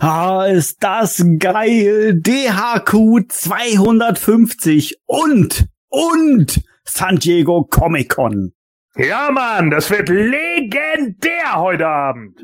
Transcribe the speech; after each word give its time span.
Ah, 0.00 0.46
ist 0.46 0.82
das 0.82 1.24
geil. 1.38 2.20
DHQ 2.20 3.28
250 3.28 5.00
und, 5.06 5.66
und 5.88 6.62
San 6.84 7.16
Diego 7.16 7.64
Comic 7.64 8.10
Con. 8.10 8.52
Ja, 8.94 9.30
Mann, 9.32 9.70
das 9.70 9.90
wird 9.90 10.08
legendär 10.08 11.56
heute 11.56 11.86
Abend. 11.86 12.40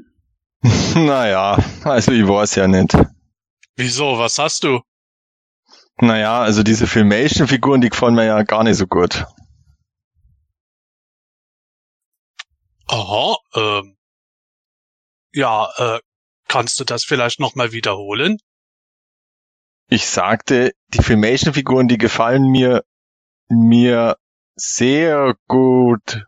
naja, 0.95 1.59
also 1.85 2.13
ich 2.13 2.27
weiß 2.27 2.57
ja 2.57 2.67
nicht. 2.67 2.97
Wieso, 3.77 4.19
was 4.19 4.39
hast 4.39 4.65
du? 4.65 4.81
Naja, 6.01 6.41
also 6.41 6.65
diese 6.65 6.89
Filmation-Figuren, 6.89 7.81
die 7.81 7.89
gefallen 7.89 8.15
mir 8.17 8.25
ja 8.25 8.43
gar 8.43 8.65
nicht 8.65 8.77
so 8.77 8.87
gut. 8.87 9.27
Aha, 12.89 13.37
ähm. 13.55 13.97
Ja, 15.33 15.69
äh, 15.77 15.99
kannst 16.49 16.79
du 16.81 16.85
das 16.85 17.05
vielleicht 17.05 17.41
nochmal 17.41 17.73
wiederholen? 17.73 18.39
Ich 19.89 20.07
sagte, 20.07 20.73
die 20.89 21.03
Filmation-Figuren, 21.03 21.89
die 21.89 21.99
gefallen 21.99 22.51
mir, 22.51 22.85
mir 23.49 24.17
sehr 24.57 25.35
gut. 25.47 26.25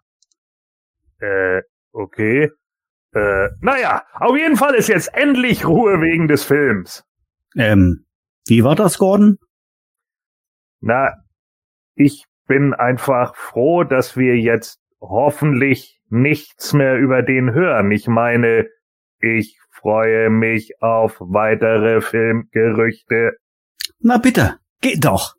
Äh, 1.21 1.62
okay. 1.93 2.51
Äh, 3.12 3.48
naja, 3.60 4.05
auf 4.15 4.37
jeden 4.37 4.57
Fall 4.57 4.74
ist 4.74 4.88
jetzt 4.88 5.15
endlich 5.15 5.66
Ruhe 5.66 6.01
wegen 6.01 6.29
des 6.29 6.45
Films. 6.45 7.05
Ähm, 7.57 8.05
wie 8.46 8.62
war 8.62 8.74
das, 8.74 8.98
Gordon? 8.98 9.38
Na, 10.80 11.15
ich 11.95 12.27
bin 12.46 12.74
einfach 12.74 13.35
froh, 13.35 13.85
dass 13.85 14.16
wir 14.16 14.37
jetzt 14.37 14.80
hoffentlich 15.01 16.01
nichts 16.09 16.73
mehr 16.73 16.96
über 16.96 17.23
den 17.23 17.52
hören. 17.52 17.91
Ich 17.91 18.07
meine, 18.07 18.66
ich 19.21 19.59
freue 19.86 20.30
mich 20.30 20.72
auf 20.82 21.14
weitere 21.20 22.00
Filmgerüchte. 22.00 23.36
Na 24.00 24.18
bitte, 24.18 24.59
geht 24.80 25.04
doch. 25.04 25.34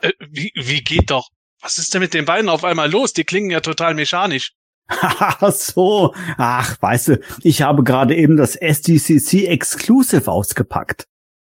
Äh, 0.00 0.10
wie, 0.28 0.50
wie 0.56 0.82
geht 0.82 1.12
doch? 1.12 1.28
Was 1.60 1.78
ist 1.78 1.94
denn 1.94 2.00
mit 2.00 2.12
den 2.12 2.24
beiden 2.24 2.48
auf 2.48 2.64
einmal 2.64 2.90
los? 2.90 3.12
Die 3.12 3.22
klingen 3.22 3.52
ja 3.52 3.60
total 3.60 3.94
mechanisch. 3.94 4.54
Haha, 4.90 5.52
so. 5.52 6.12
Ach, 6.38 6.76
weißt 6.82 7.08
du, 7.08 7.20
ich 7.44 7.62
habe 7.62 7.84
gerade 7.84 8.16
eben 8.16 8.36
das 8.36 8.56
SDCC 8.56 9.46
Exclusive 9.46 10.28
ausgepackt. 10.28 11.04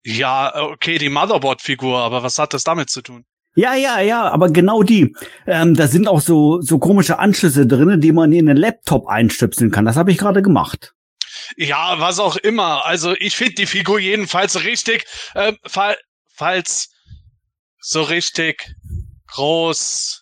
Ja, 0.03 0.53
okay, 0.63 0.97
die 0.97 1.07
Motherboard-Figur, 1.07 1.97
aber 1.97 2.23
was 2.23 2.37
hat 2.37 2.53
das 2.53 2.65
damit 2.65 2.89
zu 2.89 3.01
tun? 3.01 3.23
Ja, 3.55 3.73
ja, 3.75 4.01
ja, 4.01 4.29
aber 4.29 4.49
genau 4.49 4.83
die. 4.83 5.15
Ähm, 5.47 5.75
da 5.75 5.87
sind 5.87 6.09
auch 6.09 6.19
so, 6.19 6.59
so 6.59 6.77
komische 6.77 7.19
Anschlüsse 7.19 7.65
drinne, 7.67 7.99
die 7.99 8.11
man 8.11 8.33
in 8.33 8.47
den 8.47 8.57
Laptop 8.57 9.07
einstöpseln 9.07 9.71
kann. 9.71 9.85
Das 9.85 9.95
habe 9.95 10.11
ich 10.11 10.17
gerade 10.17 10.41
gemacht. 10.41 10.93
Ja, 11.57 11.99
was 11.99 12.19
auch 12.19 12.35
immer. 12.37 12.85
Also 12.85 13.13
ich 13.17 13.35
finde 13.35 13.55
die 13.55 13.65
Figur 13.65 13.99
jedenfalls 13.99 14.63
richtig, 14.63 15.05
äh, 15.33 15.53
fall, 15.65 15.97
falls 16.33 16.89
so 17.79 18.01
richtig 18.03 18.73
großartig. 19.27 20.21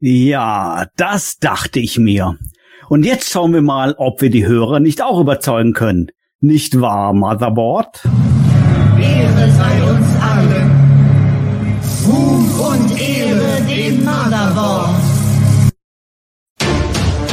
Ja, 0.00 0.86
das 0.96 1.36
dachte 1.36 1.80
ich 1.80 1.98
mir. 1.98 2.38
Und 2.88 3.04
jetzt 3.04 3.30
schauen 3.30 3.52
wir 3.52 3.62
mal, 3.62 3.94
ob 3.98 4.20
wir 4.20 4.30
die 4.30 4.46
Hörer 4.46 4.80
nicht 4.80 5.02
auch 5.02 5.18
überzeugen 5.18 5.72
können. 5.72 6.08
Nicht 6.40 6.80
wahr, 6.80 7.12
Motherboard? 7.14 8.02
Ehre 9.00 9.50
sei 9.50 9.82
uns 9.82 10.22
allen. 10.22 10.70
Ruhm 12.06 12.60
und 12.60 12.85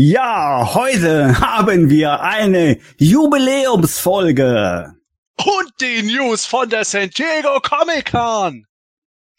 Ja, 0.00 0.74
heute 0.74 1.40
haben 1.40 1.90
wir 1.90 2.20
eine 2.20 2.78
Jubiläumsfolge. 2.98 4.94
Und 5.36 5.72
die 5.80 6.04
News 6.04 6.46
von 6.46 6.68
der 6.68 6.84
San 6.84 7.10
Diego 7.10 7.58
Comic 7.60 8.12
Con. 8.12 8.64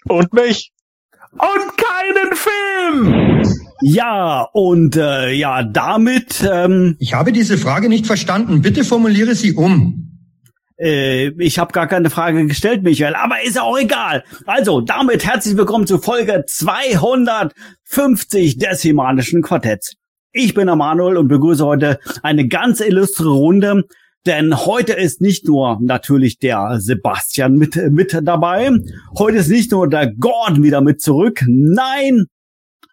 Und 0.04 0.34
mich. 0.34 0.74
Und 1.32 1.78
keinen 1.78 2.36
Film! 2.36 3.42
Ja, 3.82 4.50
und 4.52 4.98
äh, 4.98 5.32
ja, 5.32 5.64
damit. 5.64 6.44
Ähm, 6.44 6.98
ich 7.00 7.14
habe 7.14 7.32
diese 7.32 7.58
Frage 7.58 7.88
nicht 7.88 8.06
verstanden. 8.06 8.62
Bitte 8.62 8.84
formuliere 8.84 9.36
sie 9.36 9.54
um. 9.54 10.28
Äh, 10.78 11.30
ich 11.42 11.58
habe 11.58 11.72
gar 11.72 11.88
keine 11.88 12.10
Frage 12.10 12.46
gestellt, 12.48 12.84
Michael, 12.84 13.16
aber 13.16 13.42
ist 13.44 13.56
ja 13.56 13.62
auch 13.62 13.80
egal. 13.80 14.26
Also, 14.46 14.82
damit 14.82 15.26
herzlich 15.26 15.56
willkommen 15.56 15.88
zu 15.88 16.00
Folge 16.00 16.44
250 16.46 18.58
des 18.58 18.82
Himanischen 18.82 19.42
Quartetts. 19.42 19.96
Ich 20.32 20.54
bin 20.54 20.68
der 20.68 20.76
Manuel 20.76 21.18
und 21.18 21.28
begrüße 21.28 21.66
heute 21.66 22.00
eine 22.22 22.48
ganz 22.48 22.82
illustre 22.82 23.30
Runde, 23.30 23.86
denn 24.28 24.66
heute 24.66 24.94
ist 24.94 25.22
nicht 25.22 25.48
nur 25.48 25.80
natürlich 25.82 26.38
der 26.38 26.78
Sebastian 26.80 27.56
mit, 27.56 27.76
mit 27.92 28.16
dabei, 28.22 28.70
heute 29.18 29.38
ist 29.38 29.50
nicht 29.50 29.72
nur 29.72 29.90
der 29.90 30.14
Gordon 30.14 30.62
wieder 30.62 30.82
mit 30.82 31.02
zurück, 31.02 31.44
nein, 31.48 32.28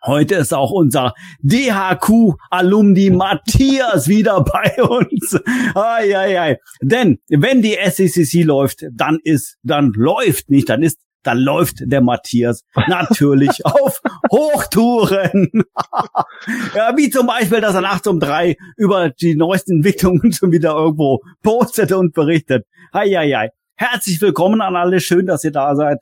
Heute 0.05 0.37
ist 0.37 0.55
auch 0.55 0.71
unser 0.71 1.15
DHQ-Alumni 1.43 3.11
Matthias 3.11 4.07
wieder 4.07 4.45
bei 4.45 4.81
uns. 4.81 5.37
Ai, 5.75 6.17
ai, 6.17 6.41
ai. 6.41 6.59
Denn 6.81 7.19
wenn 7.29 7.61
die 7.61 7.77
SECC 7.85 8.45
läuft, 8.45 8.85
dann 8.93 9.19
ist, 9.25 9.57
dann 9.65 9.93
läuft 9.97 10.49
nicht, 10.49 10.69
dann 10.69 10.85
ist 10.85 11.01
da 11.27 11.33
läuft 11.33 11.79
der 11.81 12.01
Matthias 12.01 12.65
natürlich 12.87 13.51
auf 13.67 14.01
Hochtouren. 14.31 15.51
ja, 16.75 16.97
wie 16.97 17.11
zum 17.11 17.27
Beispiel, 17.27 17.61
dass 17.61 17.75
er 17.75 17.81
nachts 17.81 18.07
um 18.07 18.21
drei 18.21 18.57
über 18.77 19.11
die 19.11 19.35
neuesten 19.35 19.79
Entwicklungen 19.79 20.33
schon 20.33 20.53
wieder 20.53 20.77
irgendwo 20.77 21.21
postet 21.43 21.91
und 21.93 22.15
berichtet. 22.15 22.65
Hei, 22.93 23.09
hei, 23.09 23.31
hei. 23.33 23.51
Herzlich 23.75 24.21
willkommen 24.21 24.61
an 24.61 24.77
alle. 24.77 25.01
Schön, 25.01 25.27
dass 25.27 25.43
ihr 25.43 25.51
da 25.51 25.75
seid. 25.75 25.99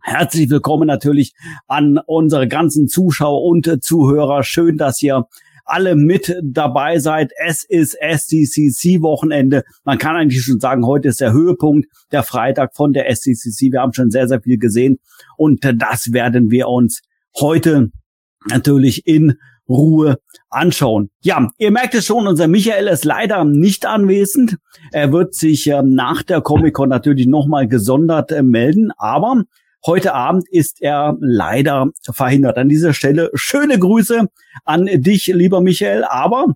Herzlich 0.00 0.48
willkommen 0.50 0.86
natürlich 0.86 1.34
an 1.66 1.98
unsere 2.06 2.48
ganzen 2.48 2.88
Zuschauer 2.88 3.42
und 3.42 3.82
Zuhörer. 3.82 4.42
Schön, 4.42 4.76
dass 4.76 5.02
ihr 5.02 5.26
alle 5.64 5.96
mit 5.96 6.34
dabei 6.42 6.98
seid. 6.98 7.32
Es 7.44 7.64
ist 7.64 7.94
SDCC-Wochenende. 8.00 9.64
Man 9.84 9.98
kann 9.98 10.16
eigentlich 10.16 10.42
schon 10.42 10.60
sagen, 10.60 10.86
heute 10.86 11.08
ist 11.08 11.20
der 11.20 11.32
Höhepunkt, 11.32 11.88
der 12.12 12.22
Freitag 12.22 12.74
von 12.74 12.92
der 12.92 13.08
SDCC. 13.10 13.72
Wir 13.72 13.80
haben 13.80 13.92
schon 13.92 14.10
sehr, 14.10 14.28
sehr 14.28 14.42
viel 14.42 14.58
gesehen 14.58 14.98
und 15.36 15.64
das 15.64 16.12
werden 16.12 16.50
wir 16.50 16.68
uns 16.68 17.00
heute 17.38 17.90
natürlich 18.48 19.06
in 19.06 19.34
Ruhe 19.68 20.18
anschauen. 20.50 21.10
Ja, 21.22 21.48
ihr 21.58 21.70
merkt 21.70 21.94
es 21.94 22.04
schon, 22.04 22.26
unser 22.26 22.48
Michael 22.48 22.86
ist 22.88 23.04
leider 23.04 23.44
nicht 23.44 23.86
anwesend. 23.86 24.58
Er 24.92 25.12
wird 25.12 25.34
sich 25.34 25.66
äh, 25.68 25.82
nach 25.82 26.22
der 26.22 26.42
Comic-Con 26.42 26.90
natürlich 26.90 27.26
nochmal 27.26 27.66
gesondert 27.66 28.30
äh, 28.30 28.42
melden, 28.42 28.92
aber 28.98 29.44
Heute 29.86 30.14
Abend 30.14 30.48
ist 30.48 30.80
er 30.80 31.16
leider 31.20 31.88
verhindert. 32.10 32.56
An 32.56 32.68
dieser 32.68 32.94
Stelle 32.94 33.30
schöne 33.34 33.78
Grüße 33.78 34.28
an 34.64 34.86
dich, 34.86 35.26
lieber 35.26 35.60
Michael. 35.60 36.04
Aber 36.04 36.46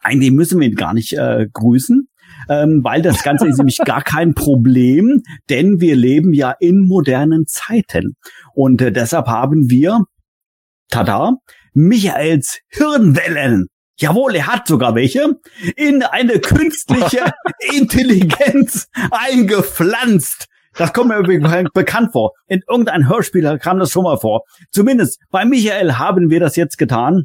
eigentlich 0.00 0.30
müssen 0.30 0.60
wir 0.60 0.68
ihn 0.68 0.74
gar 0.74 0.94
nicht 0.94 1.12
äh, 1.12 1.48
grüßen, 1.52 2.08
ähm, 2.48 2.82
weil 2.82 3.02
das 3.02 3.22
Ganze 3.22 3.46
ist 3.46 3.58
nämlich 3.58 3.78
gar 3.84 4.02
kein 4.02 4.34
Problem, 4.34 5.22
denn 5.50 5.80
wir 5.80 5.96
leben 5.96 6.32
ja 6.32 6.54
in 6.58 6.80
modernen 6.80 7.46
Zeiten. 7.46 8.16
Und 8.54 8.80
äh, 8.80 8.90
deshalb 8.90 9.26
haben 9.26 9.68
wir, 9.68 10.04
tada, 10.88 11.36
Michaels 11.74 12.60
Hirnwellen 12.68 13.68
Jawohl, 13.98 14.36
er 14.36 14.46
hat 14.46 14.68
sogar 14.68 14.94
welche 14.94 15.40
in 15.74 16.02
eine 16.02 16.38
künstliche 16.38 17.32
Intelligenz 17.74 18.88
eingepflanzt. 19.10 20.48
Das 20.78 20.92
kommt 20.92 21.08
mir 21.08 21.16
irgendwie 21.16 21.68
bekannt 21.74 22.12
vor. 22.12 22.32
In 22.46 22.60
irgendeinem 22.68 23.08
Hörspiel 23.08 23.58
kam 23.58 23.78
das 23.78 23.90
schon 23.90 24.04
mal 24.04 24.18
vor. 24.18 24.42
Zumindest 24.70 25.20
bei 25.30 25.44
Michael 25.44 25.94
haben 25.94 26.30
wir 26.30 26.40
das 26.40 26.56
jetzt 26.56 26.78
getan. 26.78 27.24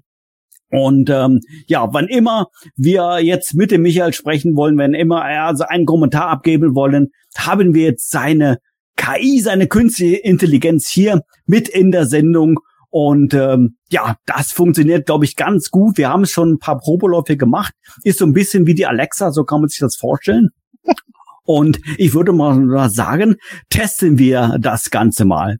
Und 0.69 1.09
ähm, 1.09 1.41
ja, 1.67 1.89
wann 1.91 2.07
immer 2.07 2.47
wir 2.77 3.19
jetzt 3.21 3.55
mit 3.55 3.71
dem 3.71 3.81
Michael 3.81 4.13
sprechen 4.13 4.55
wollen, 4.55 4.77
wenn 4.77 4.93
immer 4.93 5.21
er 5.21 5.45
also 5.45 5.65
einen 5.65 5.85
Kommentar 5.85 6.29
abgeben 6.29 6.75
wollen, 6.75 7.09
haben 7.37 7.73
wir 7.73 7.83
jetzt 7.83 8.09
seine 8.09 8.57
KI, 8.95 9.41
seine 9.41 9.67
künstliche 9.67 10.17
Intelligenz 10.17 10.87
hier 10.87 11.21
mit 11.45 11.67
in 11.67 11.91
der 11.91 12.05
Sendung. 12.05 12.59
Und 12.89 13.33
ähm, 13.33 13.77
ja, 13.89 14.15
das 14.25 14.53
funktioniert, 14.53 15.07
glaube 15.07 15.25
ich, 15.25 15.35
ganz 15.35 15.71
gut. 15.71 15.97
Wir 15.97 16.09
haben 16.09 16.25
schon 16.25 16.53
ein 16.53 16.59
paar 16.59 16.77
Probeläufe 16.77 17.35
gemacht. 17.35 17.73
Ist 18.03 18.19
so 18.19 18.25
ein 18.25 18.33
bisschen 18.33 18.65
wie 18.65 18.75
die 18.75 18.85
Alexa, 18.85 19.31
so 19.31 19.43
kann 19.43 19.59
man 19.59 19.69
sich 19.69 19.79
das 19.79 19.97
vorstellen. 19.97 20.49
Und 21.57 21.79
ich 21.97 22.13
würde 22.13 22.33
mal 22.33 22.89
sagen, 22.89 23.35
testen 23.69 24.17
wir 24.17 24.57
das 24.59 24.89
Ganze 24.89 25.25
mal. 25.25 25.57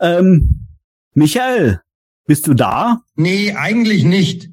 Ähm, 0.00 0.66
Michael, 1.14 1.80
bist 2.26 2.46
du 2.46 2.54
da? 2.54 3.00
Nee, 3.16 3.54
eigentlich 3.56 4.04
nicht. 4.04 4.48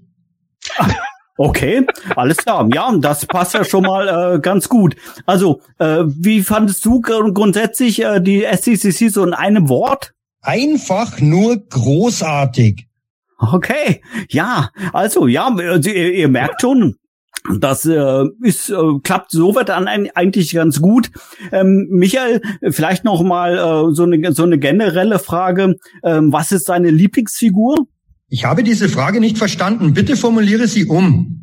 Okay, 1.42 1.88
alles 2.18 2.36
klar. 2.36 2.68
Ja, 2.74 2.94
das 2.98 3.26
passt 3.26 3.54
ja 3.54 3.64
schon 3.64 3.84
mal 3.84 4.36
äh, 4.36 4.40
ganz 4.42 4.68
gut. 4.68 4.98
Also, 5.26 5.62
äh, 5.78 6.04
wie 6.06 6.42
fandest 6.42 6.84
du 6.84 7.00
gr- 7.00 7.32
grundsätzlich 7.32 8.04
äh, 8.04 8.20
die 8.20 8.44
SCCC 8.44 9.08
so 9.08 9.24
in 9.24 9.34
einem 9.34 9.70
Wort? 9.70 10.12
Einfach 10.42 11.22
nur 11.22 11.56
großartig. 11.70 12.88
Okay, 13.38 14.02
ja, 14.28 14.70
also 14.92 15.28
ja, 15.28 15.48
also, 15.48 15.90
ihr, 15.90 16.14
ihr 16.14 16.28
merkt 16.28 16.60
schon, 16.60 16.96
das 17.60 17.86
äh, 17.86 18.26
ist 18.42 18.70
äh, 18.70 18.76
klappt 19.04 19.32
soweit 19.32 19.70
dann 19.70 19.88
ein, 19.88 20.10
eigentlich 20.14 20.54
ganz 20.54 20.82
gut. 20.82 21.12
Ähm, 21.52 21.88
Michael, 21.90 22.42
vielleicht 22.72 23.04
noch 23.06 23.24
mal 23.24 23.58
äh, 23.58 23.94
so 23.94 24.04
eine 24.04 24.34
so 24.34 24.44
eine 24.44 24.60
generelle 24.60 25.20
Frage: 25.20 25.76
ähm, 26.04 26.32
Was 26.34 26.52
ist 26.52 26.70
deine 26.70 26.90
Lieblingsfigur? 26.90 27.88
Ich 28.30 28.46
habe 28.46 28.64
diese 28.64 28.90
Frage 28.90 29.20
nicht 29.20 29.38
verstanden. 29.38 29.94
Bitte 29.94 30.16
formuliere 30.16 30.68
sie 30.68 30.86
um. 30.86 31.40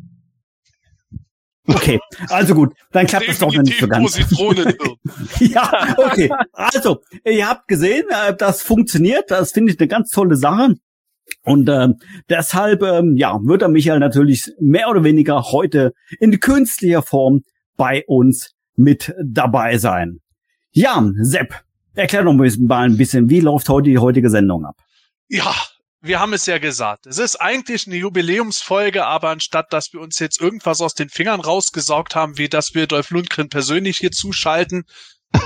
Okay, 1.69 1.99
also 2.29 2.55
gut, 2.55 2.73
dann 2.93 3.07
klappt 3.07 3.27
das 3.27 3.39
doch 3.39 3.53
noch 3.53 3.61
nicht 3.61 3.77
so 3.77 3.87
ganz. 3.87 4.17
Ja, 5.39 5.95
okay. 5.97 6.31
Also, 6.53 7.01
ihr 7.25 7.47
habt 7.47 7.67
gesehen, 7.67 8.05
äh, 8.09 8.33
das 8.35 8.61
funktioniert. 8.61 9.29
Das 9.31 9.51
finde 9.51 9.73
ich 9.73 9.79
eine 9.79 9.89
ganz 9.89 10.09
tolle 10.11 10.37
Sache. 10.37 10.75
Und 11.47 11.69
ähm, 11.69 11.95
deshalb, 12.29 12.83
ähm, 12.83 13.15
ja, 13.15 13.39
wird 13.41 13.61
der 13.61 13.69
Michael 13.69 13.99
natürlich 13.99 14.51
mehr 14.59 14.89
oder 14.89 15.05
weniger 15.05 15.43
heute 15.43 15.93
in 16.19 16.37
künstlicher 16.41 17.01
Form 17.01 17.43
bei 17.77 18.03
uns 18.05 18.53
mit 18.75 19.13
dabei 19.23 19.77
sein. 19.77 20.19
Ja, 20.71 21.01
Sepp, 21.21 21.55
erklär 21.95 22.23
doch 22.23 22.33
mal 22.33 22.49
ein 22.83 22.97
bisschen, 22.97 23.29
wie 23.29 23.39
läuft 23.39 23.69
heute 23.69 23.89
die 23.89 23.97
heutige 23.97 24.29
Sendung 24.29 24.65
ab? 24.65 24.75
Ja, 25.29 25.55
wir 26.01 26.19
haben 26.19 26.33
es 26.33 26.45
ja 26.47 26.57
gesagt. 26.57 27.07
Es 27.07 27.17
ist 27.17 27.37
eigentlich 27.37 27.87
eine 27.87 27.95
Jubiläumsfolge, 27.95 29.05
aber 29.05 29.29
anstatt 29.29 29.71
dass 29.71 29.93
wir 29.93 30.01
uns 30.01 30.19
jetzt 30.19 30.41
irgendwas 30.41 30.81
aus 30.81 30.95
den 30.95 31.07
Fingern 31.07 31.39
rausgesaugt 31.39 32.13
haben, 32.13 32.37
wie 32.37 32.49
dass 32.49 32.75
wir 32.75 32.87
Dolph 32.87 33.09
Lundgren 33.09 33.47
persönlich 33.47 33.97
hier 33.97 34.11
zuschalten 34.11 34.83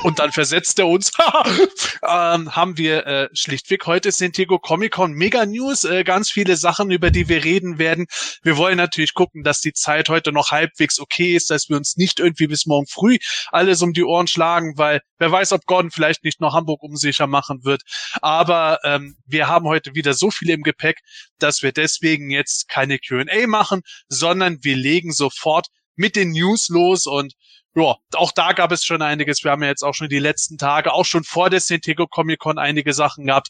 und 0.03 0.19
dann 0.19 0.31
versetzt 0.31 0.79
er 0.79 0.87
uns, 0.87 1.11
ähm, 2.07 2.55
haben 2.55 2.77
wir 2.77 3.05
äh, 3.05 3.29
schlichtweg 3.33 3.85
heute 3.85 4.11
San 4.11 4.31
Diego 4.31 4.59
Comic 4.59 4.93
Con 4.93 5.13
Mega 5.13 5.45
News, 5.45 5.83
äh, 5.83 6.03
ganz 6.03 6.31
viele 6.31 6.55
Sachen, 6.55 6.91
über 6.91 7.11
die 7.11 7.27
wir 7.29 7.43
reden 7.43 7.77
werden. 7.79 8.05
Wir 8.43 8.57
wollen 8.57 8.77
natürlich 8.77 9.13
gucken, 9.13 9.43
dass 9.43 9.59
die 9.59 9.73
Zeit 9.73 10.09
heute 10.09 10.31
noch 10.31 10.51
halbwegs 10.51 10.99
okay 10.99 11.35
ist, 11.35 11.49
dass 11.49 11.69
wir 11.69 11.77
uns 11.77 11.97
nicht 11.97 12.19
irgendwie 12.19 12.47
bis 12.47 12.65
morgen 12.65 12.87
früh 12.87 13.17
alles 13.51 13.81
um 13.81 13.93
die 13.93 14.03
Ohren 14.03 14.27
schlagen, 14.27 14.77
weil 14.77 15.01
wer 15.17 15.31
weiß, 15.31 15.51
ob 15.53 15.65
Gordon 15.65 15.91
vielleicht 15.91 16.23
nicht 16.23 16.41
noch 16.41 16.53
Hamburg 16.53 16.83
unsicher 16.83 17.27
machen 17.27 17.63
wird. 17.63 17.81
Aber 18.21 18.79
ähm, 18.83 19.15
wir 19.25 19.47
haben 19.47 19.65
heute 19.65 19.95
wieder 19.95 20.13
so 20.13 20.31
viel 20.31 20.49
im 20.49 20.63
Gepäck, 20.63 20.99
dass 21.39 21.61
wir 21.63 21.71
deswegen 21.71 22.29
jetzt 22.29 22.67
keine 22.67 22.99
Q&A 22.99 23.47
machen, 23.47 23.81
sondern 24.09 24.57
wir 24.61 24.75
legen 24.75 25.11
sofort 25.11 25.67
mit 25.95 26.15
den 26.15 26.31
News 26.31 26.69
los 26.69 27.07
und 27.07 27.33
ja, 27.75 27.95
auch 28.15 28.31
da 28.31 28.53
gab 28.53 28.71
es 28.71 28.83
schon 28.83 29.01
einiges. 29.01 29.43
Wir 29.43 29.51
haben 29.51 29.63
ja 29.63 29.69
jetzt 29.69 29.83
auch 29.83 29.93
schon 29.93 30.09
die 30.09 30.19
letzten 30.19 30.57
Tage, 30.57 30.93
auch 30.93 31.05
schon 31.05 31.23
vor 31.23 31.49
der 31.49 31.59
San 31.61 31.79
Comic 32.09 32.39
Con 32.39 32.57
einige 32.57 32.93
Sachen 32.93 33.25
gehabt. 33.25 33.49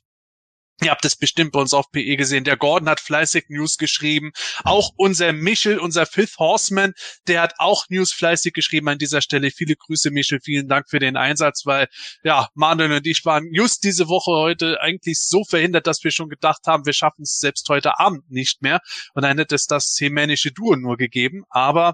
Ihr 0.83 0.89
habt 0.89 1.05
es 1.05 1.15
bestimmt 1.15 1.51
bei 1.51 1.59
uns 1.59 1.75
auf 1.75 1.91
PE 1.91 2.17
gesehen. 2.17 2.43
Der 2.43 2.57
Gordon 2.57 2.89
hat 2.89 2.99
fleißig 2.99 3.45
News 3.49 3.77
geschrieben. 3.77 4.31
Auch 4.63 4.89
unser 4.97 5.31
Michel, 5.31 5.77
unser 5.77 6.07
Fifth 6.07 6.39
Horseman, 6.39 6.93
der 7.27 7.41
hat 7.41 7.53
auch 7.59 7.85
News 7.89 8.11
fleißig 8.13 8.53
geschrieben 8.53 8.89
an 8.89 8.97
dieser 8.97 9.21
Stelle. 9.21 9.51
Viele 9.51 9.75
Grüße, 9.75 10.09
Michel. 10.09 10.39
Vielen 10.43 10.67
Dank 10.67 10.89
für 10.89 10.97
den 10.97 11.17
Einsatz, 11.17 11.67
weil, 11.67 11.87
ja, 12.23 12.49
Manuel 12.55 12.93
und 12.93 13.05
ich 13.05 13.23
waren 13.25 13.53
just 13.53 13.83
diese 13.83 14.07
Woche 14.07 14.31
heute 14.31 14.81
eigentlich 14.81 15.19
so 15.21 15.43
verhindert, 15.43 15.85
dass 15.85 16.03
wir 16.03 16.09
schon 16.09 16.29
gedacht 16.29 16.61
haben, 16.65 16.87
wir 16.87 16.93
schaffen 16.93 17.23
es 17.23 17.37
selbst 17.37 17.69
heute 17.69 17.99
Abend 17.99 18.31
nicht 18.31 18.63
mehr. 18.63 18.79
Und 19.13 19.21
dann 19.21 19.37
hätte 19.37 19.53
es 19.53 19.67
das 19.67 19.93
zehnmännische 19.93 20.51
Duo 20.51 20.75
nur 20.75 20.97
gegeben. 20.97 21.43
Aber 21.51 21.93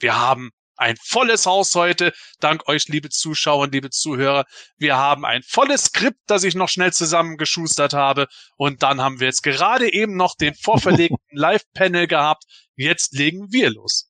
wir 0.00 0.18
haben 0.18 0.50
ein 0.78 0.96
volles 1.02 1.44
Haus 1.44 1.74
heute. 1.74 2.12
Dank 2.40 2.68
euch, 2.68 2.88
liebe 2.88 3.10
Zuschauer 3.10 3.64
und 3.64 3.74
liebe 3.74 3.90
Zuhörer. 3.90 4.44
Wir 4.78 4.96
haben 4.96 5.24
ein 5.24 5.42
volles 5.46 5.86
Skript, 5.86 6.20
das 6.26 6.44
ich 6.44 6.54
noch 6.54 6.68
schnell 6.68 6.92
zusammengeschustert 6.92 7.92
habe. 7.92 8.26
Und 8.56 8.82
dann 8.82 9.00
haben 9.00 9.20
wir 9.20 9.26
jetzt 9.26 9.42
gerade 9.42 9.92
eben 9.92 10.16
noch 10.16 10.34
den 10.36 10.54
vorverlegten 10.54 11.18
Live-Panel 11.32 12.06
gehabt. 12.06 12.44
Jetzt 12.76 13.14
legen 13.14 13.48
wir 13.50 13.70
los. 13.70 14.08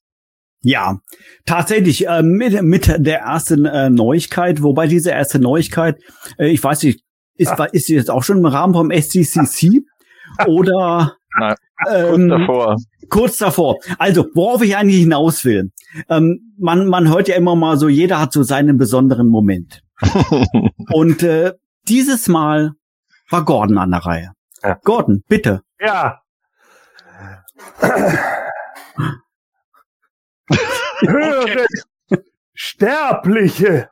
Ja, 0.61 0.99
tatsächlich 1.47 2.07
äh, 2.07 2.23
mit, 2.23 2.63
mit 2.63 2.87
der 2.89 3.21
ersten 3.21 3.65
äh, 3.65 3.91
Neuigkeit, 3.91 4.61
wobei 4.63 4.89
diese 4.89 5.11
erste 5.11 5.39
Neuigkeit, 5.39 5.97
äh, 6.37 6.49
ich 6.49 6.63
weiß 6.63 6.83
nicht, 6.83 7.05
ist, 7.37 7.53
ist 7.73 7.87
sie 7.87 7.95
jetzt 7.95 8.11
auch 8.11 8.25
schon 8.25 8.39
im 8.39 8.47
Rahmen 8.47 8.75
vom 8.75 8.91
SCCC 8.91 9.85
oder 10.47 11.18
Ähm, 11.89 12.29
kurz 12.29 12.29
davor. 12.29 12.77
kurz 13.09 13.37
davor. 13.39 13.77
Also, 13.99 14.27
worauf 14.35 14.63
ich 14.63 14.77
eigentlich 14.77 15.01
hinaus 15.01 15.45
will. 15.45 15.71
Ähm, 16.09 16.55
man, 16.59 16.89
man 16.89 17.09
hört 17.09 17.29
ja 17.29 17.37
immer 17.37 17.55
mal 17.55 17.77
so, 17.79 17.89
jeder 17.89 18.21
hat 18.21 18.33
so 18.33 18.43
seinen 18.43 18.79
besonderen 18.79 19.29
Moment. 19.29 19.83
Und 20.93 21.23
äh, 21.23 21.53
dieses 21.89 22.29
Mal 22.29 22.73
war 23.31 23.45
Gordon 23.45 23.79
an 23.79 23.91
der 23.91 24.01
Reihe. 24.01 24.33
Ja. 24.63 24.79
Gordon, 24.85 25.23
bitte. 25.29 25.63
Ja. 25.81 26.21
Höret, 31.01 31.69
Sterbliche, 32.55 33.89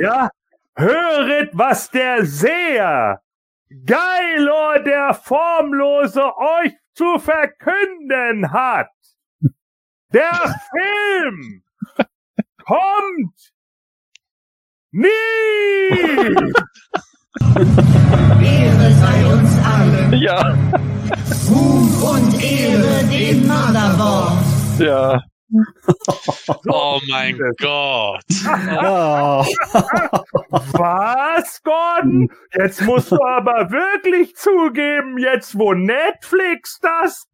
ja, 0.00 0.28
höret, 0.76 1.50
was 1.54 1.90
der 1.90 2.26
Seher, 2.26 3.20
Geilor 3.84 4.80
der 4.84 5.14
Formlose 5.14 6.22
euch 6.22 6.72
zu 6.94 7.18
verkünden 7.18 8.52
hat. 8.52 8.88
Der 10.12 10.32
Film 10.70 11.62
kommt 12.64 13.52
nie. 14.92 15.02
Ehre 18.44 18.92
sei 18.92 19.26
uns 19.26 19.58
allen. 19.64 20.12
Ja, 20.14 20.56
Ruhm 21.50 22.02
und 22.02 22.42
Ehre 22.42 23.04
dem 23.04 23.46
Motherboard. 23.46 24.44
ja. 24.78 25.20
Oh 26.68 26.98
mein 27.08 27.38
Gott. 27.60 28.24
Ja. 28.30 29.44
Was, 30.72 31.62
Gordon? 31.62 32.28
Jetzt 32.54 32.82
musst 32.82 33.12
du 33.12 33.22
aber 33.22 33.70
wirklich 33.70 34.34
zugeben, 34.34 35.18
jetzt 35.18 35.56
wo 35.58 35.74
Netflix 35.74 36.80
das 36.80 37.28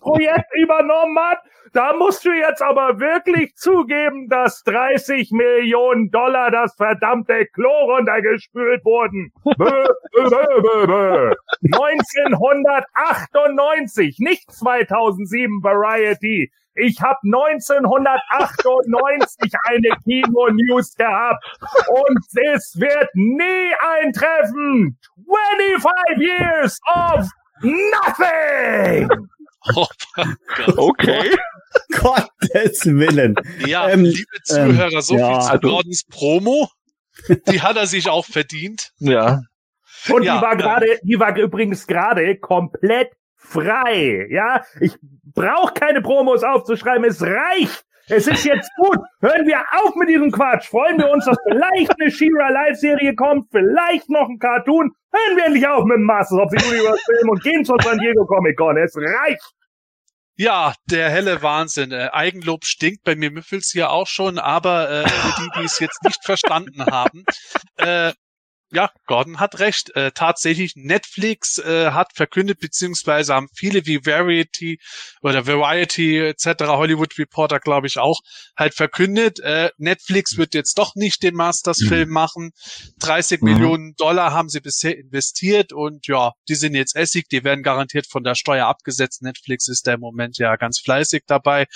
Projekt 0.00 0.50
übernommen 0.56 1.16
hat, 1.18 1.38
da 1.72 1.92
musst 1.92 2.24
du 2.24 2.30
jetzt 2.30 2.62
aber 2.62 2.98
wirklich 3.00 3.54
zugeben, 3.56 4.28
dass 4.28 4.62
30 4.64 5.30
Millionen 5.32 6.10
Dollar 6.10 6.50
das 6.50 6.74
verdammte 6.76 7.46
Klo 7.46 7.92
runtergespült 7.92 8.84
wurden. 8.84 9.32
Bö, 9.44 9.54
bö, 9.56 9.86
bö, 10.30 10.60
bö, 10.62 10.86
bö. 10.86 11.34
1998, 11.72 14.18
nicht 14.18 14.50
2007 14.52 15.62
Variety. 15.62 16.50
Ich 16.76 17.00
habe 17.00 17.18
1998 17.24 19.52
eine 19.64 19.88
Kino-News 20.04 20.94
gehabt 20.96 21.42
und 21.88 22.18
es 22.54 22.78
wird 22.78 23.08
nie 23.14 23.72
eintreffen. 24.02 24.98
25 25.16 26.18
years 26.18 26.78
of 26.94 27.26
nothing! 27.62 29.08
Oh. 29.74 29.86
Okay. 30.76 31.30
Gottes 31.98 32.84
Willen. 32.86 33.34
Ja, 33.66 33.88
Ähm, 33.88 34.04
liebe 34.04 34.42
Zuhörer, 34.44 35.00
so 35.02 35.16
ja, 35.16 35.32
viel 35.32 35.40
zu 35.40 35.50
also- 35.52 35.68
Gordons 35.68 36.04
Promo. 36.04 36.68
Die 37.48 37.62
hat 37.62 37.76
er 37.76 37.86
sich 37.86 38.08
auch 38.10 38.26
verdient. 38.26 38.90
Ja. 38.98 39.40
Und 40.10 40.22
Ja, 40.24 40.36
die 40.36 40.42
war 40.42 40.52
ja. 40.52 40.58
gerade, 40.58 40.98
die 41.02 41.18
war 41.18 41.34
übrigens 41.36 41.86
gerade 41.86 42.36
komplett 42.38 43.10
frei. 43.36 44.26
Ja, 44.30 44.62
ich 44.80 44.96
brauche 45.34 45.74
keine 45.74 46.00
Promos 46.00 46.42
aufzuschreiben. 46.42 47.04
Es 47.04 47.22
reicht, 47.22 47.84
Es 48.06 48.26
ist 48.26 48.44
jetzt 48.44 48.70
gut. 48.76 48.98
Hören 49.20 49.46
wir 49.46 49.62
auf 49.82 49.94
mit 49.94 50.10
diesem 50.10 50.30
Quatsch. 50.30 50.68
Freuen 50.68 50.98
wir 50.98 51.10
uns, 51.10 51.24
dass 51.24 51.38
vielleicht 51.48 51.98
eine 51.98 52.10
She-Ra 52.10 52.50
Live-Serie 52.50 53.14
kommt, 53.14 53.48
vielleicht 53.50 54.10
noch 54.10 54.28
ein 54.28 54.38
Cartoon. 54.38 54.90
Hören 55.10 55.36
wir 55.36 55.46
endlich 55.46 55.66
auf 55.66 55.84
mit 55.84 55.96
dem 55.96 56.04
Masters 56.04 56.38
of 56.38 56.50
the 56.50 56.66
Universe 56.68 57.00
Film 57.06 57.28
und 57.30 57.42
gehen 57.42 57.64
zur 57.64 57.80
San 57.82 57.98
Diego 57.98 58.26
Comic 58.26 58.58
Con. 58.58 58.76
Es 58.76 58.94
reicht. 58.96 59.54
Ja, 60.36 60.74
der 60.90 61.10
helle 61.10 61.42
Wahnsinn. 61.42 61.92
Äh, 61.92 62.10
Eigenlob 62.12 62.64
stinkt, 62.64 63.04
bei 63.04 63.14
mir 63.14 63.30
müffelt's 63.30 63.70
hier 63.72 63.90
auch 63.90 64.08
schon, 64.08 64.38
aber 64.38 64.90
äh, 64.90 65.04
die, 65.04 65.60
die 65.60 65.64
es 65.64 65.78
jetzt 65.78 66.02
nicht 66.02 66.24
verstanden 66.24 66.84
haben, 66.84 67.24
äh, 67.76 68.12
ja, 68.72 68.90
Gordon 69.06 69.40
hat 69.40 69.58
recht. 69.60 69.94
Äh, 69.94 70.10
tatsächlich, 70.12 70.74
Netflix 70.74 71.58
äh, 71.58 71.90
hat 71.92 72.12
verkündet, 72.14 72.58
beziehungsweise 72.58 73.34
haben 73.34 73.48
viele 73.54 73.86
wie 73.86 74.04
Variety 74.04 74.80
oder 75.22 75.46
Variety 75.46 76.18
etc., 76.18 76.64
Hollywood 76.66 77.16
Reporter, 77.18 77.60
glaube 77.60 77.86
ich, 77.86 77.98
auch, 77.98 78.20
halt 78.56 78.74
verkündet, 78.74 79.40
äh, 79.40 79.70
Netflix 79.78 80.36
wird 80.36 80.54
jetzt 80.54 80.78
doch 80.78 80.94
nicht 80.94 81.22
den 81.22 81.34
Masters-Film 81.34 82.08
mhm. 82.08 82.14
machen. 82.14 82.50
30 82.98 83.40
mhm. 83.40 83.48
Millionen 83.48 83.94
Dollar 83.96 84.32
haben 84.32 84.48
sie 84.48 84.60
bisher 84.60 84.96
investiert 84.96 85.72
und 85.72 86.06
ja, 86.06 86.32
die 86.48 86.54
sind 86.54 86.74
jetzt 86.74 86.96
Essig, 86.96 87.28
die 87.28 87.44
werden 87.44 87.62
garantiert 87.62 88.06
von 88.06 88.24
der 88.24 88.34
Steuer 88.34 88.66
abgesetzt. 88.66 89.22
Netflix 89.22 89.68
ist 89.68 89.86
da 89.86 89.94
im 89.94 90.00
Moment 90.00 90.38
ja 90.38 90.56
ganz 90.56 90.80
fleißig 90.80 91.24
dabei. 91.26 91.66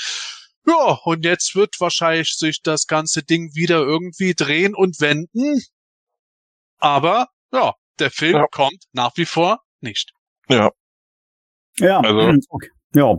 Ja, 0.67 0.99
und 1.05 1.25
jetzt 1.25 1.55
wird 1.55 1.77
wahrscheinlich 1.79 2.35
sich 2.37 2.61
das 2.63 2.87
ganze 2.87 3.23
Ding 3.23 3.55
wieder 3.55 3.79
irgendwie 3.79 4.35
drehen 4.35 4.75
und 4.75 5.01
wenden. 5.01 5.63
Aber 6.79 7.29
ja, 7.53 7.75
der 7.99 8.11
Film 8.11 8.37
ja. 8.37 8.47
kommt 8.51 8.85
nach 8.93 9.13
wie 9.17 9.25
vor 9.25 9.61
nicht. 9.81 10.13
Ja. 10.49 10.71
Ja, 11.79 12.01
also, 12.01 12.23
hm, 12.23 12.41
okay. 12.49 12.69
ja. 12.95 13.15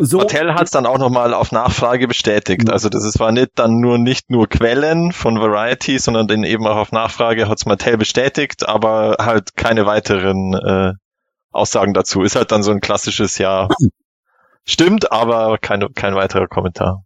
So, 0.00 0.18
Mattel 0.18 0.54
hat 0.54 0.64
es 0.64 0.70
dann 0.70 0.86
auch 0.86 0.98
nochmal 0.98 1.34
auf 1.34 1.52
Nachfrage 1.52 2.08
bestätigt. 2.08 2.64
Mhm. 2.64 2.70
Also 2.70 2.88
das 2.88 3.04
ist, 3.04 3.18
war 3.18 3.32
nicht 3.32 3.50
dann 3.56 3.80
nur 3.80 3.98
nicht 3.98 4.30
nur 4.30 4.48
Quellen 4.48 5.12
von 5.12 5.40
Variety, 5.40 5.98
sondern 5.98 6.28
dann 6.28 6.44
eben 6.44 6.66
auch 6.66 6.76
auf 6.76 6.92
Nachfrage 6.92 7.48
hat 7.48 7.58
es 7.58 7.66
Mattel 7.66 7.98
bestätigt, 7.98 8.68
aber 8.68 9.16
halt 9.18 9.56
keine 9.56 9.86
weiteren 9.86 10.54
äh, 10.54 10.92
Aussagen 11.50 11.94
dazu. 11.94 12.22
Ist 12.22 12.36
halt 12.36 12.52
dann 12.52 12.62
so 12.62 12.70
ein 12.70 12.80
klassisches 12.80 13.38
Ja. 13.38 13.68
Stimmt, 14.64 15.10
aber 15.10 15.58
keine, 15.58 15.88
kein 15.90 16.14
weiterer 16.14 16.46
Kommentar. 16.46 17.02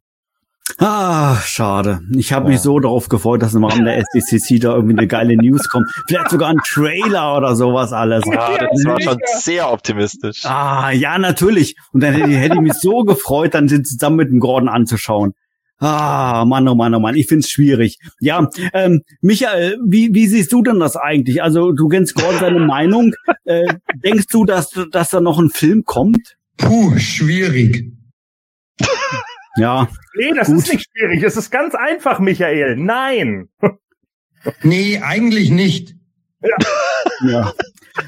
Ah, 0.78 1.37
schade. 1.44 2.00
Ich 2.16 2.33
habe 2.33 2.47
ja. 2.47 2.52
mich 2.52 2.61
so 2.61 2.80
darauf 2.80 3.09
gefreut, 3.09 3.42
dass 3.42 3.54
im 3.54 3.64
Rahmen 3.64 3.85
der 3.85 3.99
SDCC 4.14 4.61
da 4.61 4.75
irgendwie 4.75 4.97
eine 4.97 5.06
geile 5.06 5.37
News 5.37 5.68
kommt. 5.68 5.88
Vielleicht 6.09 6.30
sogar 6.30 6.50
ein 6.50 6.61
Trailer 6.66 7.37
oder 7.37 7.54
sowas 7.54 7.92
alles. 7.92 8.25
Ja, 8.26 8.59
das 8.59 8.85
war 8.85 9.00
schon 9.00 9.18
sehr 9.38 9.71
optimistisch. 9.71 10.44
Ah, 10.44 10.90
ja, 10.90 11.18
natürlich. 11.18 11.76
Und 11.92 12.02
dann 12.02 12.14
hätte, 12.14 12.30
hätte 12.30 12.54
ich 12.56 12.61
mich 12.61 12.75
so 12.75 13.04
gefreut, 13.04 13.54
dann 13.54 13.68
sind 13.68 13.87
zusammen 13.87 14.16
mit 14.16 14.30
dem 14.30 14.40
Gordon 14.40 14.68
anzuschauen. 14.68 15.35
Ah, 15.78 16.44
Mann, 16.47 16.66
oh 16.68 16.75
Mann, 16.75 16.94
oh 16.94 17.00
Mann, 17.00 17.16
ich 17.16 17.26
find's 17.26 17.50
schwierig. 17.50 17.99
Ja, 18.21 18.49
ähm, 18.73 19.02
Michael, 19.21 19.78
wie, 19.87 20.14
wie 20.14 20.26
siehst 20.26 20.52
du 20.52 20.62
denn 20.62 20.80
das 20.80 20.97
eigentlich? 20.97 21.42
Also, 21.42 21.73
du 21.73 21.88
kennst 21.88 22.14
Gordon 22.14 22.40
seine 22.40 22.61
Meinung. 22.61 23.14
Äh, 23.47 23.75
denkst 24.02 24.28
du, 24.30 24.47
dass, 24.47 24.71
dass 24.90 25.11
da 25.11 25.21
noch 25.21 25.38
ein 25.38 25.50
Film 25.50 25.85
kommt? 25.85 26.38
Puh, 26.56 26.97
schwierig. 26.97 27.92
Ja. 29.56 29.88
Nee, 30.16 30.32
das 30.34 30.49
gut. 30.49 30.58
ist 30.58 30.73
nicht 30.73 30.90
schwierig. 30.90 31.23
Es 31.23 31.37
ist 31.37 31.50
ganz 31.50 31.75
einfach, 31.75 32.18
Michael. 32.18 32.76
Nein. 32.76 33.49
nee, 34.62 35.00
eigentlich 35.00 35.50
nicht. 35.50 35.94
Ja. 36.42 36.56
ja. 37.26 37.52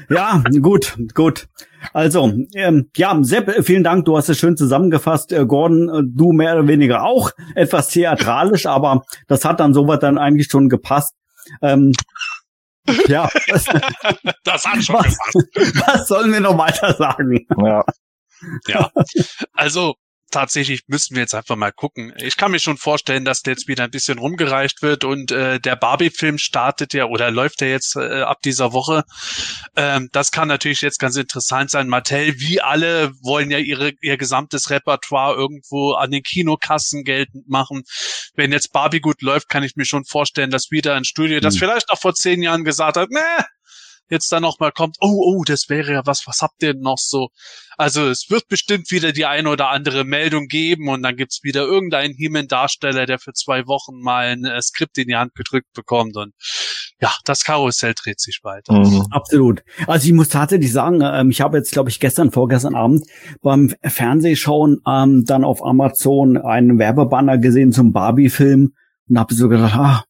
Ja, 0.09 0.43
gut, 0.61 0.97
gut. 1.13 1.47
Also, 1.93 2.33
ähm, 2.55 2.89
ja, 2.95 3.17
Sepp, 3.21 3.63
vielen 3.65 3.83
Dank, 3.83 4.05
du 4.05 4.17
hast 4.17 4.27
es 4.27 4.37
schön 4.37 4.57
zusammengefasst. 4.57 5.31
Äh, 5.31 5.45
Gordon, 5.45 5.89
äh, 5.89 6.01
du 6.05 6.33
mehr 6.33 6.53
oder 6.55 6.67
weniger 6.67 7.03
auch. 7.03 7.31
Etwas 7.55 7.87
theatralisch, 7.89 8.65
aber 8.65 9.05
das 9.27 9.45
hat 9.45 9.59
dann 9.59 9.73
soweit 9.73 10.03
dann 10.03 10.17
eigentlich 10.17 10.47
schon 10.51 10.67
gepasst. 10.67 11.15
Ähm, 11.61 11.93
ja. 13.07 13.29
das 14.43 14.65
hat 14.65 14.83
schon 14.83 14.95
was, 14.95 15.17
gepasst. 15.53 15.87
Was 15.87 16.07
sollen 16.07 16.33
wir 16.33 16.41
noch 16.41 16.57
weiter 16.57 16.93
sagen? 16.93 17.45
Ja. 17.61 17.85
Ja, 18.67 18.91
also 19.53 19.95
tatsächlich 20.31 20.81
müssten 20.87 21.15
wir 21.15 21.21
jetzt 21.21 21.35
einfach 21.35 21.55
mal 21.55 21.71
gucken. 21.71 22.13
Ich 22.17 22.37
kann 22.37 22.51
mir 22.51 22.59
schon 22.59 22.77
vorstellen, 22.77 23.25
dass 23.25 23.41
der 23.41 23.53
jetzt 23.53 23.67
wieder 23.67 23.83
ein 23.83 23.91
bisschen 23.91 24.19
rumgereicht 24.19 24.81
wird 24.81 25.03
und 25.03 25.31
äh, 25.31 25.59
der 25.59 25.75
Barbie-Film 25.75 26.37
startet 26.37 26.93
ja 26.93 27.05
oder 27.05 27.31
läuft 27.31 27.61
ja 27.61 27.67
jetzt 27.67 27.95
äh, 27.95 28.21
ab 28.21 28.41
dieser 28.41 28.73
Woche. 28.73 29.03
Ähm, 29.75 30.09
das 30.11 30.31
kann 30.31 30.47
natürlich 30.47 30.81
jetzt 30.81 30.99
ganz 30.99 31.15
interessant 31.15 31.71
sein. 31.71 31.87
Mattel, 31.87 32.39
wie 32.39 32.61
alle, 32.61 33.11
wollen 33.21 33.51
ja 33.51 33.59
ihre, 33.59 33.93
ihr 34.01 34.17
gesamtes 34.17 34.69
Repertoire 34.69 35.35
irgendwo 35.35 35.93
an 35.93 36.11
den 36.11 36.23
Kinokassen 36.23 37.03
geltend 37.03 37.47
machen. 37.47 37.83
Wenn 38.35 38.51
jetzt 38.51 38.73
Barbie 38.73 38.99
gut 38.99 39.21
läuft, 39.21 39.49
kann 39.49 39.63
ich 39.63 39.75
mir 39.75 39.85
schon 39.85 40.05
vorstellen, 40.05 40.51
dass 40.51 40.71
wieder 40.71 40.95
ein 40.95 41.05
Studio, 41.05 41.39
das 41.39 41.55
hm. 41.55 41.59
vielleicht 41.59 41.89
auch 41.89 41.99
vor 41.99 42.13
zehn 42.13 42.41
Jahren 42.41 42.63
gesagt 42.63 42.97
hat, 42.97 43.09
ne, 43.09 43.45
jetzt 44.09 44.31
dann 44.31 44.43
noch 44.43 44.59
mal 44.59 44.71
kommt, 44.71 44.97
oh, 45.01 45.21
oh, 45.23 45.43
das 45.43 45.69
wäre 45.69 45.93
ja 45.93 46.01
was, 46.05 46.23
was 46.25 46.41
habt 46.41 46.61
ihr 46.63 46.73
denn 46.73 46.81
noch 46.81 46.97
so? 46.97 47.29
Also 47.77 48.07
es 48.07 48.29
wird 48.29 48.47
bestimmt 48.47 48.89
wieder 48.91 49.11
die 49.11 49.25
eine 49.25 49.49
oder 49.49 49.69
andere 49.69 50.03
Meldung 50.03 50.47
geben 50.47 50.89
und 50.89 51.03
dann 51.03 51.15
gibt's 51.15 51.43
wieder 51.43 51.63
irgendeinen 51.63 52.13
He-Man-Darsteller, 52.13 53.05
der 53.05 53.19
für 53.19 53.33
zwei 53.33 53.67
Wochen 53.67 53.99
mal 54.01 54.27
ein 54.27 54.45
äh, 54.45 54.61
Skript 54.61 54.97
in 54.97 55.07
die 55.07 55.15
Hand 55.15 55.35
gedrückt 55.35 55.71
bekommt 55.73 56.17
und 56.17 56.33
ja, 56.99 57.11
das 57.25 57.43
Karussell 57.43 57.93
dreht 57.93 58.19
sich 58.19 58.39
weiter. 58.43 58.73
Mhm. 58.73 59.05
Absolut. 59.11 59.61
Also 59.85 60.07
ich 60.07 60.13
muss 60.13 60.29
tatsächlich 60.29 60.71
sagen, 60.71 61.01
ähm, 61.03 61.29
ich 61.29 61.41
habe 61.41 61.57
jetzt, 61.57 61.71
glaube 61.71 61.89
ich, 61.89 61.99
gestern, 61.99 62.31
vorgestern 62.31 62.75
Abend 62.75 63.05
beim 63.41 63.73
Fernsehschauen 63.83 64.81
ähm, 64.87 65.23
dann 65.25 65.43
auf 65.43 65.63
Amazon 65.63 66.37
einen 66.37 66.79
Werbebanner 66.79 67.37
gesehen 67.37 67.71
zum 67.71 67.93
Barbie-Film 67.93 68.73
und 69.09 69.19
habe 69.19 69.33
so 69.35 69.47
gedacht, 69.47 69.75
ah, 69.75 70.03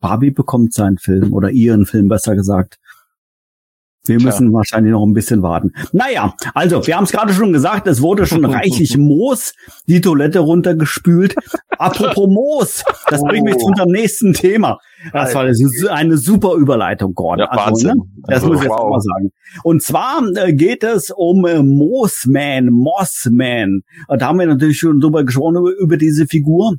Barbie 0.00 0.30
bekommt 0.30 0.72
seinen 0.72 0.96
Film 0.96 1.34
oder 1.34 1.50
ihren 1.50 1.84
Film 1.84 2.08
besser 2.08 2.34
gesagt. 2.34 2.78
Wir 4.06 4.20
müssen 4.20 4.48
ja. 4.48 4.52
wahrscheinlich 4.54 4.92
noch 4.92 5.04
ein 5.04 5.12
bisschen 5.12 5.42
warten. 5.42 5.72
Naja, 5.92 6.34
also 6.54 6.86
wir 6.86 6.96
haben 6.96 7.04
es 7.04 7.12
gerade 7.12 7.34
schon 7.34 7.52
gesagt, 7.52 7.86
es 7.86 8.00
wurde 8.00 8.26
schon 8.26 8.44
reichlich 8.46 8.96
Moos 8.96 9.52
die 9.86 10.00
Toilette 10.00 10.40
runtergespült. 10.40 11.34
Apropos 11.76 12.26
Moos, 12.26 12.84
das 13.08 13.22
bringt 13.22 13.44
mich 13.44 13.58
zu 13.58 13.66
unserem 13.66 13.90
nächsten 13.90 14.32
Thema. 14.32 14.78
Das 15.12 15.34
war 15.34 15.44
eine 15.92 16.16
super 16.16 16.54
Überleitung, 16.54 17.14
Gordon. 17.14 17.46
Ja, 17.52 17.58
also, 17.58 17.88
ne? 17.88 17.94
Das 18.22 18.36
also, 18.36 18.48
muss 18.48 18.56
ich 18.56 18.62
jetzt 18.64 18.72
wow. 18.72 18.80
auch 18.80 18.90
mal 18.90 19.00
sagen. 19.00 19.30
Und 19.64 19.82
zwar 19.82 20.22
äh, 20.36 20.54
geht 20.54 20.82
es 20.82 21.10
um 21.10 21.44
äh, 21.46 21.62
Moosman, 21.62 22.66
Mossman. 22.66 23.82
Da 24.08 24.26
haben 24.26 24.38
wir 24.38 24.46
natürlich 24.46 24.78
schon 24.78 25.00
drüber 25.00 25.24
gesprochen, 25.24 25.56
über, 25.56 25.72
über 25.78 25.96
diese 25.96 26.26
Figur. 26.26 26.76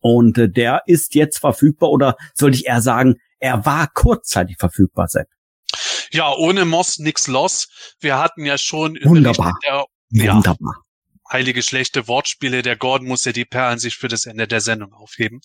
Und 0.00 0.38
äh, 0.38 0.48
der 0.48 0.82
ist 0.86 1.14
jetzt 1.14 1.38
verfügbar 1.38 1.90
oder 1.90 2.16
sollte 2.34 2.56
ich 2.56 2.66
eher 2.66 2.80
sagen, 2.80 3.16
er 3.38 3.64
war 3.66 3.88
kurzzeitig 3.92 4.56
verfügbar, 4.58 5.08
Sepp. 5.08 5.28
Ja, 6.12 6.32
ohne 6.32 6.64
Moss 6.64 6.98
nix 6.98 7.26
los. 7.26 7.68
Wir 8.00 8.18
hatten 8.18 8.44
ja 8.44 8.58
schon 8.58 8.98
Wunderbar. 9.02 9.54
Der, 9.66 9.84
ja, 10.10 10.34
Wunderbar. 10.34 10.84
Heilige 11.30 11.62
schlechte 11.62 12.08
Wortspiele. 12.08 12.62
Der 12.62 12.76
Gordon 12.76 13.06
muss 13.06 13.24
ja 13.24 13.30
die 13.30 13.44
Perlen 13.44 13.78
sich 13.78 13.96
für 13.96 14.08
das 14.08 14.26
Ende 14.26 14.48
der 14.48 14.60
Sendung 14.60 14.92
aufheben. 14.92 15.40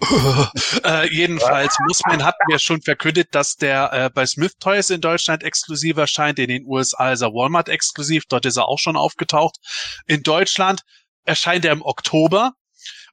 äh, 0.84 1.14
jedenfalls, 1.14 1.76
Mussman 1.86 2.24
hatten 2.24 2.48
wir 2.48 2.58
schon 2.58 2.80
verkündet, 2.80 3.28
dass 3.32 3.56
der 3.56 3.92
äh, 3.92 4.10
bei 4.10 4.24
Smith 4.24 4.54
Toys 4.58 4.88
in 4.88 5.02
Deutschland 5.02 5.42
exklusiv 5.42 5.98
erscheint. 5.98 6.38
In 6.38 6.48
den 6.48 6.64
USA 6.64 7.12
ist 7.12 7.20
er 7.20 7.34
Walmart 7.34 7.68
exklusiv. 7.68 8.24
Dort 8.28 8.46
ist 8.46 8.56
er 8.56 8.68
auch 8.68 8.78
schon 8.78 8.96
aufgetaucht. 8.96 9.56
In 10.06 10.22
Deutschland 10.22 10.80
erscheint 11.24 11.66
er 11.66 11.72
im 11.72 11.82
Oktober. 11.82 12.54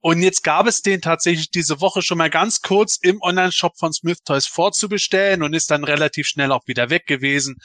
Und 0.01 0.21
jetzt 0.21 0.43
gab 0.43 0.67
es 0.67 0.81
den 0.81 1.01
tatsächlich 1.01 1.49
diese 1.51 1.81
Woche 1.81 2.01
schon 2.01 2.17
mal 2.17 2.29
ganz 2.29 2.61
kurz 2.61 2.97
im 3.01 3.21
Online-Shop 3.21 3.77
von 3.77 3.93
Smith 3.93 4.19
Toys 4.23 4.47
vorzubestellen 4.47 5.43
und 5.43 5.53
ist 5.53 5.71
dann 5.71 5.83
relativ 5.83 6.27
schnell 6.27 6.51
auch 6.51 6.67
wieder 6.67 6.89
weg 6.89 7.05
gewesen. 7.05 7.57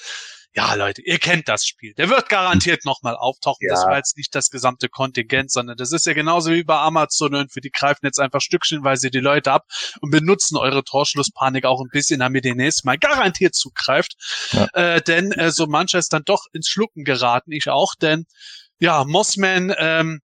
Ja, 0.54 0.74
Leute, 0.74 1.00
ihr 1.00 1.18
kennt 1.18 1.48
das 1.48 1.64
Spiel. 1.64 1.94
Der 1.94 2.10
wird 2.10 2.28
garantiert 2.28 2.84
nochmal 2.84 3.16
auftauchen. 3.16 3.66
Ja. 3.66 3.74
Das 3.74 3.86
war 3.86 3.96
jetzt 3.96 4.18
nicht 4.18 4.34
das 4.34 4.50
gesamte 4.50 4.90
Kontingent, 4.90 5.50
sondern 5.50 5.78
das 5.78 5.92
ist 5.92 6.04
ja 6.04 6.12
genauso 6.12 6.50
wie 6.50 6.62
bei 6.62 6.76
Amazon 6.76 7.34
und 7.34 7.50
für 7.50 7.62
die 7.62 7.70
greifen 7.70 8.04
jetzt 8.04 8.20
einfach 8.20 8.42
stückchenweise 8.42 9.10
die 9.10 9.20
Leute 9.20 9.50
ab 9.50 9.64
und 10.02 10.10
benutzen 10.10 10.58
eure 10.58 10.84
Torschlusspanik 10.84 11.64
auch 11.64 11.80
ein 11.80 11.88
bisschen, 11.90 12.20
damit 12.20 12.44
ihr 12.44 12.54
nächstes 12.54 12.84
Mal 12.84 12.98
garantiert 12.98 13.54
zugreift. 13.54 14.12
Ja. 14.52 14.66
Äh, 14.74 15.00
denn 15.00 15.32
äh, 15.32 15.50
so 15.50 15.66
mancher 15.66 15.98
ist 15.98 16.12
dann 16.12 16.24
doch 16.26 16.44
ins 16.52 16.68
Schlucken 16.68 17.04
geraten. 17.04 17.52
Ich 17.52 17.70
auch, 17.70 17.94
denn 17.94 18.26
ja, 18.78 19.04
Mossman 19.04 19.74
ähm, 19.78 20.20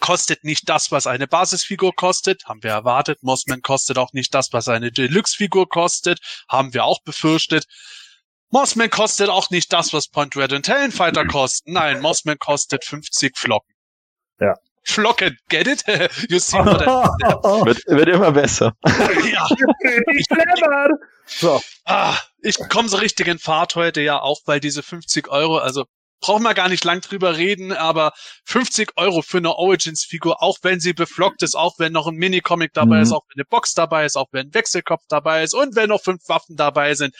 kostet 0.00 0.44
nicht 0.44 0.68
das, 0.68 0.90
was 0.90 1.06
eine 1.06 1.26
Basisfigur 1.26 1.92
kostet, 1.94 2.44
haben 2.46 2.62
wir 2.62 2.70
erwartet. 2.70 3.22
Mossman 3.22 3.62
kostet 3.62 3.98
auch 3.98 4.12
nicht 4.12 4.34
das, 4.34 4.52
was 4.52 4.68
eine 4.68 4.92
Deluxe-Figur 4.92 5.68
kostet, 5.68 6.18
haben 6.48 6.74
wir 6.74 6.84
auch 6.84 7.02
befürchtet. 7.02 7.66
Mossman 8.50 8.90
kostet 8.90 9.28
auch 9.28 9.50
nicht 9.50 9.72
das, 9.72 9.92
was 9.92 10.08
Point 10.08 10.36
Red 10.36 10.52
und 10.52 10.66
Talonfighter 10.66 11.26
kosten. 11.26 11.72
Nein, 11.72 12.00
Mossman 12.00 12.38
kostet 12.38 12.84
50 12.84 13.36
Flocken. 13.36 13.74
Ja. 14.40 14.54
Flocken, 14.84 15.36
get 15.48 15.66
it? 15.66 15.84
you 16.30 16.38
see 16.38 16.56
what 16.56 16.80
I 16.80 16.86
wird, 17.66 17.84
wird 17.86 18.08
immer 18.08 18.32
besser. 18.32 18.72
ja. 18.84 19.46
ich, 20.16 20.26
so. 21.26 21.60
ah, 21.84 22.16
ich 22.40 22.56
komme 22.70 22.88
so 22.88 22.96
richtig 22.96 23.28
in 23.28 23.38
Fahrt 23.38 23.74
heute 23.74 24.00
ja 24.00 24.20
auch, 24.20 24.40
weil 24.46 24.60
diese 24.60 24.82
50 24.82 25.28
Euro, 25.28 25.58
also 25.58 25.84
brauchen 26.20 26.42
wir 26.42 26.54
gar 26.54 26.68
nicht 26.68 26.84
lang 26.84 27.00
drüber 27.00 27.36
reden, 27.36 27.72
aber 27.72 28.12
50 28.44 28.92
Euro 28.96 29.22
für 29.22 29.38
eine 29.38 29.54
Origins-Figur, 29.54 30.42
auch 30.42 30.58
wenn 30.62 30.80
sie 30.80 30.92
beflockt 30.92 31.42
ist, 31.42 31.54
auch 31.54 31.74
wenn 31.78 31.92
noch 31.92 32.06
ein 32.06 32.14
Minicomic 32.16 32.72
dabei 32.72 32.96
Mhm. 32.96 33.02
ist, 33.02 33.12
auch 33.12 33.22
wenn 33.28 33.40
eine 33.40 33.44
Box 33.44 33.74
dabei 33.74 34.04
ist, 34.04 34.16
auch 34.16 34.28
wenn 34.32 34.48
ein 34.48 34.54
Wechselkopf 34.54 35.02
dabei 35.08 35.42
ist 35.42 35.54
und 35.54 35.76
wenn 35.76 35.88
noch 35.88 36.02
fünf 36.02 36.28
Waffen 36.28 36.56
dabei 36.56 36.94
sind. 36.94 37.14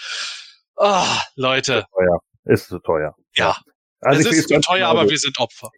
Ah, 0.76 1.20
Leute, 1.36 1.84
Teuer. 1.92 2.20
Ist 2.44 2.68
zu 2.68 2.78
teuer. 2.78 3.14
ja, 3.34 3.56
Also 4.00 4.20
es 4.20 4.26
ich 4.32 4.38
ist 4.38 4.48
zu 4.48 4.60
teuer, 4.60 4.88
aber 4.88 5.08
wir 5.10 5.18
sind 5.18 5.38
Opfer. 5.38 5.70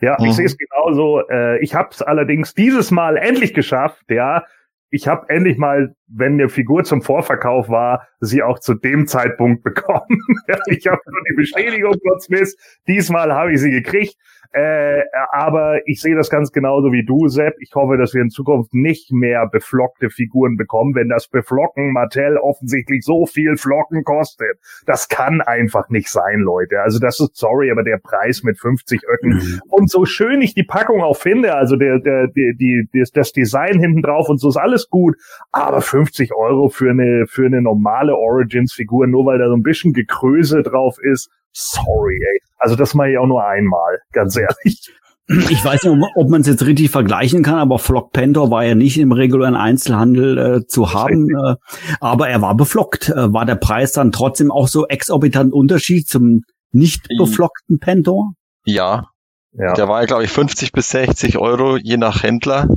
Ja, 0.00 0.16
Mhm. 0.18 0.26
ich 0.26 0.32
sehe 0.34 0.46
es 0.46 0.56
genauso. 0.56 1.20
Äh, 1.28 1.62
ich 1.62 1.74
habe 1.74 1.90
es 1.92 2.02
allerdings 2.02 2.54
dieses 2.54 2.90
Mal 2.90 3.16
endlich 3.16 3.52
geschafft. 3.54 4.02
Ja, 4.08 4.44
ich 4.94 5.08
habe 5.08 5.28
endlich 5.28 5.58
mal, 5.58 5.96
wenn 6.06 6.34
eine 6.34 6.48
Figur 6.48 6.84
zum 6.84 7.02
Vorverkauf 7.02 7.68
war, 7.68 8.06
sie 8.20 8.44
auch 8.44 8.60
zu 8.60 8.74
dem 8.74 9.08
Zeitpunkt 9.08 9.64
bekommen. 9.64 10.20
Ich 10.66 10.86
habe 10.86 11.00
nur 11.06 11.20
die 11.28 11.36
Bestätigung 11.36 11.94
von 11.94 12.20
Smith. 12.20 12.56
Diesmal 12.86 13.32
habe 13.32 13.52
ich 13.52 13.60
sie 13.60 13.70
gekriegt. 13.70 14.16
Äh, 14.56 15.02
aber 15.32 15.80
ich 15.86 16.00
sehe 16.00 16.14
das 16.14 16.30
ganz 16.30 16.52
genauso 16.52 16.92
wie 16.92 17.04
du, 17.04 17.26
Sepp. 17.26 17.54
Ich 17.58 17.74
hoffe, 17.74 17.96
dass 17.96 18.14
wir 18.14 18.22
in 18.22 18.30
Zukunft 18.30 18.72
nicht 18.72 19.10
mehr 19.12 19.48
beflockte 19.48 20.10
Figuren 20.10 20.56
bekommen, 20.56 20.94
wenn 20.94 21.08
das 21.08 21.26
Beflocken 21.26 21.92
Mattel 21.92 22.38
offensichtlich 22.38 23.04
so 23.04 23.26
viel 23.26 23.56
Flocken 23.56 24.04
kostet. 24.04 24.56
Das 24.86 25.08
kann 25.08 25.40
einfach 25.40 25.88
nicht 25.88 26.08
sein, 26.08 26.38
Leute. 26.38 26.80
Also 26.82 27.00
das 27.00 27.18
ist 27.18 27.36
sorry, 27.36 27.72
aber 27.72 27.82
der 27.82 27.98
Preis 27.98 28.44
mit 28.44 28.56
50 28.60 29.00
Öcken 29.08 29.60
und 29.70 29.90
so 29.90 30.04
schön 30.04 30.40
ich 30.40 30.54
die 30.54 30.62
Packung 30.62 31.02
auch 31.02 31.16
finde, 31.16 31.54
also 31.56 31.74
der, 31.74 31.98
der, 31.98 32.28
die, 32.28 32.54
die, 32.56 32.88
das- 33.00 33.10
das 33.10 33.32
Design 33.32 33.80
hinten 33.80 34.02
drauf 34.02 34.28
und 34.28 34.38
so 34.38 34.48
ist 34.50 34.56
alles 34.56 34.88
gut, 34.88 35.16
aber 35.50 35.80
50 35.80 36.32
Euro 36.32 36.68
für 36.68 36.90
eine, 36.90 37.24
für 37.26 37.46
eine 37.46 37.60
normale 37.60 38.14
Origins-Figur, 38.16 39.08
nur 39.08 39.26
weil 39.26 39.38
da 39.38 39.48
so 39.48 39.54
ein 39.56 39.62
bisschen 39.64 39.92
Gekröse 39.92 40.62
drauf 40.62 40.98
ist, 41.02 41.28
sorry, 41.54 42.20
ey. 42.20 42.40
Also 42.58 42.76
das 42.76 42.94
mache 42.94 43.10
ich 43.10 43.18
auch 43.18 43.26
nur 43.26 43.44
einmal, 43.46 44.00
ganz 44.12 44.36
ehrlich. 44.36 44.90
Ich 45.26 45.64
weiß 45.64 45.84
nicht, 45.84 46.04
ob, 46.16 46.28
man 46.28 46.42
es 46.42 46.46
jetzt 46.46 46.66
richtig 46.66 46.90
vergleichen 46.90 47.42
kann, 47.42 47.54
aber 47.58 47.78
Flock 47.78 48.12
Panther 48.12 48.50
war 48.50 48.62
ja 48.64 48.74
nicht 48.74 48.98
im 48.98 49.10
regulären 49.10 49.56
Einzelhandel 49.56 50.38
äh, 50.38 50.66
zu 50.66 50.92
haben, 50.92 51.30
äh, 51.30 51.54
aber 52.00 52.28
er 52.28 52.42
war 52.42 52.54
beflockt. 52.54 53.08
Äh, 53.08 53.32
war 53.32 53.46
der 53.46 53.54
Preis 53.54 53.92
dann 53.92 54.12
trotzdem 54.12 54.50
auch 54.52 54.68
so 54.68 54.86
exorbitant 54.86 55.54
Unterschied 55.54 56.08
zum 56.08 56.42
nicht 56.72 57.08
beflockten 57.16 57.78
Panther? 57.78 58.32
Ja, 58.66 59.06
Ja. 59.52 59.72
der 59.72 59.88
war 59.88 60.00
ja, 60.00 60.06
glaube 60.06 60.24
ich, 60.24 60.30
50 60.30 60.72
bis 60.72 60.90
60 60.90 61.38
Euro, 61.38 61.78
je 61.78 61.96
nach 61.96 62.22
Händler, 62.22 62.68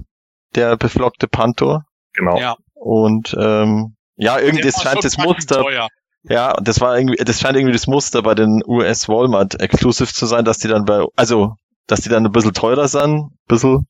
der 0.55 0.77
beflockte 0.77 1.27
Pantor. 1.27 1.83
Genau. 2.13 2.39
Ja. 2.39 2.55
Und 2.75 3.35
ähm, 3.37 3.95
ja, 4.15 4.39
irgendwie, 4.39 4.71
scheint 4.71 5.03
das 5.03 5.17
Muster, 5.17 5.61
Teuer. 5.63 5.87
Ja, 6.29 6.53
das 6.61 6.81
war 6.81 6.97
irgendwie, 6.97 7.23
das 7.23 7.39
scheint 7.39 7.55
irgendwie 7.55 7.73
das 7.73 7.87
Muster 7.87 8.21
bei 8.21 8.35
den 8.35 8.61
US 8.65 9.07
Walmart 9.07 9.59
Exclusive 9.61 10.11
zu 10.11 10.25
sein, 10.25 10.45
dass 10.45 10.57
die 10.57 10.67
dann 10.67 10.85
bei, 10.85 11.05
also, 11.15 11.55
dass 11.87 12.01
die 12.01 12.09
dann 12.09 12.25
ein 12.25 12.31
bisschen 12.31 12.53
teurer 12.53 12.87
sind, 12.87 13.17
ein 13.17 13.31
bisschen. 13.47 13.87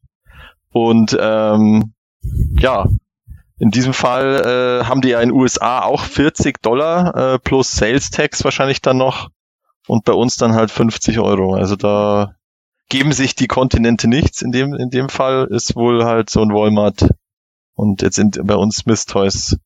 Und 0.71 1.17
ähm, 1.19 1.93
ja, 2.59 2.85
in 3.59 3.71
diesem 3.71 3.93
Fall 3.93 4.81
äh, 4.81 4.85
haben 4.85 5.01
die 5.01 5.09
ja 5.09 5.21
in 5.21 5.29
den 5.29 5.37
USA 5.37 5.81
auch 5.81 6.03
40 6.03 6.61
Dollar 6.61 7.15
äh, 7.15 7.39
plus 7.39 7.71
Sales 7.71 8.11
Tax 8.11 8.43
wahrscheinlich 8.43 8.81
dann 8.81 8.97
noch 8.97 9.29
und 9.87 10.05
bei 10.05 10.13
uns 10.13 10.35
dann 10.35 10.53
halt 10.53 10.69
50 10.69 11.19
Euro. 11.19 11.55
Also 11.55 11.75
da 11.75 12.35
geben 12.89 13.13
sich 13.13 13.35
die 13.35 13.47
Kontinente 13.47 14.07
nichts. 14.07 14.43
In 14.43 14.51
dem 14.51 14.75
in 14.75 14.91
dem 14.91 15.09
Fall 15.09 15.47
ist 15.49 15.75
wohl 15.75 16.05
halt 16.05 16.29
so 16.29 16.41
ein 16.41 16.53
Walmart 16.53 17.09
und 17.73 18.03
jetzt 18.03 18.15
sind 18.15 18.39
bei 18.43 18.55
uns 18.55 18.77
Smith 18.77 19.05
Toys 19.05 19.57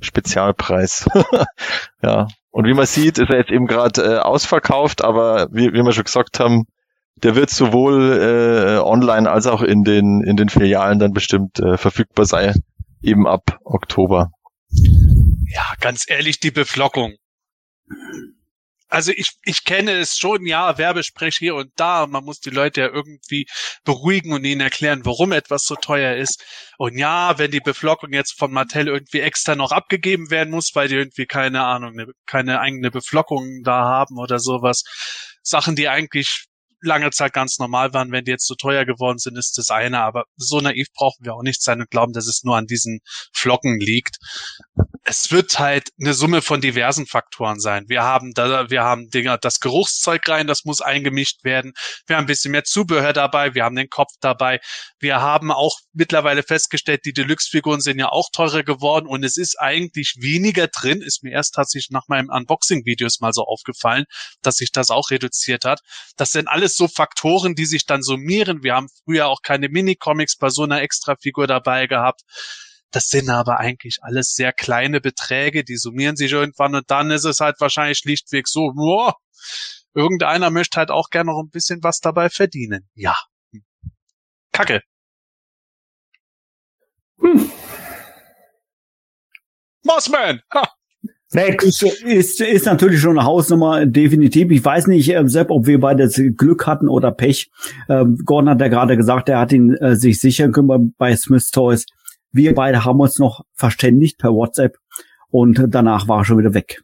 Spezialpreis. 0.00 1.08
ja. 2.02 2.28
Und 2.50 2.66
wie 2.66 2.74
man 2.74 2.86
sieht, 2.86 3.18
ist 3.18 3.30
er 3.30 3.38
jetzt 3.38 3.50
eben 3.50 3.66
gerade 3.66 4.02
äh, 4.02 4.18
ausverkauft, 4.18 5.02
aber 5.02 5.48
wie, 5.52 5.72
wie 5.72 5.82
wir 5.82 5.92
schon 5.92 6.04
gesagt 6.04 6.40
haben, 6.40 6.64
der 7.22 7.34
wird 7.34 7.50
sowohl 7.50 8.12
äh, 8.12 8.78
online 8.78 9.30
als 9.30 9.46
auch 9.46 9.62
in 9.62 9.82
den 9.84 10.22
in 10.22 10.36
den 10.36 10.48
Filialen 10.48 10.98
dann 10.98 11.12
bestimmt 11.12 11.58
äh, 11.58 11.76
verfügbar 11.76 12.26
sein, 12.26 12.54
eben 13.02 13.26
ab 13.26 13.58
Oktober. 13.64 14.30
Ja, 14.70 15.72
ganz 15.80 16.04
ehrlich, 16.08 16.40
die 16.40 16.50
Beflockung. 16.50 17.14
Also 18.88 19.12
ich, 19.14 19.32
ich 19.44 19.64
kenne 19.64 19.92
es 19.92 20.16
schon, 20.16 20.46
ja, 20.46 20.78
Werbesprech 20.78 21.36
hier 21.36 21.54
und 21.54 21.70
da. 21.76 22.06
Man 22.06 22.24
muss 22.24 22.40
die 22.40 22.50
Leute 22.50 22.80
ja 22.80 22.88
irgendwie 22.88 23.46
beruhigen 23.84 24.32
und 24.32 24.44
ihnen 24.44 24.60
erklären, 24.60 25.04
warum 25.04 25.32
etwas 25.32 25.64
so 25.64 25.74
teuer 25.74 26.16
ist. 26.16 26.44
Und 26.78 26.96
ja, 26.96 27.38
wenn 27.38 27.50
die 27.50 27.60
Beflockung 27.60 28.12
jetzt 28.12 28.38
von 28.38 28.50
Mattel 28.52 28.88
irgendwie 28.88 29.20
extra 29.20 29.54
noch 29.56 29.72
abgegeben 29.72 30.30
werden 30.30 30.50
muss, 30.50 30.70
weil 30.74 30.88
die 30.88 30.96
irgendwie 30.96 31.26
keine 31.26 31.64
Ahnung, 31.64 31.94
ne, 31.94 32.06
keine 32.26 32.60
eigene 32.60 32.90
Beflockung 32.90 33.62
da 33.62 33.84
haben 33.84 34.18
oder 34.18 34.38
sowas. 34.38 34.82
Sachen, 35.42 35.76
die 35.76 35.88
eigentlich 35.88 36.46
lange 36.80 37.10
Zeit 37.10 37.32
ganz 37.32 37.58
normal 37.58 37.92
waren, 37.92 38.12
wenn 38.12 38.24
die 38.24 38.30
jetzt 38.30 38.46
so 38.46 38.54
teuer 38.54 38.84
geworden 38.84 39.18
sind, 39.18 39.36
ist 39.36 39.58
das 39.58 39.70
eine. 39.70 40.00
Aber 40.00 40.24
so 40.36 40.60
naiv 40.60 40.88
brauchen 40.94 41.24
wir 41.24 41.34
auch 41.34 41.42
nicht 41.42 41.62
sein 41.62 41.80
und 41.80 41.90
glauben, 41.90 42.12
dass 42.12 42.26
es 42.26 42.42
nur 42.44 42.56
an 42.56 42.66
diesen 42.66 43.00
Flocken 43.32 43.78
liegt 43.80 44.18
es 45.08 45.30
wird 45.30 45.58
halt 45.58 45.88
eine 45.98 46.12
Summe 46.12 46.42
von 46.42 46.60
diversen 46.60 47.06
Faktoren 47.06 47.60
sein. 47.60 47.84
Wir 47.88 48.02
haben 48.02 48.32
da, 48.34 48.68
wir 48.68 48.82
haben 48.82 49.08
Dinger, 49.08 49.38
das 49.38 49.58
Geruchszeug 49.58 50.28
rein, 50.28 50.46
das 50.46 50.66
muss 50.66 50.82
eingemischt 50.82 51.44
werden. 51.44 51.72
Wir 52.06 52.16
haben 52.16 52.24
ein 52.24 52.26
bisschen 52.26 52.52
mehr 52.52 52.64
Zubehör 52.64 53.14
dabei. 53.14 53.54
Wir 53.54 53.64
haben 53.64 53.74
den 53.74 53.88
Kopf 53.88 54.12
dabei. 54.20 54.60
Wir 54.98 55.22
haben 55.22 55.50
auch 55.50 55.78
mittlerweile 55.94 56.42
festgestellt, 56.42 57.06
die 57.06 57.14
Deluxe-Figuren 57.14 57.80
sind 57.80 57.98
ja 57.98 58.10
auch 58.10 58.28
teurer 58.32 58.62
geworden 58.62 59.06
und 59.06 59.24
es 59.24 59.38
ist 59.38 59.58
eigentlich 59.58 60.16
weniger 60.20 60.66
drin. 60.66 61.00
Ist 61.00 61.22
mir 61.22 61.32
erst 61.32 61.54
tatsächlich 61.54 61.90
nach 61.90 62.08
meinem 62.08 62.28
Unboxing-Videos 62.28 63.20
mal 63.20 63.32
so 63.32 63.44
aufgefallen, 63.44 64.04
dass 64.42 64.56
sich 64.56 64.72
das 64.72 64.90
auch 64.90 65.10
reduziert 65.10 65.64
hat. 65.64 65.80
Das 66.18 66.32
sind 66.32 66.48
alles 66.48 66.67
so 66.76 66.88
Faktoren, 66.88 67.54
die 67.54 67.66
sich 67.66 67.86
dann 67.86 68.02
summieren. 68.02 68.62
Wir 68.62 68.74
haben 68.74 68.88
früher 69.04 69.26
auch 69.28 69.42
keine 69.42 69.68
Minicomics 69.68 70.36
bei 70.36 70.50
so 70.50 70.62
einer 70.64 70.82
Extra-Figur 70.82 71.46
dabei 71.46 71.86
gehabt. 71.86 72.22
Das 72.90 73.08
sind 73.08 73.28
aber 73.28 73.58
eigentlich 73.58 73.98
alles 74.02 74.34
sehr 74.34 74.52
kleine 74.52 75.00
Beträge, 75.00 75.62
die 75.64 75.76
summieren 75.76 76.16
sich 76.16 76.32
irgendwann 76.32 76.74
und 76.74 76.90
dann 76.90 77.10
ist 77.10 77.24
es 77.24 77.40
halt 77.40 77.60
wahrscheinlich 77.60 77.98
schlichtweg 77.98 78.48
so, 78.48 78.72
boah, 78.74 79.14
irgendeiner 79.94 80.50
möchte 80.50 80.78
halt 80.78 80.90
auch 80.90 81.10
gerne 81.10 81.30
noch 81.30 81.40
ein 81.40 81.50
bisschen 81.50 81.82
was 81.82 82.00
dabei 82.00 82.30
verdienen. 82.30 82.88
Ja. 82.94 83.16
Hm. 83.52 83.64
Kacke. 84.52 84.82
Mossman! 89.82 90.40
Ha. 90.54 90.77
Next. 91.32 91.82
Ist, 91.82 92.02
ist, 92.02 92.40
ist 92.40 92.66
natürlich 92.66 93.00
schon 93.00 93.18
eine 93.18 93.26
Hausnummer, 93.26 93.84
definitiv. 93.84 94.50
Ich 94.50 94.64
weiß 94.64 94.86
nicht, 94.86 95.08
äh, 95.14 95.22
Sepp, 95.28 95.50
ob 95.50 95.66
wir 95.66 95.78
beide 95.78 96.08
Glück 96.08 96.66
hatten 96.66 96.88
oder 96.88 97.12
Pech. 97.12 97.50
Ähm, 97.88 98.18
Gordon 98.24 98.50
hat 98.50 98.60
ja 98.60 98.68
gerade 98.68 98.96
gesagt, 98.96 99.28
er 99.28 99.38
hat 99.40 99.52
ihn 99.52 99.74
äh, 99.74 99.94
sich 99.96 100.20
sichern 100.20 100.52
können 100.52 100.94
bei 100.96 101.14
Smith 101.16 101.50
Toys. 101.50 101.84
Wir 102.32 102.54
beide 102.54 102.84
haben 102.84 103.00
uns 103.00 103.18
noch 103.18 103.42
verständigt 103.54 104.18
per 104.18 104.30
WhatsApp 104.32 104.78
und 105.30 105.62
danach 105.68 106.08
war 106.08 106.20
er 106.20 106.24
schon 106.24 106.38
wieder 106.38 106.54
weg. 106.54 106.80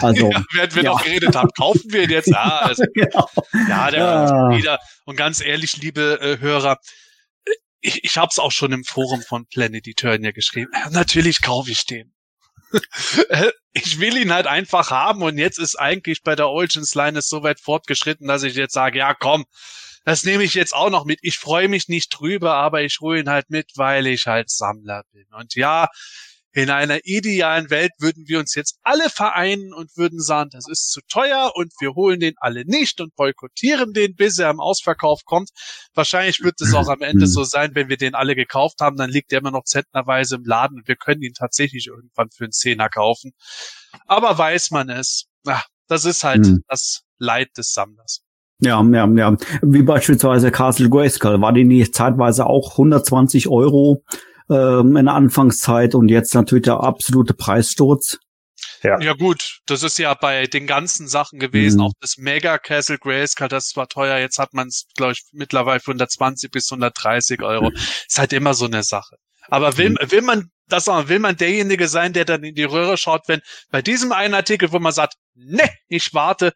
Also, 0.00 0.30
Ja, 0.32 0.44
während 0.54 0.76
wir 0.76 0.82
ja. 0.84 0.90
noch 0.90 1.04
geredet 1.04 1.34
haben, 1.36 1.50
kaufen 1.56 1.92
wir 1.92 2.04
ihn 2.04 2.10
jetzt. 2.10 2.32
Ah, 2.34 2.58
also, 2.66 2.84
genau. 2.94 3.28
ja, 3.68 3.90
der 3.90 4.00
Ja. 4.00 4.56
wieder. 4.56 4.78
Und 5.04 5.16
ganz 5.16 5.40
ehrlich, 5.44 5.76
liebe 5.78 6.20
äh, 6.20 6.40
Hörer, 6.40 6.78
äh, 7.44 7.50
ich, 7.80 8.04
ich 8.04 8.16
habe 8.16 8.28
es 8.30 8.38
auch 8.38 8.52
schon 8.52 8.72
im 8.72 8.84
Forum 8.84 9.22
von 9.22 9.46
Planet 9.46 9.86
Eternia 9.88 10.30
geschrieben. 10.30 10.70
Ja, 10.72 10.90
natürlich 10.90 11.42
kaufe 11.42 11.70
ich 11.70 11.84
den. 11.84 12.12
Ich 13.74 14.00
will 14.00 14.16
ihn 14.16 14.32
halt 14.32 14.48
einfach 14.48 14.90
haben 14.90 15.22
und 15.22 15.38
jetzt 15.38 15.60
ist 15.60 15.76
eigentlich 15.76 16.24
bei 16.24 16.34
der 16.34 16.48
Origins 16.48 16.96
Line 16.96 17.22
so 17.22 17.44
weit 17.44 17.60
fortgeschritten, 17.60 18.26
dass 18.26 18.42
ich 18.42 18.56
jetzt 18.56 18.74
sage, 18.74 18.98
ja 18.98 19.14
komm, 19.14 19.44
das 20.04 20.24
nehme 20.24 20.42
ich 20.42 20.54
jetzt 20.54 20.74
auch 20.74 20.90
noch 20.90 21.04
mit. 21.04 21.20
Ich 21.22 21.38
freue 21.38 21.68
mich 21.68 21.86
nicht 21.86 22.08
drüber, 22.08 22.54
aber 22.54 22.82
ich 22.82 22.98
hole 23.00 23.20
ihn 23.20 23.28
halt 23.28 23.50
mit, 23.50 23.72
weil 23.76 24.06
ich 24.06 24.26
halt 24.26 24.50
Sammler 24.50 25.04
bin. 25.12 25.26
Und 25.32 25.54
ja, 25.54 25.88
in 26.52 26.70
einer 26.70 26.98
idealen 27.04 27.70
Welt 27.70 27.92
würden 27.98 28.24
wir 28.26 28.38
uns 28.38 28.54
jetzt 28.54 28.78
alle 28.82 29.10
vereinen 29.10 29.72
und 29.74 29.96
würden 29.96 30.20
sagen, 30.20 30.50
das 30.50 30.66
ist 30.68 30.90
zu 30.90 31.00
teuer 31.08 31.52
und 31.54 31.72
wir 31.80 31.94
holen 31.94 32.20
den 32.20 32.34
alle 32.38 32.64
nicht 32.64 33.00
und 33.00 33.14
boykottieren 33.16 33.92
den, 33.92 34.14
bis 34.14 34.38
er 34.38 34.50
im 34.50 34.60
Ausverkauf 34.60 35.24
kommt. 35.24 35.50
Wahrscheinlich 35.94 36.40
wird 36.42 36.60
es 36.60 36.74
auch 36.74 36.88
am 36.88 37.02
Ende 37.02 37.26
so 37.26 37.44
sein, 37.44 37.74
wenn 37.74 37.88
wir 37.88 37.98
den 37.98 38.14
alle 38.14 38.34
gekauft 38.34 38.80
haben, 38.80 38.96
dann 38.96 39.10
liegt 39.10 39.32
er 39.32 39.40
immer 39.40 39.50
noch 39.50 39.64
zentnerweise 39.64 40.36
im 40.36 40.44
Laden 40.44 40.78
und 40.78 40.88
wir 40.88 40.96
können 40.96 41.22
ihn 41.22 41.34
tatsächlich 41.34 41.86
irgendwann 41.86 42.30
für 42.30 42.44
einen 42.44 42.52
Zehner 42.52 42.88
kaufen. 42.88 43.32
Aber 44.06 44.36
weiß 44.36 44.70
man 44.70 44.88
es, 44.88 45.26
ach, 45.46 45.66
das 45.86 46.04
ist 46.04 46.24
halt 46.24 46.46
Hm. 46.46 46.62
das 46.68 47.02
Leid 47.18 47.48
des 47.56 47.72
Sammlers. 47.72 48.22
Ja, 48.60 48.82
ja, 48.82 49.06
ja. 49.06 49.36
Wie 49.62 49.82
beispielsweise 49.82 50.50
Castle 50.50 50.90
Grayskull. 50.90 51.40
War 51.40 51.52
die 51.52 51.64
nicht 51.64 51.94
zeitweise 51.94 52.46
auch 52.46 52.72
120 52.72 53.48
Euro 53.48 54.02
ähm, 54.50 54.96
in 54.96 55.06
der 55.06 55.14
Anfangszeit 55.14 55.94
und 55.94 56.08
jetzt 56.08 56.34
natürlich 56.34 56.64
der 56.64 56.80
absolute 56.80 57.34
Preissturz. 57.34 58.18
Ja. 58.82 59.00
Ja 59.00 59.12
gut, 59.12 59.60
das 59.66 59.82
ist 59.82 59.98
ja 59.98 60.14
bei 60.14 60.46
den 60.46 60.66
ganzen 60.66 61.08
Sachen 61.08 61.38
gewesen. 61.38 61.78
Mhm. 61.78 61.86
Auch 61.86 61.92
das 62.00 62.16
Mega 62.16 62.58
Castle 62.58 62.98
Grayskull, 62.98 63.48
das 63.48 63.76
war 63.76 63.88
teuer. 63.88 64.18
Jetzt 64.18 64.38
hat 64.38 64.54
man 64.54 64.68
es, 64.68 64.86
glaube 64.96 65.12
ich, 65.12 65.24
mittlerweile 65.32 65.80
für 65.80 65.90
120 65.90 66.50
bis 66.50 66.70
130 66.70 67.42
Euro. 67.42 67.70
Ist 67.70 68.18
halt 68.18 68.32
immer 68.32 68.54
so 68.54 68.66
eine 68.66 68.82
Sache. 68.82 69.16
Aber 69.48 69.78
will, 69.78 69.96
will 70.08 70.22
man 70.22 70.50
das 70.68 70.86
will 70.86 71.18
man 71.18 71.36
derjenige 71.36 71.88
sein, 71.88 72.12
der 72.12 72.24
dann 72.24 72.44
in 72.44 72.54
die 72.54 72.64
Röhre 72.64 72.96
schaut, 72.96 73.22
wenn 73.26 73.40
bei 73.70 73.82
diesem 73.82 74.12
einen 74.12 74.34
Artikel, 74.34 74.70
wo 74.70 74.78
man 74.78 74.92
sagt, 74.92 75.14
ne, 75.34 75.68
ich 75.88 76.12
warte, 76.12 76.52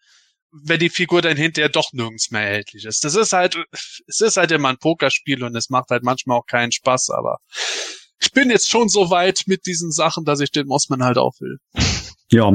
wenn 0.53 0.81
die 0.81 0.91
Figur 0.91 1.23
dann 1.23 1.37
hinterher 1.37 1.71
doch 1.71 1.93
nirgends 1.93 2.31
mehr 2.31 2.43
erhältlich 2.43 2.85
ist. 2.85 3.05
Das 3.05 3.15
ist 3.15 3.33
halt, 3.33 3.57
es 4.07 4.21
ist 4.21 4.37
halt 4.37 4.51
immer 4.53 4.69
ein 4.69 4.79
Pokerspiel 4.79 5.43
und 5.43 5.57
es 5.57 5.71
macht 5.71 5.91
halt 5.91 6.03
manchmal 6.03 6.38
auch 6.38 6.47
keinen 6.47 6.73
Spaß, 6.73 7.11
aber 7.11 7.38
ich 8.21 8.33
bin 8.33 8.51
jetzt 8.51 8.71
schon 8.71 8.88
so 8.88 9.11
weit 9.11 9.43
mit 9.47 9.67
diesen 9.67 9.91
Sachen, 9.91 10.25
dass 10.25 10.41
ich 10.41 10.51
den 10.51 10.67
Mossman 10.67 11.03
halt 11.03 11.19
auch 11.19 11.35
will. 11.41 11.59
Ja, 12.31 12.51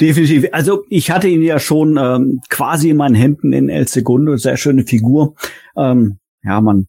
definitiv. 0.00 0.46
Also 0.52 0.84
ich 0.90 1.10
hatte 1.10 1.28
ihn 1.28 1.42
ja 1.42 1.58
schon 1.58 1.96
ähm, 1.96 2.40
quasi 2.50 2.90
in 2.90 2.96
meinen 2.96 3.14
Händen 3.14 3.52
in 3.52 3.68
El 3.68 3.88
Segundo, 3.88 4.36
sehr 4.36 4.56
schöne 4.56 4.84
Figur. 4.84 5.34
Ähm, 5.76 6.18
ja, 6.42 6.60
man, 6.60 6.88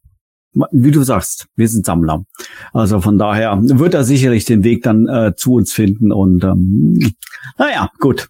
wie 0.71 0.91
du 0.91 1.03
sagst, 1.03 1.47
wir 1.55 1.69
sind 1.69 1.85
Sammler. 1.85 2.25
Also 2.73 2.99
von 2.99 3.17
daher 3.17 3.57
wird 3.61 3.93
er 3.93 4.03
sicherlich 4.03 4.43
den 4.43 4.63
Weg 4.65 4.83
dann 4.83 5.07
äh, 5.07 5.33
zu 5.35 5.53
uns 5.53 5.71
finden 5.71 6.11
und 6.11 6.43
ähm, 6.43 7.13
naja, 7.57 7.89
gut. 7.99 8.27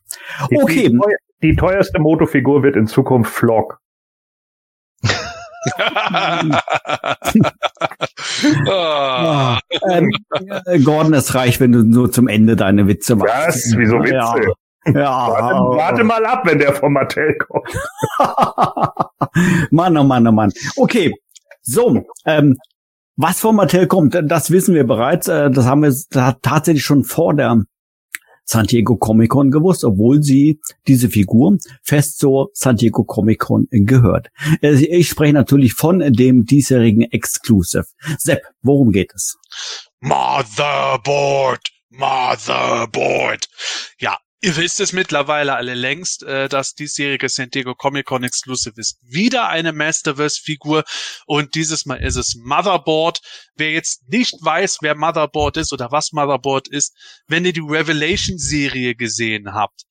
Okay. 0.51 0.89
Teuer, 0.89 1.17
die 1.45 1.55
teuerste 1.55 1.99
Motofigur 1.99 2.63
wird 2.63 2.75
in 2.75 2.88
Zukunft 2.88 3.31
Flock. 3.34 3.79
Ah, 8.69 9.60
ähm, 9.89 10.12
äh, 10.65 10.79
Gordon, 10.79 11.13
es 11.13 11.34
reicht, 11.36 11.60
wenn 11.60 11.71
du 11.71 11.84
nur 11.84 12.12
zum 12.12 12.27
Ende 12.27 12.55
deine 12.55 12.88
Witze 12.88 13.15
machst. 13.15 13.34
Was? 13.34 13.73
Wieso 13.77 13.99
Witze? 13.99 14.13
Ja. 14.13 14.36
Ja, 14.88 15.27
Warte, 15.29 15.77
warte 15.77 16.03
mal 16.03 16.23
ab, 16.27 16.41
wenn 16.45 16.60
der 16.60 16.71
von 16.73 16.93
Mattel 16.93 17.36
kommt. 17.39 17.67
Mann, 19.71 19.97
oh 19.97 20.03
Mann, 20.03 20.27
oh 20.27 20.31
Mann. 20.31 20.51
Okay, 20.77 21.12
so, 21.63 22.03
ähm, 22.27 22.55
was 23.15 23.39
von 23.39 23.55
Mattel 23.55 23.88
kommt, 23.88 24.13
das 24.25 24.51
wissen 24.51 24.75
wir 24.75 24.86
bereits. 24.86 25.27
Äh, 25.27 25.49
das 25.49 25.65
haben 25.65 25.81
wir 25.81 25.91
ta- 26.12 26.38
tatsächlich 26.39 26.84
schon 26.84 27.03
vor 27.03 27.34
der 27.34 27.63
San 28.45 28.67
Diego 28.67 28.95
Comic 28.95 29.31
Con 29.31 29.51
gewusst, 29.51 29.84
obwohl 29.84 30.21
sie 30.23 30.60
diese 30.88 31.10
Figur 31.10 31.58
fest 31.81 32.19
zur 32.19 32.51
San 32.53 32.77
Diego 32.77 33.03
Comic 33.03 33.39
Con 33.39 33.67
gehört. 33.71 34.29
Äh, 34.62 34.75
Ich 34.86 35.10
spreche 35.10 35.34
natürlich 35.34 35.73
von 35.73 35.99
dem 35.99 36.45
diesjährigen 36.45 37.01
Exclusive. 37.12 37.86
Sepp, 38.17 38.41
worum 38.62 38.91
geht 38.91 39.12
es? 39.13 39.38
Motherboard! 39.99 41.69
Motherboard! 41.89 43.47
Ja, 43.99 44.17
ihr 44.45 44.55
wisst 44.58 44.79
es 44.79 44.93
mittlerweile 44.93 45.55
alle 45.55 45.73
längst, 45.73 46.21
äh, 46.21 46.47
das 46.47 46.75
diesjährige 46.75 47.29
San 47.29 47.49
Diego 47.49 47.73
Comic 47.73 48.05
Con 48.05 48.23
Exclusive 48.23 48.75
ist 48.79 48.99
wieder 49.01 49.49
eine 49.49 49.73
Masterverse-Figur 49.73 50.84
und 51.25 51.55
dieses 51.55 51.88
Mal 51.88 51.95
ist 51.95 52.15
es 52.15 52.36
Motherboard. 52.36 53.21
Wer 53.55 53.71
jetzt 53.71 54.08
nicht 54.08 54.36
weiß, 54.39 54.77
wer 54.81 54.93
Motherboard 54.93 55.58
ist 55.58 55.73
oder 55.73 55.91
was 55.91 56.12
Motherboard 56.12 56.67
ist, 56.67 56.95
wenn 57.27 57.43
ihr 57.43 57.53
die 57.53 57.60
Revelation-Serie 57.62 58.93
gesehen 58.93 59.55
habt, 59.55 59.81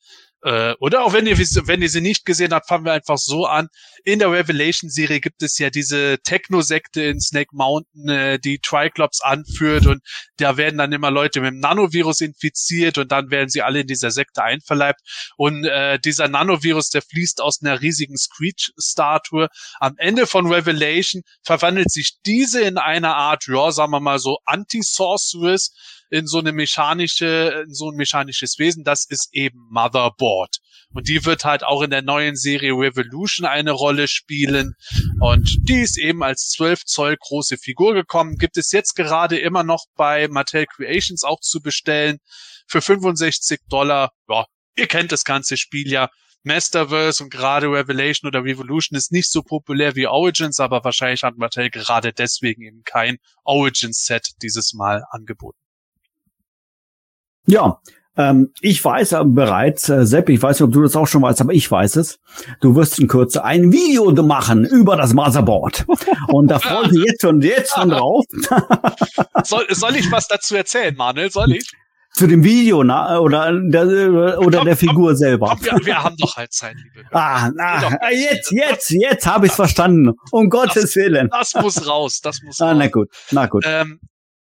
äh, 0.44 0.74
oder 0.78 1.04
auch 1.04 1.14
wenn 1.14 1.26
ihr, 1.26 1.38
wenn 1.38 1.80
ihr 1.80 1.88
sie 1.88 2.02
nicht 2.02 2.26
gesehen 2.26 2.52
habt, 2.52 2.68
fangen 2.68 2.84
wir 2.84 2.92
einfach 2.92 3.16
so 3.16 3.46
an. 3.46 3.68
In 4.04 4.18
der 4.18 4.30
Revelation-Serie 4.30 5.20
gibt 5.20 5.42
es 5.42 5.56
ja 5.56 5.70
diese 5.70 6.18
Techno-Sekte 6.22 7.02
in 7.02 7.18
Snake 7.18 7.48
Mountain, 7.52 8.08
äh, 8.10 8.38
die 8.38 8.58
Triclops 8.58 9.22
anführt 9.22 9.86
und 9.86 10.02
da 10.36 10.58
werden 10.58 10.76
dann 10.76 10.92
immer 10.92 11.10
Leute 11.10 11.40
mit 11.40 11.52
dem 11.52 11.60
Nanovirus 11.60 12.20
infiziert 12.20 12.98
und 12.98 13.10
dann 13.10 13.30
werden 13.30 13.48
sie 13.48 13.62
alle 13.62 13.80
in 13.80 13.86
dieser 13.86 14.10
Sekte 14.10 14.42
einverleibt 14.42 15.00
und 15.38 15.64
äh, 15.64 15.98
dieser 15.98 16.28
Nanovirus, 16.28 16.90
der 16.90 17.00
fließt 17.00 17.40
aus 17.40 17.62
einer 17.62 17.80
riesigen 17.80 18.18
Screech-Statue. 18.18 19.48
Am 19.80 19.94
Ende 19.96 20.26
von 20.26 20.52
Revelation 20.52 21.22
verwandelt 21.42 21.90
sich 21.90 22.18
diese 22.26 22.60
in 22.60 22.76
eine 22.76 23.14
Art, 23.14 23.46
ja, 23.48 23.72
sagen 23.72 23.92
wir 23.92 24.00
mal 24.00 24.18
so 24.18 24.38
Anti-Sorceress, 24.44 25.72
in 26.14 26.28
so 26.28 26.38
eine 26.38 26.52
mechanische, 26.52 27.64
in 27.66 27.74
so 27.74 27.90
ein 27.90 27.96
mechanisches 27.96 28.60
Wesen, 28.60 28.84
das 28.84 29.04
ist 29.04 29.30
eben 29.32 29.66
Motherboard. 29.68 30.58
Und 30.92 31.08
die 31.08 31.24
wird 31.24 31.44
halt 31.44 31.64
auch 31.64 31.82
in 31.82 31.90
der 31.90 32.02
neuen 32.02 32.36
Serie 32.36 32.70
Revolution 32.70 33.44
eine 33.44 33.72
Rolle 33.72 34.06
spielen. 34.06 34.74
Und 35.18 35.56
die 35.68 35.80
ist 35.80 35.98
eben 35.98 36.22
als 36.22 36.50
12 36.50 36.84
Zoll 36.84 37.16
große 37.18 37.56
Figur 37.56 37.94
gekommen. 37.94 38.36
Gibt 38.36 38.56
es 38.56 38.70
jetzt 38.70 38.94
gerade 38.94 39.36
immer 39.40 39.64
noch 39.64 39.86
bei 39.96 40.28
Mattel 40.28 40.66
Creations 40.66 41.24
auch 41.24 41.40
zu 41.40 41.60
bestellen. 41.60 42.18
Für 42.68 42.80
65 42.80 43.62
Dollar. 43.68 44.12
Ja, 44.28 44.46
ihr 44.76 44.86
kennt 44.86 45.10
das 45.10 45.24
ganze 45.24 45.56
Spiel 45.56 45.90
ja. 45.90 46.10
Masterverse 46.44 47.24
und 47.24 47.30
gerade 47.30 47.66
Revelation 47.66 48.28
oder 48.28 48.44
Revolution 48.44 48.96
ist 48.96 49.10
nicht 49.10 49.32
so 49.32 49.42
populär 49.42 49.96
wie 49.96 50.06
Origins, 50.06 50.60
aber 50.60 50.84
wahrscheinlich 50.84 51.24
hat 51.24 51.38
Mattel 51.38 51.70
gerade 51.70 52.12
deswegen 52.12 52.62
eben 52.62 52.82
kein 52.84 53.16
Origins-Set 53.42 54.34
dieses 54.42 54.74
Mal 54.74 55.02
angeboten. 55.10 55.63
Ja, 57.46 57.80
ähm, 58.16 58.52
ich 58.60 58.84
weiß 58.84 59.12
äh, 59.12 59.24
bereits, 59.24 59.88
äh, 59.88 60.06
Sepp, 60.06 60.28
ich 60.28 60.40
weiß 60.40 60.60
nicht, 60.60 60.66
ob 60.66 60.72
du 60.72 60.82
das 60.82 60.94
auch 60.94 61.06
schon 61.06 61.22
weißt, 61.22 61.40
aber 61.40 61.52
ich 61.52 61.68
weiß 61.68 61.96
es. 61.96 62.20
Du 62.60 62.76
wirst 62.76 62.98
in 63.00 63.08
Kürze 63.08 63.44
ein 63.44 63.72
Video 63.72 64.10
machen 64.22 64.64
über 64.64 64.96
das 64.96 65.14
Motherboard. 65.14 65.84
Und 66.28 66.48
da 66.48 66.58
freue 66.60 66.86
ich 66.86 66.92
mich 66.92 67.04
jetzt 67.06 67.22
schon, 67.22 67.40
jetzt 67.40 67.74
schon 67.74 67.90
drauf. 67.90 68.24
Soll, 69.44 69.66
soll 69.70 69.96
ich 69.96 70.10
was 70.12 70.28
dazu 70.28 70.54
erzählen, 70.54 70.94
Manuel? 70.96 71.30
Soll 71.30 71.52
ich? 71.52 71.68
Zu 72.12 72.28
dem 72.28 72.44
Video, 72.44 72.84
na, 72.84 73.18
oder 73.18 73.52
der, 73.52 74.38
oder 74.38 74.58
Komm, 74.58 74.66
der 74.66 74.76
Figur 74.76 75.16
selber. 75.16 75.48
Komm, 75.48 75.64
wir, 75.64 75.84
wir 75.84 76.00
haben 76.00 76.16
doch 76.16 76.36
halt 76.36 76.52
Zeit, 76.52 76.76
liebe 76.76 77.08
Hörer. 77.10 77.20
Ah, 77.20 77.50
na, 77.52 78.10
jetzt, 78.12 78.52
jetzt, 78.52 78.90
jetzt 78.90 79.26
habe 79.26 79.46
ich 79.46 79.50
es 79.50 79.56
verstanden. 79.56 80.12
Um 80.30 80.48
Gottes 80.48 80.94
Willen. 80.94 81.28
Das 81.32 81.54
muss 81.54 81.88
raus, 81.88 82.20
das 82.22 82.40
muss 82.42 82.60
Ah, 82.60 82.68
raus. 82.68 82.76
na 82.78 82.86
gut, 82.86 83.08
na 83.32 83.46
gut. 83.46 83.64
Ähm, 83.66 83.98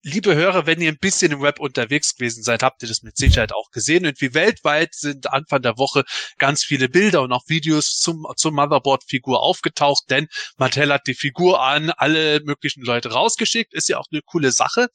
liebe 0.06 0.36
Hörer, 0.36 0.66
wenn 0.66 0.80
ihr 0.80 0.90
ein 0.90 0.98
bisschen 0.98 1.32
im 1.32 1.42
Web 1.42 1.58
unterwegs 1.58 2.14
gewesen 2.14 2.44
seid, 2.44 2.62
habt 2.62 2.80
ihr 2.82 2.88
das 2.88 3.02
mit 3.02 3.16
Sicherheit 3.16 3.52
auch 3.52 3.70
gesehen. 3.72 4.06
Und 4.06 4.20
wie 4.20 4.34
weltweit 4.34 4.94
sind 4.94 5.32
Anfang 5.32 5.62
der 5.62 5.78
Woche 5.78 6.04
ganz 6.38 6.62
viele 6.62 6.88
Bilder 6.88 7.22
und 7.22 7.32
auch 7.32 7.42
Videos 7.48 7.98
zum, 7.98 8.24
zur 8.36 8.52
Motherboard-Figur 8.52 9.42
aufgetaucht, 9.42 10.04
denn 10.08 10.28
Mattel 10.58 10.92
hat 10.92 11.08
die 11.08 11.14
Figur 11.14 11.60
an 11.60 11.90
alle 11.90 12.40
möglichen 12.44 12.82
Leute 12.82 13.10
rausgeschickt. 13.10 13.74
Ist 13.74 13.88
ja 13.88 13.98
auch 13.98 14.06
eine 14.12 14.22
coole 14.22 14.52
Sache. 14.52 14.88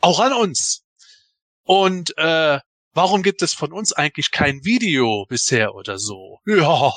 Auch 0.00 0.18
an 0.18 0.32
uns. 0.32 0.82
Und 1.62 2.16
äh, 2.18 2.58
Warum 2.94 3.22
gibt 3.22 3.42
es 3.42 3.54
von 3.54 3.72
uns 3.72 3.92
eigentlich 3.92 4.32
kein 4.32 4.64
Video 4.64 5.24
bisher 5.28 5.76
oder 5.76 5.98
so? 5.98 6.40
Ja, 6.46 6.92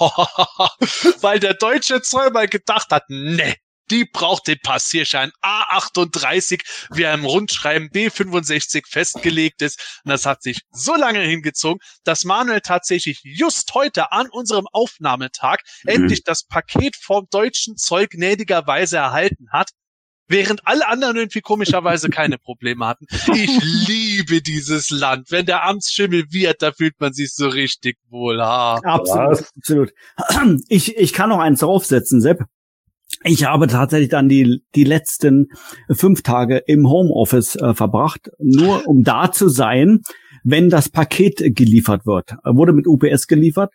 weil 1.22 1.40
der 1.40 1.54
deutsche 1.54 2.02
Zoll 2.02 2.32
gedacht 2.48 2.90
hat, 2.90 3.04
ne, 3.10 3.56
die 3.92 4.06
braucht 4.06 4.48
den 4.48 4.58
Passierschein 4.64 5.32
A38, 5.42 6.62
wie 6.92 7.04
er 7.04 7.14
im 7.14 7.26
Rundschreiben 7.26 7.90
B65 7.90 8.84
festgelegt 8.90 9.62
ist. 9.62 10.02
Und 10.04 10.10
das 10.10 10.26
hat 10.26 10.42
sich 10.42 10.62
so 10.72 10.96
lange 10.96 11.20
hingezogen, 11.20 11.80
dass 12.04 12.24
Manuel 12.24 12.62
tatsächlich 12.62 13.20
just 13.24 13.74
heute 13.74 14.12
an 14.12 14.28
unserem 14.30 14.66
Aufnahmetag 14.72 15.58
endlich 15.86 16.24
das 16.24 16.46
Paket 16.46 16.96
vom 16.96 17.28
deutschen 17.30 17.76
Zoll 17.78 18.08
gnädigerweise 18.08 18.98
erhalten 18.98 19.52
hat. 19.52 19.72
Während 20.28 20.66
alle 20.66 20.88
anderen 20.88 21.18
irgendwie 21.18 21.42
komischerweise 21.42 22.10
keine 22.10 22.38
Probleme 22.38 22.88
hatten. 22.88 23.06
Ich 23.36 23.52
liebe 23.88 24.42
dieses 24.42 24.90
Land. 24.90 25.30
Wenn 25.30 25.46
der 25.46 25.66
Amtsschimmel 25.66 26.24
wird, 26.32 26.62
da 26.62 26.72
fühlt 26.72 26.98
man 27.02 27.12
sich 27.12 27.36
so 27.36 27.50
richtig 27.50 27.98
wohl. 28.08 28.42
Ha. 28.42 28.80
Absolut, 28.82 29.32
Was? 29.32 29.52
absolut. 29.58 29.94
Ich, 30.70 30.96
ich 30.96 31.12
kann 31.12 31.28
noch 31.28 31.40
eins 31.40 31.60
draufsetzen, 31.60 32.22
Sepp. 32.22 32.46
Ich 33.24 33.46
habe 33.46 33.68
tatsächlich 33.68 34.10
dann 34.10 34.30
die, 34.30 34.64
die 34.74 34.84
letzten 34.84 35.50
fünf 35.90 36.24
Tage 36.24 36.58
im 36.58 36.90
Homeoffice 36.90 37.56
äh, 37.56 37.74
verbracht, 37.74 38.32
nur 38.40 38.88
um 38.88 39.04
da 39.04 39.32
zu 39.32 39.48
sein, 39.48 40.02
wenn 40.44 40.70
das 40.70 40.90
Paket 40.90 41.56
geliefert 41.56 42.06
wird. 42.06 42.36
Wurde 42.44 42.74
mit 42.74 42.88
UPS 42.88 43.28
geliefert. 43.28 43.74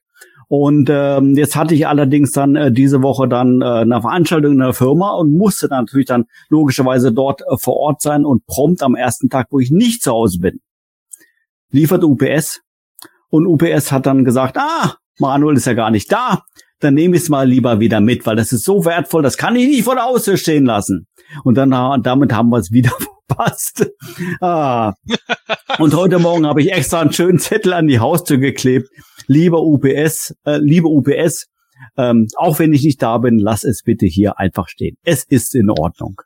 Und 0.49 0.89
ähm, 0.91 1.37
jetzt 1.37 1.57
hatte 1.57 1.75
ich 1.75 1.89
allerdings 1.89 2.31
dann 2.31 2.55
äh, 2.55 2.71
diese 2.71 3.03
Woche 3.03 3.27
dann 3.27 3.63
äh, 3.63 3.65
eine 3.65 4.01
Veranstaltung 4.01 4.53
in 4.53 4.59
der 4.59 4.75
Firma 4.75 5.13
und 5.15 5.37
musste 5.37 5.69
dann 5.69 5.85
natürlich 5.85 6.07
dann 6.07 6.27
logischerweise 6.49 7.13
dort 7.13 7.43
äh, 7.43 7.57
vor 7.57 7.77
Ort 7.77 8.01
sein 8.01 8.25
und 8.25 8.47
prompt 8.47 8.83
am 8.83 8.95
ersten 8.95 9.29
Tag, 9.29 9.49
wo 9.51 9.59
ich 9.59 9.73
nicht 9.73 10.03
zu 10.03 10.13
Hause 10.13 10.39
bin, 10.39 10.61
liefert 11.71 12.05
UPS 12.05 12.61
und 13.29 13.47
UPS 13.47 13.91
hat 13.91 14.07
dann 14.07 14.25
gesagt, 14.25 14.57
ah, 14.57 14.95
Manuel 15.19 15.57
ist 15.57 15.67
ja 15.67 15.75
gar 15.75 15.91
nicht 15.91 16.13
da, 16.13 16.45
dann 16.81 16.95
nehme 16.95 17.17
ich 17.17 17.23
es 17.23 17.29
mal 17.29 17.49
lieber 17.49 17.81
wieder 17.81 18.01
mit, 18.01 18.27
weil 18.27 18.37
das 18.37 18.53
ist 18.53 18.65
so 18.65 18.85
wertvoll, 18.85 19.23
das 19.23 19.37
kann 19.37 19.57
ich 19.57 19.67
nicht 19.67 19.87
der 19.87 20.05
Haustür 20.05 20.37
stehen 20.37 20.67
lassen. 20.67 21.07
Und 21.45 21.57
dann 21.57 21.71
damit 22.03 22.33
haben 22.33 22.51
wir 22.51 22.59
es 22.59 22.71
wieder 22.71 22.91
verpasst. 23.29 23.91
Ah. 24.41 24.95
Und 25.79 25.95
heute 25.95 26.19
Morgen 26.19 26.47
habe 26.47 26.63
ich 26.63 26.73
extra 26.73 27.01
einen 27.01 27.13
schönen 27.13 27.39
Zettel 27.39 27.73
an 27.73 27.87
die 27.87 27.99
Haustür 27.99 28.39
geklebt. 28.39 28.89
Lieber 29.27 29.63
UPS, 29.63 30.35
äh, 30.45 30.59
liebe 30.59 30.89
UPS, 30.89 31.47
ähm, 31.97 32.29
auch 32.37 32.59
wenn 32.59 32.73
ich 32.73 32.85
nicht 32.85 33.03
da 33.03 33.19
bin, 33.19 33.39
lass 33.39 33.65
es 33.65 33.83
bitte 33.83 34.07
hier 34.07 34.39
einfach 34.39 34.69
stehen. 34.69 34.97
Es 35.03 35.25
ist 35.25 35.55
in 35.55 35.71
Ordnung. 35.71 36.21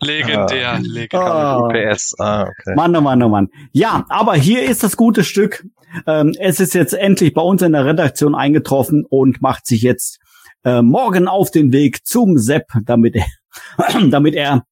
Legendär, 0.00 0.78
legendär. 0.80 1.20
Ah. 1.20 1.58
UPS, 1.66 2.14
ah, 2.18 2.42
okay. 2.42 2.74
Mann, 2.76 2.94
oh 2.94 3.00
Mann, 3.00 3.22
oh 3.22 3.28
Mann. 3.28 3.48
Ja, 3.72 4.04
aber 4.08 4.34
hier 4.34 4.62
ist 4.62 4.82
das 4.82 4.96
gute 4.96 5.24
Stück. 5.24 5.64
Ähm, 6.06 6.34
es 6.38 6.60
ist 6.60 6.74
jetzt 6.74 6.92
endlich 6.92 7.32
bei 7.34 7.42
uns 7.42 7.62
in 7.62 7.72
der 7.72 7.84
Redaktion 7.86 8.34
eingetroffen 8.34 9.04
und 9.08 9.40
macht 9.40 9.66
sich 9.66 9.82
jetzt 9.82 10.18
äh, 10.64 10.82
morgen 10.82 11.28
auf 11.28 11.50
den 11.50 11.72
Weg 11.72 12.06
zum 12.06 12.38
Sepp, 12.38 12.64
damit 12.84 13.16
er, 13.16 13.26
damit 14.10 14.34
er 14.34 14.64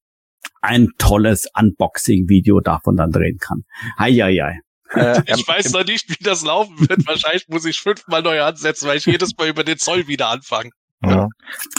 ein 0.60 0.88
tolles 0.98 1.46
Unboxing-Video 1.58 2.60
davon 2.60 2.96
dann 2.96 3.10
drehen 3.10 3.38
kann. 3.38 3.64
Heieiei. 3.98 4.60
Äh, 4.90 5.22
Ich 5.26 5.46
weiß 5.46 5.72
noch 5.72 5.84
nicht, 5.84 6.08
wie 6.08 6.22
das 6.22 6.44
laufen 6.44 6.88
wird. 6.88 7.06
Wahrscheinlich 7.06 7.48
muss 7.48 7.64
ich 7.64 7.78
fünfmal 7.80 8.22
neu 8.22 8.40
ansetzen, 8.42 8.88
weil 8.88 8.98
ich 8.98 9.06
jedes 9.06 9.36
Mal 9.36 9.48
über 9.48 9.64
den 9.64 9.78
Zoll 9.78 10.06
wieder 10.08 10.28
anfange. 10.28 10.70
Ja. 11.10 11.28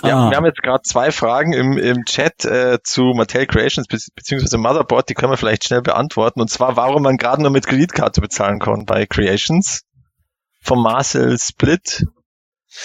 Ja, 0.04 0.18
Ah. 0.28 0.30
wir 0.30 0.38
haben 0.38 0.46
jetzt 0.46 0.62
gerade 0.62 0.82
zwei 0.84 1.12
Fragen 1.12 1.54
im, 1.54 1.78
im 1.78 2.06
Chat 2.06 2.46
äh, 2.46 2.80
zu 2.84 3.14
Mattel 3.16 3.46
Creations 3.48 3.88
be 3.88 3.98
beziehungsweise 4.16 4.58
Motherboard, 4.58 5.10
die 5.10 5.14
können 5.14 5.32
wir 5.32 5.38
vielleicht 5.38 5.64
schnell 5.66 5.82
beantworten. 5.82 6.42
Und 6.42 6.50
zwar, 6.50 6.76
warum 6.78 7.04
man 7.04 7.18
gerade 7.18 7.42
nur 7.42 7.52
mit 7.52 7.68
Kreditkarte 7.68 8.22
bezahlen 8.22 8.60
kann 8.60 8.86
bei 8.86 9.06
Creations. 9.06 9.82
Vom 10.62 10.82
Marcel 10.82 11.38
Split. 11.40 12.06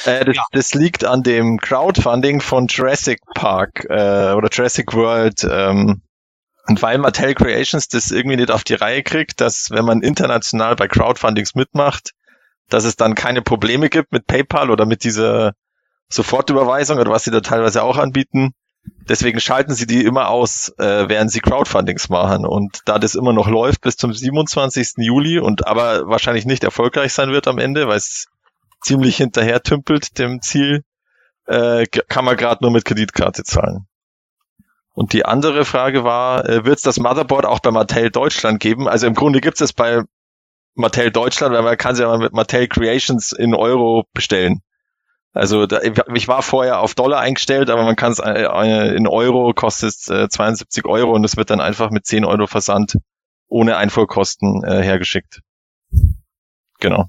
Äh, 0.05 0.25
das, 0.25 0.37
Ja. 0.37 0.45
das 0.53 0.75
liegt 0.75 1.05
an 1.05 1.23
dem 1.23 1.59
Crowdfunding 1.59 2.41
von 2.41 2.67
Jurassic 2.69 3.21
Park 3.35 3.85
äh, 3.89 4.33
oder 4.33 4.49
Jurassic 4.53 4.93
World. 4.95 5.45
Ähm, 5.51 6.03
und 6.67 6.83
weil 6.83 6.99
Mattel 6.99 7.35
Creations 7.35 7.89
das 7.89 8.11
irgendwie 8.11 8.37
nicht 8.37 8.51
auf 8.51 8.63
die 8.65 8.75
Reihe 8.75 9.03
kriegt, 9.03 9.41
dass 9.41 9.69
wenn 9.71 9.85
man 9.85 10.03
international 10.03 10.77
bei 10.77 10.87
Crowdfundings 10.89 11.55
mitmacht, 11.55 12.11
dass 12.69 12.85
es 12.85 12.95
dann 12.95 13.17
keine 13.17 13.43
Probleme 13.43 13.89
gibt 13.89 14.13
mit 14.13 14.27
PayPal 14.29 14.71
oder 14.71 14.87
mit 14.87 15.03
dieser 15.03 15.55
Sofortüberweisung 16.11 16.99
oder 16.99 17.11
was 17.11 17.25
sie 17.25 17.31
da 17.31 17.41
teilweise 17.41 17.83
auch 17.83 17.97
anbieten. 17.97 18.53
Deswegen 19.09 19.41
schalten 19.41 19.75
sie 19.75 19.87
die 19.87 20.05
immer 20.05 20.29
aus, 20.29 20.73
äh, 20.79 21.09
während 21.09 21.31
sie 21.31 21.41
Crowdfundings 21.41 22.09
machen. 22.09 22.47
Und 22.47 22.81
da 22.87 22.99
das 22.99 23.15
immer 23.15 23.33
noch 23.33 23.49
läuft 23.49 23.83
bis 23.83 23.97
zum 23.97 24.13
27. 24.13 24.95
Juli 24.99 25.39
und 25.39 25.67
aber 25.67 26.09
wahrscheinlich 26.09 26.47
nicht 26.47 26.65
erfolgreich 26.65 27.13
sein 27.13 27.31
wird 27.31 27.47
am 27.47 27.59
Ende, 27.59 27.89
weil 27.89 27.99
es 27.99 28.27
ziemlich 28.83 29.17
hinterher 29.17 29.63
tümpelt 29.63 30.19
dem 30.19 30.41
Ziel, 30.41 30.83
äh, 31.47 31.87
kann 31.87 32.25
man 32.25 32.37
gerade 32.37 32.65
nur 32.65 32.71
mit 32.71 32.85
Kreditkarte 32.85 33.45
zahlen. 33.45 33.87
Und 34.95 35.13
die 35.13 35.25
andere 35.25 35.65
Frage 35.65 36.05
war, 36.05 36.49
äh, 36.49 36.65
wird 36.65 36.79
es 36.79 36.83
das 36.83 36.99
Motherboard 36.99 37.47
auch 37.47 37.61
bei 37.61 37.71
Mattel 37.71 38.11
Deutschland 38.11 38.61
geben? 38.61 38.89
Also 38.89 39.07
im 39.07 39.15
Grunde 39.15 39.41
gibt 39.41 39.61
es 39.61 39.73
bei 39.73 40.03
Mattel 40.75 41.11
Deutschland, 41.11 41.55
weil 41.55 41.63
man 41.63 41.77
kann 41.77 41.93
es 41.93 42.01
ja 42.01 42.07
mal 42.07 42.19
mit 42.19 42.33
Mattel 42.33 42.69
Creations 42.69 43.33
in 43.33 43.55
Euro 43.55 44.05
bestellen. 44.15 44.63
Also 45.33 45.67
da, 45.67 45.81
ich 45.83 46.29
war 46.29 46.43
vorher 46.43 46.81
auf 46.81 46.95
Dollar 46.95 47.21
eingestellt, 47.21 47.71
aber 47.71 47.85
man 47.85 47.95
kann 47.95 48.13
es 48.13 48.19
äh, 48.19 48.43
äh, 48.43 48.97
in 48.97 49.07
Euro 49.07 49.53
kostet 49.55 49.95
äh, 50.09 50.29
72 50.29 50.85
Euro 50.87 51.13
und 51.13 51.25
es 51.25 51.37
wird 51.37 51.51
dann 51.51 51.61
einfach 51.61 51.91
mit 51.91 52.05
10 52.05 52.25
Euro 52.25 52.47
Versand 52.47 52.97
ohne 53.47 53.77
Einfuhrkosten 53.77 54.65
äh, 54.65 54.83
hergeschickt. 54.83 55.41
Genau, 56.81 57.07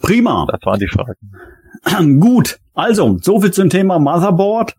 Prima. 0.00 0.46
das 0.50 0.60
waren 0.64 0.78
die 0.78 0.88
Fragen. 0.88 2.20
Gut, 2.20 2.60
also 2.74 3.18
so 3.20 3.40
viel 3.40 3.50
zum 3.50 3.70
Thema 3.70 3.98
Motherboard. 3.98 4.76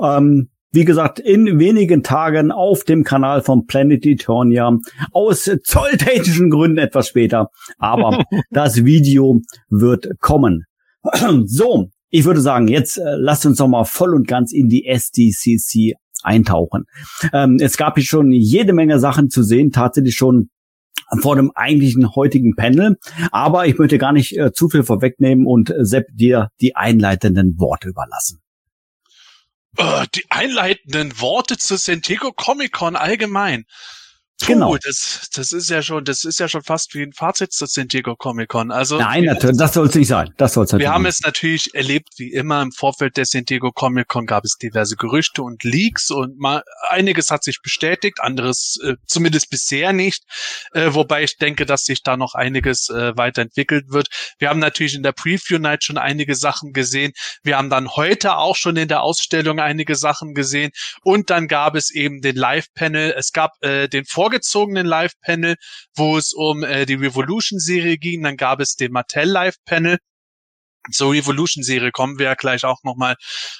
Ähm, 0.00 0.50
wie 0.70 0.84
gesagt, 0.84 1.20
in 1.20 1.60
wenigen 1.60 2.02
Tagen 2.02 2.50
auf 2.50 2.82
dem 2.82 3.04
Kanal 3.04 3.42
von 3.42 3.66
Planet 3.66 4.04
Eternia. 4.04 4.76
Aus 5.12 5.48
zolltechnischen 5.62 6.50
Gründen 6.50 6.78
etwas 6.78 7.08
später. 7.08 7.50
Aber 7.78 8.24
das 8.50 8.84
Video 8.84 9.40
wird 9.68 10.20
kommen. 10.20 10.64
so, 11.44 11.90
ich 12.14 12.24
würde 12.24 12.40
sagen, 12.40 12.68
jetzt 12.68 12.96
äh, 12.96 13.16
lasst 13.16 13.44
uns 13.44 13.58
doch 13.58 13.66
mal 13.66 13.84
voll 13.84 14.14
und 14.14 14.28
ganz 14.28 14.52
in 14.52 14.68
die 14.68 14.86
SDCC 14.86 15.94
eintauchen. 16.22 16.84
Ähm, 17.32 17.58
es 17.60 17.76
gab 17.76 17.96
hier 17.96 18.04
schon 18.04 18.30
jede 18.30 18.72
Menge 18.72 19.00
Sachen 19.00 19.30
zu 19.30 19.42
sehen, 19.42 19.72
tatsächlich 19.72 20.14
schon 20.14 20.48
vor 21.20 21.34
dem 21.34 21.50
eigentlichen 21.56 22.14
heutigen 22.14 22.54
Panel. 22.54 22.98
Aber 23.32 23.66
ich 23.66 23.76
möchte 23.78 23.98
gar 23.98 24.12
nicht 24.12 24.38
äh, 24.38 24.52
zu 24.52 24.68
viel 24.68 24.84
vorwegnehmen 24.84 25.44
und 25.44 25.70
äh, 25.70 25.84
Sepp 25.84 26.06
dir 26.12 26.50
die 26.60 26.76
einleitenden 26.76 27.58
Worte 27.58 27.88
überlassen. 27.88 28.40
Äh, 29.76 30.06
die 30.14 30.24
einleitenden 30.30 31.20
Worte 31.20 31.56
zu 31.56 31.76
Sentego 31.76 32.30
Comic 32.30 32.70
Con 32.70 32.94
allgemein. 32.94 33.64
Puh, 34.40 34.46
Genau. 34.46 34.76
das, 34.76 35.28
das 35.34 35.52
ist 35.52 35.70
ja 35.70 35.80
schon, 35.80 36.04
das 36.04 36.24
ist 36.24 36.40
ja 36.40 36.48
schon 36.48 36.62
fast 36.62 36.94
wie 36.94 37.02
ein 37.02 37.12
Fazit 37.12 37.52
zu 37.52 37.66
Sentego 37.66 38.16
Comic 38.16 38.48
Con. 38.48 38.72
Also 38.72 38.98
Nein, 38.98 39.24
natürlich, 39.24 39.56
das 39.56 39.74
soll 39.74 39.86
es 39.86 39.94
nicht 39.94 40.08
sein. 40.08 40.34
Das 40.36 40.54
soll 40.54 40.64
es 40.64 40.72
Wir 40.72 40.92
haben 40.92 41.06
es 41.06 41.20
natürlich 41.20 41.74
erlebt, 41.74 42.08
wie 42.16 42.32
immer 42.32 42.60
im 42.60 42.72
Vorfeld 42.72 43.16
der 43.16 43.26
Sentego 43.26 43.70
Comic 43.72 44.08
Con 44.08 44.26
gab 44.26 44.44
es 44.44 44.56
diverse 44.56 44.96
Gerüchte 44.96 45.42
und 45.42 45.62
Leaks 45.62 46.10
und 46.10 46.38
mal 46.38 46.62
einiges 46.88 47.30
hat 47.30 47.44
sich 47.44 47.62
bestätigt, 47.62 48.20
anderes 48.20 48.78
äh, 48.84 48.94
zumindest 49.06 49.50
bisher 49.50 49.92
nicht, 49.92 50.24
äh, 50.72 50.92
wobei 50.92 51.22
ich 51.22 51.38
denke, 51.38 51.64
dass 51.64 51.84
sich 51.84 52.02
da 52.02 52.16
noch 52.16 52.34
einiges 52.34 52.90
äh, 52.90 53.16
weiterentwickelt 53.16 53.90
wird. 53.90 54.08
Wir 54.38 54.48
haben 54.48 54.60
natürlich 54.60 54.94
in 54.94 55.02
der 55.02 55.12
Preview 55.12 55.58
Night 55.58 55.84
schon 55.84 55.98
einige 55.98 56.34
Sachen 56.34 56.72
gesehen. 56.72 57.12
Wir 57.42 57.56
haben 57.56 57.70
dann 57.70 57.88
heute 57.88 58.36
auch 58.36 58.56
schon 58.56 58.76
in 58.76 58.88
der 58.88 59.02
Ausstellung 59.02 59.60
einige 59.60 59.94
Sachen 59.94 60.34
gesehen 60.34 60.72
und 61.02 61.30
dann 61.30 61.46
gab 61.46 61.76
es 61.76 61.90
eben 61.90 62.20
den 62.20 62.36
Live-Panel. 62.36 63.14
Es 63.16 63.32
gab 63.32 63.52
äh, 63.62 63.88
den 63.88 64.04
vorgezogenen 64.24 64.86
Live-Panel, 64.86 65.56
wo 65.96 66.16
es 66.16 66.32
um 66.32 66.64
äh, 66.64 66.86
die 66.86 66.94
Revolution-Serie 66.94 67.98
ging. 67.98 68.22
Dann 68.22 68.38
gab 68.38 68.60
es 68.60 68.74
den 68.74 68.90
Mattel 68.92 69.28
Live-Panel. 69.28 69.98
Zur 70.90 71.12
Revolution-Serie 71.12 71.92
kommen 71.92 72.18
wir 72.18 72.26
ja 72.26 72.34
gleich 72.34 72.64
auch 72.64 72.82
nochmal. 72.84 73.16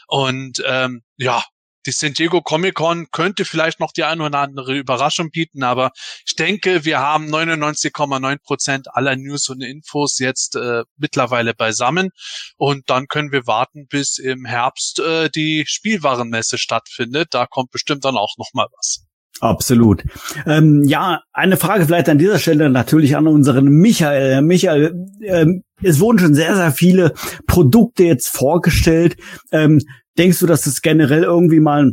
Und 0.09 0.63
ähm, 0.67 1.03
ja, 1.17 1.45
die 1.87 1.93
San 1.93 2.15
Diego 2.15 2.41
Comic 2.41 2.77
Con 2.77 3.09
könnte 3.11 3.45
vielleicht 3.45 3.79
noch 3.79 3.93
die 3.93 4.05
eine 4.05 4.25
oder 4.25 4.39
andere 4.39 4.75
Überraschung 4.75 5.31
bieten, 5.31 5.63
aber 5.63 5.91
ich 6.27 6.35
denke, 6.35 6.87
wir 6.87 7.01
haben 7.01 7.29
99,9 7.29 8.39
Prozent 8.43 8.95
aller 8.95 9.17
News 9.17 9.51
und 9.51 9.61
Infos 9.61 10.19
jetzt 10.19 10.57
äh, 10.57 10.85
mittlerweile 10.97 11.53
beisammen 11.53 12.09
und 12.57 12.89
dann 12.89 13.07
können 13.07 13.33
wir 13.33 13.47
warten, 13.47 13.87
bis 13.87 14.17
im 14.17 14.47
Herbst 14.47 14.99
äh, 15.01 15.29
die 15.29 15.65
Spielwarenmesse 15.67 16.57
stattfindet. 16.57 17.29
Da 17.33 17.45
kommt 17.47 17.71
bestimmt 17.71 18.07
dann 18.07 18.17
auch 18.17 18.39
noch 18.39 18.55
mal 18.55 18.69
was. 18.79 19.05
Absolut. 19.41 20.05
Ähm, 20.47 20.85
ja, 20.85 21.21
eine 21.33 21.57
Frage 21.57 21.85
vielleicht 21.85 22.09
an 22.09 22.19
dieser 22.19 22.39
Stelle 22.39 22.71
natürlich 22.71 23.17
an 23.17 23.27
unseren 23.27 23.67
Michael. 23.67 24.43
Michael, 24.43 25.07
ähm, 25.23 25.63
es 25.83 26.01
wurden 26.01 26.19
schon 26.19 26.35
sehr, 26.35 26.55
sehr 26.55 26.73
viele 26.73 27.13
Produkte 27.47 28.05
jetzt 28.05 28.29
vorgestellt. 28.29 29.17
Ähm, 29.53 29.81
denkst 30.17 30.39
du, 30.39 30.47
dass 30.47 30.63
das 30.63 30.83
generell 30.83 31.25
irgendwie 31.25 31.61
mal 31.61 31.93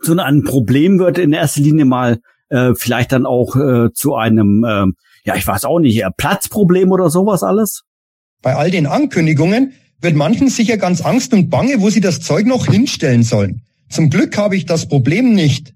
so 0.00 0.16
ein 0.16 0.44
Problem 0.44 0.98
wird, 0.98 1.18
in 1.18 1.32
erster 1.32 1.62
Linie 1.62 1.86
mal 1.86 2.18
äh, 2.50 2.72
vielleicht 2.76 3.12
dann 3.12 3.26
auch 3.26 3.56
äh, 3.56 3.92
zu 3.92 4.14
einem, 4.14 4.64
ähm, 4.68 4.94
ja, 5.24 5.34
ich 5.34 5.46
weiß 5.46 5.64
auch 5.64 5.80
nicht, 5.80 6.02
äh, 6.02 6.10
Platzproblem 6.16 6.92
oder 6.92 7.10
sowas 7.10 7.42
alles? 7.42 7.82
Bei 8.42 8.54
all 8.54 8.70
den 8.70 8.86
Ankündigungen 8.86 9.72
wird 10.00 10.14
manchen 10.14 10.48
sicher 10.48 10.76
ganz 10.76 11.00
Angst 11.00 11.32
und 11.32 11.48
Bange, 11.48 11.80
wo 11.80 11.90
sie 11.90 12.00
das 12.00 12.20
Zeug 12.20 12.46
noch 12.46 12.66
hinstellen 12.66 13.22
sollen. 13.22 13.62
Zum 13.88 14.10
Glück 14.10 14.36
habe 14.36 14.56
ich 14.56 14.66
das 14.66 14.88
Problem 14.88 15.32
nicht. 15.34 15.72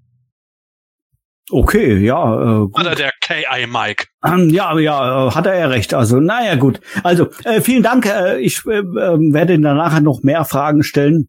Okay, 1.51 1.97
ja, 1.97 2.41
äh, 2.41 2.59
gut. 2.67 2.79
Oder 2.79 2.95
der 2.95 3.11
KI 3.21 3.67
Mike. 3.67 4.05
Ähm, 4.25 4.49
Ja, 4.49 4.77
ja, 4.79 5.27
äh, 5.27 5.31
hat 5.31 5.45
er 5.45 5.59
ja 5.59 5.67
recht. 5.67 5.93
Also, 5.93 6.19
naja, 6.19 6.55
gut. 6.55 6.79
Also, 7.03 7.27
äh, 7.43 7.59
vielen 7.61 7.83
Dank. 7.83 8.05
Äh, 8.05 8.39
ich 8.39 8.65
äh, 8.65 8.77
ähm, 8.77 9.33
werde 9.33 9.53
Ihnen 9.53 9.63
nachher 9.63 10.01
noch 10.01 10.23
mehr 10.23 10.45
Fragen 10.45 10.81
stellen. 10.83 11.27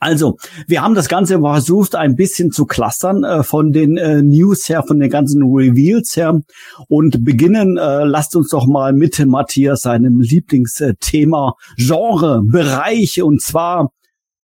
Also, 0.00 0.36
wir 0.66 0.82
haben 0.82 0.94
das 0.94 1.08
Ganze 1.08 1.40
versucht, 1.40 1.94
ein 1.94 2.14
bisschen 2.14 2.50
zu 2.50 2.66
clustern 2.66 3.24
äh, 3.24 3.42
von 3.42 3.72
den 3.72 3.96
äh, 3.96 4.20
News 4.20 4.68
her, 4.68 4.82
von 4.82 5.00
den 5.00 5.08
ganzen 5.08 5.42
Reveals 5.42 6.14
her 6.14 6.40
und 6.88 7.24
beginnen. 7.24 7.78
Äh, 7.78 8.04
lasst 8.04 8.36
uns 8.36 8.50
doch 8.50 8.66
mal 8.66 8.92
mit 8.92 9.24
Matthias 9.24 9.82
seinem 9.82 10.20
Lieblingsthema, 10.20 11.54
Genre, 11.76 12.42
Bereich 12.44 13.22
und 13.22 13.40
zwar 13.40 13.92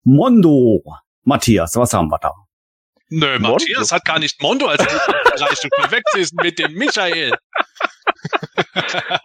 Mondo. 0.05 0.81
Matthias, 1.25 1.75
was 1.75 1.93
haben 1.93 2.07
wir 2.07 2.19
da? 2.19 2.31
Nö, 3.09 3.33
Mondo? 3.39 3.53
Matthias 3.53 3.91
hat 3.91 4.05
gar 4.05 4.19
nicht 4.19 4.41
Mondo 4.41 4.67
als 4.67 4.83
Bereich. 4.85 5.59
Du 5.61 5.69
verwechselst 5.81 6.33
mit 6.41 6.59
dem 6.59 6.73
Michael. 6.73 7.33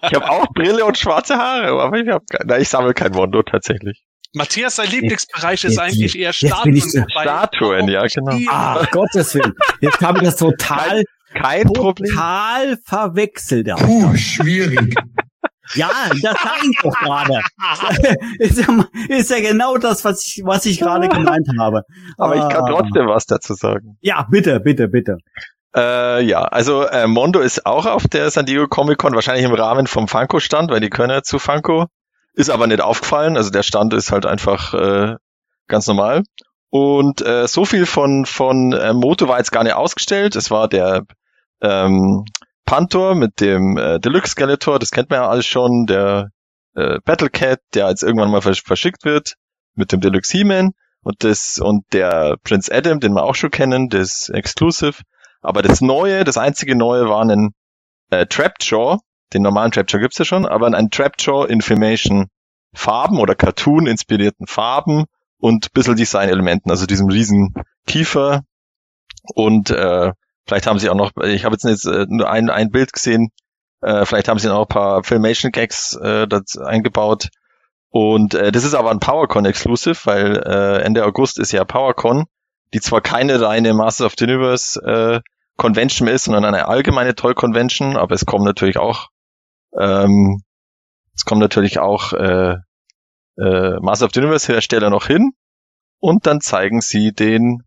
Ich 0.03 0.14
habe 0.14 0.29
auch 0.31 0.47
Brille 0.55 0.85
und 0.85 0.97
schwarze 0.99 1.37
Haare, 1.37 1.81
aber 1.83 1.99
ich 1.99 2.09
habe 2.09 2.25
nein, 2.44 2.62
ich 2.62 2.68
sammle 2.68 2.94
kein 2.94 3.12
Mondo 3.12 3.42
tatsächlich. 3.42 4.03
Matthias, 4.35 4.77
sein 4.77 4.90
Lieblingsbereich 4.90 5.62
ist 5.64 5.73
jetzt- 5.73 5.79
eigentlich 5.79 6.18
eher 6.18 6.33
Statuen. 6.33 6.81
so- 6.81 7.05
Statuen, 7.20 7.88
ja, 7.88 8.05
genau. 8.07 8.37
Ach, 8.51 8.90
Gottes 8.90 9.35
Willen. 9.35 9.53
Jetzt 9.81 10.01
habe 10.01 10.18
ich 10.18 10.25
das 10.25 10.37
total, 10.37 11.05
Kein 11.35 11.66
Problem. 11.68 12.11
total 12.12 12.79
verwechselt. 12.85 13.66
Ja. 13.68 13.77
Puh, 13.77 14.14
schwierig. 14.16 14.94
Ja, 15.74 15.90
das 16.11 16.20
sag 16.42 16.62
ich 16.62 16.79
doch 16.83 16.92
gerade. 16.98 17.40
ist, 18.38 18.59
ja, 18.59 18.85
ist 19.09 19.31
ja 19.31 19.40
genau 19.40 19.77
das, 19.79 20.05
was 20.05 20.24
ich, 20.27 20.42
was 20.44 20.66
ich 20.66 20.79
gerade 20.81 21.09
gemeint 21.09 21.48
habe. 21.59 21.83
Aber 22.18 22.37
ich 22.37 22.48
kann 22.48 22.64
Ah. 22.64 22.68
trotzdem 22.70 23.07
was 23.07 23.27
dazu 23.27 23.55
sagen. 23.55 23.96
Ja, 24.00 24.27
bitte, 24.31 24.61
bitte, 24.61 24.88
bitte. 24.88 25.16
Äh, 25.77 26.22
ja, 26.24 26.42
also 26.42 26.85
äh, 26.85 27.07
Mondo 27.07 27.40
ist 27.40 27.66
auch 27.66 27.87
auf 27.87 28.07
der 28.07 28.31
San 28.31 28.46
Diego 28.46 28.68
Comic 28.68 28.98
Con, 28.98 29.14
wahrscheinlich 29.14 29.44
im 29.44 29.55
Rahmen 29.55 29.87
vom 29.87 30.07
Funko-Stand, 30.07 30.70
weil 30.70 30.81
die 30.81 30.90
können 30.90 31.11
ja 31.11 31.22
zu 31.22 31.38
Funko. 31.38 31.87
Ist 32.35 32.50
aber 32.50 32.66
nicht 32.66 32.81
aufgefallen, 32.81 33.37
also 33.37 33.50
der 33.50 33.62
Stand 33.62 33.94
ist 33.94 34.12
halt 34.12 34.27
einfach 34.27 34.74
äh, 34.74 35.14
ganz 35.66 35.87
normal. 35.87 36.22
Und 36.70 37.22
äh, 37.22 37.46
so 37.48 37.64
viel 37.64 37.87
von, 37.87 38.27
von 38.27 38.72
äh, 38.72 38.92
Moto 38.92 39.29
war 39.29 39.38
jetzt 39.38 39.53
gar 39.53 39.62
nicht 39.64 39.74
ausgestellt. 39.74 40.35
Es 40.37 40.50
war 40.50 40.68
der 40.68 41.05
ähm, 41.61 42.24
Pantor 42.64 43.14
mit 43.14 43.40
dem 43.40 43.77
äh, 43.77 43.98
Deluxe 44.00 44.33
Skeletor, 44.33 44.79
das 44.79 44.90
kennt 44.90 45.11
man 45.11 45.20
ja 45.20 45.29
alles 45.29 45.46
schon, 45.46 45.87
der 45.87 46.31
äh, 46.74 46.98
Battle 47.05 47.31
Cat, 47.31 47.61
der 47.74 47.88
jetzt 47.88 48.03
irgendwann 48.03 48.31
mal 48.31 48.42
versch 48.42 48.62
verschickt 48.62 49.05
wird, 49.05 49.35
mit 49.74 49.92
dem 49.92 50.00
Deluxe 50.00 50.37
He-Man 50.37 50.72
und 51.03 51.22
das 51.24 51.59
und 51.59 51.85
der 51.92 52.37
Prince 52.42 52.74
Adam, 52.74 53.00
den 53.00 53.12
wir 53.12 53.24
auch 53.24 53.35
schon 53.35 53.50
kennen, 53.50 53.88
das 53.88 54.29
Exclusive. 54.29 55.03
Aber 55.42 55.62
das 55.62 55.81
Neue, 55.81 56.24
das 56.24 56.38
einzige 56.38 56.74
Neue 56.74 57.09
war 57.09 57.22
ein 57.22 57.50
äh, 58.11 58.27
Trapjaw, 58.27 58.98
den 59.33 59.42
normalen 59.42 59.70
Trapjaw 59.70 60.00
gibt's 60.00 60.18
ja 60.18 60.24
schon, 60.24 60.46
aber 60.46 60.72
ein 60.72 60.90
Trapjaw 60.90 61.46
in 61.46 61.61
Filmation 61.61 62.29
Farben 62.74 63.18
oder 63.18 63.35
Cartoon-inspirierten 63.35 64.46
Farben 64.46 65.05
und 65.38 65.72
bisschen 65.72 65.96
Design-Elementen, 65.96 66.70
also 66.70 66.87
diesem 66.87 67.09
riesen 67.09 67.55
Kiefer 67.87 68.42
und 69.35 69.70
äh, 69.70 70.12
vielleicht 70.46 70.66
haben 70.66 70.78
sie 70.78 70.90
auch 70.90 70.94
noch, 70.94 71.12
ich 71.24 71.44
habe 71.44 71.57
jetzt, 71.61 71.87
äh, 71.87 72.07
nur 72.09 72.30
ein, 72.30 72.50
ein 72.50 72.70
Bild 72.70 72.92
gesehen, 72.92 73.30
äh, 73.80 74.04
vielleicht 74.04 74.28
haben 74.28 74.38
sie 74.38 74.48
noch 74.48 74.62
ein 74.62 74.68
paar 74.68 75.04
Filmation-Gags 75.04 75.96
äh, 76.02 76.26
eingebaut. 76.62 77.28
Und 77.90 78.35
äh, 78.35 78.50
das 78.50 78.64
ist 78.64 78.74
aber 78.74 78.90
ein 78.90 79.00
PowerCon 79.00 79.44
Exclusive, 79.44 79.98
weil 80.04 80.42
äh, 80.44 80.83
Ende 80.83 81.04
August 81.04 81.38
ist 81.38 81.52
ja 81.52 81.64
PowerCon, 81.64 82.24
die 82.72 82.80
zwar 82.80 83.00
keine 83.00 83.40
reine 83.40 83.72
Masters 83.74 84.07
of 84.07 84.14
the 84.18 84.24
Universe 84.24 84.80
äh, 84.80 85.20
Convention 85.57 86.09
ist, 86.09 86.24
sondern 86.24 86.44
eine 86.44 86.66
allgemeine 86.66 87.14
Toy 87.14 87.35
Convention, 87.35 87.96
aber 87.96 88.14
es 88.14 88.26
kommen 88.26 88.44
natürlich 88.44 88.78
auch 88.78 89.09
ähm, 89.78 90.42
es 91.14 91.24
kommen 91.24 91.40
natürlich 91.40 91.78
auch 91.78 92.12
äh, 92.12 92.57
äh, 93.38 93.80
Master 93.80 94.07
of 94.07 94.12
the 94.12 94.20
Universe 94.20 94.52
Hersteller 94.52 94.90
noch 94.90 95.07
hin 95.07 95.33
und 96.00 96.26
dann 96.26 96.40
zeigen 96.40 96.80
sie 96.80 97.12
den 97.12 97.62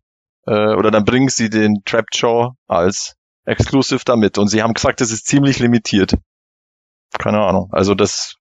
äh, 0.48 0.76
oder 0.76 0.92
dann 0.92 1.06
bringen 1.06 1.30
sie 1.30 1.50
den 1.50 1.84
Trapjaw 1.86 2.54
als 2.68 3.16
Exclusive 3.46 4.02
damit 4.06 4.38
und 4.38 4.48
sie 4.48 4.64
haben 4.64 4.74
gesagt, 4.74 5.02
das 5.02 5.12
ist 5.12 5.28
ziemlich 5.28 5.60
limitiert. 5.60 6.14
Keine 7.18 7.40
Ahnung. 7.40 7.70
Also 7.72 7.96
das 7.96 8.38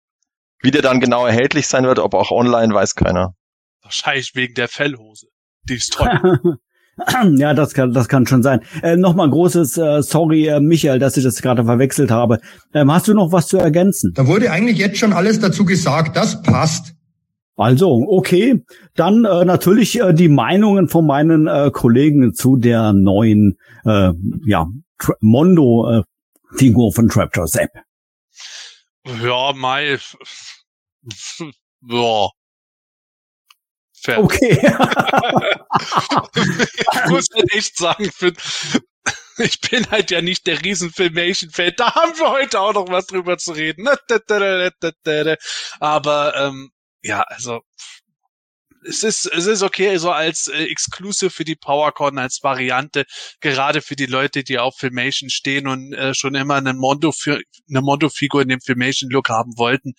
wie 0.66 0.72
der 0.72 0.82
dann 0.82 0.98
genau 0.98 1.24
erhältlich 1.24 1.68
sein 1.68 1.84
wird, 1.84 2.00
ob 2.00 2.14
auch 2.14 2.32
online, 2.32 2.74
weiß 2.74 2.96
keiner. 2.96 3.34
Wahrscheinlich 3.82 4.32
wegen 4.34 4.54
der 4.54 4.66
Fellhose. 4.66 5.28
Die 5.68 5.74
ist 5.74 5.92
toll. 5.92 6.58
ja, 7.36 7.54
das 7.54 7.72
kann, 7.72 7.92
das 7.92 8.08
kann 8.08 8.26
schon 8.26 8.42
sein. 8.42 8.60
Äh, 8.82 8.96
Nochmal 8.96 9.30
großes 9.30 9.78
äh, 9.78 10.02
Sorry, 10.02 10.48
äh, 10.48 10.60
Michael, 10.60 10.98
dass 10.98 11.16
ich 11.16 11.22
das 11.22 11.40
gerade 11.40 11.64
verwechselt 11.64 12.10
habe. 12.10 12.40
Ähm, 12.74 12.90
hast 12.90 13.06
du 13.06 13.14
noch 13.14 13.30
was 13.30 13.46
zu 13.46 13.58
ergänzen? 13.58 14.12
Da 14.16 14.26
wurde 14.26 14.50
eigentlich 14.50 14.78
jetzt 14.78 14.98
schon 14.98 15.12
alles 15.12 15.38
dazu 15.38 15.64
gesagt. 15.64 16.16
Das 16.16 16.42
passt. 16.42 16.95
Also, 17.56 18.04
okay. 18.08 18.64
Dann 18.94 19.24
äh, 19.24 19.44
natürlich 19.44 19.98
äh, 20.00 20.12
die 20.12 20.28
Meinungen 20.28 20.88
von 20.88 21.06
meinen 21.06 21.46
äh, 21.46 21.70
Kollegen 21.72 22.34
zu 22.34 22.56
der 22.56 22.92
neuen 22.92 23.58
äh, 23.84 24.12
ja, 24.44 24.66
Mondo-Figur 25.20 26.88
äh, 26.88 26.94
von 26.94 27.08
Trapjaw 27.08 27.46
App. 27.58 27.70
Ja, 29.22 29.52
Mai. 29.54 29.98
Ja. 31.88 32.28
Fertig. 33.94 34.24
Okay. 34.24 34.58
ich 36.36 37.10
muss 37.10 37.26
halt 37.34 37.54
echt 37.54 37.76
sagen, 37.76 38.10
ich 39.38 39.60
bin 39.60 39.86
halt 39.90 40.10
ja 40.10 40.20
nicht 40.22 40.46
der 40.46 40.62
riesen 40.62 40.90
Filmation-Fan. 40.90 41.72
Da 41.76 41.94
haben 41.94 42.18
wir 42.18 42.30
heute 42.30 42.60
auch 42.60 42.74
noch 42.74 42.88
was 42.88 43.06
drüber 43.06 43.38
zu 43.38 43.52
reden. 43.52 43.88
Aber 45.80 46.36
ähm, 46.36 46.70
ja, 47.06 47.22
also 47.22 47.60
es 48.88 49.02
ist, 49.02 49.30
es 49.34 49.46
ist 49.46 49.62
okay, 49.62 49.96
so 49.96 50.10
als 50.10 50.48
äh, 50.48 50.64
Exclusive 50.64 51.30
für 51.30 51.44
die 51.44 51.56
PowerCon, 51.56 52.18
als 52.18 52.42
Variante, 52.42 53.04
gerade 53.40 53.80
für 53.80 53.96
die 53.96 54.06
Leute, 54.06 54.44
die 54.44 54.58
auf 54.58 54.76
Filmation 54.76 55.30
stehen 55.30 55.66
und 55.66 55.92
äh, 55.92 56.14
schon 56.14 56.34
immer 56.34 56.54
einen 56.54 56.78
Mondo 56.78 57.12
für 57.12 57.40
eine 57.68 57.80
Mondo-Figur 57.80 58.42
in 58.42 58.48
dem 58.48 58.60
Filmation-Look 58.60 59.28
haben 59.28 59.56
wollten. 59.56 59.94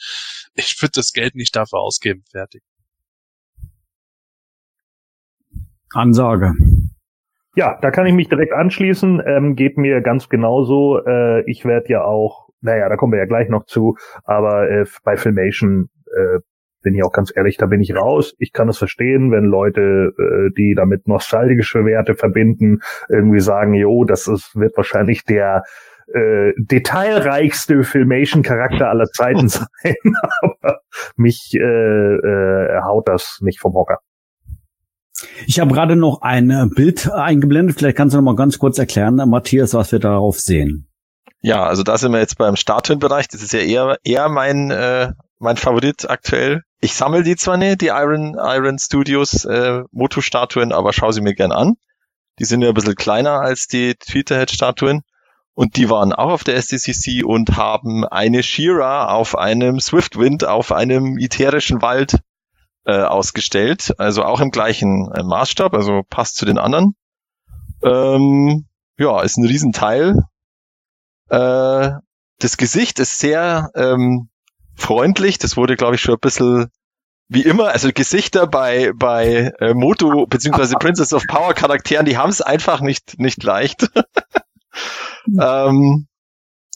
Ich 0.54 0.82
würde 0.82 0.94
das 0.96 1.12
Geld 1.12 1.36
nicht 1.36 1.56
dafür 1.56 1.80
ausgeben. 1.80 2.24
Fertig. 2.32 2.62
Ansage. 5.94 6.54
Ja, 7.56 7.78
da 7.82 7.92
kann 7.92 8.06
ich 8.06 8.14
mich 8.14 8.30
direkt 8.30 8.54
anschließen. 8.54 9.22
Ähm, 9.26 9.56
geht 9.56 9.78
mir 9.78 10.02
ganz 10.02 10.30
genauso. 10.30 11.04
Äh, 11.06 11.50
ich 11.50 11.66
werde 11.66 11.90
ja 11.90 12.04
auch, 12.04 12.50
naja, 12.62 12.88
da 12.88 12.96
kommen 12.96 13.14
wir 13.14 13.20
ja 13.20 13.26
gleich 13.26 13.50
noch 13.50 13.66
zu, 13.66 13.98
aber 14.24 14.70
äh, 14.70 14.86
bei 15.04 15.18
Filmation 15.18 15.90
äh, 16.16 16.40
bin 16.82 16.96
ich 16.96 17.04
auch 17.04 17.12
ganz 17.12 17.34
ehrlich, 17.36 17.58
da 17.58 17.66
bin 17.66 17.82
ich 17.82 17.96
raus. 17.96 18.34
Ich 18.38 18.54
kann 18.54 18.70
es 18.70 18.78
verstehen, 18.78 19.32
wenn 19.32 19.46
Leute, 19.46 20.14
äh, 20.18 20.54
die 20.58 20.74
damit 20.76 21.08
nostalgische 21.08 21.86
Werte 21.86 22.16
verbinden, 22.16 22.80
irgendwie 23.10 23.40
sagen, 23.40 23.74
jo, 23.74 24.04
das 24.06 24.28
ist, 24.28 24.56
wird 24.56 24.78
wahrscheinlich 24.78 25.24
der 25.24 25.64
äh, 26.14 26.54
detailreichste 26.58 27.84
Filmation-Charakter 27.84 28.90
aller 28.90 29.08
Zeiten 29.08 29.50
sein. 29.50 29.68
Aber 30.42 30.82
mich 31.16 31.54
äh, 31.54 31.60
äh, 31.60 32.82
haut 32.82 33.08
das 33.08 33.40
nicht 33.42 33.60
vom 33.60 33.74
Hocker. 33.74 34.00
Ich 35.48 35.60
habe 35.60 35.74
gerade 35.74 35.96
noch 35.96 36.22
ein 36.22 36.50
äh, 36.50 36.68
Bild 36.74 37.12
eingeblendet. 37.12 37.78
Vielleicht 37.78 37.98
kannst 37.98 38.14
du 38.14 38.18
noch 38.18 38.26
mal 38.26 38.36
ganz 38.36 38.60
kurz 38.60 38.78
erklären, 38.78 39.16
Matthias, 39.16 39.74
was 39.74 39.92
wir 39.92 40.00
darauf 40.00 40.40
sehen. 40.40 40.88
Ja, 41.42 41.64
also 41.64 41.84
da 41.84 41.98
sind 41.98 42.12
wir 42.12 42.20
jetzt 42.20 42.38
beim 42.38 42.56
Statuen-Bereich. 42.56 43.28
Das 43.28 43.42
ist 43.42 43.54
ja 43.54 43.60
eher, 43.60 43.98
eher 44.04 44.30
mein, 44.30 44.72
äh, 44.72 45.12
mein 45.40 45.58
Favorit 45.58 46.10
aktuell. 46.10 46.64
Ich 46.80 46.94
sammle 46.94 47.24
die 47.24 47.36
zwar 47.36 47.58
nicht, 47.58 47.82
die 47.82 47.88
Iron, 47.88 48.36
Iron 48.36 48.78
Studios 48.78 49.46
äh, 49.46 49.84
Moto-Statuen, 49.92 50.72
aber 50.72 50.94
schau 50.94 51.12
sie 51.12 51.22
mir 51.22 51.34
gern 51.34 51.52
an. 51.52 51.76
Die 52.40 52.46
sind 52.46 52.62
ja 52.62 52.70
ein 52.70 52.74
bisschen 52.76 52.96
kleiner 52.96 53.42
als 53.42 53.68
die 53.68 53.96
Tweeterhead-Statuen. 53.96 55.02
Und 55.56 55.76
die 55.76 55.90
waren 55.90 56.14
auch 56.14 56.30
auf 56.30 56.44
der 56.44 56.56
SDCC 56.56 57.26
und 57.26 57.58
haben 57.58 58.06
eine 58.06 58.44
Shira 58.44 59.08
auf 59.08 59.36
einem 59.36 59.80
Swiftwind, 59.80 60.46
auf 60.46 60.72
einem 60.72 61.18
ätherischen 61.18 61.82
Wald 61.82 62.20
äh, 62.86 63.02
ausgestellt, 63.02 63.96
also 63.98 64.24
auch 64.24 64.40
im 64.40 64.52
gleichen 64.52 65.12
äh, 65.16 65.24
Maßstab, 65.24 65.74
also 65.74 66.04
passt 66.08 66.36
zu 66.36 66.46
den 66.46 66.60
anderen. 66.60 66.96
Ähm, 67.84 68.68
ja, 69.00 69.22
ist 69.22 69.38
ein 69.38 69.46
Riesenteil. 69.46 70.16
Äh, 71.30 71.90
das 72.40 72.58
Gesicht 72.58 73.00
ist 73.00 73.18
sehr 73.18 73.72
ähm, 73.74 74.30
freundlich. 74.78 75.38
Das 75.38 75.58
wurde, 75.58 75.76
glaube 75.76 75.96
ich, 75.96 76.02
schon 76.02 76.16
ein 76.16 76.22
bisschen 76.22 76.72
wie 77.30 77.42
immer, 77.42 77.70
also 77.70 77.90
Gesichter 77.94 78.48
bei 78.48 78.94
bei 78.96 79.52
äh, 79.60 79.74
Moto 79.74 80.26
beziehungsweise 80.28 80.76
Princess 80.80 81.14
of 81.14 81.24
Power 81.28 81.54
Charakteren, 81.54 82.06
die 82.06 82.18
haben 82.18 82.30
es 82.30 82.42
einfach 82.42 82.82
nicht 82.82 83.20
nicht 83.20 83.44
leicht. 83.44 83.90
ähm, 85.42 86.08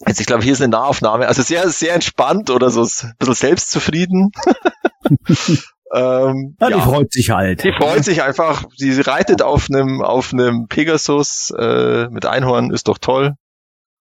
jetzt 0.05 0.19
ich 0.19 0.25
glaube, 0.25 0.43
hier 0.43 0.53
ist 0.53 0.61
eine 0.61 0.71
Nahaufnahme, 0.71 1.27
also 1.27 1.41
sehr 1.41 1.69
sehr 1.69 1.93
entspannt 1.93 2.49
oder 2.49 2.69
so 2.69 2.81
ein 2.81 3.13
bisschen 3.17 3.35
selbstzufrieden. 3.35 4.31
Ähm, 5.93 6.55
ja, 6.61 6.67
die 6.67 6.73
ja. 6.75 6.79
freut 6.79 7.11
sich 7.11 7.31
halt. 7.31 7.65
Die 7.65 7.73
freut 7.73 8.05
sich 8.05 8.23
einfach. 8.23 8.63
Sie 8.77 9.01
reitet 9.01 9.41
auf 9.41 9.67
einem 9.69 10.01
auf 10.01 10.31
einem 10.31 10.67
Pegasus 10.69 11.53
äh, 11.57 12.07
mit 12.09 12.25
Einhorn, 12.25 12.71
ist 12.71 12.87
doch 12.87 12.97
toll. 12.97 13.35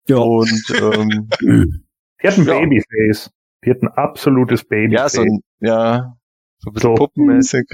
Ja. 0.07 0.17
Und 0.17 0.51
ähm, 0.69 1.29
die 1.41 2.27
hat 2.27 2.37
ein 2.37 2.45
ja. 2.45 2.59
Babyface. 2.59 3.31
Die 3.65 3.71
hat 3.71 3.81
ein 3.81 3.89
absolutes 3.89 4.63
Babyface. 4.67 4.99
Ja, 4.99 5.09
so 5.09 5.21
ein, 5.21 5.41
ja, 5.59 6.13
so 6.59 6.69
ein 6.69 6.73
bisschen 6.73 6.89
so. 6.91 6.95
puppenmäßig. 6.95 7.65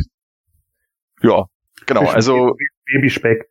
Ja, 1.22 1.46
genau. 1.86 2.08
Also 2.08 2.56
Babyspeck 2.86 3.50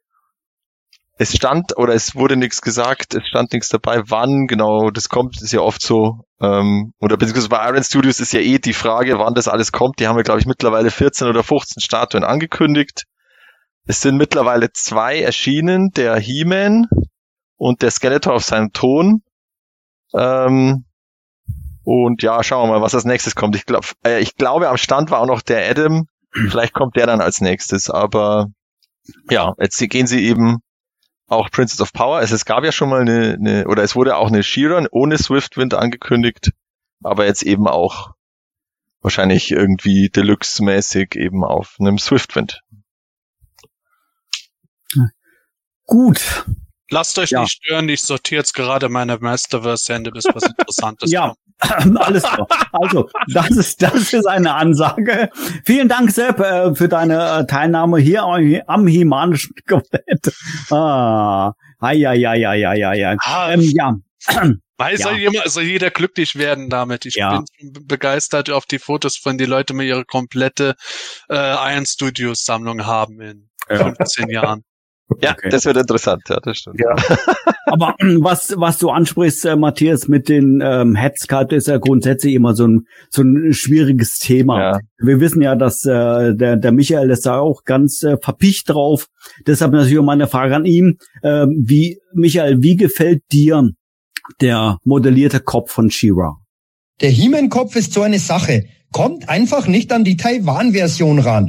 es 1.17 1.35
stand 1.35 1.77
oder 1.77 1.95
es 1.95 2.17
wurde 2.17 2.37
nichts 2.37 2.61
gesagt, 2.61 3.15
es 3.15 3.27
stand 3.29 3.53
nichts 3.53 3.69
dabei, 3.69 4.03
wann 4.09 4.47
genau 4.47 4.91
das 4.91 5.09
kommt, 5.09 5.41
ist 5.41 5.53
ja 5.53 5.61
oft 5.61 5.81
so. 5.81 6.25
Ähm, 6.41 6.93
oder 7.01 7.17
beziehungsweise 7.17 7.49
bei 7.49 7.69
Iron 7.69 7.85
Studios 7.85 8.19
ist 8.19 8.33
ja 8.33 8.41
eh 8.41 8.59
die 8.59 8.73
Frage, 8.73 9.19
wann 9.19 9.35
das 9.35 9.47
alles 9.47 9.71
kommt. 9.71 10.01
Die 10.01 10.09
haben 10.09 10.17
ja, 10.17 10.23
glaube 10.23 10.41
ich, 10.41 10.47
mittlerweile 10.47 10.91
14 10.91 11.29
oder 11.29 11.45
15 11.45 11.81
Statuen 11.81 12.25
angekündigt. 12.25 13.05
Es 13.87 14.01
sind 14.01 14.17
mittlerweile 14.17 14.73
zwei 14.73 15.21
erschienen, 15.21 15.91
der 15.91 16.17
He-Man 16.17 16.89
und 17.57 17.83
der 17.83 17.93
Skeletor 17.93 18.35
auf 18.35 18.45
seinem 18.45 18.73
Ton. 18.73 19.23
Ähm, 20.15 20.85
und 21.85 22.23
ja, 22.23 22.43
schauen 22.43 22.69
wir 22.69 22.79
mal, 22.79 22.83
was 22.83 22.95
als 22.95 23.05
nächstes 23.05 23.35
kommt. 23.35 23.55
Ich, 23.57 23.67
glaub, 23.67 23.85
äh, 24.05 24.21
ich 24.21 24.37
glaube, 24.37 24.69
am 24.69 24.77
Stand 24.77 25.11
war 25.11 25.21
auch 25.21 25.27
noch 25.27 25.43
der 25.43 25.69
Adam. 25.71 26.09
Vielleicht 26.33 26.73
kommt 26.73 26.97
der 26.97 27.07
dann 27.07 27.21
als 27.21 27.41
nächstes, 27.41 27.91
aber 27.91 28.49
ja, 29.31 29.55
jetzt 29.59 29.79
gehen 29.79 30.07
sie 30.07 30.27
eben 30.27 30.59
auch 31.27 31.51
Princess 31.51 31.81
of 31.81 31.93
Power. 31.93 32.21
Es, 32.21 32.33
es 32.33 32.45
gab 32.45 32.65
ja 32.65 32.73
schon 32.73 32.89
mal 32.89 33.03
eine, 33.03 33.35
eine 33.35 33.69
oder 33.69 33.83
es 33.83 33.95
wurde 33.95 34.17
auch 34.17 34.29
eine 34.29 34.43
Sheeran 34.43 34.89
ohne 34.91 35.19
Swiftwind 35.19 35.75
angekündigt, 35.75 36.53
aber 37.03 37.27
jetzt 37.27 37.43
eben 37.43 37.69
auch 37.69 38.15
wahrscheinlich 39.01 39.51
irgendwie 39.51 40.09
Deluxe-mäßig 40.09 41.17
eben 41.17 41.45
auf 41.45 41.77
einem 41.79 41.99
Swiftwind. 41.99 42.63
Gut. 45.87 46.47
Lasst 46.95 47.19
euch 47.19 47.31
ja. 47.31 47.41
nicht 47.41 47.55
stören, 47.55 47.89
ich 47.89 48.03
sortiere 48.03 48.39
jetzt 48.39 48.55
gerade 48.55 48.89
meine 48.89 49.19
Masterverse-Hände, 49.19 50.13
bis 50.13 50.27
was 50.33 50.45
Interessantes 50.45 51.11
ja. 51.11 51.35
Alles 51.61 52.23
klar. 52.23 52.47
Also, 52.71 53.09
das 53.33 53.51
ist, 53.51 53.83
das 53.83 54.13
ist 54.13 54.27
eine 54.27 54.55
Ansage. 54.55 55.29
Vielen 55.65 55.89
Dank, 55.89 56.13
Sepp, 56.13 56.39
äh, 56.39 56.73
für 56.73 56.89
deine 56.89 57.41
äh, 57.41 57.47
Teilnahme 57.47 57.99
hier 57.99 58.23
am 58.23 58.87
Himanischen 58.87 59.57
Quartett. 59.67 60.33
Ah, 60.71 61.53
ja, 61.81 62.13
ja, 62.13 62.35
ja, 62.35 62.55
ja, 62.55 62.75
ja, 62.75 62.93
ja. 62.93 63.17
Ah, 63.25 63.51
ähm, 63.51 63.61
ja. 63.61 63.97
Weil 64.77 64.97
ja. 64.97 65.03
soll, 65.03 65.17
jemand, 65.19 65.51
soll 65.51 65.65
jeder 65.65 65.91
glücklich 65.91 66.37
werden 66.37 66.71
damit. 66.71 67.07
Ich 67.07 67.17
ja. 67.17 67.43
bin 67.59 67.73
begeistert 67.89 68.51
auf 68.51 68.67
die 68.67 68.79
Fotos, 68.79 69.17
von 69.17 69.37
die 69.37 69.47
Leute 69.47 69.75
mir 69.75 69.85
ihre 69.85 70.05
komplette 70.05 70.77
äh, 71.29 71.73
Iron 71.73 71.87
Studios 71.87 72.45
Sammlung 72.45 72.87
haben 72.87 73.21
in 73.21 73.49
15 73.69 74.29
Jahren. 74.29 74.63
Ja, 75.21 75.33
Okay. 75.33 75.51
das 75.51 75.65
wird 75.67 75.77
interessant, 75.77 76.23
ja, 76.29 76.39
das 76.43 76.57
stimmt. 76.59 76.81
Ja, 76.81 76.95
Aber 77.67 77.95
ähm, 78.01 78.23
was, 78.23 78.55
was 78.57 78.79
du 78.79 78.91
ansprichst, 78.91 79.45
äh, 79.47 79.57
Matthias, 79.57 80.07
mit 80.09 80.29
den 80.29 80.61
ähm, 80.63 80.95
Headscut 80.95 81.53
ist 81.53 81.67
ja 81.69 81.79
grundsätzlich 81.79 82.35
immer 82.35 82.55
so 82.55 82.67
ein, 82.67 82.87
so 83.11 83.23
ein 83.23 83.53
schwieriges 83.53 84.19
Thema. 84.19 84.61
Ja. 84.61 84.79
Wir 84.99 85.21
wissen 85.21 85.43
ja, 85.43 85.57
dass 85.57 85.85
äh, 85.85 86.35
der, 86.35 86.57
der 86.57 86.73
Michael 86.73 87.11
ist 87.11 87.27
da 87.27 87.39
auch 87.39 87.65
ganz 87.65 88.03
äh, 88.03 88.17
verpicht 88.21 88.71
drauf. 88.71 89.09
Deshalb 89.47 89.73
natürlich 89.73 89.99
auch 89.99 90.05
meine 90.05 90.27
Frage 90.27 90.55
an 90.57 90.65
ihn. 90.67 90.99
Ähm, 91.23 91.65
wie, 91.67 91.99
Michael, 92.13 92.63
wie 92.63 92.77
gefällt 92.77 93.23
dir 93.33 93.71
der 94.41 94.79
modellierte 94.85 95.41
Kopf 95.41 95.73
von 95.73 95.91
Shira? 95.91 96.37
Der 97.01 97.11
He-Man-Kopf 97.11 97.75
ist 97.77 97.93
so 97.93 98.03
eine 98.03 98.19
Sache. 98.21 98.65
Kommt 98.93 99.29
einfach 99.29 99.67
nicht 99.67 99.93
an 99.93 100.05
die 100.05 100.17
Taiwan-Version 100.17 101.19
ran. 101.19 101.49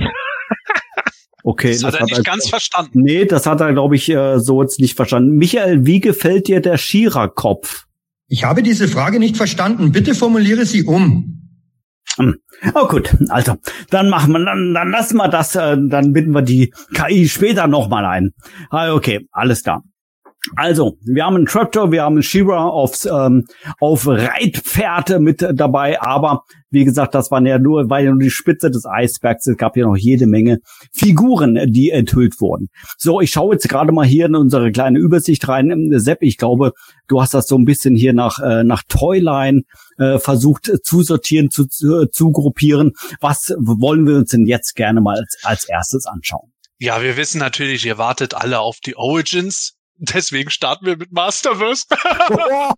Okay, 1.47 1.73
Das 1.73 1.83
hat 1.83 1.93
er 1.93 2.05
nicht 2.05 2.25
ganz 2.25 2.49
verstanden. 2.49 3.01
Nee, 3.03 3.25
das 3.25 3.45
hat 3.45 3.61
er, 3.61 3.71
glaube 3.71 3.95
ich, 3.95 4.09
äh, 4.09 4.39
so 4.39 4.63
jetzt 4.63 4.79
nicht 4.79 4.95
verstanden. 4.95 5.37
Michael, 5.37 5.85
wie 5.85 5.99
gefällt 5.99 6.47
dir 6.47 6.59
der 6.59 6.79
Shira-Kopf? 6.79 7.85
Ich 8.27 8.43
habe 8.43 8.63
diese 8.63 8.87
Frage 8.87 9.19
nicht 9.19 9.37
verstanden. 9.37 9.91
Bitte 9.91 10.15
formuliere 10.15 10.65
sie 10.65 10.85
um. 10.85 11.43
Oh 12.73 12.87
gut, 12.87 13.15
also 13.29 13.57
dann 13.91 14.09
machen 14.09 14.31
wir, 14.31 14.43
dann, 14.43 14.73
dann 14.73 14.89
lassen 14.89 15.17
wir 15.17 15.27
das, 15.27 15.55
äh, 15.55 15.77
dann 15.77 16.13
binden 16.13 16.31
wir 16.31 16.41
die 16.41 16.73
KI 16.95 17.29
später 17.29 17.67
nochmal 17.67 18.05
ein. 18.05 18.33
Ah, 18.71 18.91
okay, 18.93 19.27
alles 19.31 19.61
klar. 19.61 19.83
Also, 20.55 20.97
wir 21.01 21.25
haben 21.25 21.35
einen 21.35 21.45
Traptor, 21.45 21.91
wir 21.91 22.03
haben 22.03 22.15
einen 22.15 22.23
Shira 22.23 22.67
aufs, 22.67 23.05
ähm, 23.05 23.45
auf 23.79 24.07
Reitpferde 24.07 25.19
mit 25.19 25.45
dabei, 25.53 26.01
aber 26.01 26.43
wie 26.69 26.83
gesagt, 26.83 27.15
das 27.15 27.31
waren 27.31 27.45
ja 27.45 27.57
nur, 27.57 27.89
war 27.89 28.01
ja 28.01 28.11
nur 28.11 28.19
die 28.19 28.29
Spitze 28.29 28.69
des 28.69 28.85
Eisbergs. 28.85 29.47
Es 29.47 29.57
gab 29.57 29.77
ja 29.77 29.85
noch 29.85 29.95
jede 29.95 30.27
Menge 30.27 30.59
Figuren, 30.91 31.71
die 31.71 31.89
enthüllt 31.89 32.41
wurden. 32.41 32.67
So, 32.97 33.21
ich 33.21 33.31
schaue 33.31 33.55
jetzt 33.55 33.69
gerade 33.69 33.93
mal 33.93 34.05
hier 34.05 34.25
in 34.25 34.35
unsere 34.35 34.71
kleine 34.71 34.99
Übersicht 34.99 35.47
rein. 35.47 35.89
Sepp, 35.93 36.21
ich 36.21 36.37
glaube, 36.37 36.73
du 37.07 37.21
hast 37.21 37.33
das 37.33 37.47
so 37.47 37.57
ein 37.57 37.65
bisschen 37.65 37.95
hier 37.95 38.13
nach, 38.13 38.39
äh, 38.39 38.63
nach 38.63 38.83
Toyline 38.89 39.61
äh, 39.97 40.19
versucht 40.19 40.67
äh, 40.67 40.81
zu 40.81 41.01
sortieren, 41.01 41.49
zu, 41.49 41.65
zu, 41.65 42.07
zu 42.07 42.31
gruppieren. 42.31 42.91
Was 43.21 43.53
wollen 43.57 44.05
wir 44.05 44.17
uns 44.17 44.31
denn 44.31 44.45
jetzt 44.45 44.75
gerne 44.75 44.99
mal 44.99 45.17
als, 45.17 45.37
als 45.43 45.69
erstes 45.69 46.05
anschauen? 46.05 46.51
Ja, 46.77 47.01
wir 47.01 47.15
wissen 47.15 47.39
natürlich, 47.39 47.85
ihr 47.85 47.97
wartet 47.97 48.33
alle 48.33 48.59
auf 48.59 48.79
die 48.81 48.97
Origins. 48.97 49.74
Deswegen 49.97 50.49
starten 50.49 50.85
wir 50.85 50.97
mit 50.97 51.11
Masterverse. 51.11 51.85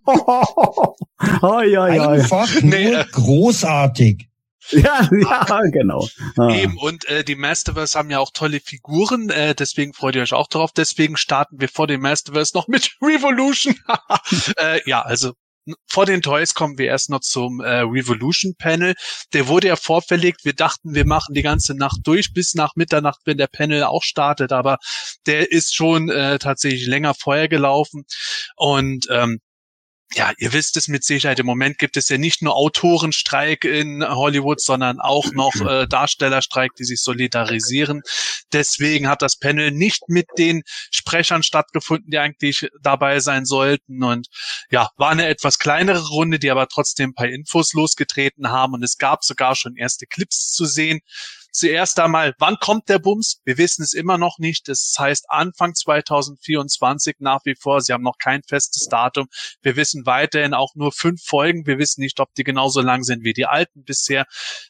oh, 0.06 0.94
ja, 1.42 1.64
ja, 1.64 1.88
ja. 1.88 2.08
Einfach 2.08 2.48
Nee, 2.62 2.90
nur 2.90 3.00
äh. 3.00 3.04
großartig. 3.12 4.28
Ja, 4.70 5.08
ja, 5.10 5.60
genau. 5.72 6.06
Ah. 6.36 6.50
Eben, 6.50 6.76
und 6.76 7.06
äh, 7.06 7.24
die 7.24 7.36
Masterverse 7.36 7.98
haben 7.98 8.10
ja 8.10 8.18
auch 8.18 8.30
tolle 8.34 8.60
Figuren, 8.60 9.30
äh, 9.30 9.54
deswegen 9.54 9.94
freut 9.94 10.14
ihr 10.14 10.20
euch 10.20 10.34
auch 10.34 10.46
drauf. 10.46 10.72
Deswegen 10.76 11.16
starten 11.16 11.58
wir 11.58 11.70
vor 11.70 11.86
dem 11.86 12.02
Masterverse 12.02 12.54
noch 12.54 12.68
mit 12.68 12.96
Revolution. 13.02 13.76
äh, 14.58 14.80
ja, 14.84 15.00
also 15.00 15.32
vor 15.86 16.06
den 16.06 16.22
Toys 16.22 16.54
kommen 16.54 16.78
wir 16.78 16.86
erst 16.86 17.10
noch 17.10 17.20
zum 17.20 17.60
äh, 17.60 17.80
Revolution 17.80 18.54
Panel. 18.56 18.94
Der 19.32 19.48
wurde 19.48 19.68
ja 19.68 19.76
vorverlegt. 19.76 20.44
Wir 20.44 20.54
dachten, 20.54 20.94
wir 20.94 21.06
machen 21.06 21.34
die 21.34 21.42
ganze 21.42 21.74
Nacht 21.74 22.00
durch 22.04 22.32
bis 22.32 22.54
nach 22.54 22.72
Mitternacht, 22.76 23.20
wenn 23.24 23.38
der 23.38 23.46
Panel 23.46 23.84
auch 23.84 24.02
startet, 24.02 24.52
aber 24.52 24.78
der 25.26 25.50
ist 25.50 25.74
schon 25.74 26.08
äh, 26.08 26.38
tatsächlich 26.38 26.86
länger 26.86 27.14
vorher 27.14 27.48
gelaufen. 27.48 28.04
Und 28.56 29.06
ähm, 29.10 29.40
ja, 30.14 30.32
ihr 30.38 30.52
wisst 30.54 30.76
es 30.78 30.88
mit 30.88 31.04
Sicherheit, 31.04 31.38
im 31.38 31.46
Moment 31.46 31.78
gibt 31.78 31.96
es 31.98 32.08
ja 32.08 32.16
nicht 32.16 32.40
nur 32.40 32.56
Autorenstreik 32.56 33.64
in 33.64 34.02
Hollywood, 34.02 34.60
sondern 34.60 35.00
auch 35.00 35.26
noch 35.32 35.54
äh, 35.60 35.86
Darstellerstreik, 35.86 36.74
die 36.76 36.84
sich 36.84 37.02
solidarisieren. 37.02 38.02
Deswegen 38.52 39.08
hat 39.08 39.20
das 39.20 39.36
Panel 39.38 39.70
nicht 39.70 40.08
mit 40.08 40.26
den 40.38 40.62
Sprechern 40.90 41.42
stattgefunden, 41.42 42.10
die 42.10 42.18
eigentlich 42.18 42.68
dabei 42.80 43.20
sein 43.20 43.44
sollten. 43.44 44.02
Und 44.02 44.28
ja, 44.70 44.90
war 44.96 45.10
eine 45.10 45.26
etwas 45.26 45.58
kleinere 45.58 46.08
Runde, 46.08 46.38
die 46.38 46.50
aber 46.50 46.68
trotzdem 46.68 47.10
ein 47.10 47.14
paar 47.14 47.28
Infos 47.28 47.74
losgetreten 47.74 48.48
haben. 48.48 48.72
Und 48.72 48.82
es 48.82 48.96
gab 48.96 49.24
sogar 49.24 49.56
schon 49.56 49.76
erste 49.76 50.06
Clips 50.06 50.52
zu 50.52 50.64
sehen. 50.64 51.00
Zuerst 51.50 51.98
einmal, 51.98 52.34
wann 52.38 52.56
kommt 52.60 52.88
der 52.88 52.98
Bums? 52.98 53.40
Wir 53.44 53.58
wissen 53.58 53.82
es 53.82 53.94
immer 53.94 54.18
noch 54.18 54.38
nicht. 54.38 54.68
Das 54.68 54.94
heißt 54.98 55.30
Anfang 55.30 55.74
2024 55.74 57.16
nach 57.20 57.40
wie 57.44 57.54
vor. 57.54 57.80
Sie 57.80 57.92
haben 57.92 58.04
noch 58.04 58.18
kein 58.18 58.42
festes 58.42 58.86
Datum. 58.86 59.28
Wir 59.62 59.76
wissen 59.76 60.06
weiterhin 60.06 60.54
auch 60.54 60.74
nur 60.74 60.92
fünf 60.92 61.22
Folgen. 61.24 61.66
Wir 61.66 61.78
wissen 61.78 62.00
nicht, 62.00 62.20
ob 62.20 62.34
die 62.34 62.44
genauso 62.44 62.80
lang 62.80 63.02
sind 63.02 63.24
wie 63.24 63.32
die 63.32 63.46
alten 63.46 63.84
bisher. 63.84 64.26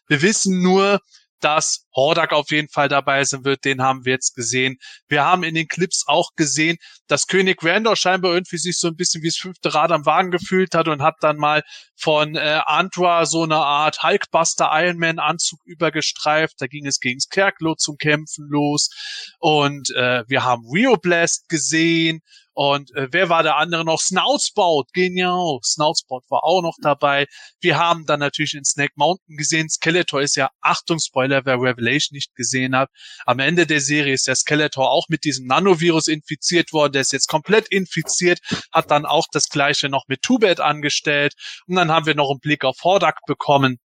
Wir 0.06 0.22
wissen 0.22 0.62
nur, 0.62 1.00
dass 1.40 1.86
Hordak 1.94 2.32
auf 2.32 2.50
jeden 2.50 2.68
Fall 2.68 2.88
dabei 2.88 3.24
sein 3.24 3.44
wird. 3.44 3.64
Den 3.64 3.82
haben 3.82 4.04
wir 4.04 4.12
jetzt 4.12 4.34
gesehen. 4.34 4.76
Wir 5.08 5.24
haben 5.24 5.42
in 5.42 5.54
den 5.54 5.68
Clips 5.68 6.04
auch 6.06 6.30
gesehen, 6.36 6.76
dass 7.06 7.26
König 7.26 7.62
Randor 7.62 7.96
scheinbar 7.96 8.34
irgendwie 8.34 8.58
sich 8.58 8.78
so 8.78 8.88
ein 8.88 8.96
bisschen 8.96 9.22
wie 9.22 9.28
das 9.28 9.36
fünfte 9.36 9.74
Rad 9.74 9.92
am 9.92 10.06
Wagen 10.06 10.30
gefühlt 10.30 10.74
hat 10.74 10.88
und 10.88 11.02
hat 11.02 11.16
dann 11.20 11.36
mal 11.36 11.62
von 11.96 12.36
äh, 12.36 12.60
Antra 12.64 13.26
so 13.26 13.42
eine 13.42 13.56
Art 13.56 14.02
Hulkbuster 14.02 14.70
Iron 14.72 14.98
Man 14.98 15.18
Anzug 15.18 15.60
übergestreift. 15.64 16.54
Da 16.58 16.66
ging 16.66 16.86
es 16.86 17.00
gegen 17.00 17.20
Scarecrow 17.20 17.76
zum 17.76 17.96
Kämpfen 17.96 18.46
los. 18.48 18.90
Und 19.38 19.90
äh, 19.90 20.24
wir 20.28 20.44
haben 20.44 20.64
Rio 20.72 20.96
Blast 20.96 21.48
gesehen. 21.48 22.20
Und 22.58 22.92
äh, 22.96 23.06
wer 23.12 23.28
war 23.28 23.44
der 23.44 23.56
andere 23.56 23.84
noch? 23.84 24.00
Snoutspout, 24.00 24.86
genial. 24.92 25.60
Snoutspout 25.62 26.22
war 26.28 26.42
auch 26.42 26.60
noch 26.60 26.74
dabei. 26.82 27.28
Wir 27.60 27.78
haben 27.78 28.04
dann 28.04 28.18
natürlich 28.18 28.54
in 28.54 28.64
Snake 28.64 28.94
Mountain 28.96 29.36
gesehen. 29.36 29.68
Skeletor 29.70 30.22
ist 30.22 30.34
ja, 30.34 30.50
Achtung, 30.60 30.98
Spoiler, 30.98 31.44
wer 31.44 31.54
Revelation 31.54 32.16
nicht 32.16 32.34
gesehen 32.34 32.74
hat. 32.74 32.90
Am 33.26 33.38
Ende 33.38 33.64
der 33.64 33.80
Serie 33.80 34.12
ist 34.12 34.26
der 34.26 34.34
Skeletor 34.34 34.90
auch 34.90 35.06
mit 35.08 35.22
diesem 35.22 35.46
Nanovirus 35.46 36.08
infiziert 36.08 36.72
worden. 36.72 36.94
Der 36.94 37.02
ist 37.02 37.12
jetzt 37.12 37.28
komplett 37.28 37.68
infiziert, 37.68 38.40
hat 38.72 38.90
dann 38.90 39.06
auch 39.06 39.26
das 39.30 39.50
gleiche 39.50 39.88
noch 39.88 40.06
mit 40.08 40.22
Tubet 40.22 40.58
angestellt. 40.58 41.34
Und 41.68 41.76
dann 41.76 41.92
haben 41.92 42.06
wir 42.06 42.16
noch 42.16 42.28
einen 42.28 42.40
Blick 42.40 42.64
auf 42.64 42.82
Hordak 42.82 43.20
bekommen. 43.28 43.78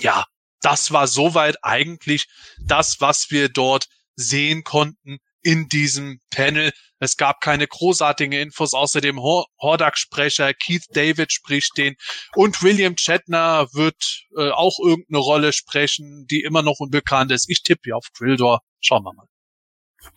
Ja, 0.00 0.26
das 0.60 0.92
war 0.92 1.06
soweit 1.06 1.56
eigentlich 1.62 2.26
das, 2.62 2.96
was 3.00 3.30
wir 3.30 3.48
dort 3.48 3.86
sehen 4.16 4.64
konnten 4.64 5.16
in 5.46 5.68
diesem 5.68 6.18
Panel. 6.30 6.72
Es 6.98 7.16
gab 7.16 7.40
keine 7.40 7.68
großartigen 7.68 8.32
Infos, 8.32 8.74
außerdem 8.74 9.20
Hor 9.20 9.46
Hordak-Sprecher 9.62 10.52
Keith 10.54 10.86
David 10.92 11.32
spricht 11.32 11.76
den 11.76 11.94
und 12.34 12.62
William 12.64 12.96
Shatner 12.96 13.68
wird 13.72 14.24
äh, 14.36 14.50
auch 14.50 14.78
irgendeine 14.82 15.18
Rolle 15.18 15.52
sprechen, 15.52 16.26
die 16.28 16.40
immer 16.40 16.62
noch 16.62 16.80
unbekannt 16.80 17.30
ist. 17.30 17.48
Ich 17.48 17.62
tippe 17.62 17.82
hier 17.84 17.96
auf 17.96 18.08
Grildor. 18.12 18.60
Schauen 18.80 19.04
wir 19.04 19.12
mal. 19.14 19.26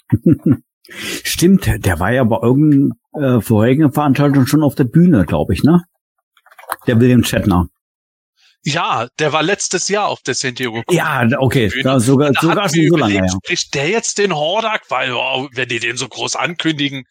Stimmt, 1.23 1.67
der 1.67 1.99
war 1.99 2.11
ja 2.11 2.23
bei 2.23 2.39
irgendeiner 2.41 3.37
äh, 3.37 3.41
vorherigen 3.41 3.93
Veranstaltung 3.93 4.47
schon 4.47 4.63
auf 4.63 4.73
der 4.73 4.85
Bühne, 4.85 5.25
glaube 5.25 5.53
ich, 5.53 5.61
ne? 5.61 5.83
Der 6.87 6.99
William 6.99 7.23
Shatner. 7.23 7.67
Ja, 8.63 9.07
der 9.19 9.31
war 9.31 9.41
letztes 9.41 9.87
Jahr 9.87 10.07
auf 10.07 10.21
der 10.21 10.35
San 10.35 10.55
Diego. 10.55 10.83
Ja, 10.89 11.25
okay, 11.37 11.69
Bühne. 11.69 11.83
da 11.83 11.99
sogar, 11.99 12.31
Da 12.31 12.41
sogar 12.41 12.69
schon 12.69 12.89
so 12.89 12.97
lange, 12.97 13.15
ja. 13.15 13.27
Spricht 13.27 13.73
der 13.73 13.89
jetzt 13.89 14.17
den 14.17 14.35
Hordak? 14.35 14.83
Weil, 14.89 15.13
wow, 15.13 15.49
wenn 15.53 15.69
die 15.69 15.79
den 15.79 15.95
so 15.95 16.07
groß 16.07 16.35
ankündigen. 16.35 17.05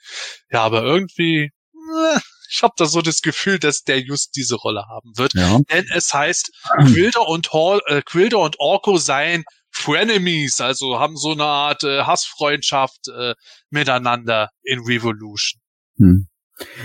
Ja, 0.50 0.62
aber 0.62 0.82
irgendwie, 0.82 1.44
äh, 1.44 2.20
ich 2.50 2.62
habe 2.62 2.74
da 2.76 2.86
so 2.86 3.02
das 3.02 3.22
Gefühl, 3.22 3.58
dass 3.58 3.82
der 3.82 4.00
just 4.00 4.36
diese 4.36 4.56
Rolle 4.56 4.84
haben 4.88 5.12
wird. 5.16 5.34
ja. 5.34 5.58
Denn 5.72 5.86
es 5.94 6.12
heißt, 6.12 6.50
Quilder 6.86 7.26
und, 7.28 7.52
Hall, 7.52 7.80
äh, 7.86 8.02
Quilder 8.02 8.40
und 8.40 8.56
Orko 8.58 8.98
seien 8.98 9.44
Frenemies, 9.70 10.60
also 10.60 10.98
haben 10.98 11.16
so 11.16 11.32
eine 11.32 11.44
Art 11.44 11.84
äh, 11.84 12.02
Hassfreundschaft 12.02 13.08
äh, 13.08 13.34
miteinander 13.70 14.50
in 14.62 14.80
Revolution. 14.80 15.60
Hm. 15.98 16.28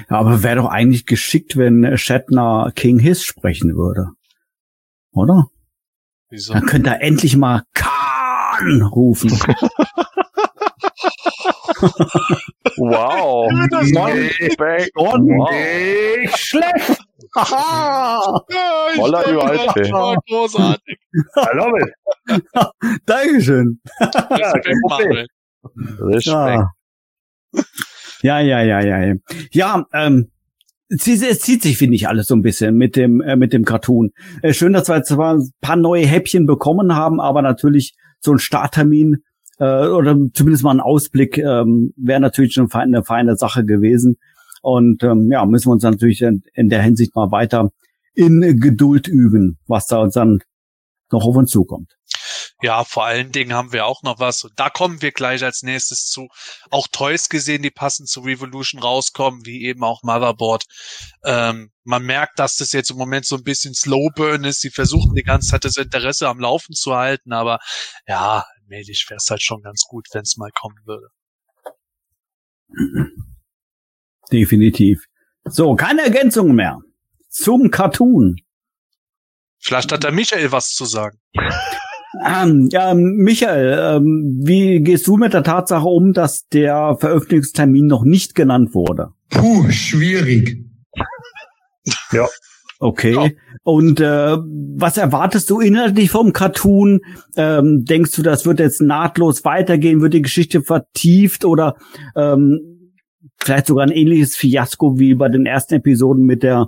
ja 0.10 0.18
aber 0.18 0.44
wäre 0.44 0.58
doch 0.58 0.70
eigentlich 0.70 1.06
geschickt, 1.06 1.56
wenn 1.56 1.98
Shatner 1.98 2.72
King 2.76 3.00
Hiss 3.00 3.24
sprechen 3.24 3.76
würde. 3.76 4.12
Oder? 5.14 5.48
Wieso? 6.30 6.54
Dann 6.54 6.66
könnte 6.66 6.90
er 6.90 7.02
endlich 7.02 7.38
mal 7.38 7.64
Khan 7.74 8.82
rufen. 8.82 9.32
Wow. 12.78 13.52
Nee. 13.52 14.90
wow. 14.96 16.20
Nicht 16.20 16.38
schlecht. 16.38 17.04
Ja, 17.36 18.32
ich 18.94 19.00
Voller 19.00 19.24
das 19.24 19.92
war 19.92 20.18
großartig. 20.28 21.00
I 21.36 21.56
love 21.56 21.80
it. 21.80 21.94
Dankeschön. 23.06 23.82
Respekt. 24.00 24.68
Manuel. 24.90 25.28
Respekt. 26.00 26.64
Ja, 28.22 28.40
ja, 28.40 28.62
ja, 28.62 28.82
ja, 28.82 29.04
ja. 29.04 29.16
Ja, 29.52 29.86
ähm, 29.94 30.32
es 30.94 31.40
zieht- 31.40 31.64
sich, 31.64 31.78
finde 31.78 31.96
ich, 31.96 32.08
alles 32.08 32.28
so 32.28 32.36
ein 32.36 32.42
bisschen 32.42 32.76
mit 32.76 32.96
dem, 32.96 33.22
äh, 33.22 33.36
mit 33.36 33.54
dem 33.54 33.66
Cartoon. 33.66 34.12
Äh, 34.42 34.54
schön, 34.54 34.74
dass 34.74 34.90
wir 34.90 35.04
zwar 35.04 35.36
ein 35.36 35.50
paar 35.62 35.76
neue 35.76 36.06
Häppchen 36.06 36.46
bekommen 36.46 36.96
haben, 36.96 37.20
aber 37.20 37.42
natürlich 37.42 37.96
so 38.20 38.32
ein 38.32 38.40
Starttermin 38.40 39.18
äh, 39.60 39.88
oder 39.88 40.18
zumindest 40.34 40.64
mal 40.64 40.72
ein 40.72 40.80
Ausblick 40.80 41.38
ähm, 41.38 41.94
wäre 41.98 42.20
natürlich 42.20 42.54
schon 42.54 42.72
eine 42.72 43.04
feine 43.04 43.36
Sache 43.36 43.66
gewesen. 43.66 44.18
Und 44.62 45.04
ähm, 45.04 45.30
ja, 45.32 45.46
müssen 45.46 45.68
wir 45.68 45.74
uns 45.74 45.84
natürlich 45.84 46.22
in, 46.22 46.44
in 46.54 46.70
der 46.70 46.82
Hinsicht 46.82 47.16
mal 47.16 47.32
weiter 47.32 47.72
in 48.14 48.42
Geduld 48.60 49.08
üben, 49.08 49.58
was 49.68 49.88
da 49.88 50.02
uns 50.02 50.14
dann 50.14 50.40
noch 51.12 51.26
auf 51.26 51.36
uns 51.36 51.52
zukommt. 51.52 51.92
Ja, 52.62 52.84
vor 52.84 53.06
allen 53.06 53.32
Dingen 53.32 53.54
haben 53.54 53.72
wir 53.72 53.86
auch 53.86 54.04
noch 54.04 54.20
was, 54.20 54.44
und 54.44 54.54
da 54.58 54.70
kommen 54.70 55.02
wir 55.02 55.12
gleich 55.12 55.44
als 55.44 55.64
nächstes 55.64 56.08
zu, 56.08 56.28
auch 56.70 56.88
Toys 56.92 57.30
gesehen, 57.30 57.64
die 57.64 57.72
passend 57.72 58.10
zu 58.10 58.22
Revolution 58.22 58.82
rauskommen, 58.82 59.46
wie 59.46 59.64
eben 59.66 59.84
auch 59.84 60.04
Motherboard. 60.04 60.66
Ähm, 61.24 61.72
man 61.84 62.04
merkt, 62.04 62.40
dass 62.40 62.58
das 62.58 62.72
jetzt 62.72 62.92
im 62.92 62.98
Moment 62.98 63.26
so 63.26 63.36
ein 63.36 63.44
bisschen 63.44 63.74
Slow 63.74 64.10
Burn 64.16 64.44
ist. 64.44 64.62
Sie 64.62 64.70
versuchen 64.70 65.16
die 65.16 65.24
ganze 65.24 65.50
Zeit 65.50 65.66
das 65.66 65.78
Interesse 65.78 66.28
am 66.28 66.40
Laufen 66.40 66.74
zu 66.74 66.96
halten, 66.96 67.34
aber 67.34 67.60
ja, 68.08 68.46
allmählich 68.62 69.06
wäre 69.10 69.18
es 69.18 69.30
halt 69.30 69.42
schon 69.42 69.62
ganz 69.62 69.84
gut, 69.84 70.08
wenn 70.14 70.22
es 70.22 70.38
mal 70.38 70.52
kommen 70.52 70.80
würde. 70.86 71.08
Definitiv. 74.32 75.06
So, 75.46 75.76
keine 75.76 76.04
Ergänzungen 76.04 76.56
mehr. 76.56 76.80
Zum 77.30 77.70
Cartoon. 77.70 78.38
Vielleicht 79.60 79.92
hat 79.92 80.04
der 80.04 80.12
Michael 80.12 80.52
was 80.52 80.74
zu 80.74 80.86
sagen. 80.86 81.20
Ähm, 82.26 82.70
ja, 82.72 82.94
Michael, 82.94 83.98
ähm, 83.98 84.40
wie 84.44 84.82
gehst 84.82 85.08
du 85.08 85.18
mit 85.18 85.34
der 85.34 85.44
Tatsache 85.44 85.88
um, 85.88 86.14
dass 86.14 86.48
der 86.48 86.96
Veröffentlichungstermin 87.00 87.88
noch 87.88 88.04
nicht 88.04 88.36
genannt 88.36 88.74
wurde? 88.74 89.10
Puh, 89.30 89.70
schwierig. 89.70 90.64
Ja. 92.12 92.28
Okay. 92.80 93.14
Ja. 93.14 93.30
Und 93.64 94.02
äh, 94.02 94.38
was 94.38 94.98
erwartest 94.98 95.50
du 95.50 95.62
inhaltlich 95.62 96.12
vom 96.12 96.34
Cartoon? 96.34 97.00
Ähm, 97.36 97.86
denkst 97.86 98.12
du, 98.12 98.22
das 98.22 98.46
wird 98.46 98.60
jetzt 98.60 98.82
nahtlos 98.82 99.46
weitergehen? 99.46 100.02
Wird 100.02 100.14
die 100.14 100.22
Geschichte 100.22 100.62
vertieft 100.62 101.46
oder 101.46 101.78
ähm, 102.16 102.92
vielleicht 103.42 103.68
sogar 103.68 103.86
ein 103.86 103.92
ähnliches 103.92 104.36
Fiasko 104.36 105.00
wie 105.00 105.16
bei 105.16 105.30
den 105.30 105.46
ersten 105.46 105.76
Episoden 105.76 106.26
mit 106.26 106.44
der 106.44 106.68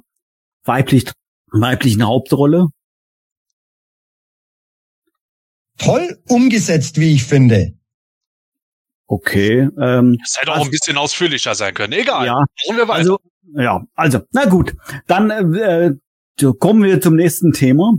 weiblich, 0.63 1.11
weiblichen 1.51 2.07
Hauptrolle? 2.07 2.67
Toll 5.77 6.17
umgesetzt, 6.27 6.99
wie 6.99 7.13
ich 7.13 7.23
finde. 7.23 7.73
Okay. 9.07 9.69
Ähm, 9.79 10.17
Es 10.23 10.39
hätte 10.39 10.51
auch 10.53 10.63
ein 10.65 10.71
bisschen 10.71 10.97
ausführlicher 10.97 11.53
sein 11.55 11.73
können. 11.73 11.93
Egal. 11.93 12.25
ja, 12.25 12.43
also 12.87 13.19
ja, 13.55 13.83
also 13.93 14.19
na 14.31 14.45
gut, 14.45 14.75
dann 15.07 15.29
äh, 15.53 15.91
so 16.39 16.53
kommen 16.53 16.83
wir 16.83 16.99
zum 17.01 17.15
nächsten 17.15 17.51
Thema. 17.53 17.93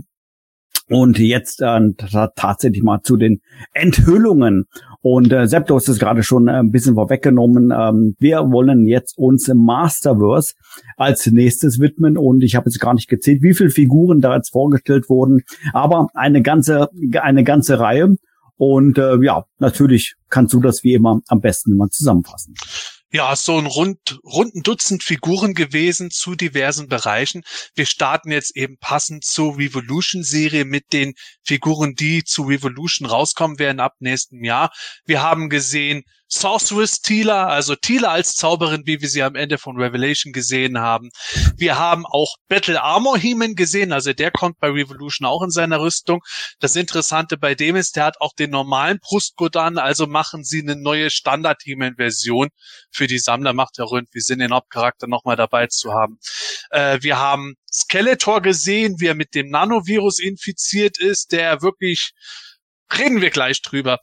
Und 0.89 1.19
jetzt 1.19 1.61
äh, 1.61 1.79
ta- 1.97 2.31
tatsächlich 2.35 2.81
mal 2.83 3.01
zu 3.01 3.17
den 3.17 3.41
Enthüllungen. 3.73 4.65
Und 5.01 5.31
äh, 5.31 5.47
Sepp, 5.47 5.67
du 5.67 5.75
hast 5.75 5.87
es 5.87 5.99
gerade 5.99 6.23
schon 6.23 6.47
äh, 6.47 6.59
ein 6.59 6.71
bisschen 6.71 6.95
vorweggenommen. 6.95 7.71
Ähm, 7.71 8.15
wir 8.19 8.39
wollen 8.51 8.87
jetzt 8.87 9.17
uns 9.17 9.47
im 9.47 9.63
Masterverse 9.63 10.53
als 10.95 11.27
nächstes 11.27 11.79
widmen. 11.79 12.17
Und 12.17 12.43
ich 12.43 12.55
habe 12.55 12.69
jetzt 12.69 12.79
gar 12.79 12.93
nicht 12.93 13.07
gezählt, 13.07 13.41
wie 13.41 13.53
viele 13.53 13.69
Figuren 13.69 14.21
da 14.21 14.35
jetzt 14.35 14.51
vorgestellt 14.51 15.09
wurden. 15.09 15.43
Aber 15.73 16.07
eine 16.13 16.41
ganze, 16.41 16.89
eine 17.13 17.43
ganze 17.43 17.79
Reihe. 17.79 18.15
Und 18.57 18.97
äh, 18.97 19.17
ja, 19.21 19.45
natürlich 19.59 20.15
kannst 20.29 20.53
du 20.53 20.59
das 20.59 20.83
wie 20.83 20.93
immer 20.93 21.21
am 21.27 21.41
besten 21.41 21.77
mal 21.77 21.89
zusammenfassen. 21.89 22.55
Ja, 23.09 23.33
so 23.37 23.57
ein 23.57 23.67
rund, 23.67 24.19
runden 24.25 24.63
Dutzend 24.63 25.01
Figuren 25.01 25.53
gewesen 25.53 26.11
zu 26.11 26.35
diversen 26.35 26.89
Bereichen. 26.89 27.43
Wir 27.73 27.85
starten 27.85 28.31
jetzt 28.31 28.53
eben 28.57 28.77
passend 28.79 29.23
zur 29.23 29.57
Revolution-Serie 29.57 30.65
mit 30.65 30.91
den 30.91 31.13
Figuren, 31.41 31.95
die 31.95 32.25
zu 32.25 32.43
Revolution 32.43 33.07
rauskommen 33.07 33.59
werden 33.59 33.79
ab 33.79 33.93
nächstem 33.99 34.43
Jahr. 34.43 34.73
Wir 35.05 35.21
haben 35.21 35.47
gesehen 35.49 36.03
Sorceress 36.29 37.01
Tila, 37.01 37.47
also 37.47 37.75
Tila 37.75 38.11
als 38.11 38.35
Zauberin, 38.35 38.83
wie 38.85 39.01
wir 39.01 39.07
sie 39.07 39.23
am 39.23 39.35
Ende 39.35 39.57
von 39.57 39.77
Revelation 39.77 40.33
gesehen 40.33 40.79
haben. 40.79 41.09
Wir 41.55 41.77
haben 41.77 42.05
auch 42.05 42.35
Battle 42.49 42.81
Armor 42.81 43.17
He-Man 43.17 43.55
gesehen, 43.55 43.93
also 43.93 44.11
der 44.11 44.31
kommt 44.31 44.59
bei 44.59 44.69
Revolution 44.69 45.25
auch 45.25 45.41
in 45.41 45.51
seiner 45.51 45.79
Rüstung. 45.79 46.21
Das 46.59 46.75
Interessante 46.75 47.37
bei 47.37 47.55
dem 47.55 47.75
ist, 47.77 47.95
der 47.95 48.05
hat 48.05 48.19
auch 48.19 48.33
den 48.33 48.49
normalen 48.49 48.99
Brustgurt 48.99 49.55
an, 49.55 49.77
also 49.77 50.05
machen 50.05 50.43
sie 50.43 50.61
eine 50.61 50.75
neue 50.75 51.09
Standard 51.09 51.61
He-Man 51.63 51.95
Version 51.95 52.49
für 52.91 53.07
die 53.07 53.19
Sammler. 53.19 53.53
Macht 53.53 53.77
ja 53.77 53.85
irgendwie 53.89 54.19
Sinn, 54.19 54.39
den 54.39 54.53
Hauptcharakter 54.53 55.07
nochmal 55.07 55.37
dabei 55.37 55.67
zu 55.67 55.93
haben. 55.93 56.19
Äh, 56.71 56.99
wir 57.01 57.19
haben 57.19 57.55
Skeletor 57.71 58.41
gesehen, 58.41 58.95
wie 58.99 59.07
er 59.07 59.15
mit 59.15 59.33
dem 59.33 59.49
Nanovirus 59.49 60.19
infiziert 60.19 60.97
ist, 60.97 61.31
der 61.31 61.61
wirklich 61.61 62.11
reden 62.97 63.21
wir 63.21 63.29
gleich 63.29 63.61
drüber. 63.61 63.99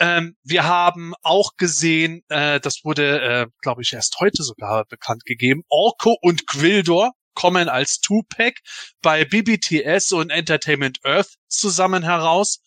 Ähm, 0.00 0.36
wir 0.44 0.64
haben 0.64 1.14
auch 1.22 1.56
gesehen, 1.56 2.22
äh, 2.28 2.60
das 2.60 2.84
wurde, 2.84 3.20
äh, 3.20 3.46
glaube 3.62 3.82
ich, 3.82 3.92
erst 3.92 4.18
heute 4.20 4.42
sogar 4.42 4.84
bekannt 4.84 5.24
gegeben, 5.24 5.62
Orko 5.68 6.16
und 6.20 6.46
Gwildor 6.46 7.12
kommen 7.34 7.68
als 7.68 8.00
Two-Pack 8.00 8.60
bei 9.02 9.24
BBTS 9.24 10.12
und 10.12 10.30
Entertainment 10.30 10.98
Earth 11.04 11.34
zusammen 11.48 12.02
heraus. 12.02 12.60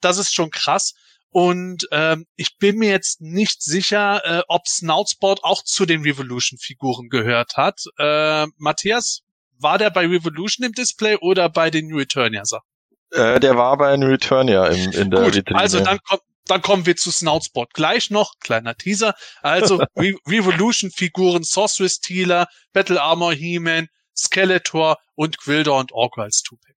Das 0.00 0.18
ist 0.18 0.34
schon 0.34 0.50
krass. 0.50 0.94
Und 1.30 1.86
ähm, 1.92 2.26
ich 2.36 2.58
bin 2.58 2.76
mir 2.76 2.90
jetzt 2.90 3.20
nicht 3.20 3.62
sicher, 3.62 4.22
äh, 4.24 4.42
ob 4.48 4.66
Snoutsport 4.66 5.44
auch 5.44 5.62
zu 5.62 5.86
den 5.86 6.02
Revolution-Figuren 6.02 7.08
gehört 7.08 7.56
hat. 7.56 7.80
Äh, 7.98 8.46
Matthias, 8.58 9.22
war 9.58 9.78
der 9.78 9.90
bei 9.90 10.06
Revolution 10.06 10.66
im 10.66 10.72
Display 10.72 11.16
oder 11.16 11.48
bei 11.48 11.70
den 11.70 11.86
New 11.86 12.00
Eternia 12.00 12.44
Sachen? 12.44 12.66
Äh, 13.12 13.40
der 13.40 13.56
war 13.56 13.76
bei 13.76 13.96
New 13.96 14.06
Returnia 14.06 14.66
im, 14.66 14.92
in 14.92 15.10
der 15.10 15.24
Gut, 15.24 15.34
Vitrine. 15.34 15.58
also 15.58 15.80
dann 15.80 15.98
kommt 16.08 16.22
dann 16.50 16.62
kommen 16.62 16.86
wir 16.86 16.96
zu 16.96 17.10
Snoutspot 17.10 17.74
gleich 17.74 18.10
noch, 18.10 18.34
kleiner 18.40 18.74
Teaser. 18.74 19.14
Also 19.42 19.76
Re 19.96 20.14
Revolution-Figuren, 20.26 21.44
Sorceress 21.44 22.00
Tealer, 22.00 22.48
Battle 22.72 23.00
Armor 23.00 23.32
He-Man, 23.32 23.88
Skeletor 24.16 24.98
und 25.14 25.38
Gwildor 25.38 25.78
und 25.78 25.92
Orko 25.92 26.22
als 26.22 26.42
Tupac. 26.42 26.74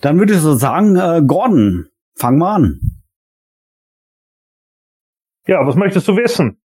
Dann 0.00 0.18
würde 0.18 0.34
ich 0.34 0.40
so 0.40 0.54
sagen, 0.54 0.96
äh, 0.96 1.22
Gordon, 1.26 1.90
fang 2.16 2.38
mal 2.38 2.56
an. 2.56 2.80
Ja, 5.46 5.66
was 5.66 5.74
möchtest 5.74 6.08
du 6.08 6.16
wissen? 6.16 6.62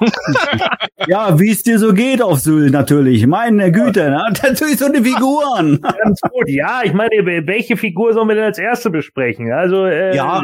Ja, 1.06 1.38
wie 1.38 1.50
es 1.50 1.62
dir 1.62 1.78
so 1.78 1.92
geht 1.92 2.22
auf 2.22 2.40
Sylt 2.40 2.72
natürlich. 2.72 3.26
Meine 3.26 3.72
Güte, 3.72 4.10
ne? 4.10 4.22
natürlich 4.42 4.78
so 4.78 4.86
eine 4.86 5.02
Figuren. 5.02 5.80
Ganz 6.04 6.20
gut. 6.20 6.48
Ja, 6.48 6.82
ich 6.84 6.92
meine, 6.92 7.10
welche 7.46 7.76
Figur 7.76 8.12
sollen 8.12 8.28
wir 8.28 8.34
denn 8.34 8.44
als 8.44 8.58
erste 8.58 8.90
besprechen? 8.90 9.50
Also, 9.52 9.86
äh, 9.86 10.14
Ja, 10.14 10.40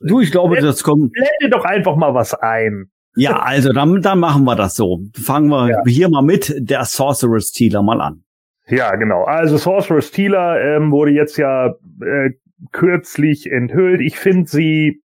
Du, 0.00 0.20
ich 0.20 0.30
glaube, 0.30 0.56
das 0.60 0.82
kommt. 0.82 1.12
blende 1.12 1.50
doch 1.50 1.64
einfach 1.64 1.96
mal 1.96 2.14
was 2.14 2.32
ein. 2.34 2.86
Ja, 3.16 3.40
also 3.40 3.72
dann, 3.72 4.00
dann 4.02 4.18
machen 4.20 4.44
wir 4.44 4.54
das 4.56 4.74
so. 4.76 5.00
Fangen 5.20 5.48
wir 5.48 5.68
Ja. 5.70 5.82
hier 5.86 6.08
mal 6.08 6.22
mit 6.22 6.54
der 6.58 6.84
Sorceress 6.84 7.48
Stealer 7.48 7.82
mal 7.82 8.00
an. 8.00 8.24
Ja, 8.68 8.94
genau. 8.96 9.24
Also 9.24 9.56
Sorceress 9.56 10.08
Stealer 10.08 10.60
ähm, 10.76 10.90
wurde 10.90 11.10
jetzt 11.10 11.36
ja 11.36 11.74
äh, 12.02 12.30
kürzlich 12.72 13.50
enthüllt. 13.50 14.00
Ich 14.00 14.16
finde 14.18 14.48
sie, 14.48 15.02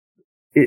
äh, 0.55 0.67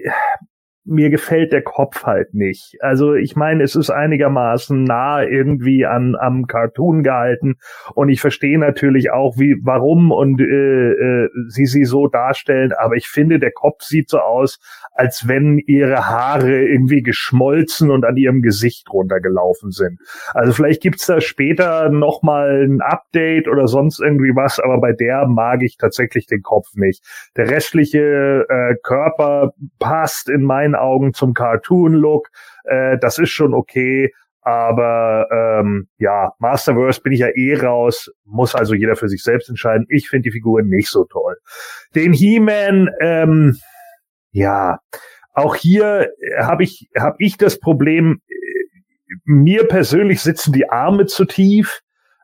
mir 0.87 1.09
gefällt 1.09 1.51
der 1.51 1.61
Kopf 1.61 2.03
halt 2.03 2.33
nicht. 2.33 2.77
Also 2.79 3.13
ich 3.13 3.35
meine, 3.35 3.63
es 3.63 3.75
ist 3.75 3.89
einigermaßen 3.89 4.83
nah 4.83 5.21
irgendwie 5.21 5.85
an 5.85 6.15
am 6.15 6.47
Cartoon 6.47 7.03
gehalten 7.03 7.55
und 7.93 8.09
ich 8.09 8.21
verstehe 8.21 8.57
natürlich 8.57 9.11
auch, 9.11 9.37
wie, 9.37 9.57
warum 9.63 10.11
und 10.11 10.39
äh, 10.39 10.45
äh, 10.45 11.29
sie 11.49 11.65
sie 11.65 11.85
so 11.85 12.07
darstellen. 12.07 12.71
Aber 12.73 12.95
ich 12.95 13.07
finde, 13.07 13.39
der 13.39 13.51
Kopf 13.51 13.83
sieht 13.83 14.09
so 14.09 14.19
aus, 14.19 14.59
als 14.93 15.27
wenn 15.27 15.59
ihre 15.59 16.07
Haare 16.07 16.63
irgendwie 16.63 17.01
geschmolzen 17.01 17.91
und 17.91 18.05
an 18.05 18.17
ihrem 18.17 18.41
Gesicht 18.41 18.89
runtergelaufen 18.91 19.71
sind. 19.71 19.99
Also 20.33 20.53
vielleicht 20.53 20.81
gibt's 20.81 21.05
da 21.05 21.21
später 21.21 21.89
noch 21.89 22.23
mal 22.23 22.63
ein 22.63 22.81
Update 22.81 23.47
oder 23.47 23.67
sonst 23.67 23.99
irgendwie 23.99 24.35
was, 24.35 24.59
aber 24.59 24.79
bei 24.79 24.93
der 24.93 25.27
mag 25.27 25.61
ich 25.61 25.77
tatsächlich 25.77 26.27
den 26.27 26.41
Kopf 26.41 26.67
nicht. 26.75 27.03
Der 27.35 27.49
restliche 27.49 28.45
äh, 28.49 28.75
Körper 28.83 29.53
passt 29.79 30.29
in 30.29 30.43
meinen 30.43 30.75
Augen 30.81 31.13
zum 31.13 31.33
Cartoon-Look. 31.33 32.29
Äh, 32.63 32.97
das 32.99 33.17
ist 33.19 33.31
schon 33.31 33.53
okay. 33.53 34.11
Aber 34.41 35.27
ähm, 35.29 35.89
ja, 35.97 36.31
Masterverse 36.39 37.01
bin 37.01 37.11
ich 37.11 37.19
ja 37.19 37.27
eh 37.35 37.55
raus, 37.55 38.09
muss 38.23 38.55
also 38.55 38.75
jeder 38.75 38.95
für 38.95 39.09
sich 39.09 39.21
selbst 39.21 39.49
entscheiden. 39.49 39.85
Ich 39.89 40.07
finde 40.07 40.29
die 40.29 40.31
Figuren 40.31 40.69
nicht 40.69 40.87
so 40.87 41.03
toll. 41.03 41.35
Den 41.95 42.13
He-Man, 42.13 42.89
ähm, 43.01 43.57
ja, 44.31 44.79
auch 45.33 45.53
hier 45.55 46.13
habe 46.39 46.63
ich 46.63 46.87
habe 46.97 47.17
ich 47.19 47.35
das 47.35 47.59
Problem, 47.59 48.21
äh, 48.29 48.35
mir 49.25 49.67
persönlich 49.67 50.21
sitzen 50.21 50.53
die 50.53 50.69
Arme 50.69 51.07
zu 51.07 51.25
tief. 51.25 51.81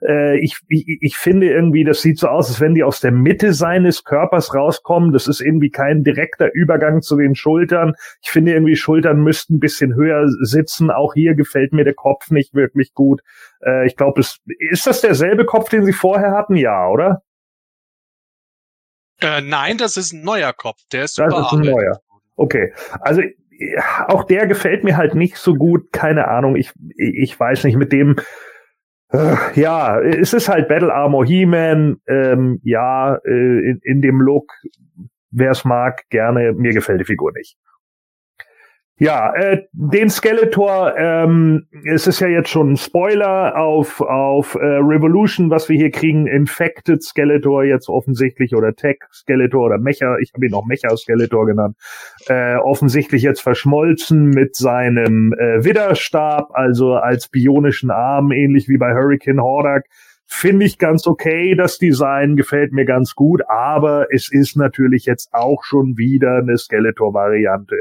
Äh, 0.08 0.40
ich, 0.40 0.58
ich, 0.68 0.98
ich 1.02 1.18
finde 1.18 1.50
irgendwie, 1.50 1.84
das 1.84 2.02
sieht 2.02 2.20
so 2.20 2.28
aus, 2.28 2.50
als 2.50 2.60
wenn 2.60 2.74
die 2.74 2.84
aus 2.84 3.00
der 3.00 3.12
Mitte 3.12 3.54
seines 3.54 4.04
Körpers 4.04 4.54
rauskommen. 4.54 5.14
Das 5.14 5.28
ist 5.28 5.42
irgendwie 5.42 5.70
kein 5.70 6.04
direkter 6.04 6.50
Übergang 6.54 7.02
zu 7.02 7.18
den 7.18 7.36
Schultern. 7.36 7.94
Ich 8.22 8.30
finde 8.30 8.54
irgendwie, 8.54 8.76
Schultern 8.76 9.22
müssten 9.22 9.56
ein 9.56 9.60
bisschen 9.60 9.96
höher 9.96 10.28
sitzen. 10.42 10.92
Auch 10.92 11.14
hier 11.14 11.36
gefällt 11.36 11.74
mir 11.74 11.84
der 11.84 11.94
Kopf 11.94 12.32
nicht 12.32 12.54
wirklich 12.54 12.94
gut. 12.94 13.22
Äh, 13.66 13.86
ich 13.88 13.96
glaube, 13.96 14.22
es 14.22 14.40
ist 14.72 14.88
das 14.88 15.02
derselbe 15.02 15.46
Kopf, 15.46 15.70
den 15.70 15.86
sie 15.86 15.94
vorher 15.94 16.32
hatten? 16.32 16.56
Ja, 16.56 16.88
oder? 16.88 17.22
Äh, 19.22 19.42
nein, 19.42 19.78
das 19.78 19.96
ist 19.96 20.12
ein 20.12 20.24
neuer 20.24 20.54
Kopf. 20.54 20.80
Der 20.92 21.06
ist 21.06 21.18
Das 21.18 21.34
ist 21.34 21.54
ein 21.54 21.60
neuer. 21.60 22.00
Okay, 22.36 22.74
also 23.00 23.22
ja, 23.52 24.10
auch 24.10 24.24
der 24.24 24.48
gefällt 24.48 24.84
mir 24.84 24.98
halt 24.98 25.16
nicht 25.16 25.38
so 25.38 25.54
gut. 25.54 25.94
Keine 25.94 26.28
Ahnung, 26.28 26.56
ich, 26.56 26.72
ich 26.98 27.40
weiß 27.40 27.64
nicht, 27.64 27.78
mit 27.78 27.94
dem 27.94 28.18
Äh, 28.18 28.53
ja, 29.56 30.00
es 30.00 30.34
ist 30.34 30.50
halt 30.50 30.68
Battle 30.68 30.94
Armor 30.94 31.26
He-Man, 31.26 31.98
ähm, 32.08 32.60
ja, 32.64 33.16
äh, 33.26 33.70
in, 33.70 33.80
in 33.84 34.02
dem 34.02 34.20
Look, 34.20 34.52
wer 35.32 35.52
es 35.52 35.66
mag, 35.66 36.10
gerne, 36.10 36.54
mir 36.54 36.74
gefällt 36.74 37.02
die 37.02 37.06
Figur 37.06 37.32
nicht. 37.34 37.58
Ja, 39.00 39.34
äh, 39.34 39.64
den 39.72 40.12
Skeletor, 40.12 40.94
ähm, 40.96 41.66
es 41.84 42.06
ist 42.06 42.20
ja 42.20 42.28
jetzt 42.28 42.50
schon 42.50 42.74
ein 42.74 42.78
Spoiler 42.78 43.58
auf, 43.58 44.02
auf 44.02 44.54
äh, 44.54 44.60
Revolution, 44.60 45.50
was 45.50 45.68
wir 45.68 45.76
hier 45.76 45.90
kriegen. 45.90 46.28
Infected 46.28 47.02
Skeletor 47.04 47.64
jetzt 47.64 47.90
offensichtlich 47.90 48.56
oder 48.56 48.76
Tech 48.76 49.00
Skeletor 49.12 49.66
oder 49.66 49.80
Mecha, 49.80 50.18
ich 50.20 50.32
habe 50.36 50.46
ihn 50.46 50.54
auch 50.54 50.68
Mecha 50.68 50.96
Skeletor 50.96 51.48
genannt, 51.48 51.76
äh, 52.28 52.56
offensichtlich 52.58 53.24
jetzt 53.24 53.42
verschmolzen 53.42 54.30
mit 54.30 54.56
seinem 54.56 55.34
äh, 55.34 55.66
Widerstab, 55.66 56.52
also 56.54 56.94
als 56.94 57.30
bionischen 57.30 57.90
Arm, 57.90 58.32
ähnlich 58.32 58.70
wie 58.70 58.78
bei 58.78 58.94
Hurricane 58.94 59.42
Hordak. 59.42 59.86
Finde 60.28 60.68
ich 60.68 60.78
ganz 60.78 61.08
okay, 61.08 61.56
das 61.56 61.80
Design 61.80 62.36
gefällt 62.36 62.74
mir 62.74 62.86
ganz 62.86 63.16
gut, 63.16 63.42
aber 63.48 64.08
es 64.12 64.32
ist 64.32 64.56
natürlich 64.56 65.06
jetzt 65.06 65.34
auch 65.34 65.64
schon 65.64 65.98
wieder 65.98 66.38
eine 66.38 66.58
Skeletor-Variante. 66.58 67.76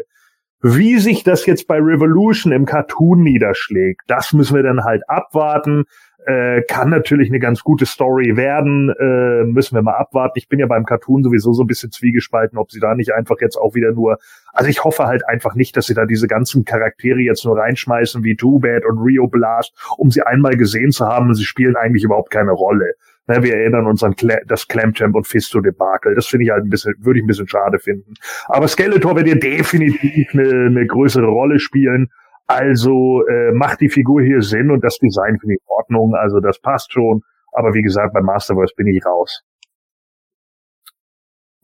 Wie 0.65 0.99
sich 0.99 1.25
das 1.25 1.45
jetzt 1.47 1.67
bei 1.67 1.79
Revolution 1.79 2.53
im 2.53 2.67
Cartoon 2.67 3.25
niederschlägt, 3.25 4.03
das 4.07 4.33
müssen 4.33 4.55
wir 4.55 4.63
dann 4.63 4.85
halt 4.85 5.03
abwarten. 5.09 5.87
Äh, 6.25 6.63
kann 6.63 6.89
natürlich 6.89 7.31
eine 7.31 7.41
ganz 7.41 7.65
gute 7.65 7.85
Story 7.85 8.37
werden, 8.37 8.91
äh, 8.91 9.43
müssen 9.43 9.75
wir 9.75 9.83
mal 9.83 9.97
abwarten. 9.97 10.39
Ich 10.39 10.49
bin 10.49 10.61
ja 10.61 10.67
beim 10.67 10.85
Cartoon 10.85 11.25
sowieso 11.25 11.53
so 11.53 11.65
ein 11.65 11.67
bisschen 11.67 11.91
zwiegespalten, 11.91 12.59
ob 12.59 12.71
sie 12.71 12.79
da 12.79 12.95
nicht 12.95 13.13
einfach 13.13 13.41
jetzt 13.41 13.57
auch 13.57 13.75
wieder 13.75 13.91
nur, 13.91 14.19
also 14.53 14.71
ich 14.71 14.85
hoffe 14.85 15.07
halt 15.07 15.29
einfach 15.29 15.57
nicht, 15.57 15.77
dass 15.77 15.87
sie 15.87 15.95
da 15.95 16.07
diese 16.07 16.29
ganzen 16.29 16.65
Charaktere 16.65 17.19
jetzt 17.19 17.45
nur 17.45 17.59
reinschmeißen 17.59 18.23
wie 18.23 18.37
Too 18.37 18.61
Bad 18.61 18.85
und 18.85 18.99
Rio 18.99 19.27
Blast, 19.27 19.75
um 19.99 20.13
sie 20.13 20.23
einmal 20.23 20.57
gesehen 20.57 20.93
zu 20.93 21.07
haben 21.07 21.35
sie 21.35 21.45
spielen 21.45 21.75
eigentlich 21.75 22.05
überhaupt 22.05 22.31
keine 22.31 22.53
Rolle. 22.53 22.95
Na, 23.27 23.43
wir 23.43 23.55
erinnern 23.55 23.87
uns 23.87 24.03
an 24.03 24.17
Cla 24.17 24.39
das 24.47 24.67
Clamchamp 24.67 25.15
und 25.15 25.27
Fisto-Debakel. 25.27 26.15
Das 26.15 26.27
finde 26.27 26.45
ich 26.45 26.51
halt 26.51 26.65
ein 26.65 26.71
bisschen, 26.71 26.95
würde 26.99 27.21
ich 27.21 27.25
ein 27.25 27.29
bisschen 27.29 27.49
schade 27.49 27.79
finden. 27.79 28.15
Aber 28.47 28.67
Skeletor 28.67 29.15
wird 29.17 29.27
hier 29.27 29.39
definitiv 29.39 30.35
eine, 30.35 30.67
eine 30.67 30.87
größere 30.87 31.27
Rolle 31.27 31.61
spielen. 31.61 32.09
Also 32.49 33.25
äh, 33.29 33.53
macht 33.53 33.81
die 33.81 33.89
Figur 33.89 34.23
hier 34.23 34.43
Sinn 34.43 34.71
und 34.71 34.83
das 34.83 34.99
Design 34.99 35.39
finde 35.39 35.55
ich 35.55 35.61
in 35.61 35.67
Ordnung. 35.69 36.15
Also 36.15 36.41
das 36.41 36.61
passt 36.61 36.93
schon. 36.93 37.23
Aber 37.53 37.75
wie 37.75 37.83
gesagt, 37.83 38.13
beim 38.13 38.25
Masterverse 38.25 38.75
bin 38.77 38.89
ich 38.89 39.05
raus. 39.07 39.43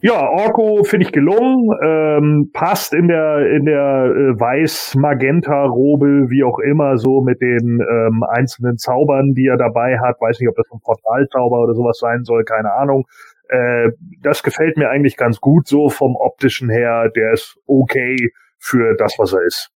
Ja, 0.00 0.28
Orko 0.30 0.84
finde 0.84 1.06
ich 1.06 1.12
gelungen, 1.12 1.76
ähm, 1.82 2.50
passt 2.52 2.94
in 2.94 3.08
der 3.08 3.50
in 3.50 3.64
der 3.64 4.04
äh, 4.04 4.38
weiß-magenta-Robe, 4.38 6.30
wie 6.30 6.44
auch 6.44 6.60
immer, 6.60 6.98
so 6.98 7.20
mit 7.20 7.40
den 7.40 7.80
ähm, 7.80 8.22
einzelnen 8.22 8.78
Zaubern, 8.78 9.34
die 9.34 9.46
er 9.46 9.56
dabei 9.56 9.98
hat. 9.98 10.20
Weiß 10.20 10.38
nicht, 10.38 10.48
ob 10.48 10.54
das 10.54 10.66
ein 10.70 10.78
Portalzauber 10.78 11.62
oder 11.64 11.74
sowas 11.74 11.98
sein 11.98 12.22
soll, 12.22 12.44
keine 12.44 12.74
Ahnung. 12.74 13.08
Äh, 13.48 13.90
das 14.22 14.44
gefällt 14.44 14.76
mir 14.76 14.88
eigentlich 14.88 15.16
ganz 15.16 15.40
gut 15.40 15.66
so 15.66 15.88
vom 15.88 16.14
optischen 16.14 16.70
her. 16.70 17.10
Der 17.16 17.32
ist 17.32 17.58
okay 17.66 18.30
für 18.60 18.94
das, 18.94 19.18
was 19.18 19.32
er 19.32 19.42
ist. 19.42 19.70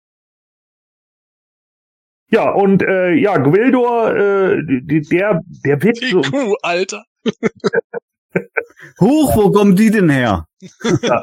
Ja, 2.28 2.50
und 2.50 2.82
äh, 2.82 3.12
ja, 3.12 3.38
Gwildor, 3.38 4.14
äh, 4.14 4.62
der, 4.66 5.40
der 5.64 5.82
wird 5.82 5.96
so. 5.96 6.22
Alter. 6.62 7.04
Huch, 9.00 9.36
wo 9.36 9.50
kommen 9.50 9.76
die 9.76 9.90
denn 9.90 10.10
her? 10.10 10.46
Ja. 11.02 11.22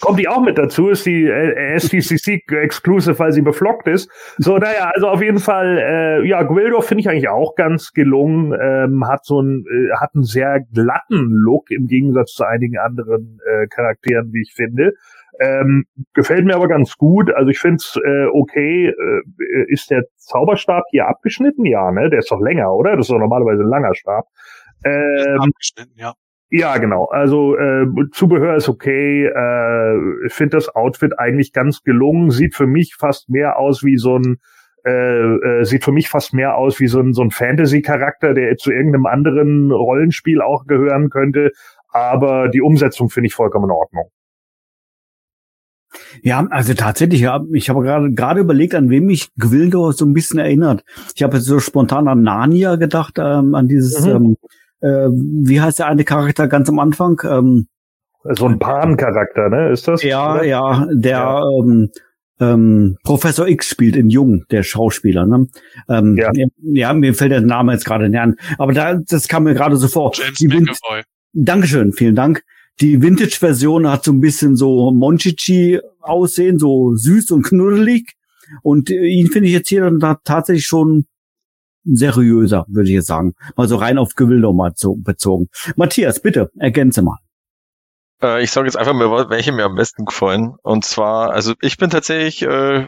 Kommt 0.00 0.18
die 0.18 0.28
auch 0.28 0.40
mit 0.40 0.58
dazu? 0.58 0.88
Ist 0.88 1.06
die 1.06 1.24
äh, 1.24 1.78
STCC 1.78 2.42
Exclusive, 2.50 3.18
weil 3.18 3.32
sie 3.32 3.42
beflockt 3.42 3.88
ist? 3.88 4.10
So, 4.38 4.58
naja, 4.58 4.90
also 4.94 5.08
auf 5.08 5.22
jeden 5.22 5.38
Fall, 5.38 5.78
äh, 5.78 6.28
ja, 6.28 6.42
Gwildor 6.42 6.82
finde 6.82 7.00
ich 7.00 7.08
eigentlich 7.08 7.28
auch 7.28 7.54
ganz 7.56 7.92
gelungen. 7.92 8.52
Ähm, 8.60 9.06
hat 9.06 9.24
so 9.24 9.40
ein, 9.40 9.64
äh, 9.66 9.96
hat 9.96 10.10
einen 10.14 10.24
sehr 10.24 10.60
glatten 10.72 11.30
Look 11.30 11.70
im 11.70 11.86
Gegensatz 11.86 12.32
zu 12.32 12.44
einigen 12.44 12.78
anderen 12.78 13.40
äh, 13.44 13.66
Charakteren, 13.66 14.32
wie 14.32 14.42
ich 14.42 14.54
finde. 14.54 14.92
Ähm, 15.38 15.84
gefällt 16.14 16.44
mir 16.44 16.54
aber 16.54 16.68
ganz 16.68 16.96
gut. 16.96 17.30
Also 17.34 17.50
ich 17.50 17.58
finde 17.58 17.76
es 17.76 17.98
äh, 18.02 18.26
okay. 18.32 18.88
Äh, 18.88 19.64
ist 19.68 19.90
der 19.90 20.04
Zauberstab 20.16 20.84
hier 20.90 21.08
abgeschnitten? 21.08 21.64
Ja, 21.66 21.90
ne? 21.90 22.08
Der 22.08 22.20
ist 22.20 22.30
doch 22.30 22.40
länger, 22.40 22.72
oder? 22.72 22.96
Das 22.96 23.06
ist 23.06 23.10
doch 23.10 23.18
normalerweise 23.18 23.62
ein 23.62 23.68
langer 23.68 23.94
Stab. 23.94 24.26
Ähm, 24.84 25.40
Abgeschnitten, 25.40 25.92
ja. 25.96 26.14
Ja, 26.50 26.78
genau. 26.78 27.06
Also 27.06 27.56
äh, 27.56 27.86
Zubehör 28.12 28.56
ist 28.56 28.68
okay. 28.68 29.26
Äh, 29.26 30.26
ich 30.26 30.32
finde 30.32 30.56
das 30.56 30.68
Outfit 30.74 31.18
eigentlich 31.18 31.52
ganz 31.52 31.82
gelungen. 31.82 32.30
Sieht 32.30 32.54
für 32.54 32.66
mich 32.66 32.94
fast 32.96 33.28
mehr 33.28 33.58
aus 33.58 33.82
wie 33.84 33.96
so 33.96 34.16
ein 34.18 34.38
äh, 34.86 34.90
äh, 34.90 35.64
sieht 35.64 35.82
für 35.82 35.90
mich 35.90 36.08
fast 36.08 36.32
mehr 36.32 36.56
aus 36.56 36.78
wie 36.78 36.86
so 36.86 37.00
ein, 37.00 37.12
so 37.12 37.22
ein 37.22 37.32
Fantasy-Charakter, 37.32 38.34
der 38.34 38.56
zu 38.56 38.70
irgendeinem 38.70 39.06
anderen 39.06 39.72
Rollenspiel 39.72 40.40
auch 40.40 40.66
gehören 40.66 41.10
könnte. 41.10 41.50
Aber 41.88 42.48
die 42.48 42.60
Umsetzung 42.60 43.10
finde 43.10 43.26
ich 43.26 43.34
vollkommen 43.34 43.64
in 43.64 43.72
Ordnung. 43.72 44.10
Ja, 46.22 46.46
also 46.50 46.74
tatsächlich, 46.74 47.20
ja, 47.20 47.42
ich 47.52 47.68
habe 47.70 47.82
gerade 47.82 48.12
gerade 48.12 48.40
überlegt, 48.40 48.74
an 48.74 48.90
wem 48.90 49.06
mich 49.06 49.30
Gwildor 49.38 49.92
so 49.92 50.04
ein 50.04 50.12
bisschen 50.12 50.38
erinnert. 50.38 50.84
Ich 51.14 51.22
habe 51.22 51.36
jetzt 51.36 51.46
so 51.46 51.58
spontan 51.58 52.06
an 52.06 52.22
Narnia 52.22 52.76
gedacht, 52.76 53.14
ähm, 53.18 53.54
an 53.54 53.66
dieses, 53.66 54.04
Mhm. 54.04 54.10
ähm, 54.12 54.36
äh, 54.80 55.08
wie 55.08 55.60
heißt 55.60 55.78
der 55.78 55.86
eine 55.86 56.04
Charakter 56.04 56.48
ganz 56.48 56.68
am 56.68 56.78
Anfang? 56.78 57.20
Ähm, 57.28 57.66
So 58.34 58.46
ein 58.46 58.58
Pan-Charakter, 58.58 59.48
ne? 59.48 59.70
Ist 59.70 59.86
das? 59.88 60.02
ja, 60.02 60.34
oder? 60.34 60.44
ja, 60.44 60.86
der 60.92 61.42
ähm, 61.60 61.90
ähm, 62.40 62.96
Professor 63.04 63.46
X 63.48 63.68
spielt 63.68 63.96
in 63.96 64.10
Jung, 64.10 64.44
der 64.50 64.62
Schauspieler. 64.62 65.26
Ne? 65.26 65.46
Ähm, 65.88 66.16
Ja. 66.16 66.30
ja, 66.62 66.92
mir 66.92 67.14
fällt 67.14 67.32
der 67.32 67.40
Name 67.40 67.72
jetzt 67.72 67.84
gerade 67.84 68.08
nicht 68.08 68.18
an. 68.20 68.36
Aber 68.58 68.72
da, 68.72 68.94
das 68.94 69.28
kam 69.28 69.44
mir 69.44 69.54
gerade 69.54 69.76
so 69.76 69.88
vor. 69.88 70.12
James 70.14 70.38
Die 70.38 70.48
McAvoy. 70.48 71.02
Dankeschön, 71.32 71.92
vielen 71.92 72.14
Dank. 72.14 72.42
Die 72.80 73.00
Vintage-Version 73.00 73.88
hat 73.90 74.04
so 74.04 74.12
ein 74.12 74.20
bisschen 74.20 74.54
so 74.56 74.90
Monchichi 74.90 75.80
aussehen, 76.00 76.58
so 76.58 76.94
süß 76.94 77.30
und 77.30 77.42
knuddelig. 77.42 78.12
Und 78.62 78.90
äh, 78.90 79.06
ihn 79.06 79.28
finde 79.28 79.48
ich 79.48 79.54
jetzt 79.54 79.68
hier 79.68 79.82
dann 79.82 79.98
da 79.98 80.18
tatsächlich 80.24 80.66
schon 80.66 81.06
seriöser, 81.86 82.66
würde 82.68 82.88
ich 82.88 82.94
jetzt 82.94 83.06
sagen. 83.06 83.34
Mal 83.56 83.68
so 83.68 83.76
rein 83.76 83.98
auf 83.98 84.14
Gewilder 84.14 84.52
mal 84.52 84.72
so 84.74 84.96
bezogen. 84.96 85.48
Matthias, 85.76 86.20
bitte, 86.20 86.50
ergänze 86.58 87.02
mal. 87.02 87.18
Äh, 88.22 88.42
ich 88.42 88.50
sage 88.50 88.66
jetzt 88.66 88.76
einfach 88.76 88.94
mal, 88.94 89.30
welche 89.30 89.52
mir 89.52 89.64
am 89.64 89.76
besten 89.76 90.04
gefallen. 90.04 90.54
Und 90.62 90.84
zwar, 90.84 91.30
also 91.32 91.54
ich 91.60 91.76
bin 91.76 91.90
tatsächlich, 91.90 92.42
äh, 92.42 92.86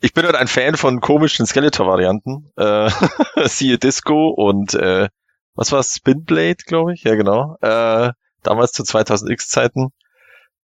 ich 0.00 0.12
bin 0.12 0.24
halt 0.24 0.36
ein 0.36 0.48
Fan 0.48 0.76
von 0.76 1.00
komischen 1.00 1.46
Skeletor-Varianten. 1.46 2.50
Äh, 2.56 2.90
siehe 3.48 3.78
Disco 3.78 4.28
und 4.28 4.74
äh, 4.74 5.08
was 5.54 5.72
war 5.72 5.82
Spinblade, 5.82 6.64
glaube 6.66 6.94
ich? 6.94 7.02
Ja, 7.04 7.14
genau. 7.14 7.56
Äh, 7.62 8.12
damals 8.42 8.72
zu 8.72 8.82
2000X-Zeiten. 8.82 9.88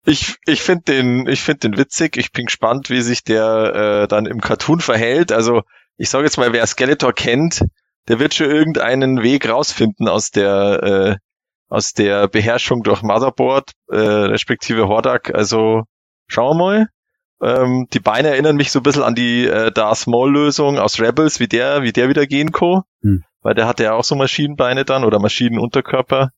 Ich, 0.04 0.36
ich 0.46 0.62
finde 0.62 0.84
den, 0.84 1.26
ich 1.28 1.42
finde 1.42 1.68
den 1.68 1.78
witzig. 1.78 2.16
Ich 2.16 2.32
bin 2.32 2.46
gespannt, 2.46 2.90
wie 2.90 3.02
sich 3.02 3.22
der 3.22 4.02
äh, 4.02 4.08
dann 4.08 4.26
im 4.26 4.40
Cartoon 4.40 4.80
verhält. 4.80 5.30
Also 5.30 5.62
ich 6.00 6.08
sage 6.08 6.24
jetzt 6.24 6.38
mal, 6.38 6.54
wer 6.54 6.66
Skeletor 6.66 7.12
kennt, 7.12 7.62
der 8.08 8.18
wird 8.18 8.32
schon 8.32 8.50
irgendeinen 8.50 9.22
Weg 9.22 9.46
rausfinden 9.46 10.08
aus 10.08 10.30
der 10.30 10.82
äh, 10.82 11.16
aus 11.68 11.92
der 11.92 12.26
Beherrschung 12.26 12.82
durch 12.82 13.02
Motherboard, 13.02 13.72
äh, 13.90 13.96
respektive 13.96 14.88
Hordak. 14.88 15.34
Also 15.34 15.82
schauen 16.26 16.56
wir 16.56 16.64
mal. 16.64 16.86
Ähm, 17.42 17.86
die 17.92 18.00
Beine 18.00 18.28
erinnern 18.28 18.56
mich 18.56 18.72
so 18.72 18.80
ein 18.80 18.82
bisschen 18.82 19.02
an 19.02 19.14
die 19.14 19.46
äh, 19.46 19.70
Darth 19.70 20.06
Maul-Lösung 20.06 20.78
aus 20.78 21.00
Rebels, 21.00 21.38
wie 21.38 21.48
der, 21.48 21.82
wie 21.82 21.92
der 21.92 22.08
wieder 22.08 22.26
gehen 22.26 22.50
kann. 22.50 22.82
Hm. 23.02 23.22
Weil 23.42 23.54
der 23.54 23.66
hatte 23.66 23.84
ja 23.84 23.92
auch 23.92 24.04
so 24.04 24.16
Maschinenbeine 24.16 24.84
dann 24.84 25.04
oder 25.04 25.20
Maschinenunterkörper. 25.20 26.30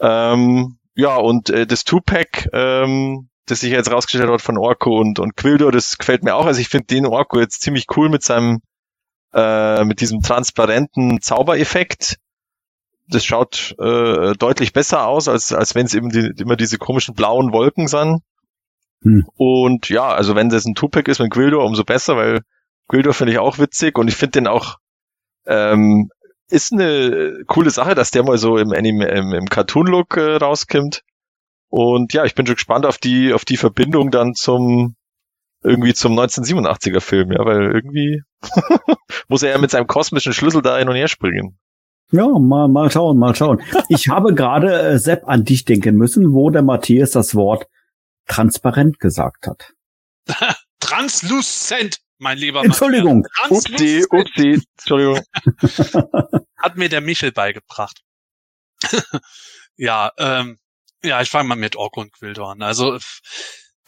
Ähm, 0.00 0.78
ja, 0.94 1.16
und 1.16 1.50
äh, 1.50 1.66
das 1.66 1.84
Two-Pack, 1.84 2.48
ähm, 2.52 3.28
das 3.46 3.60
sich 3.60 3.70
jetzt 3.70 3.90
rausgestellt 3.90 4.30
hat 4.30 4.42
von 4.42 4.58
Orko 4.58 4.98
und, 4.98 5.18
und 5.18 5.36
Quildo, 5.36 5.70
das 5.70 5.98
gefällt 5.98 6.24
mir 6.24 6.34
auch. 6.34 6.46
Also 6.46 6.60
ich 6.60 6.68
finde 6.68 6.86
den 6.86 7.06
Orko 7.06 7.38
jetzt 7.38 7.60
ziemlich 7.60 7.84
cool 7.96 8.08
mit 8.08 8.22
seinem, 8.22 8.60
äh, 9.32 9.84
mit 9.84 10.00
diesem 10.00 10.22
transparenten 10.22 11.20
Zaubereffekt. 11.20 12.16
Das 13.08 13.24
schaut 13.24 13.74
äh, 13.78 14.34
deutlich 14.34 14.72
besser 14.72 15.06
aus, 15.06 15.28
als, 15.28 15.52
als 15.52 15.74
wenn 15.74 15.86
es 15.86 15.94
eben 15.94 16.10
die, 16.10 16.32
immer 16.38 16.56
diese 16.56 16.78
komischen 16.78 17.14
blauen 17.14 17.52
Wolken 17.52 17.88
sind. 17.88 18.20
Hm. 19.02 19.24
Und 19.36 19.88
ja, 19.88 20.08
also 20.08 20.34
wenn 20.34 20.48
das 20.48 20.66
ein 20.66 20.74
Two-Pack 20.74 21.08
ist 21.08 21.20
mit 21.20 21.30
Quildo, 21.30 21.64
umso 21.64 21.84
besser, 21.84 22.16
weil 22.16 22.42
Quildo 22.88 23.12
finde 23.12 23.32
ich 23.32 23.38
auch 23.38 23.58
witzig 23.58 23.96
und 23.98 24.08
ich 24.08 24.16
finde 24.16 24.32
den 24.32 24.46
auch 24.46 24.76
ähm, 25.46 26.10
ist 26.50 26.72
eine 26.72 27.44
coole 27.46 27.70
Sache, 27.70 27.94
dass 27.94 28.10
der 28.10 28.22
mal 28.22 28.38
so 28.38 28.56
im 28.56 28.72
Anime, 28.72 29.06
im, 29.08 29.32
im 29.32 29.46
Cartoon-Look 29.46 30.16
äh, 30.16 30.36
rauskommt. 30.36 31.02
Und 31.68 32.14
ja, 32.14 32.24
ich 32.24 32.34
bin 32.34 32.46
schon 32.46 32.56
gespannt 32.56 32.86
auf 32.86 32.98
die, 32.98 33.32
auf 33.34 33.44
die 33.44 33.58
Verbindung 33.58 34.10
dann 34.10 34.34
zum, 34.34 34.96
irgendwie 35.62 35.94
zum 35.94 36.18
1987er 36.18 37.00
Film, 37.00 37.32
ja, 37.32 37.44
weil 37.44 37.72
irgendwie 37.72 38.22
muss 39.28 39.42
er 39.42 39.50
ja 39.50 39.58
mit 39.58 39.70
seinem 39.70 39.86
kosmischen 39.86 40.32
Schlüssel 40.32 40.62
da 40.62 40.78
hin 40.78 40.88
und 40.88 40.94
her 40.94 41.08
springen. 41.08 41.58
Ja, 42.10 42.26
mal, 42.26 42.68
mal 42.68 42.90
schauen, 42.90 43.18
mal 43.18 43.34
schauen. 43.34 43.62
Ich 43.88 44.08
habe 44.08 44.34
gerade, 44.34 44.80
äh, 44.80 44.98
Sepp, 44.98 45.28
an 45.28 45.44
dich 45.44 45.64
denken 45.64 45.96
müssen, 45.96 46.32
wo 46.32 46.50
der 46.50 46.62
Matthias 46.62 47.10
das 47.10 47.34
Wort 47.34 47.66
transparent 48.26 48.98
gesagt 48.98 49.46
hat. 49.46 49.74
Translucent. 50.80 51.98
mein 52.18 52.38
lieber 52.38 52.64
Entschuldigung. 52.64 53.26
Matthias. 53.42 53.64
Ganz 53.64 53.70
Upsi, 53.70 54.06
upsi, 54.10 54.62
Entschuldigung. 54.78 55.20
Hat 56.56 56.76
mir 56.76 56.88
der 56.88 57.00
Michel 57.00 57.32
beigebracht. 57.32 58.02
ja, 59.76 60.12
ähm, 60.18 60.58
ja, 61.02 61.20
ich 61.20 61.30
fange 61.30 61.48
mal 61.48 61.56
mit 61.56 61.76
Orko 61.76 62.00
und 62.00 62.12
Quildo 62.12 62.46
an. 62.46 62.62
Also 62.62 62.98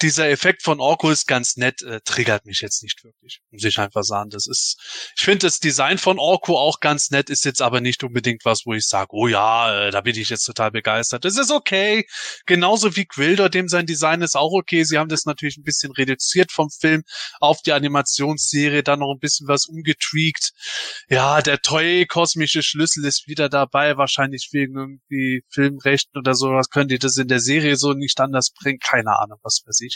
dieser 0.03 0.29
Effekt 0.29 0.63
von 0.63 0.81
Orko 0.81 1.11
ist 1.11 1.27
ganz 1.27 1.57
nett, 1.57 1.83
äh, 1.83 2.01
triggert 2.05 2.47
mich 2.47 2.61
jetzt 2.61 2.83
nicht 2.83 3.05
wirklich, 3.05 3.41
muss 3.51 3.65
ich 3.65 3.79
einfach 3.79 4.03
sagen. 4.03 4.31
Das 4.31 4.47
ist, 4.47 4.77
ich 5.17 5.25
finde 5.25 5.47
das 5.47 5.61
Design 5.61 5.99
von 5.99 6.19
Orko 6.19 6.59
auch 6.59 6.81
ganz 6.81 7.11
nett, 7.11 7.31
ist 7.31 7.45
jetzt 7.45 7.63
aber 7.63 7.81
nicht 7.81 8.03
unbedingt 8.05 8.45
was, 8.45 8.67
wo 8.67 8.75
ich 8.75 8.87
sage, 8.87 9.09
oh 9.13 9.27
ja, 9.27 9.89
äh, 9.89 9.91
da 9.91 10.01
bin 10.01 10.17
ich 10.17 10.29
jetzt 10.29 10.45
total 10.45 10.71
begeistert. 10.71 11.25
Das 11.25 11.37
ist 11.37 11.51
okay, 11.51 12.07
genauso 12.47 12.97
wie 12.97 13.05
Quildo, 13.05 13.49
dem 13.49 13.69
sein 13.69 13.87
Design 13.87 14.23
ist 14.23 14.37
auch 14.37 14.53
okay. 14.53 14.85
Sie 14.85 14.99
haben 14.99 15.09
das 15.09 15.25
natürlich 15.25 15.57
ein 15.57 15.65
bisschen 15.65 15.93
reduziert 15.93 16.53
vom 16.53 16.71
Film 16.71 17.03
auf 17.41 17.63
die 17.63 17.73
Animationsserie, 17.73 18.83
dann 18.83 19.01
noch 19.01 19.13
ein 19.13 19.21
bisschen 19.21 19.49
was 19.49 19.67
umgetweakt. 19.67 20.53
Ja, 21.09 21.43
der 21.43 21.59
toy 21.61 22.07
kosmische 22.07 22.63
Schlüssel 22.63 23.05
ist 23.05 23.27
wieder 23.27 23.49
dabei, 23.49 23.97
wahrscheinlich 23.97 24.49
wegen 24.53 24.77
irgendwie 24.77 25.43
Filmrechten 25.51 26.19
oder 26.19 26.35
sowas. 26.35 26.71
Können 26.71 26.89
die 26.89 26.99
das 26.99 27.17
in 27.17 27.29
der 27.29 27.41
Serie 27.41 27.77
so 27.77 27.93
nicht 27.93 28.21
anders 28.21 28.51
bringen? 28.53 28.79
Keine 28.79 29.19
Ahnung, 29.19 29.39
was 29.43 29.63
weiß 29.67 29.81
ich. 29.81 29.90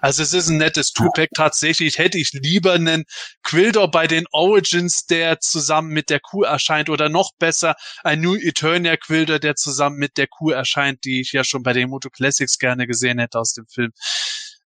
Also 0.00 0.22
es 0.22 0.32
ist 0.32 0.48
ein 0.48 0.58
nettes 0.58 0.92
Two-Pack. 0.92 1.30
Tatsächlich 1.34 1.98
hätte 1.98 2.18
ich 2.18 2.30
lieber 2.32 2.72
einen 2.72 3.04
Quilder 3.42 3.88
bei 3.88 4.06
den 4.06 4.26
Origins, 4.32 5.06
der 5.06 5.40
zusammen 5.40 5.88
mit 5.88 6.10
der 6.10 6.20
Kuh 6.20 6.42
erscheint 6.42 6.90
oder 6.90 7.08
noch 7.08 7.30
besser 7.38 7.74
ein 8.02 8.20
New 8.20 8.34
Eternia 8.34 8.96
Quilder, 8.96 9.38
der 9.38 9.54
zusammen 9.54 9.96
mit 9.96 10.16
der 10.16 10.26
Kuh 10.26 10.50
erscheint, 10.50 11.04
die 11.04 11.20
ich 11.20 11.32
ja 11.32 11.44
schon 11.44 11.62
bei 11.62 11.72
den 11.72 11.90
Moto 11.90 12.10
Classics 12.10 12.58
gerne 12.58 12.86
gesehen 12.86 13.18
hätte 13.18 13.38
aus 13.38 13.52
dem 13.52 13.66
Film. 13.66 13.92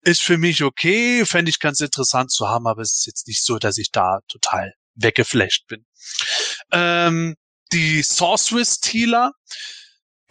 Ist 0.01 0.21
für 0.21 0.37
mich 0.37 0.63
okay, 0.63 1.25
fände 1.25 1.49
ich 1.49 1.59
ganz 1.59 1.79
interessant 1.81 2.31
zu 2.31 2.47
haben, 2.47 2.67
aber 2.67 2.81
es 2.81 2.99
ist 2.99 3.07
jetzt 3.07 3.27
nicht 3.27 3.43
so, 3.43 3.57
dass 3.57 3.77
ich 3.77 3.91
da 3.91 4.19
total 4.27 4.73
weggeflasht 4.95 5.67
bin. 5.67 5.85
Ähm, 6.71 7.35
die 7.71 8.01
Sorceress 8.01 8.79
Tealer, 8.79 9.31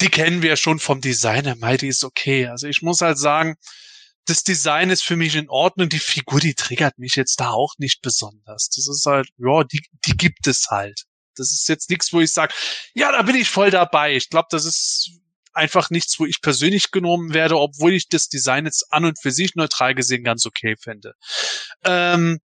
die 0.01 0.09
kennen 0.09 0.43
wir 0.43 0.57
schon 0.57 0.79
vom 0.79 1.01
Design 1.01 1.45
her. 1.45 1.57
Mei, 1.57 1.77
die 1.77 1.89
ist 1.89 2.05
okay. 2.05 2.47
Also 2.49 2.67
ich 2.67 2.83
muss 2.83 3.01
halt 3.01 3.19
sagen, 3.19 3.57
das 4.27 4.43
Design 4.43 4.91
ist 4.91 5.05
für 5.05 5.17
mich 5.17 5.37
in 5.37 5.49
Ordnung. 5.49 5.89
Die 5.89 5.99
Figur, 5.99 6.41
die 6.41 6.55
triggert 6.55 6.99
mich 6.99 7.15
jetzt 7.15 7.41
da 7.41 7.51
auch 7.51 7.75
nicht 7.79 8.03
besonders. 8.03 8.69
Das 8.69 8.89
ist 8.89 9.07
halt, 9.07 9.29
ja, 9.39 9.65
die, 9.65 9.83
die 10.05 10.17
gibt 10.17 10.47
es 10.47 10.67
halt. 10.69 11.05
Das 11.37 11.53
ist 11.53 11.69
jetzt 11.69 11.91
nichts, 11.91 12.13
wo 12.13 12.21
ich 12.21 12.33
sage, 12.33 12.53
ja, 12.95 13.13
da 13.13 13.23
bin 13.23 13.37
ich 13.37 13.49
voll 13.49 13.71
dabei. 13.71 14.17
Ich 14.17 14.29
glaube, 14.29 14.49
das 14.51 14.65
ist 14.65 15.11
einfach 15.53 15.91
nichts, 15.91 16.19
wo 16.19 16.27
ich 16.27 16.43
persönlich 16.43 16.91
genommen 16.91 17.35
werde, 17.35 17.59
obwohl 17.59 17.93
ich 17.93 18.09
das 18.09 18.29
Design 18.29 18.67
jetzt 18.67 18.93
an 18.93 19.05
und 19.05 19.21
für 19.21 19.31
sich 19.31 19.55
neutral 19.55 19.95
gesehen 19.95 20.25
ganz 20.25 20.45
okay 20.45 20.77
fände. 20.77 21.15
Ähm, 21.85 22.41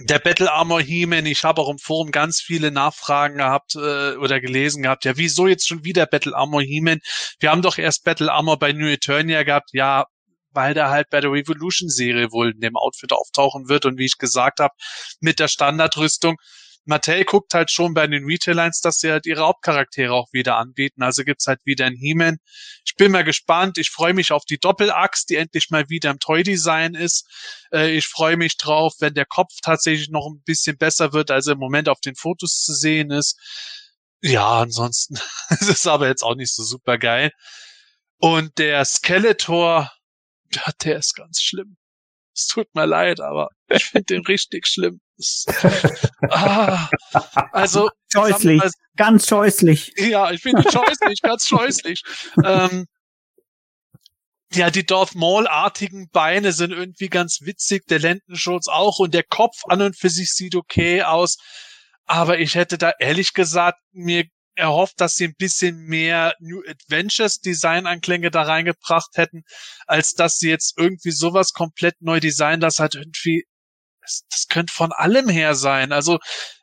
der 0.00 0.20
Battle 0.20 0.52
Armor 0.52 0.80
He-Man, 0.80 1.26
ich 1.26 1.42
habe 1.42 1.60
auch 1.60 1.68
im 1.68 1.78
Forum 1.78 2.12
ganz 2.12 2.40
viele 2.40 2.70
Nachfragen 2.70 3.38
gehabt 3.38 3.74
äh, 3.74 4.14
oder 4.16 4.40
gelesen 4.40 4.82
gehabt, 4.82 5.04
ja, 5.04 5.16
wieso 5.16 5.48
jetzt 5.48 5.66
schon 5.66 5.84
wieder 5.84 6.06
Battle 6.06 6.36
Armor 6.36 6.62
He-Man? 6.62 7.00
Wir 7.40 7.50
haben 7.50 7.62
doch 7.62 7.78
erst 7.78 8.04
Battle 8.04 8.32
Armor 8.32 8.58
bei 8.58 8.72
New 8.72 8.86
Eternia 8.86 9.42
gehabt, 9.42 9.70
ja, 9.72 10.06
weil 10.50 10.74
der 10.74 10.90
halt 10.90 11.10
bei 11.10 11.20
der 11.20 11.30
Revolution-Serie 11.30 12.32
wohl 12.32 12.52
in 12.52 12.60
dem 12.60 12.76
Outfit 12.76 13.12
auftauchen 13.12 13.68
wird 13.68 13.86
und 13.86 13.98
wie 13.98 14.06
ich 14.06 14.18
gesagt 14.18 14.60
habe, 14.60 14.74
mit 15.20 15.38
der 15.38 15.48
Standardrüstung. 15.48 16.36
Mattel 16.88 17.24
guckt 17.24 17.52
halt 17.52 17.70
schon 17.70 17.92
bei 17.92 18.06
den 18.06 18.24
Retail-Lines, 18.24 18.80
dass 18.80 18.96
sie 18.96 19.10
halt 19.10 19.26
ihre 19.26 19.42
Hauptcharaktere 19.42 20.12
auch 20.12 20.28
wieder 20.32 20.56
anbieten. 20.56 21.02
Also 21.02 21.22
gibt's 21.22 21.46
halt 21.46 21.60
wieder 21.66 21.84
ein 21.84 21.94
He-Man. 21.94 22.38
Ich 22.86 22.94
bin 22.94 23.12
mal 23.12 23.24
gespannt. 23.24 23.76
Ich 23.76 23.90
freue 23.90 24.14
mich 24.14 24.32
auf 24.32 24.44
die 24.46 24.56
Doppelaxt, 24.56 25.28
die 25.28 25.36
endlich 25.36 25.68
mal 25.68 25.90
wieder 25.90 26.10
im 26.10 26.18
Toy-Design 26.18 26.94
ist. 26.94 27.26
Äh, 27.72 27.90
ich 27.90 28.06
freue 28.06 28.38
mich 28.38 28.56
drauf, 28.56 28.94
wenn 29.00 29.12
der 29.12 29.26
Kopf 29.26 29.52
tatsächlich 29.62 30.08
noch 30.08 30.26
ein 30.26 30.42
bisschen 30.46 30.78
besser 30.78 31.12
wird, 31.12 31.30
als 31.30 31.46
er 31.46 31.52
im 31.52 31.58
Moment 31.58 31.90
auf 31.90 32.00
den 32.00 32.14
Fotos 32.14 32.62
zu 32.62 32.72
sehen 32.72 33.10
ist. 33.10 33.38
Ja, 34.22 34.60
ansonsten 34.60 35.16
ist 35.50 35.68
es 35.68 35.86
aber 35.86 36.08
jetzt 36.08 36.22
auch 36.22 36.36
nicht 36.36 36.54
so 36.54 36.64
super 36.64 36.96
geil. 36.96 37.32
Und 38.16 38.56
der 38.56 38.84
Skeletor, 38.86 39.92
ja, 40.54 40.72
der 40.82 40.98
ist 40.98 41.14
ganz 41.14 41.40
schlimm. 41.40 41.76
Es 42.34 42.46
tut 42.46 42.72
mir 42.74 42.86
leid, 42.86 43.20
aber 43.20 43.48
ich 43.68 43.84
finde 43.84 44.14
den 44.14 44.22
richtig 44.24 44.66
schlimm. 44.66 45.00
Ah, 46.30 46.88
also 47.52 47.90
Scheußlich. 48.12 48.60
sagen 48.60 48.72
Ganz 48.96 49.28
scheußlich. 49.28 49.92
Ja, 49.96 50.30
ich 50.32 50.42
finde 50.42 50.62
scheußlich, 50.62 51.22
ganz 51.22 51.46
scheußlich. 51.46 52.02
Ähm, 52.44 52.86
ja, 54.52 54.70
die 54.70 54.84
Darth 54.84 55.14
Maul-artigen 55.14 56.08
Beine 56.10 56.52
sind 56.52 56.72
irgendwie 56.72 57.08
ganz 57.08 57.40
witzig, 57.42 57.86
der 57.86 58.00
Lendenschutz 58.00 58.66
auch 58.66 58.98
und 58.98 59.14
der 59.14 59.22
Kopf 59.22 59.62
an 59.68 59.82
und 59.82 59.96
für 59.96 60.10
sich 60.10 60.32
sieht 60.32 60.56
okay 60.56 61.02
aus. 61.02 61.36
Aber 62.06 62.38
ich 62.38 62.54
hätte 62.56 62.76
da 62.76 62.92
ehrlich 62.98 63.34
gesagt 63.34 63.78
mir 63.92 64.24
erhofft, 64.58 65.00
dass 65.00 65.14
sie 65.14 65.24
ein 65.24 65.34
bisschen 65.36 65.78
mehr 65.78 66.34
New 66.40 66.60
Adventures 66.68 67.40
Design-Anklänge 67.40 68.30
da 68.30 68.42
reingebracht 68.42 69.16
hätten, 69.16 69.44
als 69.86 70.14
dass 70.14 70.38
sie 70.38 70.50
jetzt 70.50 70.74
irgendwie 70.76 71.12
sowas 71.12 71.52
komplett 71.52 71.94
neu 72.00 72.20
designen, 72.20 72.60
das 72.60 72.78
hat 72.78 72.94
irgendwie, 72.94 73.44
das, 74.02 74.24
das 74.30 74.46
könnte 74.48 74.72
von 74.72 74.92
allem 74.92 75.28
her 75.28 75.54
sein. 75.54 75.92
Also, 75.92 76.18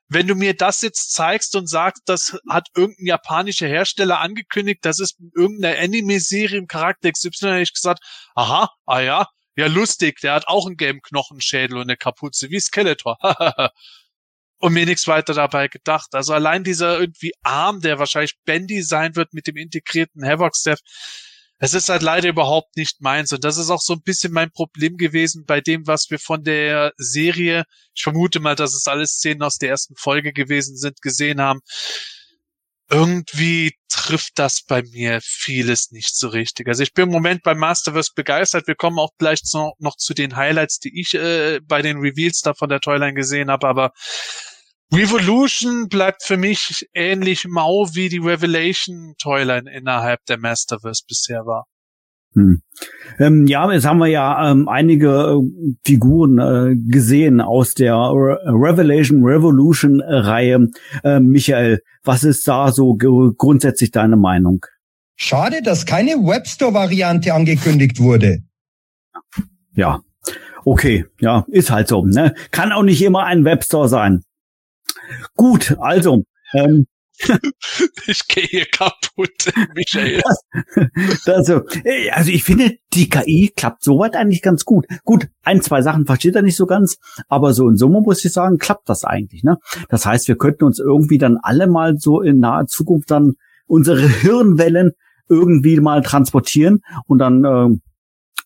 wenn 0.08 0.28
du 0.28 0.36
mir 0.36 0.56
das 0.56 0.82
jetzt 0.82 1.14
zeigst 1.14 1.56
und 1.56 1.68
sagst, 1.68 2.04
das 2.06 2.38
hat 2.50 2.68
irgendein 2.76 3.08
japanischer 3.08 3.68
Hersteller 3.68 4.20
angekündigt, 4.20 4.80
das 4.84 5.00
ist 5.00 5.20
in 5.20 5.32
irgendeiner 5.36 5.80
Anime-Serie 5.80 6.60
im 6.60 6.68
Charakter 6.68 7.12
XY, 7.12 7.48
hätte 7.48 7.62
ich 7.62 7.74
gesagt, 7.74 8.04
aha, 8.36 8.70
ah 8.86 9.00
ja, 9.00 9.28
ja 9.56 9.68
lustig, 9.68 10.20
der 10.22 10.34
hat 10.34 10.48
auch 10.48 10.68
einen 10.68 10.78
gelben 10.78 11.02
Knochenschädel 11.02 11.78
und 11.78 11.84
eine 11.84 11.98
Kapuze, 11.98 12.50
wie 12.50 12.60
Skeletor. 12.60 13.18
und 14.66 14.74
mir 14.74 14.88
nichts 14.88 15.07
weiter 15.07 15.36
dabei 15.36 15.68
gedacht. 15.68 16.07
Also 16.13 16.34
allein 16.34 16.63
dieser 16.63 16.99
irgendwie 16.99 17.34
Arm, 17.43 17.82
der 17.82 17.99
wahrscheinlich 17.99 18.34
Bendy 18.45 18.82
sein 18.82 19.16
wird 19.16 19.32
mit 19.32 19.45
dem 19.45 19.57
integrierten 19.57 20.26
Havoc-Staff, 20.26 20.80
es 21.59 21.76
ist 21.76 21.88
halt 21.89 22.01
leider 22.01 22.30
überhaupt 22.30 22.76
nicht 22.76 22.99
meins. 22.99 23.32
Und 23.32 23.43
das 23.43 23.57
ist 23.57 23.70
auch 23.70 23.80
so 23.80 23.93
ein 23.93 24.01
bisschen 24.01 24.34
mein 24.34 24.49
Problem 24.49 24.97
gewesen 24.97 25.45
bei 25.45 25.61
dem, 25.61 25.86
was 25.86 26.09
wir 26.09 26.18
von 26.18 26.43
der 26.43 26.93
Serie, 26.97 27.66
ich 27.93 28.01
vermute 28.01 28.39
mal, 28.39 28.55
dass 28.55 28.74
es 28.74 28.88
alles 28.88 29.11
Szenen 29.11 29.43
aus 29.43 29.59
der 29.59 29.70
ersten 29.70 29.95
Folge 29.97 30.34
gewesen 30.34 30.76
sind, 30.78 30.99
gesehen 30.99 31.39
haben. 31.39 31.59
Irgendwie 32.89 33.76
trifft 33.88 34.34
das 34.39 34.63
bei 34.68 34.82
mir 34.82 35.20
vieles 35.22 35.91
nicht 35.91 36.16
so 36.18 36.30
richtig. 36.30 36.68
Also 36.68 36.82
ich 36.82 36.93
bin 36.93 37.05
im 37.05 37.11
Moment 37.11 37.43
beim 37.43 37.59
Masterverse 37.59 38.13
begeistert. 38.16 38.66
Wir 38.66 38.76
kommen 38.76 38.97
auch 38.97 39.11
gleich 39.20 39.43
zu, 39.43 39.74
noch 39.78 39.95
zu 39.95 40.16
den 40.16 40.36
Highlights, 40.36 40.80
die 40.80 40.99
ich 40.99 41.13
äh, 41.13 41.59
bei 41.63 41.84
den 41.84 41.97
Reveals 41.97 42.41
da 42.41 42.55
von 42.55 42.70
der 42.70 42.80
Toyline 42.80 43.13
gesehen 43.13 43.51
habe, 43.51 43.68
aber 43.68 43.91
Revolution 44.94 45.90
bleibt 45.90 46.24
für 46.24 46.38
mich 46.38 46.88
ähnlich 46.94 47.46
mau 47.48 47.88
wie 47.94 48.10
die 48.10 48.20
Revelation 48.20 49.16
Toyline 49.18 49.72
innerhalb 49.72 50.24
der 50.26 50.38
Masterverse 50.38 51.04
bisher 51.08 51.46
war. 51.46 51.66
Hm. 52.34 52.62
Ähm, 53.18 53.48
ja, 53.48 53.72
jetzt 53.72 53.86
haben 53.86 54.00
wir 54.00 54.08
ja 54.08 54.52
ähm, 54.52 54.68
einige 54.68 55.10
äh, 55.10 55.72
Figuren 55.86 56.38
äh, 56.38 56.76
gesehen 56.76 57.40
aus 57.40 57.74
der 57.76 57.96
Re 57.96 58.40
Revelation 58.46 59.24
Revolution 59.24 60.02
Reihe. 60.02 60.68
Äh, 61.04 61.22
Michael, 61.22 61.80
was 62.04 62.26
ist 62.26 62.46
da 62.48 62.74
so 62.74 62.96
grundsätzlich 62.96 63.92
deine 63.92 64.18
Meinung? 64.18 64.66
Schade, 65.16 65.62
dass 65.62 65.86
keine 65.86 66.12
Webstore-Variante 66.12 67.34
angekündigt 67.34 68.02
wurde. 68.02 68.40
Ja, 69.74 70.02
okay, 70.66 71.06
ja, 71.22 71.46
ist 71.48 71.72
halt 71.72 71.88
so. 71.88 72.06
Ne? 72.06 72.36
Kann 72.52 72.74
auch 72.74 72.84
nicht 72.84 73.02
immer 73.02 73.24
ein 73.24 73.46
Webstore 73.46 73.88
sein. 73.88 74.24
Gut, 75.36 75.76
also 75.80 76.24
ähm, 76.53 76.86
Ich 78.08 78.28
gehe 78.28 78.43
hier 78.43 78.66
kaputt, 78.66 79.51
Michael. 79.76 80.22
also, 81.28 81.62
äh, 81.86 82.10
also 82.12 82.30
ich 82.32 82.43
finde, 82.43 82.78
die 82.93 83.10
KI 83.10 83.53
klappt 83.56 83.84
soweit 83.84 84.16
eigentlich 84.16 84.41
ganz 84.41 84.66
gut. 84.66 84.86
Gut, 85.03 85.28
ein, 85.43 85.62
zwei 85.62 85.82
Sachen 85.82 86.06
versteht 86.06 86.36
er 86.36 86.41
nicht 86.41 86.58
so 86.58 86.66
ganz, 86.66 86.97
aber 87.30 87.53
so 87.53 87.70
in 87.70 87.78
Summe 87.78 88.01
muss 88.01 88.24
ich 88.26 88.34
sagen, 88.34 88.58
klappt 88.58 88.89
das 88.89 89.03
eigentlich. 89.06 89.43
Ne? 89.43 89.58
Das 89.89 90.06
heißt, 90.06 90.28
wir 90.28 90.38
könnten 90.38 90.66
uns 90.66 90.80
irgendwie 90.80 91.18
dann 91.18 91.38
alle 91.41 91.68
mal 91.68 91.97
so 91.97 92.22
in 92.22 92.39
naher 92.39 92.68
Zukunft 92.68 93.12
dann 93.12 93.34
unsere 93.68 94.08
Hirnwellen 94.08 94.91
irgendwie 95.30 95.80
mal 95.80 96.01
transportieren 96.03 96.82
und 97.08 97.18
dann 97.20 97.43
ähm, 97.45 97.82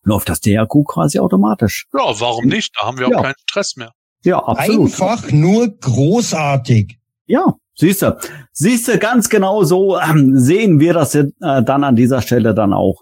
läuft 0.03 0.29
das 0.29 0.39
DRQ 0.39 0.85
quasi 0.87 1.19
automatisch. 1.19 1.87
Ja, 1.93 2.01
warum 2.19 2.45
nicht? 2.45 2.71
Da 2.79 2.85
haben 2.87 2.97
wir 2.99 3.07
auch 3.07 3.11
Ja. 3.11 3.21
keinen 3.23 3.35
Stress 3.49 3.75
mehr. 3.75 3.91
Ja, 4.23 4.39
absolut. 4.39 4.91
Einfach 4.91 5.31
nur 5.31 5.69
großartig. 5.79 6.97
Ja, 7.25 7.55
siehst 7.75 8.01
du. 8.01 8.17
Siehst 8.51 8.87
du, 8.87 8.97
ganz 8.97 9.29
genau 9.29 9.63
so 9.63 9.97
ähm, 9.99 10.37
sehen 10.37 10.79
wir 10.79 10.93
das 10.93 11.15
äh, 11.15 11.27
dann 11.39 11.83
an 11.83 11.95
dieser 11.95 12.21
Stelle 12.21 12.53
dann 12.53 12.73
auch. 12.73 13.01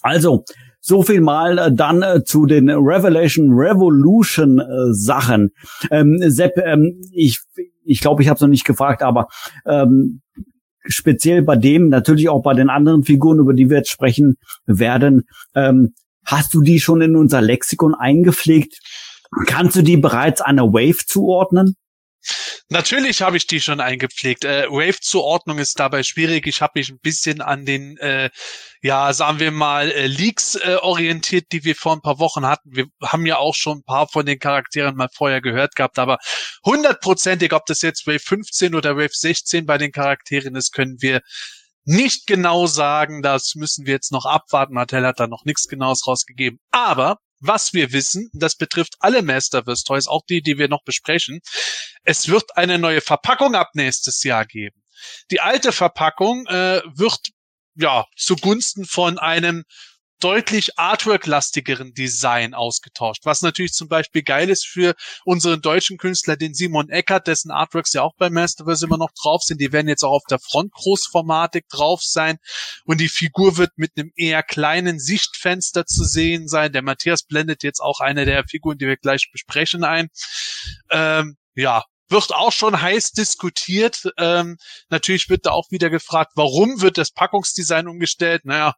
Also, 0.00 0.44
so 0.80 1.02
viel 1.02 1.20
mal 1.20 1.58
äh, 1.58 1.72
dann 1.72 2.02
äh, 2.02 2.24
zu 2.24 2.46
den 2.46 2.68
Revelation 2.68 3.52
Revolution 3.52 4.58
äh, 4.58 4.92
Sachen. 4.92 5.50
Ähm, 5.90 6.18
Sepp, 6.28 6.56
ähm, 6.58 7.00
ich 7.12 7.40
ich 7.84 8.00
glaube, 8.00 8.22
ich 8.22 8.28
habe 8.28 8.36
es 8.36 8.40
noch 8.40 8.48
nicht 8.48 8.64
gefragt, 8.64 9.02
aber 9.02 9.28
ähm, 9.66 10.22
speziell 10.84 11.42
bei 11.42 11.56
dem, 11.56 11.88
natürlich 11.88 12.28
auch 12.28 12.42
bei 12.42 12.54
den 12.54 12.70
anderen 12.70 13.04
Figuren, 13.04 13.38
über 13.38 13.54
die 13.54 13.70
wir 13.70 13.78
jetzt 13.78 13.90
sprechen 13.90 14.36
werden, 14.66 15.22
ähm, 15.54 15.94
hast 16.24 16.54
du 16.54 16.62
die 16.62 16.80
schon 16.80 17.00
in 17.00 17.16
unser 17.16 17.40
Lexikon 17.40 17.94
eingepflegt? 17.94 18.78
Kannst 19.46 19.76
du 19.76 19.82
die 19.82 19.96
bereits 19.96 20.40
einer 20.40 20.64
Wave 20.72 21.06
zuordnen? 21.06 21.76
Natürlich 22.68 23.20
habe 23.20 23.36
ich 23.36 23.46
die 23.46 23.60
schon 23.60 23.80
eingepflegt. 23.80 24.44
Äh, 24.44 24.66
Wave-Zuordnung 24.70 25.58
ist 25.58 25.78
dabei 25.80 26.02
schwierig. 26.02 26.46
Ich 26.46 26.62
habe 26.62 26.78
mich 26.78 26.88
ein 26.88 27.00
bisschen 27.00 27.40
an 27.40 27.66
den, 27.66 27.96
äh, 27.98 28.30
ja, 28.80 29.12
sagen 29.12 29.40
wir 29.40 29.50
mal, 29.50 29.90
äh, 29.90 30.06
Leaks 30.06 30.54
äh, 30.54 30.76
orientiert, 30.80 31.46
die 31.52 31.64
wir 31.64 31.74
vor 31.74 31.94
ein 31.94 32.00
paar 32.00 32.18
Wochen 32.20 32.46
hatten. 32.46 32.70
Wir 32.74 32.86
haben 33.02 33.26
ja 33.26 33.38
auch 33.38 33.54
schon 33.54 33.78
ein 33.78 33.84
paar 33.84 34.08
von 34.08 34.24
den 34.24 34.38
Charakteren 34.38 34.94
mal 34.94 35.08
vorher 35.12 35.40
gehört 35.40 35.74
gehabt, 35.74 35.98
aber 35.98 36.18
hundertprozentig, 36.64 37.52
ob 37.52 37.66
das 37.66 37.82
jetzt 37.82 38.06
Wave 38.06 38.20
15 38.20 38.74
oder 38.74 38.96
Wave 38.96 39.10
16 39.12 39.66
bei 39.66 39.76
den 39.76 39.92
Charakteren 39.92 40.54
ist, 40.54 40.72
können 40.72 40.96
wir 41.00 41.20
nicht 41.84 42.26
genau 42.26 42.66
sagen. 42.66 43.22
Das 43.22 43.54
müssen 43.56 43.86
wir 43.86 43.94
jetzt 43.94 44.12
noch 44.12 44.26
abwarten. 44.26 44.74
Mattel 44.74 45.04
hat 45.06 45.18
da 45.18 45.26
noch 45.26 45.44
nichts 45.44 45.66
Genaues 45.66 46.06
rausgegeben. 46.06 46.60
Aber 46.70 47.18
was 47.42 47.72
wir 47.74 47.92
wissen, 47.92 48.30
das 48.32 48.56
betrifft 48.56 48.94
alle 49.00 49.22
Masterverse 49.22 49.84
Toys, 49.84 50.06
auch 50.06 50.22
die, 50.28 50.42
die 50.42 50.58
wir 50.58 50.68
noch 50.68 50.84
besprechen, 50.84 51.40
es 52.04 52.28
wird 52.28 52.56
eine 52.56 52.78
neue 52.78 53.00
Verpackung 53.00 53.54
ab 53.54 53.70
nächstes 53.74 54.22
Jahr 54.22 54.46
geben. 54.46 54.82
Die 55.30 55.40
alte 55.40 55.72
Verpackung 55.72 56.46
äh, 56.46 56.80
wird 56.94 57.18
ja 57.74 58.06
zugunsten 58.16 58.84
von 58.84 59.18
einem 59.18 59.64
deutlich 60.22 60.78
artwork-lastigeren 60.78 61.94
Design 61.94 62.54
ausgetauscht, 62.54 63.24
was 63.24 63.42
natürlich 63.42 63.72
zum 63.72 63.88
Beispiel 63.88 64.22
geil 64.22 64.50
ist 64.50 64.66
für 64.66 64.94
unseren 65.24 65.60
deutschen 65.60 65.98
Künstler, 65.98 66.36
den 66.36 66.54
Simon 66.54 66.88
Eckert, 66.90 67.26
dessen 67.26 67.50
Artworks 67.50 67.92
ja 67.92 68.02
auch 68.02 68.14
bei 68.16 68.30
Masterverse 68.30 68.86
immer 68.86 68.98
noch 68.98 69.10
drauf 69.20 69.42
sind. 69.42 69.60
Die 69.60 69.72
werden 69.72 69.88
jetzt 69.88 70.04
auch 70.04 70.12
auf 70.12 70.24
der 70.30 70.38
Front 70.38 70.72
großformatig 70.72 71.64
drauf 71.68 72.02
sein 72.02 72.38
und 72.84 73.00
die 73.00 73.08
Figur 73.08 73.56
wird 73.56 73.72
mit 73.76 73.92
einem 73.96 74.12
eher 74.14 74.42
kleinen 74.42 75.00
Sichtfenster 75.00 75.86
zu 75.86 76.04
sehen 76.04 76.46
sein. 76.46 76.72
Der 76.72 76.82
Matthias 76.82 77.24
blendet 77.24 77.62
jetzt 77.64 77.80
auch 77.80 78.00
eine 78.00 78.24
der 78.24 78.44
Figuren, 78.48 78.78
die 78.78 78.86
wir 78.86 78.96
gleich 78.96 79.28
besprechen, 79.32 79.82
ein. 79.82 80.08
Ähm, 80.90 81.36
ja, 81.54 81.84
wird 82.08 82.32
auch 82.32 82.52
schon 82.52 82.80
heiß 82.80 83.12
diskutiert. 83.12 84.04
Ähm, 84.18 84.58
natürlich 84.90 85.28
wird 85.28 85.46
da 85.46 85.50
auch 85.50 85.70
wieder 85.70 85.90
gefragt, 85.90 86.32
warum 86.36 86.80
wird 86.80 86.98
das 86.98 87.10
Packungsdesign 87.10 87.88
umgestellt? 87.88 88.44
Naja, 88.44 88.74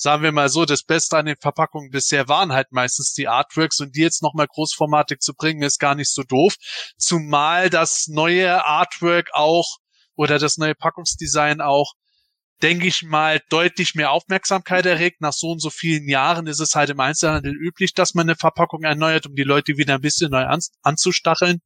sagen 0.00 0.22
wir 0.22 0.32
mal 0.32 0.48
so, 0.48 0.64
das 0.64 0.82
Beste 0.82 1.18
an 1.18 1.26
den 1.26 1.36
Verpackungen 1.36 1.90
bisher 1.90 2.26
waren 2.26 2.52
halt 2.52 2.72
meistens 2.72 3.12
die 3.12 3.28
Artworks 3.28 3.80
und 3.80 3.94
die 3.94 4.00
jetzt 4.00 4.22
nochmal 4.22 4.46
großformatig 4.46 5.20
zu 5.20 5.34
bringen, 5.34 5.62
ist 5.62 5.78
gar 5.78 5.94
nicht 5.94 6.10
so 6.10 6.22
doof. 6.22 6.54
Zumal 6.96 7.68
das 7.68 8.06
neue 8.08 8.64
Artwork 8.64 9.28
auch 9.34 9.76
oder 10.16 10.38
das 10.38 10.56
neue 10.56 10.74
Packungsdesign 10.74 11.60
auch 11.60 11.92
denke 12.62 12.86
ich 12.86 13.02
mal, 13.02 13.40
deutlich 13.48 13.94
mehr 13.94 14.10
Aufmerksamkeit 14.10 14.84
erregt. 14.84 15.20
Nach 15.20 15.32
so 15.32 15.52
und 15.52 15.60
so 15.60 15.70
vielen 15.70 16.06
Jahren 16.08 16.46
ist 16.46 16.60
es 16.60 16.74
halt 16.74 16.90
im 16.90 17.00
Einzelhandel 17.00 17.54
üblich, 17.54 17.94
dass 17.94 18.12
man 18.14 18.28
eine 18.28 18.36
Verpackung 18.36 18.82
erneuert, 18.82 19.26
um 19.26 19.34
die 19.34 19.44
Leute 19.44 19.78
wieder 19.78 19.94
ein 19.94 20.02
bisschen 20.02 20.30
neu 20.30 20.44
an, 20.44 20.60
anzustacheln. 20.82 21.60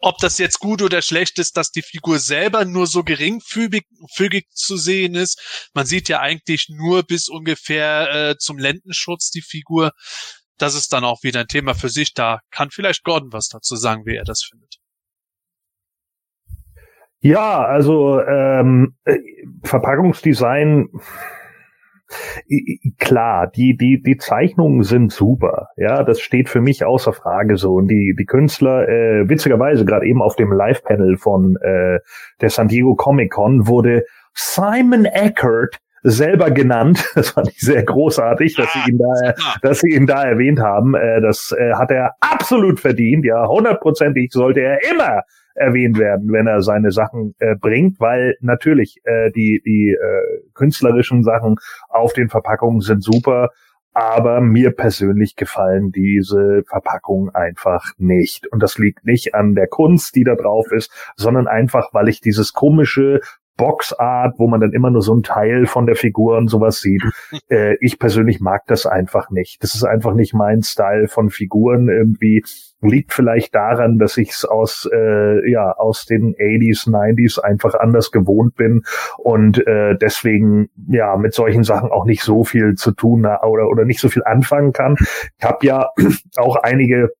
Ob 0.00 0.18
das 0.18 0.38
jetzt 0.38 0.60
gut 0.60 0.80
oder 0.80 1.02
schlecht 1.02 1.38
ist, 1.38 1.56
dass 1.56 1.70
die 1.70 1.82
Figur 1.82 2.18
selber 2.20 2.64
nur 2.64 2.86
so 2.86 3.02
geringfügig 3.02 4.46
zu 4.52 4.76
sehen 4.76 5.14
ist. 5.14 5.70
Man 5.74 5.86
sieht 5.86 6.08
ja 6.08 6.20
eigentlich 6.20 6.68
nur 6.68 7.02
bis 7.02 7.28
ungefähr 7.28 8.30
äh, 8.30 8.36
zum 8.38 8.58
Lendenschutz 8.58 9.30
die 9.30 9.42
Figur. 9.42 9.90
Das 10.56 10.74
ist 10.74 10.92
dann 10.92 11.04
auch 11.04 11.22
wieder 11.22 11.40
ein 11.40 11.48
Thema 11.48 11.74
für 11.74 11.88
sich. 11.88 12.14
Da 12.14 12.40
kann 12.50 12.70
vielleicht 12.70 13.02
Gordon 13.02 13.32
was 13.32 13.48
dazu 13.48 13.76
sagen, 13.76 14.06
wie 14.06 14.16
er 14.16 14.24
das 14.24 14.42
findet. 14.42 14.76
Ja, 17.20 17.64
also 17.64 18.20
ähm, 18.20 18.96
äh, 19.04 19.18
Verpackungsdesign 19.64 20.88
klar, 22.98 23.48
die, 23.48 23.76
die, 23.76 24.02
die 24.02 24.16
Zeichnungen 24.16 24.82
sind 24.82 25.12
super. 25.12 25.68
Ja, 25.76 26.02
das 26.02 26.20
steht 26.20 26.48
für 26.48 26.60
mich 26.60 26.84
außer 26.84 27.12
Frage 27.12 27.56
so. 27.56 27.74
Und 27.74 27.88
die, 27.88 28.14
die 28.18 28.24
Künstler, 28.24 28.88
äh, 28.88 29.28
witzigerweise 29.28 29.84
gerade 29.84 30.06
eben 30.06 30.22
auf 30.22 30.36
dem 30.36 30.52
Live-Panel 30.52 31.16
von 31.16 31.56
äh, 31.56 32.00
der 32.40 32.50
San 32.50 32.68
Diego 32.68 32.94
Comic 32.94 33.32
Con 33.32 33.66
wurde 33.66 34.04
Simon 34.34 35.04
Eckert 35.04 35.78
selber 36.02 36.50
genannt. 36.50 37.04
Das 37.14 37.30
fand 37.30 37.48
ich 37.48 37.60
sehr 37.60 37.82
großartig, 37.82 38.54
dass 38.54 38.72
sie 38.72 38.90
ihn 38.90 38.98
da, 38.98 39.34
dass 39.62 39.80
sie 39.80 39.90
ihn 39.90 40.06
da 40.06 40.22
erwähnt 40.22 40.60
haben. 40.60 40.94
Äh, 40.94 41.20
das 41.20 41.54
äh, 41.58 41.74
hat 41.74 41.90
er 41.90 42.12
absolut 42.20 42.80
verdient. 42.80 43.24
Ja, 43.24 43.46
hundertprozentig 43.48 44.32
sollte 44.32 44.60
er 44.60 44.78
immer 44.90 45.22
erwähnt 45.58 45.98
werden, 45.98 46.32
wenn 46.32 46.46
er 46.46 46.62
seine 46.62 46.90
Sachen 46.90 47.34
äh, 47.38 47.56
bringt, 47.56 48.00
weil 48.00 48.36
natürlich 48.40 49.00
äh, 49.04 49.30
die, 49.32 49.62
die 49.64 49.90
äh, 49.90 50.50
künstlerischen 50.54 51.22
Sachen 51.22 51.56
auf 51.88 52.12
den 52.12 52.28
Verpackungen 52.28 52.80
sind 52.80 53.02
super, 53.02 53.50
aber 53.92 54.40
mir 54.40 54.70
persönlich 54.70 55.34
gefallen 55.34 55.90
diese 55.90 56.62
Verpackungen 56.68 57.34
einfach 57.34 57.84
nicht. 57.98 58.46
Und 58.46 58.62
das 58.62 58.78
liegt 58.78 59.04
nicht 59.04 59.34
an 59.34 59.54
der 59.54 59.66
Kunst, 59.66 60.14
die 60.14 60.24
da 60.24 60.36
drauf 60.36 60.70
ist, 60.70 60.92
sondern 61.16 61.48
einfach, 61.48 61.88
weil 61.92 62.08
ich 62.08 62.20
dieses 62.20 62.52
komische 62.52 63.20
Boxart, 63.58 64.38
wo 64.38 64.46
man 64.46 64.60
dann 64.60 64.72
immer 64.72 64.90
nur 64.90 65.02
so 65.02 65.14
ein 65.14 65.22
Teil 65.22 65.66
von 65.66 65.84
der 65.84 65.96
Figur 65.96 66.38
und 66.38 66.48
sowas 66.48 66.80
sieht. 66.80 67.02
Äh, 67.50 67.76
ich 67.80 67.98
persönlich 67.98 68.40
mag 68.40 68.66
das 68.66 68.84
einfach 68.84 69.30
nicht. 69.30 69.62
Das 69.62 69.74
ist 69.74 69.84
einfach 69.84 70.12
nicht 70.12 70.34
mein 70.34 70.62
Style 70.62 71.08
von 71.08 71.30
Figuren 71.30 71.88
irgendwie. 71.88 72.44
Liegt 72.82 73.14
vielleicht 73.14 73.54
daran, 73.54 73.98
dass 73.98 74.18
ich 74.18 74.30
es 74.30 74.44
aus, 74.44 74.88
äh, 74.92 75.50
ja, 75.50 75.72
aus 75.72 76.04
den 76.04 76.34
80s, 76.34 76.90
90s 76.90 77.40
einfach 77.40 77.74
anders 77.74 78.10
gewohnt 78.10 78.54
bin 78.54 78.82
und 79.16 79.66
äh, 79.66 79.96
deswegen 79.96 80.68
ja 80.88 81.16
mit 81.16 81.32
solchen 81.32 81.64
Sachen 81.64 81.90
auch 81.90 82.04
nicht 82.04 82.22
so 82.22 82.44
viel 82.44 82.74
zu 82.74 82.92
tun 82.92 83.24
oder, 83.24 83.68
oder 83.68 83.84
nicht 83.84 84.00
so 84.00 84.10
viel 84.10 84.24
anfangen 84.24 84.72
kann. 84.72 84.96
Ich 85.38 85.44
habe 85.44 85.64
ja 85.66 85.90
auch 86.36 86.56
einige 86.56 87.10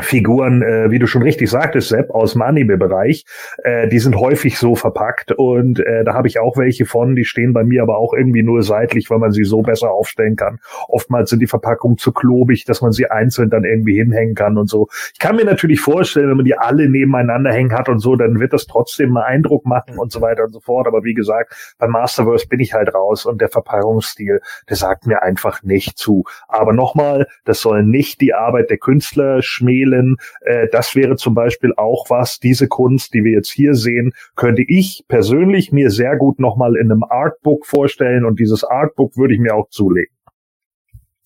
Figuren, 0.00 0.62
äh, 0.62 0.90
wie 0.90 0.98
du 0.98 1.06
schon 1.06 1.22
richtig 1.22 1.50
sagtest, 1.50 1.90
Sepp, 1.90 2.10
aus 2.10 2.32
dem 2.32 2.40
Anime-Bereich, 2.40 3.26
äh, 3.62 3.88
die 3.88 3.98
sind 3.98 4.16
häufig 4.16 4.58
so 4.58 4.74
verpackt 4.74 5.32
und 5.32 5.80
äh, 5.80 6.02
da 6.02 6.14
habe 6.14 6.28
ich 6.28 6.40
auch 6.40 6.56
welche 6.56 6.86
von, 6.86 7.14
die 7.14 7.26
stehen 7.26 7.52
bei 7.52 7.62
mir 7.62 7.82
aber 7.82 7.98
auch 7.98 8.14
irgendwie 8.14 8.42
nur 8.42 8.62
seitlich, 8.62 9.10
weil 9.10 9.18
man 9.18 9.32
sie 9.32 9.44
so 9.44 9.60
besser 9.60 9.90
aufstellen 9.90 10.36
kann. 10.36 10.60
Oftmals 10.88 11.28
sind 11.28 11.40
die 11.40 11.46
Verpackungen 11.46 11.98
zu 11.98 12.10
klobig, 12.10 12.64
dass 12.64 12.80
man 12.80 12.92
sie 12.92 13.10
einzeln 13.10 13.50
dann 13.50 13.64
irgendwie 13.64 13.96
hinhängen 13.96 14.34
kann 14.34 14.56
und 14.56 14.66
so. 14.66 14.88
Ich 15.12 15.18
kann 15.18 15.36
mir 15.36 15.44
natürlich 15.44 15.80
vorstellen, 15.80 16.30
wenn 16.30 16.38
man 16.38 16.46
die 16.46 16.56
alle 16.56 16.88
nebeneinander 16.88 17.52
hängen 17.52 17.74
hat 17.76 17.90
und 17.90 17.98
so, 17.98 18.16
dann 18.16 18.40
wird 18.40 18.54
das 18.54 18.66
trotzdem 18.66 19.14
einen 19.14 19.26
Eindruck 19.26 19.66
machen 19.66 19.98
und 19.98 20.10
so 20.10 20.22
weiter 20.22 20.44
und 20.44 20.52
so 20.54 20.60
fort. 20.60 20.86
Aber 20.86 21.04
wie 21.04 21.14
gesagt, 21.14 21.74
beim 21.78 21.90
Masterverse 21.90 22.48
bin 22.48 22.60
ich 22.60 22.72
halt 22.72 22.94
raus 22.94 23.26
und 23.26 23.42
der 23.42 23.50
Verpackungsstil, 23.50 24.40
der 24.70 24.76
sagt 24.76 25.06
mir 25.06 25.22
einfach 25.22 25.62
nicht 25.62 25.98
zu. 25.98 26.24
Aber 26.48 26.72
nochmal, 26.72 27.26
das 27.44 27.60
soll 27.60 27.82
nicht 27.82 28.22
die 28.22 28.32
Arbeit 28.32 28.70
der 28.70 28.78
Künstler 28.78 29.42
schmähen 29.42 29.81
spielen. 29.82 30.16
Äh, 30.40 30.68
das 30.70 30.94
wäre 30.94 31.16
zum 31.16 31.34
Beispiel 31.34 31.72
auch 31.76 32.06
was, 32.08 32.38
diese 32.38 32.68
Kunst, 32.68 33.14
die 33.14 33.24
wir 33.24 33.32
jetzt 33.32 33.50
hier 33.50 33.74
sehen, 33.74 34.12
könnte 34.36 34.62
ich 34.66 35.04
persönlich 35.08 35.72
mir 35.72 35.90
sehr 35.90 36.16
gut 36.16 36.38
nochmal 36.38 36.76
in 36.76 36.90
einem 36.90 37.04
Artbook 37.04 37.66
vorstellen 37.66 38.24
und 38.24 38.38
dieses 38.38 38.64
Artbook 38.64 39.16
würde 39.16 39.34
ich 39.34 39.40
mir 39.40 39.54
auch 39.54 39.68
zulegen. 39.68 40.14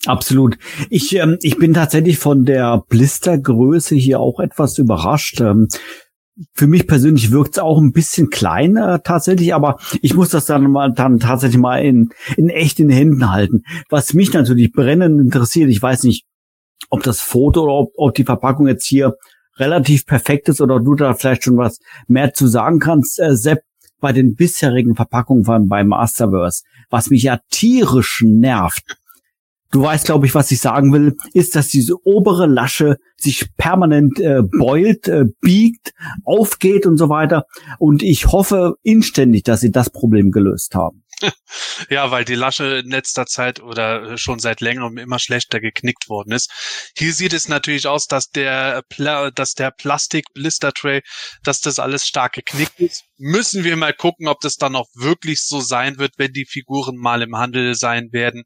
Absolut. 0.07 0.57
Ich, 0.89 1.17
ähm, 1.17 1.39
ich 1.43 1.59
bin 1.59 1.75
tatsächlich 1.75 2.19
von 2.19 2.45
der 2.45 2.85
Blistergröße 2.89 3.97
hier 3.97 4.21
auch 4.21 4.39
etwas 4.39 4.79
überrascht. 4.79 5.41
Ähm, 5.41 5.69
für 6.53 6.67
mich 6.67 6.87
persönlich 6.87 7.31
wirkt 7.31 7.57
es 7.57 7.59
auch 7.59 7.79
ein 7.79 7.93
bisschen 7.93 8.29
kleiner 8.29 9.03
tatsächlich, 9.03 9.55
aber 9.55 9.79
ich 10.03 10.15
muss 10.15 10.29
das 10.29 10.45
dann 10.45 10.71
mal 10.71 10.93
dann 10.93 11.19
tatsächlich 11.19 11.59
mal 11.59 11.79
in, 11.79 12.11
in 12.37 12.51
echt 12.51 12.79
in 12.79 12.89
den 12.89 12.97
Händen 12.97 13.33
halten. 13.33 13.63
Was 13.89 14.13
mich 14.13 14.33
natürlich 14.33 14.71
brennend 14.71 15.19
interessiert, 15.19 15.71
ich 15.71 15.81
weiß 15.81 16.05
nicht, 16.05 16.27
ob 16.91 17.03
das 17.03 17.21
Foto 17.21 17.65
oder 17.65 17.73
ob, 17.73 17.93
ob 17.97 18.15
die 18.15 18.25
Verpackung 18.25 18.67
jetzt 18.67 18.87
hier 18.87 19.17
relativ 19.57 20.07
perfekt 20.07 20.49
ist 20.49 20.61
oder 20.61 20.81
du 20.81 20.95
da 20.95 21.15
vielleicht 21.15 21.45
schon 21.45 21.57
was 21.57 21.79
mehr 22.09 22.35
zu 22.35 22.47
sagen 22.47 22.79
kannst, 22.79 23.19
äh, 23.19 23.37
Sepp, 23.37 23.61
bei 24.01 24.13
den 24.13 24.35
bisherigen 24.35 24.95
Verpackungen 24.95 25.45
von, 25.45 25.69
bei 25.69 25.83
Masterverse, 25.83 26.65
was 26.91 27.09
mich 27.09 27.23
ja 27.23 27.41
tierisch 27.51 28.23
nervt. 28.25 28.99
Du 29.77 29.83
weißt, 29.83 30.07
glaube 30.07 30.25
ich, 30.25 30.35
was 30.35 30.51
ich 30.51 30.61
sagen 30.61 30.91
will, 30.95 31.19
ist, 31.35 31.55
dass 31.55 31.69
diese 31.69 31.97
obere 32.07 32.47
Lasche 32.47 32.97
sich 33.19 33.45
permanent 33.59 34.19
äh, 34.19 34.41
beult, 34.41 35.07
äh, 35.07 35.25
biegt, 35.43 35.93
aufgeht 36.25 36.87
und 36.87 36.97
so 36.97 37.11
weiter. 37.11 37.45
Und 37.79 38.03
ich 38.03 38.29
hoffe 38.29 38.77
inständig, 38.83 39.43
dass 39.43 39.61
sie 39.61 39.71
das 39.71 39.91
Problem 39.91 40.31
gelöst 40.31 40.75
haben. 40.75 41.05
ja, 41.91 42.11
weil 42.11 42.25
die 42.25 42.37
Lasche 42.37 42.79
in 42.85 42.91
letzter 42.91 43.27
Zeit 43.27 43.61
oder 43.61 44.17
schon 44.17 44.39
seit 44.39 44.63
längerem 44.63 44.97
immer 44.97 45.19
schlechter 45.19 45.61
geknickt 45.61 46.09
worden 46.09 46.33
ist. 46.33 46.51
Hier 46.97 47.13
sieht 47.13 47.35
es 47.35 47.49
natürlich 47.49 47.87
aus, 47.87 48.07
dass 48.07 48.31
der, 48.31 48.83
Pla 48.89 49.31
dass 49.31 49.53
der 49.53 49.73
Plastik-Blister-Tray, 49.73 51.03
dass 51.43 51.61
das 51.61 51.79
alles 51.79 52.07
stark 52.07 52.33
geknickt 52.33 52.81
ist. 52.81 53.05
Müssen 53.19 53.63
wir 53.63 53.77
mal 53.77 53.93
gucken, 53.93 54.27
ob 54.27 54.41
das 54.41 54.57
dann 54.57 54.75
auch 54.75 54.89
wirklich 54.95 55.43
so 55.43 55.61
sein 55.61 55.99
wird, 55.99 56.13
wenn 56.17 56.33
die 56.33 56.47
Figuren 56.47 56.97
mal 56.97 57.21
im 57.21 57.37
Handel 57.37 57.75
sein 57.75 58.09
werden. 58.13 58.45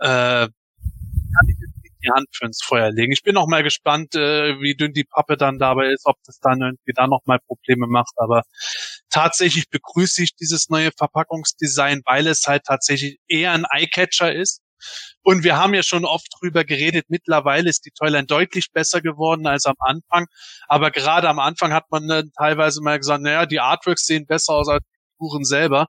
Äh, 0.00 0.48
kann 0.48 1.48
ich 1.48 1.56
die 2.02 2.10
Hand 2.10 2.28
für 2.32 2.46
ins 2.46 2.62
Feuer 2.62 2.90
legen. 2.90 3.12
Ich 3.12 3.22
bin 3.22 3.34
noch 3.34 3.46
mal 3.46 3.62
gespannt, 3.62 4.14
äh, 4.14 4.60
wie 4.60 4.74
dünn 4.74 4.92
die 4.92 5.04
Pappe 5.04 5.36
dann 5.36 5.58
dabei 5.58 5.88
ist, 5.88 6.06
ob 6.06 6.16
das 6.24 6.38
dann 6.40 6.60
irgendwie 6.60 6.92
da 6.94 7.06
noch 7.06 7.20
mal 7.26 7.38
Probleme 7.46 7.86
macht. 7.86 8.12
Aber 8.16 8.42
tatsächlich 9.10 9.68
begrüße 9.70 10.22
ich 10.22 10.34
dieses 10.36 10.68
neue 10.68 10.90
Verpackungsdesign, 10.96 12.02
weil 12.06 12.26
es 12.26 12.46
halt 12.46 12.64
tatsächlich 12.64 13.18
eher 13.28 13.52
ein 13.52 13.64
Eyecatcher 13.70 14.32
ist. 14.34 14.62
Und 15.22 15.44
wir 15.44 15.58
haben 15.58 15.74
ja 15.74 15.82
schon 15.82 16.06
oft 16.06 16.26
drüber 16.40 16.64
geredet, 16.64 17.06
mittlerweile 17.08 17.68
ist 17.68 17.84
die 17.84 17.90
Toyline 17.90 18.26
deutlich 18.26 18.72
besser 18.72 19.02
geworden 19.02 19.46
als 19.46 19.66
am 19.66 19.76
Anfang. 19.78 20.26
Aber 20.68 20.90
gerade 20.90 21.28
am 21.28 21.38
Anfang 21.38 21.72
hat 21.74 21.90
man 21.90 22.08
dann 22.08 22.30
teilweise 22.36 22.80
mal 22.82 22.98
gesagt, 22.98 23.22
naja, 23.22 23.44
die 23.46 23.60
Artworks 23.60 24.06
sehen 24.06 24.26
besser 24.26 24.54
aus 24.54 24.68
als 24.68 24.82
die 24.82 24.98
Figuren 25.16 25.44
selber. 25.44 25.86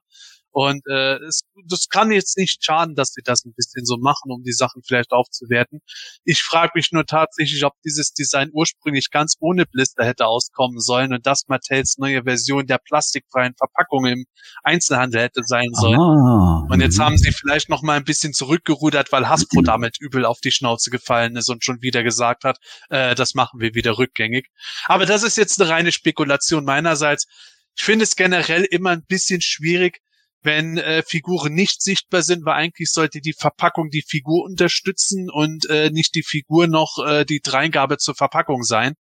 Und 0.52 0.82
äh, 0.86 1.16
es, 1.24 1.42
das 1.66 1.88
kann 1.88 2.12
jetzt 2.12 2.36
nicht 2.36 2.62
schaden, 2.64 2.94
dass 2.94 3.12
sie 3.14 3.22
das 3.24 3.44
ein 3.44 3.54
bisschen 3.54 3.84
so 3.84 3.96
machen, 3.96 4.30
um 4.30 4.42
die 4.42 4.52
Sachen 4.52 4.82
vielleicht 4.86 5.12
aufzuwerten. 5.12 5.80
Ich 6.24 6.42
frage 6.42 6.72
mich 6.74 6.92
nur 6.92 7.06
tatsächlich, 7.06 7.64
ob 7.64 7.72
dieses 7.84 8.12
Design 8.12 8.50
ursprünglich 8.52 9.10
ganz 9.10 9.34
ohne 9.40 9.64
Blister 9.64 10.04
hätte 10.04 10.26
auskommen 10.26 10.78
sollen 10.78 11.14
und 11.14 11.26
das 11.26 11.44
Mattels 11.48 11.96
neue 11.98 12.24
Version 12.24 12.66
der 12.66 12.78
plastikfreien 12.78 13.54
Verpackung 13.56 14.04
im 14.06 14.24
Einzelhandel 14.62 15.22
hätte 15.22 15.42
sein 15.44 15.70
sollen. 15.72 15.98
Ah, 15.98 16.66
Und 16.70 16.80
jetzt 16.80 16.98
mhm. 16.98 17.02
haben 17.02 17.18
sie 17.18 17.32
vielleicht 17.32 17.70
noch 17.70 17.82
mal 17.82 17.96
ein 17.96 18.04
bisschen 18.04 18.34
zurückgerudert, 18.34 19.10
weil 19.10 19.28
Hasbro 19.28 19.62
damit 19.64 19.96
übel 20.00 20.26
auf 20.26 20.40
die 20.40 20.52
Schnauze 20.52 20.90
gefallen 20.90 21.36
ist 21.36 21.48
und 21.48 21.64
schon 21.64 21.80
wieder 21.80 22.02
gesagt 22.02 22.44
hat, 22.44 22.58
äh, 22.90 23.14
das 23.14 23.34
machen 23.34 23.60
wir 23.60 23.74
wieder 23.74 23.96
rückgängig. 23.96 24.48
Aber 24.84 25.06
das 25.06 25.22
ist 25.22 25.36
jetzt 25.36 25.60
eine 25.60 25.70
reine 25.70 25.92
Spekulation 25.92 26.64
meinerseits. 26.64 27.26
Ich 27.76 27.84
finde 27.84 28.04
es 28.04 28.16
generell 28.16 28.64
immer 28.64 28.90
ein 28.90 29.04
bisschen 29.04 29.40
schwierig, 29.40 30.00
wenn 30.42 30.78
äh, 30.78 31.02
Figuren 31.06 31.54
nicht 31.54 31.82
sichtbar 31.82 32.22
sind, 32.22 32.44
weil 32.44 32.54
eigentlich 32.54 32.90
sollte 32.90 33.20
die 33.20 33.32
Verpackung 33.32 33.90
die 33.90 34.04
Figur 34.06 34.44
unterstützen 34.44 35.30
und 35.30 35.68
äh, 35.70 35.90
nicht 35.90 36.14
die 36.14 36.22
Figur 36.22 36.66
noch 36.66 36.98
äh, 37.06 37.24
die 37.24 37.40
Dreingabe 37.40 37.98
zur 37.98 38.14
Verpackung 38.14 38.62
sein. 38.62 38.94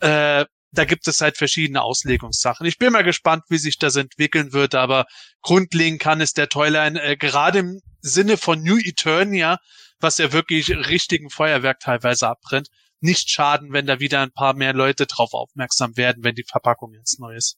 Äh, 0.00 0.46
da 0.72 0.84
gibt 0.84 1.08
es 1.08 1.20
halt 1.20 1.36
verschiedene 1.36 1.82
Auslegungssachen. 1.82 2.66
Ich 2.66 2.78
bin 2.78 2.92
mal 2.92 3.04
gespannt, 3.04 3.44
wie 3.48 3.58
sich 3.58 3.78
das 3.78 3.96
entwickeln 3.96 4.52
wird, 4.52 4.74
aber 4.74 5.06
grundlegend 5.42 6.00
kann 6.00 6.20
es 6.20 6.32
der 6.32 6.48
Toyline 6.48 7.00
äh, 7.00 7.16
gerade 7.16 7.60
im 7.60 7.80
Sinne 8.00 8.36
von 8.36 8.62
New 8.62 8.78
Eternia, 8.78 9.58
was 10.00 10.18
ja 10.18 10.32
wirklich 10.32 10.70
richtigen 10.70 11.30
Feuerwerk 11.30 11.80
teilweise 11.80 12.28
abbrennt, 12.28 12.68
nicht 13.00 13.30
schaden, 13.30 13.72
wenn 13.72 13.86
da 13.86 14.00
wieder 14.00 14.20
ein 14.20 14.32
paar 14.32 14.54
mehr 14.54 14.74
Leute 14.74 15.06
drauf 15.06 15.32
aufmerksam 15.32 15.96
werden, 15.96 16.24
wenn 16.24 16.34
die 16.34 16.44
Verpackung 16.48 16.92
jetzt 16.92 17.18
neu 17.20 17.34
ist. 17.34 17.56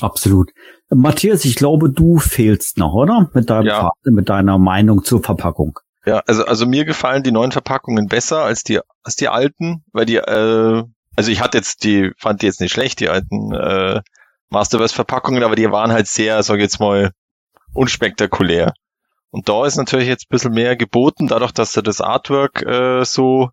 Absolut. 0.00 0.50
Matthias, 0.88 1.44
ich 1.44 1.56
glaube, 1.56 1.90
du 1.90 2.18
fehlst 2.18 2.78
noch, 2.78 2.92
oder? 2.94 3.30
Mit 3.34 3.50
deinem 3.50 3.66
Ja. 3.66 3.90
Mit 4.04 4.28
deiner 4.28 4.58
Meinung 4.58 5.04
zur 5.04 5.22
Verpackung. 5.22 5.78
Ja, 6.04 6.22
also, 6.26 6.44
also 6.44 6.66
mir 6.66 6.84
gefallen 6.84 7.22
die 7.22 7.30
neuen 7.30 7.52
Verpackungen 7.52 8.08
besser 8.08 8.42
als 8.42 8.64
die, 8.64 8.80
als 9.02 9.16
die 9.16 9.28
alten, 9.28 9.84
weil 9.92 10.06
die, 10.06 10.16
äh, 10.16 10.82
also 11.14 11.30
ich 11.30 11.40
hatte 11.40 11.58
jetzt 11.58 11.84
die, 11.84 12.10
fand 12.18 12.42
die 12.42 12.46
jetzt 12.46 12.60
nicht 12.60 12.72
schlecht, 12.72 13.00
die 13.00 13.08
alten 13.08 13.52
äh, 13.52 14.00
Masterverse-Verpackungen, 14.50 15.44
aber 15.44 15.54
die 15.54 15.70
waren 15.70 15.92
halt 15.92 16.08
sehr, 16.08 16.42
sag 16.42 16.56
ich 16.56 16.62
jetzt 16.62 16.80
mal, 16.80 17.12
unspektakulär. 17.72 18.74
Und 19.30 19.48
da 19.48 19.64
ist 19.64 19.76
natürlich 19.76 20.08
jetzt 20.08 20.24
ein 20.24 20.30
bisschen 20.30 20.52
mehr 20.52 20.76
geboten, 20.76 21.28
dadurch, 21.28 21.52
dass 21.52 21.72
da 21.72 21.80
das 21.80 22.00
Artwork 22.00 22.62
äh, 22.62 23.04
so 23.04 23.50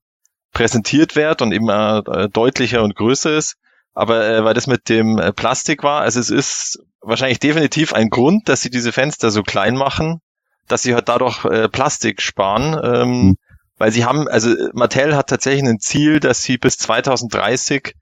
präsentiert 0.52 1.16
wird 1.16 1.42
und 1.42 1.52
eben 1.52 1.70
äh, 1.70 2.28
deutlicher 2.30 2.84
und 2.84 2.96
größer 2.96 3.38
ist. 3.38 3.56
Aber 4.00 4.26
äh, 4.26 4.46
weil 4.46 4.54
das 4.54 4.66
mit 4.66 4.88
dem 4.88 5.20
äh, 5.20 5.34
Plastik 5.34 5.84
war, 5.84 6.00
also 6.00 6.22
es 6.22 6.30
ist 6.30 6.80
wahrscheinlich 7.02 7.40
definitiv 7.40 7.92
ein 7.92 8.10
Grund, 8.10 8.48
dass 8.48 8.62
sie 8.62 8.70
diese 8.70 8.94
Fenster 8.94 9.30
so 9.30 9.44
klein 9.44 9.76
machen, 9.76 10.22
dass 10.70 10.84
sie 10.84 10.94
halt 10.94 11.10
dadurch 11.10 11.44
äh, 11.44 11.68
Plastik 11.68 12.22
sparen, 12.22 12.80
ähm, 12.82 13.12
Hm. 13.12 13.38
weil 13.78 13.92
sie 13.92 14.06
haben, 14.06 14.30
also 14.30 14.52
äh, 14.52 14.70
Mattel 14.72 15.18
hat 15.18 15.28
tatsächlich 15.28 15.68
ein 15.68 15.82
Ziel, 15.82 16.22
dass 16.22 16.42
sie 16.44 16.58
bis 16.58 16.78
2030 16.78 17.94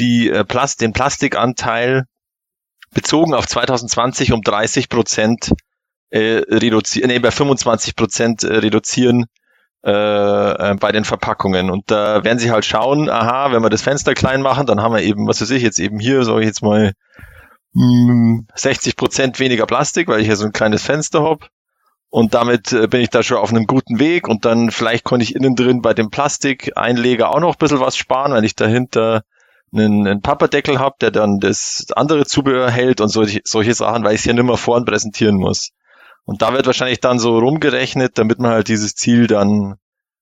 die 0.00 0.28
äh, 0.28 0.44
Plast 0.44 0.80
den 0.80 0.92
Plastikanteil 0.92 2.06
bezogen 2.92 3.34
auf 3.34 3.46
2020 3.46 4.32
um 4.32 4.42
30 4.42 4.88
Prozent 4.88 5.52
äh, 6.10 6.42
reduzieren, 6.48 7.10
nee, 7.10 7.20
bei 7.20 7.30
25 7.30 7.94
Prozent 7.94 8.42
äh, 8.42 8.56
reduzieren 8.56 9.26
äh, 9.84 9.90
äh, 9.90 10.74
bei 10.74 10.92
den 10.92 11.04
Verpackungen. 11.04 11.70
Und 11.70 11.90
da 11.90 12.24
werden 12.24 12.38
sie 12.38 12.50
halt 12.50 12.64
schauen, 12.64 13.08
aha, 13.08 13.52
wenn 13.52 13.62
wir 13.62 13.70
das 13.70 13.82
Fenster 13.82 14.14
klein 14.14 14.42
machen, 14.42 14.66
dann 14.66 14.82
haben 14.82 14.94
wir 14.94 15.02
eben, 15.02 15.26
was 15.28 15.40
weiß 15.40 15.50
ich, 15.50 15.62
jetzt 15.62 15.78
eben 15.78 15.98
hier, 16.00 16.20
ich 16.20 16.46
jetzt 16.46 16.62
mal, 16.62 16.92
mh, 17.74 18.42
60 18.54 18.96
Prozent 18.96 19.38
weniger 19.38 19.66
Plastik, 19.66 20.08
weil 20.08 20.20
ich 20.20 20.28
ja 20.28 20.36
so 20.36 20.44
ein 20.44 20.52
kleines 20.52 20.82
Fenster 20.82 21.22
hab. 21.22 21.48
Und 22.10 22.34
damit 22.34 22.72
äh, 22.72 22.86
bin 22.86 23.02
ich 23.02 23.10
da 23.10 23.22
schon 23.22 23.36
auf 23.36 23.50
einem 23.50 23.66
guten 23.66 23.98
Weg. 23.98 24.28
Und 24.28 24.44
dann 24.44 24.70
vielleicht 24.70 25.04
konnte 25.04 25.24
ich 25.24 25.34
innen 25.34 25.54
drin 25.54 25.82
bei 25.82 25.94
dem 25.94 26.10
Plastikeinleger 26.10 27.30
auch 27.30 27.40
noch 27.40 27.54
ein 27.54 27.58
bisschen 27.58 27.80
was 27.80 27.96
sparen, 27.96 28.32
weil 28.32 28.44
ich 28.44 28.56
dahinter 28.56 29.22
einen, 29.72 30.06
einen 30.06 30.22
Papperdeckel 30.22 30.78
habe, 30.78 30.96
der 31.00 31.10
dann 31.10 31.38
das 31.40 31.86
andere 31.94 32.24
Zubehör 32.24 32.70
hält 32.70 33.00
und 33.00 33.08
solche, 33.08 33.40
solche 33.44 33.74
Sachen, 33.74 34.04
weil 34.04 34.14
ich 34.14 34.20
es 34.20 34.24
ja 34.24 34.32
nicht 34.32 34.44
mehr 34.44 34.56
vorn 34.56 34.84
präsentieren 34.84 35.36
muss. 35.36 35.70
Und 36.28 36.42
da 36.42 36.52
wird 36.52 36.66
wahrscheinlich 36.66 37.00
dann 37.00 37.18
so 37.18 37.38
rumgerechnet, 37.38 38.18
damit 38.18 38.38
man 38.38 38.50
halt 38.50 38.68
dieses 38.68 38.94
Ziel 38.94 39.28
dann 39.28 39.76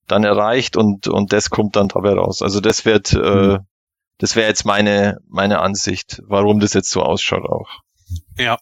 dann 0.07 0.23
erreicht 0.23 0.77
und 0.77 1.09
und 1.09 1.33
das 1.33 1.51
kommt 1.51 1.75
dann 1.75 1.89
dabei 1.89 2.13
raus. 2.13 2.43
Also 2.43 2.61
das 2.61 2.85
wird 2.85 3.13
äh, 3.13 3.59
das 4.19 4.37
wäre 4.37 4.47
jetzt 4.47 4.65
meine 4.65 5.19
meine 5.29 5.59
Ansicht, 5.59 6.23
warum 6.29 6.61
das 6.61 6.75
jetzt 6.75 6.91
so 6.91 7.03
ausschaut 7.03 7.45
auch. 7.51 7.81
Ja. 8.39 8.57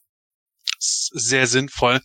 Sehr 0.79 1.47
sinnvoll. 1.47 2.01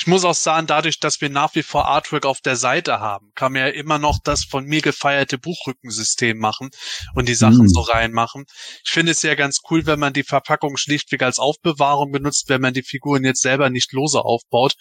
Ich 0.00 0.06
muss 0.06 0.24
auch 0.24 0.34
sagen, 0.34 0.66
dadurch, 0.66 0.98
dass 0.98 1.20
wir 1.20 1.28
nach 1.28 1.54
wie 1.54 1.62
vor 1.62 1.86
Artwork 1.86 2.24
auf 2.24 2.40
der 2.40 2.56
Seite 2.56 3.00
haben, 3.00 3.32
kann 3.34 3.52
man 3.52 3.60
ja 3.60 3.68
immer 3.68 3.98
noch 3.98 4.18
das 4.24 4.44
von 4.44 4.64
mir 4.64 4.80
gefeierte 4.80 5.36
Buchrückensystem 5.36 6.38
machen 6.38 6.70
und 7.14 7.28
die 7.28 7.34
Sachen 7.34 7.66
Mm. 7.66 7.68
so 7.68 7.80
reinmachen. 7.82 8.46
Ich 8.82 8.92
finde 8.92 9.12
es 9.12 9.20
ja 9.20 9.34
ganz 9.34 9.58
cool, 9.70 9.84
wenn 9.84 9.98
man 10.00 10.14
die 10.14 10.22
Verpackung 10.22 10.78
schlichtweg 10.78 11.22
als 11.22 11.38
Aufbewahrung 11.38 12.12
benutzt, 12.12 12.48
wenn 12.48 12.62
man 12.62 12.72
die 12.72 12.82
Figuren 12.82 13.24
jetzt 13.24 13.42
selber 13.42 13.68
nicht 13.68 13.92
lose 13.92 14.20
aufbaut. 14.24 14.72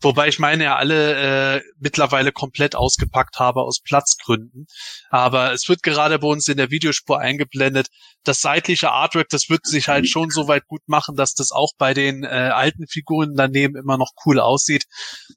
Wobei 0.00 0.26
ich 0.26 0.40
meine 0.40 0.64
ja 0.64 0.74
alle 0.74 1.58
äh, 1.58 1.62
mittlerweile 1.78 2.32
komplett 2.32 2.74
ausgepackt 2.74 3.38
habe 3.38 3.62
aus 3.62 3.78
Platzgründen. 3.80 4.66
Aber 5.08 5.52
es 5.52 5.68
wird 5.68 5.84
gerade 5.84 6.18
bei 6.18 6.26
uns 6.26 6.48
in 6.48 6.56
der 6.56 6.72
Videospur 6.72 7.20
eingeblendet, 7.20 7.86
das 8.24 8.40
seitliche 8.40 8.90
Artwork, 8.90 9.28
das 9.28 9.48
wird 9.48 9.66
sich 9.66 9.86
halt 9.86 10.08
schon 10.08 10.30
so 10.30 10.48
weit 10.48 10.66
gut 10.66 10.82
machen, 10.86 11.14
dass 11.14 11.34
das 11.34 11.52
auch 11.52 11.70
bei 11.78 11.94
den 11.94 12.24
äh, 12.24 12.26
alten 12.26 12.88
Figuren 12.88 13.34
daneben 13.36 13.76
immer 13.76 13.96
noch 13.96 14.10
cool 14.26 14.40
aussieht. 14.40 14.47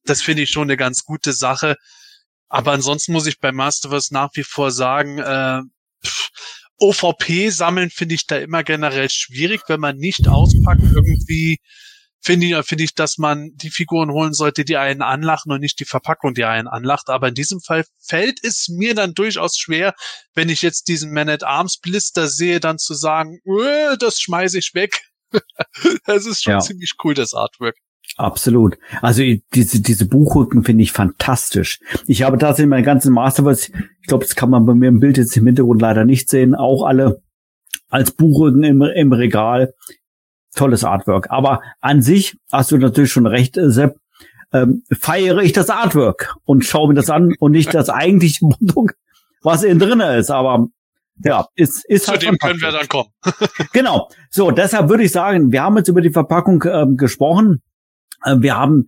Das 0.05 0.21
finde 0.21 0.43
ich 0.43 0.49
schon 0.49 0.63
eine 0.63 0.77
ganz 0.77 1.03
gute 1.03 1.33
Sache. 1.33 1.75
Aber 2.49 2.73
ansonsten 2.73 3.13
muss 3.13 3.27
ich 3.27 3.39
bei 3.39 3.51
Masterverse 3.51 4.13
nach 4.13 4.29
wie 4.33 4.43
vor 4.43 4.71
sagen, 4.71 5.19
äh, 5.19 5.61
pff, 6.05 6.29
OVP 6.79 7.49
sammeln 7.49 7.89
finde 7.91 8.15
ich 8.15 8.25
da 8.27 8.37
immer 8.37 8.63
generell 8.63 9.09
schwierig, 9.09 9.61
wenn 9.67 9.79
man 9.79 9.97
nicht 9.97 10.27
auspackt. 10.27 10.81
Irgendwie 10.83 11.59
finde 12.23 12.47
ich, 12.47 12.65
finde 12.65 12.83
ich, 12.83 12.93
dass 12.95 13.17
man 13.17 13.51
die 13.55 13.69
Figuren 13.69 14.11
holen 14.11 14.33
sollte, 14.33 14.65
die 14.65 14.77
einen 14.77 15.01
anlachen 15.01 15.51
und 15.51 15.61
nicht 15.61 15.79
die 15.79 15.85
Verpackung, 15.85 16.33
die 16.33 16.43
einen 16.45 16.67
anlacht. 16.67 17.09
Aber 17.09 17.27
in 17.27 17.35
diesem 17.35 17.61
Fall 17.61 17.85
fällt 17.99 18.43
es 18.43 18.67
mir 18.67 18.95
dann 18.95 19.13
durchaus 19.13 19.57
schwer, 19.57 19.93
wenn 20.33 20.49
ich 20.49 20.61
jetzt 20.61 20.87
diesen 20.87 21.13
Man 21.13 21.29
at 21.29 21.43
Arms 21.43 21.77
Blister 21.77 22.27
sehe, 22.27 22.59
dann 22.59 22.77
zu 22.79 22.93
sagen, 22.95 23.39
"Äh, 23.45 23.97
das 23.97 24.19
schmeiße 24.19 24.57
ich 24.59 24.71
weg. 24.73 25.01
das 26.05 26.25
ist 26.25 26.43
schon 26.43 26.53
Ja. 26.53 26.59
ziemlich 26.59 26.93
cool, 27.03 27.13
das 27.13 27.33
Artwork. 27.33 27.75
Absolut. 28.17 28.77
Also 29.01 29.23
diese, 29.53 29.81
diese 29.81 30.05
Buchrücken 30.05 30.63
finde 30.63 30.83
ich 30.83 30.91
fantastisch. 30.91 31.79
Ich 32.07 32.23
habe 32.23 32.37
tatsächlich 32.37 32.69
meine 32.69 32.85
ganzen 32.85 33.13
Masterverse, 33.13 33.71
ich 34.01 34.07
glaube, 34.07 34.25
das 34.25 34.35
kann 34.35 34.49
man 34.49 34.65
bei 34.65 34.73
mir 34.73 34.89
im 34.89 34.99
Bild 34.99 35.17
jetzt 35.17 35.35
im 35.37 35.45
Hintergrund 35.47 35.81
leider 35.81 36.05
nicht 36.05 36.29
sehen, 36.29 36.53
auch 36.53 36.83
alle 36.83 37.21
als 37.89 38.11
Buchrücken 38.11 38.63
im, 38.63 38.81
im 38.81 39.13
Regal. 39.13 39.73
Tolles 40.55 40.83
Artwork. 40.83 41.31
Aber 41.31 41.61
an 41.79 42.01
sich 42.01 42.37
hast 42.51 42.71
du 42.71 42.77
natürlich 42.77 43.11
schon 43.11 43.25
recht, 43.25 43.57
äh, 43.57 43.69
Sepp, 43.69 43.95
ähm, 44.53 44.83
feiere 44.91 45.39
ich 45.39 45.53
das 45.53 45.69
Artwork 45.69 46.35
und 46.43 46.65
schaue 46.65 46.89
mir 46.89 46.93
das 46.93 47.09
an 47.09 47.33
und 47.39 47.51
nicht 47.51 47.73
das 47.73 47.89
eigentliche 47.89 48.45
Produkt, 48.49 48.95
was 49.41 49.63
innen 49.63 49.79
drin 49.79 50.01
ist. 50.01 50.29
Aber 50.29 50.67
ja, 51.23 51.47
ist, 51.55 51.85
ist 51.85 52.05
Zu 52.05 52.11
halt 52.11 52.23
dem 52.23 52.37
können 52.37 52.59
wir 52.61 52.71
dann 52.71 52.87
kommen. 52.87 53.09
Genau. 53.73 54.09
So, 54.29 54.51
deshalb 54.51 54.89
würde 54.89 55.03
ich 55.03 55.11
sagen, 55.11 55.51
wir 55.51 55.61
haben 55.63 55.77
jetzt 55.77 55.87
über 55.87 56.01
die 56.01 56.09
Verpackung 56.09 56.63
ähm, 56.65 56.97
gesprochen. 56.97 57.61
Äh, 58.23 58.37
wir 58.39 58.55
haben 58.57 58.87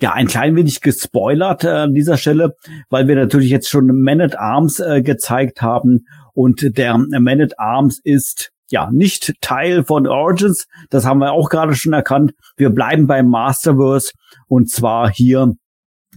ja 0.00 0.12
ein 0.12 0.26
klein 0.28 0.56
wenig 0.56 0.80
gespoilert 0.80 1.64
äh, 1.64 1.68
an 1.68 1.94
dieser 1.94 2.16
Stelle, 2.16 2.56
weil 2.88 3.06
wir 3.08 3.16
natürlich 3.16 3.50
jetzt 3.50 3.68
schon 3.68 3.86
Man 4.00 4.20
at 4.20 4.38
Arms 4.38 4.80
äh, 4.80 5.02
gezeigt 5.02 5.60
haben 5.62 6.06
und 6.32 6.76
der 6.78 6.96
Man 6.98 7.40
at 7.40 7.58
Arms 7.58 8.00
ist 8.02 8.50
ja 8.70 8.88
nicht 8.90 9.34
Teil 9.40 9.84
von 9.84 10.06
Origins. 10.06 10.66
Das 10.90 11.04
haben 11.04 11.18
wir 11.18 11.32
auch 11.32 11.50
gerade 11.50 11.74
schon 11.74 11.92
erkannt. 11.92 12.32
Wir 12.56 12.70
bleiben 12.70 13.06
beim 13.06 13.26
Masterverse 13.28 14.12
und 14.46 14.70
zwar 14.70 15.10
hier 15.10 15.54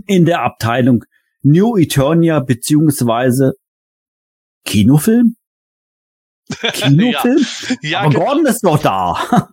in 0.05 0.25
der 0.25 0.41
Abteilung 0.43 1.03
New 1.41 1.75
Eternia 1.77 2.39
beziehungsweise 2.39 3.53
Kinofilm. 4.65 5.35
Kinofilm? 6.73 7.45
Ja, 7.81 8.01
Aber 8.01 8.09
ge- 8.11 8.19
Gordon 8.19 8.45
ist 8.45 8.61
doch 8.63 8.79
da. 8.79 9.49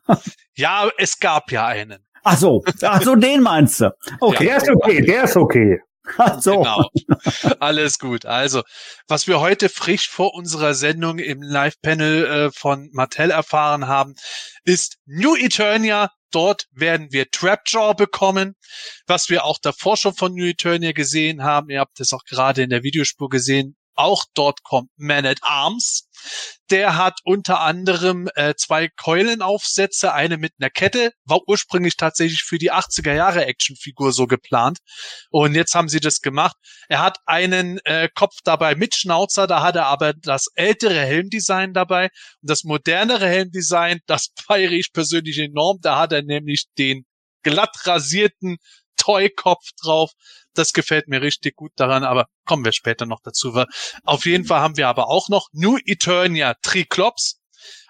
ja, 0.56 0.88
es 0.98 1.18
gab 1.18 1.50
ja 1.52 1.66
einen. 1.66 1.98
Ach 2.22 2.38
so, 2.38 2.62
ach 2.82 3.02
so, 3.02 3.14
den 3.14 3.42
meinst 3.42 3.80
du. 3.80 3.94
Okay. 4.20 4.46
Der 4.46 4.56
ist 4.58 4.70
okay, 4.70 5.00
der 5.02 5.24
ist 5.24 5.36
okay. 5.36 5.80
Ach 6.18 6.40
so. 6.40 6.58
Genau. 6.58 6.90
Alles 7.60 7.98
gut. 7.98 8.26
Also, 8.26 8.62
was 9.08 9.26
wir 9.26 9.40
heute 9.40 9.68
frisch 9.68 10.08
vor 10.08 10.34
unserer 10.34 10.74
Sendung 10.74 11.18
im 11.18 11.42
Live-Panel 11.42 12.24
äh, 12.24 12.50
von 12.50 12.90
Mattel 12.92 13.30
erfahren 13.30 13.86
haben, 13.86 14.14
ist 14.64 14.98
New 15.06 15.36
Eternia. 15.36 16.10
Dort 16.32 16.66
werden 16.72 17.08
wir 17.10 17.30
Trapjaw 17.30 17.94
bekommen, 17.94 18.54
was 19.06 19.30
wir 19.30 19.44
auch 19.44 19.58
davor 19.60 19.96
schon 19.96 20.14
von 20.14 20.32
New 20.32 20.46
Eternia 20.46 20.92
gesehen 20.92 21.42
haben. 21.42 21.70
Ihr 21.70 21.80
habt 21.80 21.98
es 21.98 22.12
auch 22.12 22.24
gerade 22.24 22.62
in 22.62 22.70
der 22.70 22.84
Videospur 22.84 23.28
gesehen. 23.28 23.76
Auch 24.00 24.24
dort 24.32 24.62
kommt 24.62 24.88
Man 24.96 25.26
at 25.26 25.40
Arms. 25.42 26.08
Der 26.70 26.96
hat 26.96 27.18
unter 27.24 27.60
anderem 27.60 28.30
äh, 28.34 28.54
zwei 28.56 28.88
Keulenaufsätze, 28.88 30.14
eine 30.14 30.38
mit 30.38 30.54
einer 30.58 30.70
Kette, 30.70 31.12
war 31.26 31.40
ursprünglich 31.46 31.98
tatsächlich 31.98 32.42
für 32.42 32.56
die 32.56 32.72
80er 32.72 33.12
Jahre 33.12 33.44
Actionfigur 33.44 34.14
so 34.14 34.26
geplant. 34.26 34.78
Und 35.28 35.54
jetzt 35.54 35.74
haben 35.74 35.90
sie 35.90 36.00
das 36.00 36.22
gemacht. 36.22 36.56
Er 36.88 37.00
hat 37.00 37.18
einen 37.26 37.78
äh, 37.84 38.08
Kopf 38.14 38.36
dabei 38.42 38.74
mit 38.74 38.94
Schnauzer, 38.96 39.46
da 39.46 39.62
hat 39.62 39.76
er 39.76 39.86
aber 39.86 40.14
das 40.14 40.46
ältere 40.54 41.00
Helmdesign 41.00 41.74
dabei. 41.74 42.04
Und 42.04 42.48
das 42.50 42.64
modernere 42.64 43.28
Helmdesign, 43.28 44.00
das 44.06 44.28
feiere 44.46 44.72
ich 44.72 44.94
persönlich 44.94 45.36
enorm. 45.38 45.76
Da 45.82 45.98
hat 45.98 46.12
er 46.12 46.22
nämlich 46.22 46.68
den 46.78 47.04
glatt 47.42 47.76
rasierten 47.84 48.56
Toy-Kopf 48.96 49.72
drauf. 49.82 50.12
Das 50.54 50.72
gefällt 50.72 51.08
mir 51.08 51.22
richtig 51.22 51.56
gut 51.56 51.72
daran, 51.76 52.04
aber 52.04 52.26
kommen 52.44 52.64
wir 52.64 52.72
später 52.72 53.06
noch 53.06 53.20
dazu. 53.22 53.64
Auf 54.04 54.26
jeden 54.26 54.44
Fall 54.44 54.60
haben 54.60 54.76
wir 54.76 54.88
aber 54.88 55.08
auch 55.08 55.28
noch 55.28 55.48
New 55.52 55.78
Eternia 55.84 56.54
Triclops. 56.62 57.40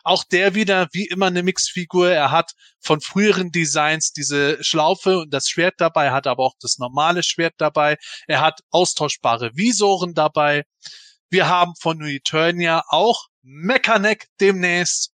Auch 0.02 0.24
der 0.24 0.54
wieder 0.54 0.88
wie 0.92 1.06
immer 1.06 1.26
eine 1.26 1.42
Mixfigur. 1.42 2.10
Er 2.10 2.30
hat 2.30 2.52
von 2.80 3.00
früheren 3.00 3.50
Designs 3.50 4.12
diese 4.12 4.62
Schlaufe 4.62 5.18
und 5.20 5.32
das 5.32 5.48
Schwert 5.48 5.74
dabei, 5.78 6.10
hat 6.10 6.26
aber 6.26 6.44
auch 6.44 6.54
das 6.60 6.78
normale 6.78 7.22
Schwert 7.22 7.54
dabei. 7.58 7.96
Er 8.26 8.40
hat 8.40 8.60
austauschbare 8.70 9.50
Visoren 9.54 10.14
dabei. 10.14 10.64
Wir 11.28 11.48
haben 11.48 11.74
von 11.80 11.98
New 11.98 12.06
Eternia 12.06 12.82
auch 12.88 13.26
Mechaneck 13.42 14.26
demnächst. 14.40 15.12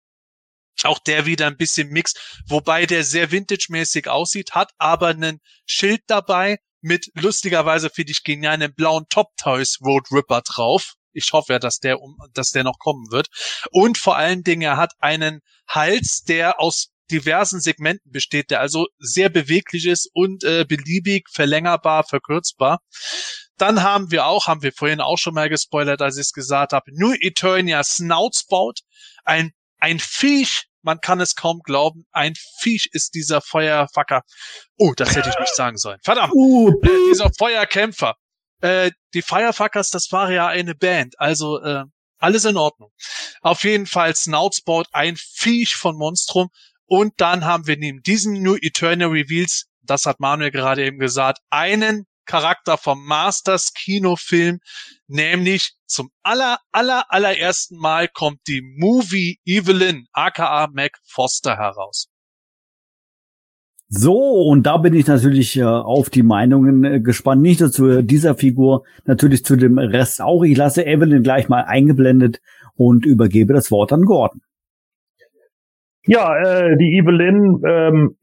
Auch 0.83 0.99
der 0.99 1.25
wieder 1.25 1.47
ein 1.47 1.57
bisschen 1.57 1.89
Mix, 1.89 2.15
wobei 2.47 2.85
der 2.85 3.05
sehr 3.05 3.31
vintage-mäßig 3.31 4.09
aussieht, 4.09 4.53
hat 4.53 4.73
aber 4.79 5.09
einen 5.09 5.41
Schild 5.67 6.03
dabei 6.09 6.59
mit 6.85 7.11
lustigerweise 7.15 7.89
finde 7.89 8.13
ich 8.13 8.23
genialen 8.23 8.75
blauen 8.75 9.07
Top 9.09 9.29
Toys 9.39 9.79
Road 9.81 10.07
Ripper 10.13 10.43
drauf. 10.43 10.95
Ich 11.13 11.33
hoffe 11.33 11.55
ja, 11.55 11.59
dass 11.59 11.79
der, 11.79 12.01
um, 12.01 12.17
dass 12.35 12.51
der 12.51 12.63
noch 12.63 12.79
kommen 12.79 13.11
wird. 13.11 13.29
Und 13.71 13.97
vor 13.97 14.17
allen 14.17 14.43
Dingen, 14.43 14.63
er 14.63 14.77
hat 14.77 14.93
einen 14.99 15.41
Hals, 15.67 16.25
der 16.25 16.61
aus 16.61 16.91
diversen 17.11 17.61
Segmenten 17.61 18.11
besteht, 18.11 18.51
der 18.51 18.61
also 18.61 18.87
sehr 18.99 19.31
beweglich 19.31 19.87
ist 19.87 20.11
und 20.13 20.45
äh, 20.45 20.65
beliebig 20.69 21.29
verlängerbar, 21.33 22.05
verkürzbar. 22.05 22.81
Dann 23.57 23.83
haben 23.83 24.11
wir 24.11 24.27
auch, 24.27 24.47
haben 24.47 24.63
wir 24.63 24.73
vorhin 24.73 25.01
auch 25.01 25.19
schon 25.19 25.35
mal 25.35 25.49
gespoilert, 25.49 26.03
als 26.03 26.17
ich 26.17 26.23
es 26.23 26.33
gesagt 26.33 26.73
habe, 26.73 26.91
New 26.93 27.15
Eternia 27.19 27.83
Snouts 27.83 28.47
baut. 28.47 28.81
Ein, 29.25 29.53
ein 29.79 30.01
Viech, 30.01 30.65
man 30.85 31.01
kann 31.01 31.21
es 31.21 31.35
kaum 31.35 31.61
glauben. 31.65 32.07
Ein 32.13 32.35
Viech 32.61 32.91
ist 32.93 33.15
dieser 33.15 33.41
Feuerfucker. 33.41 34.23
Oh, 34.77 34.93
das 34.97 35.17
hätte 35.17 35.31
ich 35.31 35.39
nicht 35.39 35.55
sagen 35.55 35.77
sollen. 35.77 35.99
Verdammt. 36.03 36.33
Uh, 36.35 36.71
Äh, 36.83 36.89
dieser 37.11 37.31
Feuerkämpfer. 37.37 38.15
Äh, 38.61 38.93
die 39.15 39.23
Firefuckers, 39.23 39.91
das 39.91 40.13
war 40.13 40.31
ja 40.31 40.47
eine 40.47 40.75
Band. 40.75 41.19
Also 41.19 41.61
äh, 41.63 41.85
alles 42.19 42.45
in 42.45 42.57
Ordnung. 42.57 42.91
Auf 43.41 43.65
jeden 43.65 43.87
Fall 43.87 44.15
Snoutsboard, 44.15 44.89
ein 44.93 45.17
Viech 45.17 45.75
von 45.75 45.97
Monstrum. 45.97 46.49
Und 46.87 47.15
dann 47.17 47.45
haben 47.45 47.67
wir 47.67 47.77
neben 47.77 48.03
diesen 48.03 48.43
New 48.43 48.57
Eternal 48.61 49.09
Reveals, 49.09 49.67
das 49.83 50.07
hat 50.07 50.21
Manuel 50.21 50.51
gerade 50.51 50.85
eben 50.85 50.99
gesagt, 50.99 51.39
einen 51.51 52.07
Charakter 52.27 52.79
vom 52.79 53.05
Masters 53.07 53.73
Kinofilm, 53.75 54.61
nämlich 55.07 55.75
zum 55.87 56.11
aller, 56.23 56.59
aller, 56.73 57.05
allerersten 57.09 57.79
Mal 57.79 58.09
kommt 58.09 58.41
die 58.49 58.63
Movie 58.63 59.39
Evelyn, 59.45 60.07
aka 60.13 60.69
Mac 60.73 60.99
Foster 61.05 61.57
heraus. 61.57 62.09
So, 63.89 64.17
und 64.17 64.65
da 64.65 64.79
bin 64.79 64.95
ich 64.95 65.07
natürlich 65.07 65.57
äh, 65.57 65.63
auf 65.65 66.11
die 66.11 66.23
Meinungen 66.23 66.85
äh, 66.85 67.01
gespannt. 67.01 67.43
Nicht 67.43 67.61
nur 67.61 67.71
zu 67.71 68.03
dieser 68.03 68.35
Figur, 68.35 68.85
natürlich 69.05 69.45
zu 69.45 69.57
dem 69.57 69.79
Rest 69.79 70.21
auch. 70.21 70.43
Ich 70.43 70.57
lasse 70.57 70.85
Evelyn 70.85 71.23
gleich 71.23 71.49
mal 71.49 71.63
eingeblendet 71.63 72.41
und 72.75 73.07
übergebe 73.07 73.53
das 73.53 73.71
Wort 73.71 73.93
an 73.93 74.03
Gordon. 74.03 74.41
Ja, 76.07 76.37
äh, 76.37 76.77
die 76.77 76.99
Evelyn 76.99 77.63
ähm, 77.67 78.17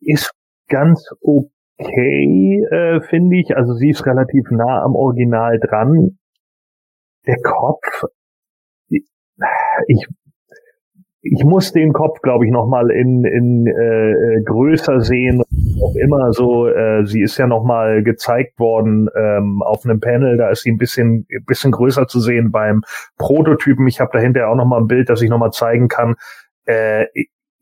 ist 0.00 0.32
ganz 0.68 1.08
okay, 1.20 1.55
äh, 1.78 3.00
finde 3.02 3.36
ich. 3.36 3.56
Also 3.56 3.74
sie 3.74 3.90
ist 3.90 4.06
relativ 4.06 4.50
nah 4.50 4.82
am 4.82 4.94
Original 4.94 5.58
dran. 5.60 6.18
Der 7.26 7.36
Kopf, 7.42 8.04
ich 8.88 10.06
ich 11.28 11.44
muss 11.44 11.72
den 11.72 11.92
Kopf, 11.92 12.20
glaube 12.22 12.46
ich, 12.46 12.52
nochmal 12.52 12.90
in, 12.90 13.24
in 13.24 13.66
äh, 13.66 14.42
größer 14.44 15.00
sehen. 15.00 15.42
Auch 15.82 15.94
immer 15.96 16.32
so, 16.32 16.68
äh, 16.68 17.04
sie 17.04 17.20
ist 17.20 17.36
ja 17.36 17.46
nochmal 17.46 18.02
gezeigt 18.02 18.58
worden 18.58 19.08
ähm, 19.16 19.62
auf 19.62 19.84
einem 19.84 20.00
Panel, 20.00 20.36
da 20.36 20.50
ist 20.50 20.62
sie 20.62 20.70
ein 20.70 20.78
bisschen, 20.78 21.26
bisschen 21.46 21.72
größer 21.72 22.06
zu 22.06 22.20
sehen 22.20 22.52
beim 22.52 22.82
Prototypen. 23.18 23.86
Ich 23.88 24.00
habe 24.00 24.10
dahinter 24.12 24.48
auch 24.48 24.54
nochmal 24.54 24.80
ein 24.80 24.86
Bild, 24.86 25.08
das 25.08 25.22
ich 25.22 25.30
nochmal 25.30 25.50
zeigen 25.50 25.88
kann. 25.88 26.14
Äh, 26.64 27.06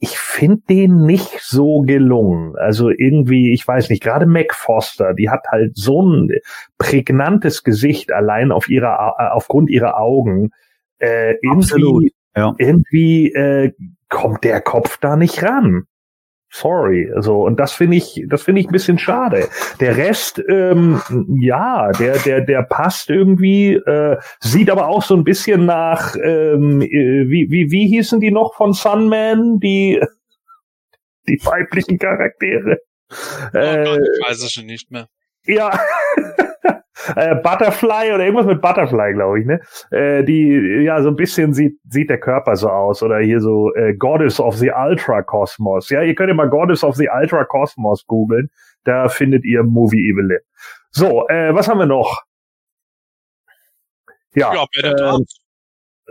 ich 0.04 0.18
finde 0.18 0.62
den 0.68 1.06
nicht 1.06 1.40
so 1.40 1.80
gelungen. 1.80 2.56
Also 2.56 2.90
irgendwie, 2.90 3.54
ich 3.54 3.66
weiß 3.66 3.88
nicht, 3.88 4.02
gerade 4.02 4.26
Mac 4.26 4.54
Foster, 4.54 5.14
die 5.14 5.30
hat 5.30 5.46
halt 5.48 5.74
so 5.78 6.02
ein 6.02 6.28
prägnantes 6.76 7.64
Gesicht 7.64 8.12
allein 8.12 8.52
auf 8.52 8.68
ihrer, 8.68 9.14
äh, 9.18 9.28
aufgrund 9.32 9.70
ihrer 9.70 9.98
Augen. 9.98 10.50
Äh, 10.98 11.36
Absolut. 11.48 12.02
irgendwie, 12.04 12.12
Ja. 12.36 12.54
irgendwie 12.58 13.32
äh, 13.32 13.72
kommt 14.10 14.44
der 14.44 14.60
Kopf 14.60 14.98
da 15.00 15.16
nicht 15.16 15.42
ran. 15.42 15.84
Sorry, 16.56 17.10
also 17.12 17.42
und 17.42 17.58
das 17.58 17.72
finde 17.72 17.96
ich, 17.96 18.24
das 18.28 18.44
finde 18.44 18.60
ich 18.60 18.68
ein 18.68 18.72
bisschen 18.72 18.96
schade. 18.96 19.48
Der 19.80 19.96
Rest, 19.96 20.40
ähm, 20.48 21.00
ja, 21.40 21.90
der, 21.98 22.16
der, 22.18 22.42
der 22.42 22.62
passt 22.62 23.10
irgendwie, 23.10 23.74
äh, 23.74 24.18
sieht 24.38 24.70
aber 24.70 24.86
auch 24.86 25.02
so 25.02 25.16
ein 25.16 25.24
bisschen 25.24 25.66
nach, 25.66 26.14
ähm, 26.14 26.80
äh, 26.80 26.86
wie, 27.28 27.48
wie, 27.50 27.72
wie 27.72 27.88
hießen 27.88 28.20
die 28.20 28.30
noch 28.30 28.54
von 28.54 28.72
Sunman, 28.72 29.58
die, 29.58 30.00
die 31.28 31.40
weiblichen 31.44 31.98
Charaktere? 31.98 32.78
Oh 33.10 33.56
Äh, 33.58 33.84
Gott, 33.84 34.00
ich 34.20 34.24
weiß 34.28 34.42
es 34.44 34.52
schon 34.52 34.66
nicht 34.66 34.92
mehr. 34.92 35.08
ja. 35.46 35.76
Äh, 37.16 37.34
Butterfly 37.36 38.12
oder 38.14 38.24
irgendwas 38.24 38.46
mit 38.46 38.60
Butterfly, 38.60 39.12
glaube 39.14 39.40
ich, 39.40 39.46
ne? 39.46 39.60
Äh, 39.90 40.24
die, 40.24 40.82
ja, 40.84 41.02
so 41.02 41.08
ein 41.08 41.16
bisschen 41.16 41.54
sieht, 41.54 41.78
sieht 41.88 42.10
der 42.10 42.18
Körper 42.20 42.56
so 42.56 42.68
aus. 42.68 43.02
Oder 43.02 43.18
hier 43.18 43.40
so 43.40 43.72
äh, 43.74 43.94
Goddess 43.94 44.40
of 44.40 44.56
the 44.56 44.70
Ultra 44.70 45.22
Cosmos. 45.22 45.90
Ja, 45.90 46.02
ihr 46.02 46.14
könnt 46.14 46.28
ja 46.28 46.34
mal 46.34 46.48
Goddess 46.48 46.84
of 46.84 46.96
the 46.96 47.08
Ultra 47.08 47.44
Cosmos 47.44 48.06
googeln. 48.06 48.50
Da 48.84 49.08
findet 49.08 49.44
ihr 49.44 49.62
Movie 49.62 50.10
Evelyn. 50.10 50.40
So, 50.90 51.26
äh, 51.28 51.54
was 51.54 51.68
haben 51.68 51.78
wir 51.78 51.86
noch? 51.86 52.22
Ja, 54.34 54.52
Ja, 54.54 54.64
denn 54.82 54.90
ähm, 54.90 54.96
da? 54.96 55.18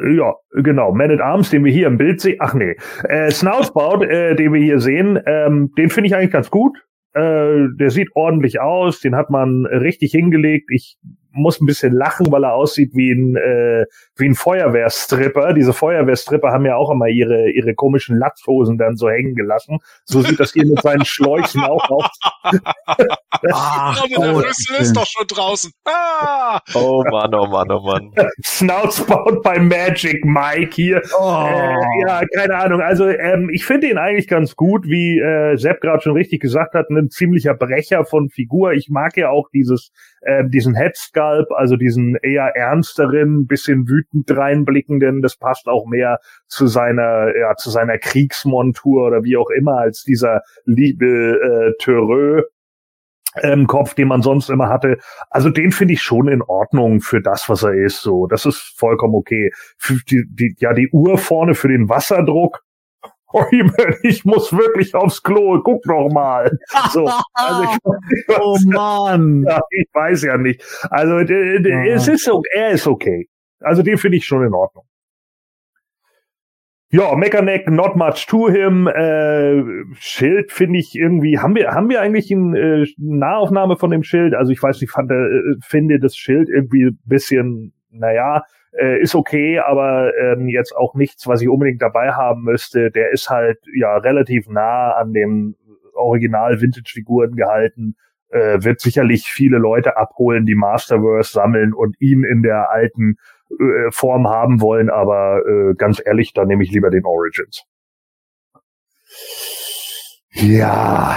ja, 0.10 0.34
genau. 0.62 0.92
Man 0.94 1.12
at 1.12 1.22
Arms, 1.22 1.50
den 1.50 1.64
wir 1.64 1.72
hier 1.72 1.88
im 1.88 1.98
Bild 1.98 2.22
sehen. 2.22 2.38
Ach 2.40 2.54
nee. 2.54 2.76
Äh, 3.04 3.32
Snoutsbout, 3.32 4.04
äh, 4.04 4.36
den 4.36 4.54
wir 4.54 4.62
hier 4.62 4.80
sehen, 4.80 5.20
ähm, 5.26 5.72
den 5.78 5.90
finde 5.90 6.08
ich 6.08 6.16
eigentlich 6.16 6.32
ganz 6.32 6.50
gut. 6.50 6.78
Äh, 7.14 7.68
der 7.80 7.92
sieht 7.92 8.10
ordentlich 8.16 8.60
aus, 8.60 9.00
den 9.00 9.16
hat 9.16 9.30
man 9.30 9.66
richtig 9.66 10.12
hingelegt. 10.12 10.70
Ich 10.72 10.98
muss 11.34 11.60
ein 11.60 11.66
bisschen 11.66 11.94
lachen, 11.94 12.32
weil 12.32 12.44
er 12.44 12.54
aussieht 12.54 12.92
wie 12.94 13.12
ein 13.12 13.36
äh, 13.36 13.86
wie 14.16 14.30
ein 14.30 14.36
Feuerwehrstripper. 14.36 15.54
Diese 15.54 15.74
Feuerwehrstripper 15.74 16.52
haben 16.52 16.66
ja 16.66 16.76
auch 16.76 16.92
immer 16.92 17.08
ihre 17.08 17.50
ihre 17.50 17.74
komischen 17.74 18.18
Latzhosen 18.18 18.78
dann 18.78 18.96
so 18.96 19.10
hängen 19.10 19.36
gelassen. 19.36 19.80
So 20.06 20.22
sieht 20.22 20.40
das 20.40 20.54
hier 20.54 20.66
mit 20.66 20.82
seinen 20.82 21.06
Schläuchen 21.06 21.64
auch 21.64 21.90
aus. 21.90 22.10
Ach, 23.52 24.04
Aber 24.04 24.08
der 24.08 24.36
Rüssel 24.36 24.76
ist 24.80 24.96
doch 24.96 25.06
schon 25.06 25.28
draußen. 25.28 25.72
Ah! 25.86 26.60
Oh 26.74 27.04
Mann, 27.10 27.34
oh 27.34 27.48
Mann, 27.48 27.72
oh 27.72 27.82
Mann. 27.82 28.12
Snoutsbout 28.46 29.42
bei 29.44 29.60
Magic 29.60 30.24
Mike 30.24 30.76
hier. 30.76 31.02
Oh. 31.20 31.46
Äh, 31.48 32.08
ja, 32.08 32.22
keine 32.34 32.56
Ahnung. 32.56 32.82
Also 32.82 33.08
ähm, 33.08 33.50
ich 33.52 33.66
finde 33.66 33.88
ihn 33.88 33.98
eigentlich 33.98 34.28
ganz 34.28 34.56
gut, 34.56 34.86
wie 34.86 35.20
äh, 35.20 35.58
Sepp 35.58 35.82
gerade 35.82 36.02
schon 36.02 36.14
richtig 36.14 36.42
gesagt 36.42 36.76
hat, 36.76 36.90
ein 36.90 37.10
ziemlicher 37.10 37.54
Brecher 37.54 38.06
von 38.06 38.30
Figur. 38.30 38.74
Ich 38.74 38.90
mag 38.90 39.18
ja 39.18 39.30
auch 39.30 39.50
dieses 39.50 39.92
äh, 40.22 40.44
diesen 40.48 40.76
Headsculp, 41.24 41.52
also 41.52 41.76
diesen 41.76 42.16
eher 42.22 42.56
ernsteren, 42.56 43.48
bisschen 43.48 43.88
wütend 43.88 44.30
reinblickenden. 44.36 45.22
Das 45.22 45.38
passt 45.38 45.68
auch 45.68 45.86
mehr 45.86 46.20
zu 46.48 46.68
seiner 46.68 47.36
ja 47.36 47.56
zu 47.56 47.70
seiner 47.70 47.98
Kriegsmontur 47.98 49.08
oder 49.08 49.24
wie 49.24 49.38
auch 49.38 49.50
immer 49.50 49.78
als 49.80 50.04
dieser 50.04 50.42
liebe 50.66 51.06
äh, 51.06 51.74
Terreux 51.80 52.44
ähm, 53.42 53.66
Kopf, 53.66 53.96
den 53.96 54.08
man 54.08 54.22
sonst 54.22 54.50
immer 54.50 54.70
hatte. 54.70 54.98
Also 55.30 55.50
den 55.50 55.72
finde 55.72 55.96
ich 55.96 56.02
schon 56.02 56.28
in 56.28 56.42
Ordnung 56.44 57.02
für 57.02 57.22
das, 57.22 57.50
was 57.50 57.64
er 57.64 57.74
ist. 57.74 58.02
So, 58.02 58.28
das 58.28 58.46
ist 58.46 58.74
vollkommen 58.78 59.16
okay. 59.16 59.52
Für 59.78 59.98
die, 60.10 60.24
die, 60.30 60.56
ja, 60.60 60.74
die 60.74 60.90
Uhr 60.92 61.18
vorne 61.18 61.56
für 61.56 61.68
den 61.68 61.90
Wasserdruck. 61.90 62.63
Oh, 63.34 63.44
ich 64.04 64.26
muss 64.26 64.54
wirklich 64.54 64.96
aufs 64.96 65.22
Klo, 65.22 65.62
guck 65.64 65.82
doch 65.84 66.10
mal. 66.10 66.52
So, 66.92 67.10
also 67.34 67.64
ich, 67.64 67.78
ich 68.30 68.40
oh 68.40 68.58
Mann. 68.66 69.44
Ja, 69.48 69.60
ich 69.70 69.88
weiß 69.94 70.24
ja 70.24 70.38
nicht. 70.38 70.64
Also 70.90 71.18
es 71.20 72.08
ist 72.08 72.26
so, 72.26 72.42
er 72.54 72.72
ist 72.72 72.88
okay. 72.88 73.28
Also 73.60 73.82
den 73.82 73.98
finde 73.98 74.18
ich 74.18 74.26
schon 74.26 74.46
in 74.46 74.54
Ordnung. 74.54 74.86
Ja, 76.90 77.16
Mechaneck, 77.16 77.68
not 77.72 77.96
much 77.96 78.28
to 78.28 78.50
him. 78.50 78.88
Äh, 78.88 79.64
Schild 79.96 80.52
finde 80.52 80.78
ich 80.78 80.94
irgendwie. 80.94 81.40
Haben 81.40 81.56
wir 81.56 81.72
haben 81.72 81.90
wir 81.90 82.00
eigentlich 82.02 82.32
eine 82.32 82.84
äh, 82.84 82.88
Nahaufnahme 82.98 83.78
von 83.78 83.90
dem 83.90 84.04
Schild? 84.04 84.36
Also 84.36 84.52
ich 84.52 84.62
weiß 84.62 84.80
nicht, 84.80 84.92
fand, 84.92 85.10
äh, 85.10 85.56
finde 85.64 85.98
das 86.00 86.16
Schild 86.16 86.50
irgendwie 86.50 86.92
bisschen, 87.06 87.74
naja, 87.90 88.44
äh, 88.80 89.02
ist 89.02 89.16
okay, 89.16 89.60
aber 89.60 90.12
ähm, 90.18 90.48
jetzt 90.48 90.76
auch 90.76 90.96
nichts, 90.96 91.28
was 91.28 91.42
ich 91.42 91.50
unbedingt 91.50 91.82
dabei 91.82 92.12
haben 92.12 92.44
müsste. 92.44 92.92
Der 92.92 93.12
ist 93.12 93.30
halt 93.30 93.60
ja 93.76 93.98
relativ 93.98 94.48
nah 94.48 94.92
an 94.92 95.14
den 95.14 95.56
Original-Vintage-Figuren 95.94 97.36
gehalten. 97.36 97.96
Äh, 98.30 98.64
wird 98.64 98.82
sicherlich 98.82 99.26
viele 99.26 99.58
Leute 99.58 99.96
abholen, 99.96 100.46
die 100.46 100.56
Masterverse 100.56 101.32
sammeln 101.32 101.74
und 101.74 101.96
ihn 102.02 102.24
in 102.24 102.42
der 102.42 102.72
alten 102.72 103.18
äh, 103.52 103.92
Form 103.92 104.28
haben 104.28 104.60
wollen, 104.60 104.90
aber 104.90 105.42
äh, 105.46 105.76
ganz 105.76 106.02
ehrlich, 106.04 106.34
dann 106.34 106.48
nehme 106.48 106.64
ich 106.64 106.72
lieber 106.72 106.90
den 106.90 107.06
Origins. 107.06 107.64
Ja, 110.32 111.16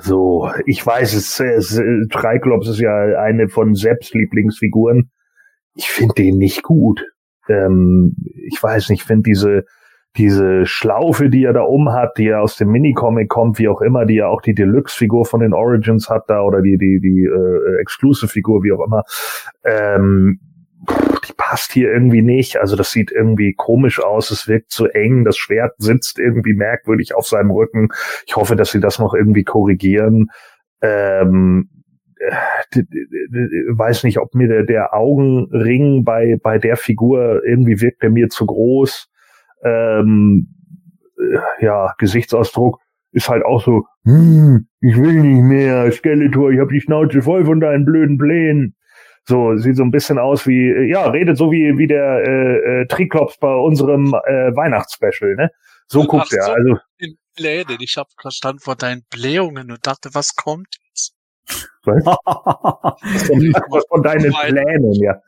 so, 0.00 0.52
ich 0.66 0.86
weiß, 0.86 1.14
es, 1.14 1.40
es 1.40 1.82
Triklops 2.10 2.68
ist 2.68 2.78
ja 2.78 3.20
eine 3.20 3.48
von 3.48 3.74
Sepps 3.74 4.14
Lieblingsfiguren. 4.14 5.10
Ich 5.74 5.90
finde 5.90 6.14
den 6.14 6.38
nicht 6.38 6.62
gut. 6.62 7.04
Ähm, 7.48 8.16
ich 8.48 8.62
weiß 8.62 8.88
nicht, 8.90 9.00
ich 9.00 9.06
finde 9.06 9.22
diese 9.22 9.64
diese 10.16 10.66
Schlaufe, 10.66 11.28
die 11.28 11.44
er 11.44 11.52
da 11.52 11.62
um 11.62 11.92
hat, 11.92 12.18
die 12.18 12.26
er 12.26 12.42
aus 12.42 12.56
dem 12.56 12.70
Minicomic 12.70 13.28
kommt, 13.28 13.60
wie 13.60 13.68
auch 13.68 13.80
immer, 13.80 14.06
die 14.06 14.16
ja 14.16 14.26
auch 14.26 14.42
die 14.42 14.54
Deluxe-Figur 14.54 15.24
von 15.24 15.40
den 15.40 15.52
Origins 15.52 16.08
hat 16.10 16.24
da 16.28 16.42
oder 16.42 16.62
die 16.62 16.76
die 16.78 17.00
die 17.00 17.24
äh, 17.24 17.80
Exclusive-Figur, 17.80 18.64
wie 18.64 18.72
auch 18.72 18.84
immer. 18.84 19.04
Ähm, 19.64 20.40
die 21.28 21.32
passt 21.36 21.72
hier 21.72 21.92
irgendwie 21.92 22.22
nicht. 22.22 22.56
Also 22.56 22.74
das 22.74 22.90
sieht 22.90 23.12
irgendwie 23.12 23.54
komisch 23.54 24.02
aus. 24.02 24.30
Es 24.30 24.48
wirkt 24.48 24.70
zu 24.70 24.86
eng. 24.86 25.24
Das 25.24 25.36
Schwert 25.36 25.74
sitzt 25.78 26.18
irgendwie 26.18 26.54
merkwürdig 26.54 27.14
auf 27.14 27.26
seinem 27.26 27.50
Rücken. 27.50 27.88
Ich 28.26 28.36
hoffe, 28.36 28.56
dass 28.56 28.70
sie 28.70 28.80
das 28.80 28.98
noch 28.98 29.14
irgendwie 29.14 29.44
korrigieren. 29.44 30.28
Ähm, 30.82 31.68
äh, 31.72 31.79
weiß 32.20 34.04
nicht, 34.04 34.18
ob 34.18 34.34
mir 34.34 34.48
der, 34.48 34.64
der 34.64 34.94
Augenring 34.94 36.04
bei, 36.04 36.36
bei 36.42 36.58
der 36.58 36.76
Figur 36.76 37.42
irgendwie 37.44 37.80
wirkt 37.80 38.02
der 38.02 38.10
mir 38.10 38.28
zu 38.28 38.46
groß. 38.46 39.08
Ähm, 39.64 40.48
äh, 41.18 41.64
ja, 41.64 41.94
Gesichtsausdruck 41.98 42.78
ist 43.12 43.28
halt 43.28 43.44
auch 43.44 43.64
so, 43.64 43.86
hm, 44.04 44.68
ich 44.80 44.96
will 44.96 45.22
nicht 45.22 45.42
mehr, 45.42 45.90
Skeletor, 45.92 46.50
ich 46.50 46.60
hab 46.60 46.68
die 46.68 46.80
Schnauze 46.80 47.22
voll 47.22 47.44
von 47.44 47.60
deinen 47.60 47.84
blöden 47.84 48.18
Plänen. 48.18 48.76
So, 49.24 49.56
sieht 49.56 49.76
so 49.76 49.82
ein 49.82 49.90
bisschen 49.90 50.18
aus 50.18 50.46
wie, 50.46 50.70
äh, 50.70 50.90
ja, 50.90 51.08
redet 51.08 51.36
so 51.36 51.52
wie, 51.52 51.76
wie 51.78 51.86
der 51.86 52.22
äh, 52.26 52.82
äh, 52.82 52.86
Triklops 52.86 53.38
bei 53.38 53.54
unserem 53.54 54.14
äh, 54.26 54.54
Weihnachtsspecial, 54.56 55.34
ne? 55.36 55.50
So 55.86 56.04
guckt 56.04 56.32
er. 56.32 56.48
Also, 56.54 56.78
in 56.98 57.16
Plänen. 57.36 57.78
Ich 57.80 57.96
habe 57.96 58.08
verstanden 58.20 58.60
von 58.60 58.76
deinen 58.76 59.02
Blähungen 59.10 59.70
und 59.70 59.86
dachte, 59.86 60.10
was 60.12 60.34
kommt 60.34 60.76
jetzt? 60.88 61.14
Was? 61.84 62.04
von 63.88 64.02
deinen 64.02 64.32
Plänen, 64.32 64.92
ja. 64.94 65.20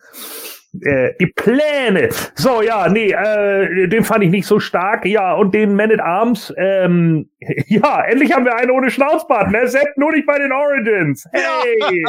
Äh, 0.81 1.12
die 1.20 1.27
Pläne. 1.27 2.09
So, 2.35 2.62
ja, 2.62 2.89
nee, 2.89 3.11
äh, 3.12 3.89
den 3.89 4.05
fand 4.05 4.24
ich 4.24 4.31
nicht 4.31 4.47
so 4.47 4.59
stark. 4.59 5.05
Ja, 5.05 5.35
und 5.35 5.55
den 5.55 5.74
Man 5.77 5.93
at 5.93 6.01
Arms, 6.01 6.53
ähm, 6.57 7.29
ja, 7.66 8.03
endlich 8.05 8.33
haben 8.33 8.47
wir 8.47 8.57
einen 8.57 8.70
ohne 8.70 8.91
Schnauzbart, 8.91 9.51
ne? 9.51 9.66
Sepp 9.69 9.97
nur 9.97 10.12
nicht 10.12 10.27
bei 10.27 10.39
den 10.39 10.53
Origins. 10.53 11.27
Hey! 11.33 12.05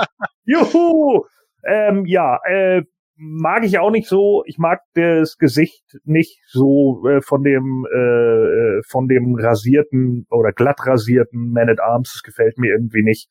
Juhu! 0.45 1.26
Ähm, 1.65 2.06
ja, 2.06 2.40
äh, 2.45 2.84
mag 3.18 3.64
ich 3.64 3.80
auch 3.80 3.91
nicht 3.91 4.07
so. 4.07 4.44
Ich 4.45 4.57
mag 4.57 4.82
das 4.95 5.38
Gesicht 5.38 5.84
nicht 6.03 6.41
so 6.48 7.06
äh, 7.07 7.22
von 7.22 7.44
dem 7.44 7.86
äh, 7.94 7.98
äh, 7.98 8.82
von 8.88 9.07
dem 9.07 9.36
rasierten 9.36 10.26
oder 10.30 10.52
glatt 10.52 10.86
rasierten 10.86 11.52
Man 11.52 11.70
at 11.70 11.80
Arms. 11.80 12.14
Das 12.14 12.24
gefällt 12.24 12.57
mir 12.57 12.72
irgendwie 12.72 13.03
nicht. 13.03 13.30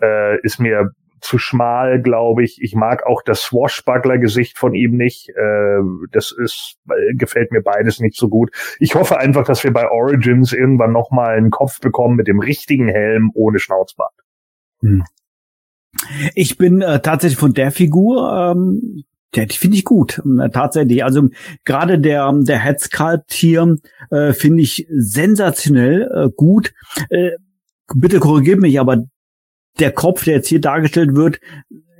Äh, 0.00 0.40
ist 0.42 0.58
mir 0.60 0.90
zu 1.20 1.38
schmal, 1.38 2.00
glaube 2.00 2.42
ich. 2.44 2.60
Ich 2.62 2.74
mag 2.74 3.06
auch 3.06 3.22
das 3.22 3.42
Swashbuckler-Gesicht 3.42 4.58
von 4.58 4.74
ihm 4.74 4.96
nicht. 4.96 5.28
Äh, 5.30 5.80
das 6.12 6.32
ist 6.32 6.78
äh, 6.88 7.14
gefällt 7.14 7.52
mir 7.52 7.62
beides 7.62 8.00
nicht 8.00 8.16
so 8.16 8.28
gut. 8.28 8.50
Ich 8.78 8.94
hoffe 8.94 9.18
einfach, 9.18 9.44
dass 9.44 9.64
wir 9.64 9.72
bei 9.72 9.88
Origins 9.88 10.52
irgendwann 10.52 10.92
noch 10.92 11.10
mal 11.10 11.36
einen 11.36 11.50
Kopf 11.50 11.80
bekommen 11.80 12.16
mit 12.16 12.26
dem 12.26 12.40
richtigen 12.40 12.88
Helm 12.88 13.30
ohne 13.34 13.58
Schnauzbart. 13.58 14.14
Hm. 14.80 15.04
Ich 16.34 16.56
bin 16.56 16.82
äh, 16.82 17.00
tatsächlich 17.00 17.38
von 17.38 17.52
der 17.52 17.72
Figur, 17.72 18.52
ähm, 18.52 19.04
die 19.34 19.46
finde 19.56 19.76
ich 19.76 19.84
gut, 19.84 20.20
tatsächlich. 20.52 21.04
Also 21.04 21.28
gerade 21.64 22.00
der 22.00 22.32
der 22.40 22.58
Headsculpt 22.58 23.32
hier 23.32 23.76
äh, 24.10 24.32
finde 24.32 24.62
ich 24.62 24.86
sensationell 24.90 26.10
äh, 26.12 26.30
gut. 26.34 26.72
Äh, 27.10 27.32
bitte 27.94 28.18
korrigiert 28.18 28.60
mich, 28.60 28.80
aber 28.80 29.04
der 29.78 29.92
Kopf, 29.92 30.24
der 30.24 30.34
jetzt 30.34 30.48
hier 30.48 30.60
dargestellt 30.60 31.14
wird, 31.14 31.40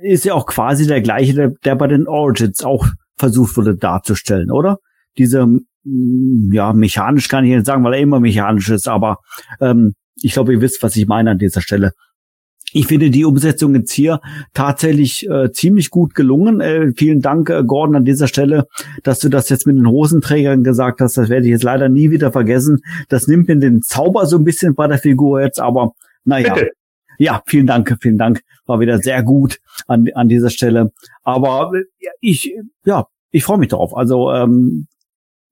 ist 0.01 0.25
ja 0.25 0.33
auch 0.33 0.45
quasi 0.45 0.87
der 0.87 1.01
gleiche, 1.01 1.33
der, 1.33 1.51
der 1.63 1.75
bei 1.75 1.87
den 1.87 2.07
Origins 2.07 2.63
auch 2.63 2.87
versucht 3.17 3.55
wurde 3.57 3.75
darzustellen, 3.75 4.51
oder? 4.51 4.77
Diese, 5.17 5.47
ja, 5.83 6.73
mechanisch 6.73 7.27
kann 7.27 7.45
ich 7.45 7.55
nicht 7.55 7.65
sagen, 7.65 7.83
weil 7.83 7.93
er 7.93 7.99
immer 7.99 8.19
mechanisch 8.19 8.69
ist, 8.69 8.87
aber 8.87 9.17
ähm, 9.59 9.93
ich 10.15 10.33
glaube, 10.33 10.53
ihr 10.53 10.61
wisst, 10.61 10.83
was 10.83 10.95
ich 10.95 11.07
meine 11.07 11.31
an 11.31 11.37
dieser 11.37 11.61
Stelle. 11.61 11.91
Ich 12.73 12.87
finde 12.87 13.09
die 13.09 13.25
Umsetzung 13.25 13.75
jetzt 13.75 13.91
hier 13.91 14.21
tatsächlich 14.53 15.27
äh, 15.29 15.51
ziemlich 15.51 15.89
gut 15.89 16.15
gelungen. 16.15 16.61
Äh, 16.61 16.93
vielen 16.95 17.19
Dank, 17.19 17.49
äh, 17.49 17.63
Gordon, 17.65 17.97
an 17.97 18.05
dieser 18.05 18.27
Stelle, 18.27 18.65
dass 19.03 19.19
du 19.19 19.27
das 19.27 19.49
jetzt 19.49 19.67
mit 19.67 19.75
den 19.75 19.87
Hosenträgern 19.87 20.63
gesagt 20.63 21.01
hast. 21.01 21.17
Das 21.17 21.27
werde 21.27 21.47
ich 21.47 21.51
jetzt 21.51 21.63
leider 21.63 21.89
nie 21.89 22.11
wieder 22.11 22.31
vergessen. 22.31 22.79
Das 23.09 23.27
nimmt 23.27 23.49
mir 23.49 23.57
den 23.57 23.81
Zauber 23.81 24.25
so 24.25 24.37
ein 24.37 24.45
bisschen 24.45 24.73
bei 24.73 24.87
der 24.87 24.99
Figur 24.99 25.41
jetzt, 25.41 25.59
aber 25.59 25.91
naja. 26.23 26.53
Bitte. 26.53 26.71
Ja, 27.21 27.43
vielen 27.45 27.67
Dank, 27.67 27.95
vielen 28.01 28.17
Dank. 28.17 28.41
War 28.65 28.79
wieder 28.79 28.97
sehr 28.97 29.21
gut 29.21 29.59
an, 29.85 30.07
an 30.15 30.27
dieser 30.27 30.49
Stelle. 30.49 30.91
Aber 31.21 31.71
äh, 31.75 31.83
ich, 32.19 32.51
ja, 32.83 33.05
ich 33.29 33.43
freue 33.43 33.59
mich 33.59 33.69
darauf. 33.69 33.95
Also 33.95 34.31
ähm, 34.31 34.87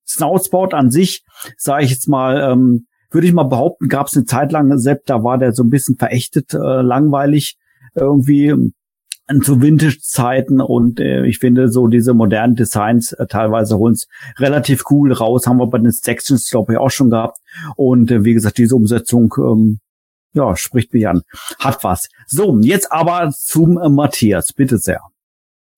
Snoutsport 0.07 0.73
an 0.73 0.89
sich, 0.89 1.23
sage 1.57 1.85
ich 1.85 1.91
jetzt 1.91 2.07
mal, 2.07 2.41
ähm, 2.41 2.87
würde 3.11 3.27
ich 3.27 3.33
mal 3.33 3.43
behaupten, 3.43 3.87
gab 3.87 4.07
es 4.07 4.15
eine 4.15 4.25
Zeit 4.25 4.51
lang, 4.51 4.75
Sepp, 4.79 5.05
da 5.05 5.23
war 5.23 5.37
der 5.37 5.53
so 5.53 5.61
ein 5.61 5.69
bisschen 5.69 5.95
verächtet, 5.95 6.55
äh, 6.55 6.81
langweilig 6.81 7.59
irgendwie 7.93 8.47
äh, 8.47 9.39
zu 9.43 9.61
Vintage-Zeiten 9.61 10.61
und 10.61 10.99
äh, 10.99 11.27
ich 11.27 11.37
finde 11.37 11.69
so 11.69 11.85
diese 11.85 12.15
modernen 12.15 12.55
Designs 12.55 13.11
äh, 13.11 13.27
teilweise 13.27 13.77
holen 13.77 13.93
es 13.93 14.07
relativ 14.39 14.85
cool 14.89 15.13
raus, 15.13 15.45
haben 15.45 15.57
wir 15.57 15.67
bei 15.67 15.77
den 15.77 15.91
Sections 15.91 16.49
glaube 16.49 16.73
ich 16.73 16.79
auch 16.79 16.89
schon 16.89 17.11
gehabt 17.11 17.37
und 17.75 18.09
äh, 18.09 18.23
wie 18.25 18.33
gesagt 18.33 18.57
diese 18.57 18.75
Umsetzung 18.75 19.35
ähm, 19.37 19.79
ja 20.33 20.55
spricht 20.55 20.93
mich 20.93 21.07
an, 21.07 21.21
hat 21.59 21.83
was. 21.83 22.09
So 22.27 22.57
jetzt 22.59 22.91
aber 22.91 23.31
zum 23.31 23.77
äh, 23.77 23.89
Matthias, 23.89 24.53
bitte 24.53 24.77
sehr. 24.77 25.01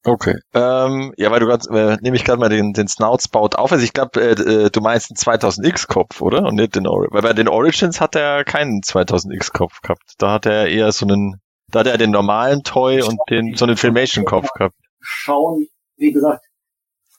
Okay. 0.03 0.36
Ähm, 0.53 1.14
ja, 1.18 1.30
weil 1.30 1.40
du 1.40 1.45
gerade, 1.45 1.69
äh, 1.69 1.98
nehme 2.02 2.15
ich 2.15 2.23
gerade 2.23 2.40
mal 2.40 2.49
den, 2.49 2.73
den 2.73 2.88
Snoutspout 2.88 3.56
auf. 3.56 3.72
Also 3.72 3.84
ich 3.84 3.94
glaube, 3.94 4.19
äh, 4.19 4.32
äh, 4.32 4.69
du 4.72 4.82
meinst 4.82 5.11
einen 5.11 5.18
2000X-Kopf, 5.18 6.22
oder? 6.22 6.44
Und 6.48 6.56
nicht 6.56 6.76
den 6.76 6.88
Origins. 6.88 7.14
Weil 7.14 7.22
bei 7.22 7.34
den 7.34 7.48
Origins 7.48 8.02
hat 8.02 8.15
er 8.15 8.44
keinen 8.44 8.82
2000X-Kopf 8.82 9.82
gehabt. 9.82 10.15
Da 10.18 10.32
hat 10.32 10.48
er 10.48 10.68
eher 10.68 10.91
so 10.91 11.06
einen, 11.06 11.40
da 11.69 11.82
hat 11.82 11.88
er 11.88 11.99
den 11.99 12.10
normalen 12.10 12.64
Toy 12.64 13.03
und 13.03 13.19
den, 13.30 13.56
so 13.56 13.65
einen 13.65 13.78
Filmation-Kopf 13.78 14.49
gehabt. 14.53 14.76
Schauen, 14.99 15.68
wie 15.98 16.11
gesagt, 16.11 16.44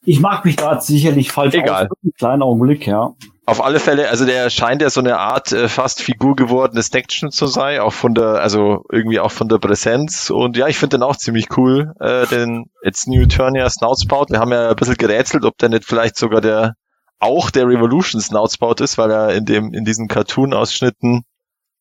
ich 0.05 0.19
mag 0.19 0.45
mich 0.45 0.57
da 0.57 0.81
sicherlich 0.81 1.31
falsch 1.31 1.55
Egal. 1.55 1.87
Aus. 1.89 2.13
Kleinen 2.19 2.43
Augenblick, 2.43 2.87
ja. 2.87 3.15
Auf 3.45 3.61
alle 3.61 3.81
Fälle, 3.81 4.09
also 4.09 4.25
der 4.25 4.51
scheint 4.51 4.83
ja 4.83 4.91
so 4.91 5.01
eine 5.01 5.19
Art 5.19 5.51
äh, 5.51 5.69
fast 5.69 6.01
Figur 6.01 6.37
gewordenes 6.37 6.91
Action 6.91 7.33
zu 7.33 7.49
sein, 7.49 7.81
auch 7.81 7.93
von 7.93 8.15
der, 8.15 8.41
also 8.41 8.85
irgendwie 8.91 9.19
auch 9.19 9.33
von 9.33 9.49
der 9.49 9.59
Präsenz. 9.59 10.31
Und 10.31 10.57
ja, 10.57 10.69
ich 10.69 10.79
finde 10.79 10.99
den 10.99 11.03
auch 11.03 11.17
ziemlich 11.17 11.57
cool, 11.57 11.93
äh, 11.99 12.27
den 12.29 12.71
It's 12.83 13.09
New 13.09 13.23
Eternia 13.23 13.69
Snoutspout. 13.69 14.27
Wir 14.29 14.39
haben 14.39 14.53
ja 14.53 14.71
ein 14.71 14.77
bisschen 14.77 14.95
gerätselt, 14.95 15.45
ob 15.45 15.59
der 15.59 15.71
nicht 15.71 15.85
vielleicht 15.85 16.17
sogar 16.17 16.41
der 16.41 16.75
auch 17.19 17.51
der 17.51 17.67
Revolution 17.67 18.21
Snoutspout 18.21 18.83
ist, 18.83 18.97
weil 18.97 19.11
er 19.11 19.35
in 19.35 19.45
dem, 19.45 19.73
in 19.73 19.85
diesen 19.85 20.09
Cartoon-Ausschnitten 20.09 21.23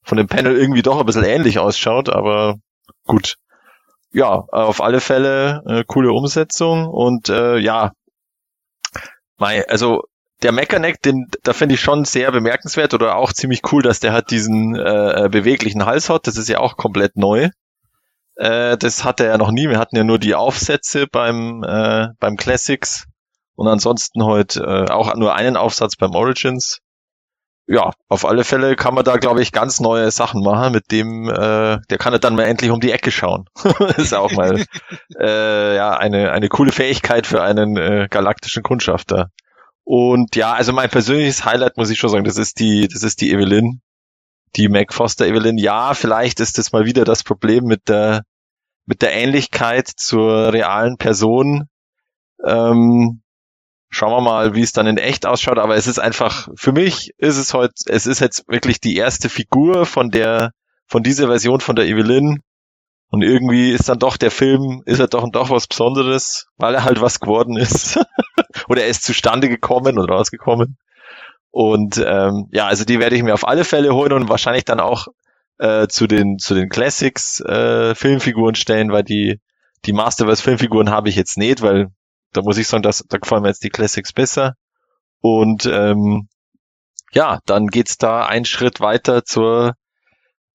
von 0.03 0.17
dem 0.17 0.27
Panel 0.27 0.55
irgendwie 0.57 0.81
doch 0.81 0.99
ein 0.99 1.05
bisschen 1.05 1.23
ähnlich 1.23 1.59
ausschaut, 1.59 2.09
aber 2.09 2.55
gut. 3.05 3.35
Ja, 4.13 4.45
auf 4.51 4.81
alle 4.81 4.99
Fälle 4.99 5.63
äh, 5.67 5.83
coole 5.87 6.11
Umsetzung 6.11 6.87
und 6.87 7.29
äh, 7.29 7.57
ja, 7.57 7.91
Mei, 9.37 9.67
also 9.67 10.03
der 10.41 10.51
Mechaneck, 10.51 11.01
den, 11.01 11.27
da 11.43 11.53
finde 11.53 11.75
ich 11.75 11.81
schon 11.81 12.05
sehr 12.05 12.31
bemerkenswert 12.31 12.93
oder 12.93 13.15
auch 13.15 13.33
ziemlich 13.33 13.61
cool, 13.71 13.83
dass 13.83 13.99
der 13.99 14.13
hat 14.13 14.31
diesen 14.31 14.75
äh, 14.75 15.29
beweglichen 15.31 15.85
Hals 15.85 16.09
hat. 16.09 16.27
Das 16.27 16.37
ist 16.37 16.49
ja 16.49 16.59
auch 16.59 16.77
komplett 16.77 17.15
neu. 17.15 17.49
Äh, 18.35 18.77
das 18.77 19.03
hatte 19.03 19.25
er 19.25 19.31
ja 19.31 19.37
noch 19.37 19.51
nie. 19.51 19.69
Wir 19.69 19.77
hatten 19.79 19.95
ja 19.95 20.03
nur 20.03 20.19
die 20.19 20.35
Aufsätze 20.35 21.05
beim, 21.07 21.63
äh, 21.63 22.07
beim 22.19 22.37
Classics 22.37 23.05
und 23.55 23.67
ansonsten 23.67 24.23
heute 24.23 24.61
äh, 24.61 24.91
auch 24.91 25.13
nur 25.15 25.35
einen 25.35 25.57
Aufsatz 25.57 25.95
beim 25.95 26.15
Origins. 26.15 26.79
ja, 27.67 27.91
auf 28.09 28.25
alle 28.25 28.43
Fälle 28.43 28.75
kann 28.75 28.95
man 28.95 29.03
da, 29.05 29.17
glaube 29.17 29.41
ich, 29.41 29.51
ganz 29.51 29.79
neue 29.79 30.09
Sachen 30.09 30.43
machen, 30.43 30.73
mit 30.73 30.91
dem, 30.91 31.29
äh, 31.29 31.77
der 31.89 31.97
kann 31.99 32.19
dann 32.19 32.35
mal 32.35 32.45
endlich 32.45 32.71
um 32.71 32.79
die 32.79 32.91
Ecke 32.91 33.11
schauen. 33.11 33.45
ist 33.97 34.15
auch 34.15 34.31
mal 34.31 34.63
äh, 35.19 35.75
ja 35.75 35.91
eine, 35.93 36.31
eine 36.31 36.49
coole 36.49 36.71
Fähigkeit 36.71 37.27
für 37.27 37.43
einen 37.43 37.77
äh, 37.77 38.07
galaktischen 38.09 38.63
Kundschafter. 38.63 39.29
Und 39.83 40.35
ja, 40.35 40.53
also 40.53 40.73
mein 40.73 40.89
persönliches 40.89 41.45
Highlight 41.45 41.77
muss 41.77 41.89
ich 41.89 41.99
schon 41.99 42.09
sagen, 42.09 42.23
das 42.23 42.37
ist 42.37 42.59
die, 42.59 42.87
das 42.87 43.03
ist 43.03 43.21
die 43.21 43.31
Evelyn. 43.31 43.81
Die 44.55 44.67
Mac 44.67 44.93
Foster 44.93 45.25
Evelyn. 45.25 45.57
Ja, 45.57 45.93
vielleicht 45.93 46.39
ist 46.39 46.57
das 46.57 46.71
mal 46.71 46.85
wieder 46.85 47.05
das 47.05 47.23
Problem 47.23 47.65
mit 47.65 47.87
der, 47.87 48.23
mit 48.85 49.01
der 49.01 49.13
Ähnlichkeit 49.13 49.87
zur 49.87 50.51
realen 50.53 50.97
Person. 50.97 51.67
Ähm, 52.45 53.21
schauen 53.89 54.11
wir 54.11 54.21
mal, 54.21 54.55
wie 54.55 54.61
es 54.61 54.71
dann 54.71 54.87
in 54.87 54.97
echt 54.97 55.25
ausschaut. 55.25 55.59
Aber 55.59 55.75
es 55.75 55.87
ist 55.87 55.99
einfach, 55.99 56.49
für 56.55 56.71
mich 56.71 57.11
ist 57.17 57.37
es 57.37 57.53
heute, 57.53 57.73
es 57.85 58.07
ist 58.07 58.19
jetzt 58.19 58.47
wirklich 58.47 58.79
die 58.79 58.95
erste 58.95 59.29
Figur 59.29 59.85
von 59.85 60.09
der, 60.09 60.51
von 60.87 61.03
dieser 61.03 61.27
Version 61.27 61.59
von 61.61 61.75
der 61.75 61.85
Evelyn. 61.85 62.41
Und 63.11 63.23
irgendwie 63.23 63.71
ist 63.71 63.89
dann 63.89 63.99
doch 63.99 64.15
der 64.15 64.31
Film, 64.31 64.81
ist 64.85 64.99
er 64.99 65.07
doch 65.07 65.29
doch 65.31 65.49
was 65.49 65.67
Besonderes, 65.67 66.47
weil 66.55 66.73
er 66.73 66.85
halt 66.85 67.01
was 67.01 67.19
geworden 67.19 67.57
ist. 67.57 67.99
oder 68.69 68.83
er 68.83 68.87
ist 68.87 69.03
zustande 69.03 69.49
gekommen 69.49 69.99
und 69.99 70.09
rausgekommen. 70.09 70.77
Und 71.51 71.97
ähm, 71.97 72.47
ja, 72.51 72.67
also 72.67 72.85
die 72.85 72.99
werde 72.99 73.17
ich 73.17 73.23
mir 73.23 73.33
auf 73.33 73.45
alle 73.45 73.65
Fälle 73.65 73.93
holen 73.93 74.13
und 74.13 74.29
wahrscheinlich 74.29 74.63
dann 74.63 74.79
auch 74.79 75.07
äh, 75.59 75.87
zu 75.87 76.07
den 76.07 76.39
zu 76.39 76.55
den 76.55 76.69
Classics 76.69 77.41
äh, 77.41 77.93
Filmfiguren 77.95 78.55
stellen, 78.55 78.93
weil 78.93 79.03
die 79.03 79.41
die 79.83 79.93
Masterverse 79.93 80.41
Filmfiguren 80.41 80.89
habe 80.89 81.09
ich 81.09 81.17
jetzt 81.17 81.37
nicht, 81.37 81.61
weil 81.61 81.89
da 82.31 82.41
muss 82.41 82.57
ich 82.57 82.67
sagen, 82.67 82.83
dass, 82.83 83.03
da 83.09 83.17
gefallen 83.17 83.41
mir 83.41 83.49
jetzt 83.49 83.63
die 83.63 83.69
Classics 83.69 84.13
besser. 84.13 84.55
Und 85.19 85.65
ähm, 85.65 86.29
ja, 87.11 87.39
dann 87.45 87.67
geht's 87.67 87.97
da 87.97 88.25
einen 88.25 88.45
Schritt 88.45 88.79
weiter 88.79 89.25
zur 89.25 89.73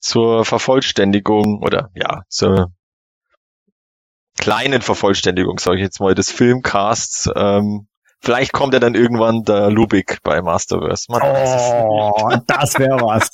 zur 0.07 0.45
Vervollständigung 0.45 1.63
oder 1.63 1.91
ja, 1.95 2.23
zur 2.29 2.73
kleinen 4.39 4.81
Vervollständigung, 4.81 5.59
sage 5.59 5.79
ich 5.79 5.83
jetzt 5.83 6.01
mal, 6.01 6.15
des 6.15 6.31
Filmcasts. 6.31 7.29
Ähm, 7.35 7.89
vielleicht 8.21 8.53
kommt 8.53 8.75
er 8.75 8.81
dann 8.81 8.95
irgendwann 8.95 9.43
der 9.43 9.71
Lubik 9.71 10.19
bei 10.23 10.41
Masterverse. 10.43 11.07
Man 11.09 11.23
oh, 11.23 12.37
das 12.47 12.79
wäre 12.79 13.01
was. 13.01 13.31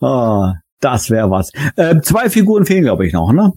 oh, 0.00 0.52
das 0.80 1.10
wäre 1.10 1.30
was. 1.30 1.50
Äh, 1.76 2.00
zwei 2.00 2.30
Figuren 2.30 2.64
fehlen, 2.64 2.84
glaube 2.84 3.06
ich, 3.06 3.12
noch, 3.12 3.32
ne? 3.32 3.52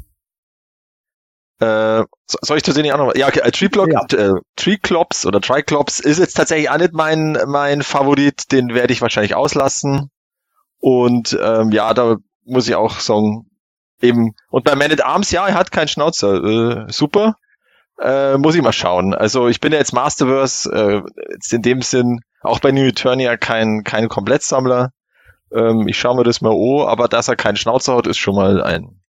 Äh, 1.61 2.03
soll 2.27 2.57
ich 2.57 2.63
tatsächlich 2.63 2.91
auch 2.91 2.97
noch? 2.97 3.15
Ja, 3.15 3.29
okay, 3.29 3.39
äh, 3.39 3.51
Triclops, 3.51 4.11
ja. 4.11 4.17
äh, 4.17 4.33
Triclops 4.57 5.25
oder 5.25 5.39
Triclops 5.39 6.01
ist 6.01 6.19
jetzt 6.19 6.33
tatsächlich 6.33 6.69
auch 6.69 6.77
nicht 6.77 6.91
mein, 6.91 7.37
mein 7.47 7.81
Favorit. 7.81 8.51
Den 8.51 8.73
werde 8.73 8.91
ich 8.91 9.01
wahrscheinlich 9.01 9.35
auslassen. 9.35 10.11
Und 10.85 11.35
ähm, 11.41 11.71
ja, 11.71 11.95
da 11.95 12.17
muss 12.43 12.67
ich 12.67 12.75
auch 12.75 12.99
sagen, 12.99 13.49
eben, 14.03 14.35
und 14.51 14.65
bei 14.65 14.75
Man 14.75 14.91
at 14.91 15.03
Arms, 15.03 15.31
ja, 15.31 15.47
er 15.47 15.55
hat 15.55 15.71
keinen 15.71 15.87
Schnauzer. 15.87 16.43
Äh, 16.43 16.85
super. 16.89 17.33
Äh, 17.99 18.37
muss 18.37 18.53
ich 18.53 18.61
mal 18.61 18.71
schauen. 18.71 19.15
Also 19.15 19.47
ich 19.47 19.59
bin 19.59 19.71
ja 19.71 19.79
jetzt 19.79 19.93
Masterverse, 19.93 20.71
äh, 20.71 21.01
jetzt 21.31 21.51
in 21.53 21.63
dem 21.63 21.81
Sinn, 21.81 22.19
auch 22.41 22.59
bei 22.59 22.71
New 22.71 22.83
Eternia 22.83 23.35
kein, 23.35 23.83
kein 23.83 24.09
Komplettsammler. 24.09 24.91
Ähm, 25.51 25.87
ich 25.87 25.97
schaue 25.97 26.17
mir 26.17 26.23
das 26.23 26.41
mal 26.41 26.51
an, 26.53 26.87
aber 26.87 27.07
dass 27.07 27.29
er 27.29 27.35
keinen 27.35 27.57
Schnauzer 27.57 27.97
hat, 27.97 28.05
ist 28.05 28.19
schon 28.19 28.35
mal 28.35 28.61
ein 28.61 29.01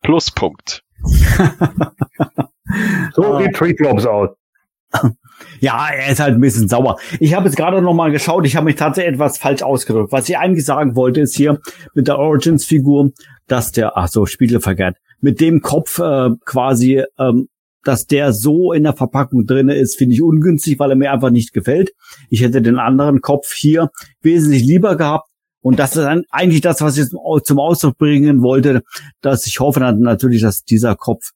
Pluspunkt. 0.00 0.82
so 3.12 3.38
sieht 3.38 3.54
Triclops 3.54 4.06
aus. 4.06 4.30
Ja, 5.60 5.88
er 5.88 6.12
ist 6.12 6.20
halt 6.20 6.34
ein 6.34 6.40
bisschen 6.40 6.68
sauer. 6.68 6.98
Ich 7.20 7.34
habe 7.34 7.46
jetzt 7.46 7.56
gerade 7.56 7.80
noch 7.82 7.94
mal 7.94 8.10
geschaut, 8.10 8.46
ich 8.46 8.56
habe 8.56 8.66
mich 8.66 8.76
tatsächlich 8.76 9.14
etwas 9.14 9.38
falsch 9.38 9.62
ausgedrückt. 9.62 10.12
Was 10.12 10.28
ich 10.28 10.38
eigentlich 10.38 10.64
sagen 10.64 10.96
wollte, 10.96 11.20
ist 11.20 11.36
hier 11.36 11.60
mit 11.94 12.08
der 12.08 12.18
Origins-Figur, 12.18 13.10
dass 13.46 13.72
der, 13.72 13.96
ach 13.96 14.08
so, 14.08 14.26
Spiegelverkehrt, 14.26 14.96
mit 15.20 15.40
dem 15.40 15.60
Kopf 15.60 15.98
äh, 15.98 16.30
quasi, 16.44 17.02
ähm, 17.18 17.48
dass 17.84 18.06
der 18.06 18.32
so 18.32 18.72
in 18.72 18.82
der 18.84 18.94
Verpackung 18.94 19.46
drinne 19.46 19.74
ist, 19.76 19.96
finde 19.96 20.14
ich 20.14 20.22
ungünstig, 20.22 20.78
weil 20.78 20.90
er 20.90 20.96
mir 20.96 21.12
einfach 21.12 21.30
nicht 21.30 21.52
gefällt. 21.52 21.92
Ich 22.28 22.42
hätte 22.42 22.60
den 22.60 22.78
anderen 22.78 23.20
Kopf 23.20 23.52
hier 23.52 23.90
wesentlich 24.20 24.64
lieber 24.64 24.96
gehabt. 24.96 25.28
Und 25.60 25.78
das 25.78 25.96
ist 25.96 26.06
eigentlich 26.30 26.60
das, 26.60 26.80
was 26.80 26.96
ich 26.98 27.08
zum 27.08 27.58
Ausdruck 27.58 27.98
bringen 27.98 28.42
wollte, 28.42 28.82
dass 29.20 29.46
ich 29.46 29.60
hoffe 29.60 29.80
natürlich, 29.80 30.40
dass 30.40 30.62
dieser 30.64 30.94
Kopf 30.96 31.32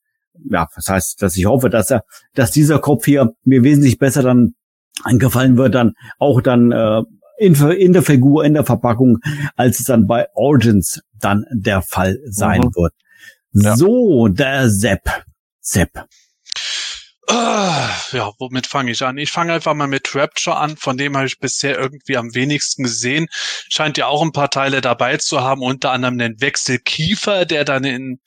ja, 0.50 0.68
das 0.74 0.88
heißt, 0.88 1.22
dass 1.22 1.36
ich 1.36 1.46
hoffe, 1.46 1.70
dass 1.70 1.90
er, 1.90 2.04
dass 2.34 2.50
dieser 2.50 2.78
Kopf 2.78 3.04
hier 3.04 3.34
mir 3.44 3.62
wesentlich 3.62 3.98
besser 3.98 4.22
dann 4.22 4.54
angefallen 5.02 5.56
wird, 5.56 5.74
dann 5.74 5.94
auch 6.18 6.40
dann 6.40 6.72
äh, 6.72 7.02
in, 7.38 7.54
in 7.54 7.92
der 7.92 8.02
Figur, 8.02 8.44
in 8.44 8.54
der 8.54 8.64
Verpackung, 8.64 9.18
als 9.56 9.80
es 9.80 9.86
dann 9.86 10.06
bei 10.06 10.26
Origins 10.34 11.00
dann 11.18 11.44
der 11.52 11.82
Fall 11.82 12.18
sein 12.26 12.60
mhm. 12.60 12.74
wird. 12.74 12.94
Ja. 13.52 13.76
So, 13.76 14.28
der 14.28 14.70
Sepp. 14.70 15.08
Sepp. 15.60 16.06
Uh, 17.30 17.88
ja, 18.12 18.32
womit 18.38 18.66
fange 18.66 18.90
ich 18.90 19.02
an? 19.02 19.16
Ich 19.16 19.30
fange 19.30 19.52
einfach 19.52 19.74
mal 19.74 19.86
mit 19.86 20.14
Rapture 20.14 20.56
an, 20.56 20.76
von 20.76 20.98
dem 20.98 21.16
habe 21.16 21.26
ich 21.26 21.38
bisher 21.38 21.78
irgendwie 21.78 22.16
am 22.16 22.34
wenigsten 22.34 22.82
gesehen. 22.82 23.28
Scheint 23.30 23.96
ja 23.96 24.06
auch 24.06 24.22
ein 24.22 24.32
paar 24.32 24.50
Teile 24.50 24.80
dabei 24.80 25.16
zu 25.18 25.40
haben, 25.40 25.62
unter 25.62 25.92
anderem 25.92 26.18
den 26.18 26.40
Wechselkiefer, 26.40 27.44
der 27.44 27.64
dann 27.64 27.84
in 27.84 28.18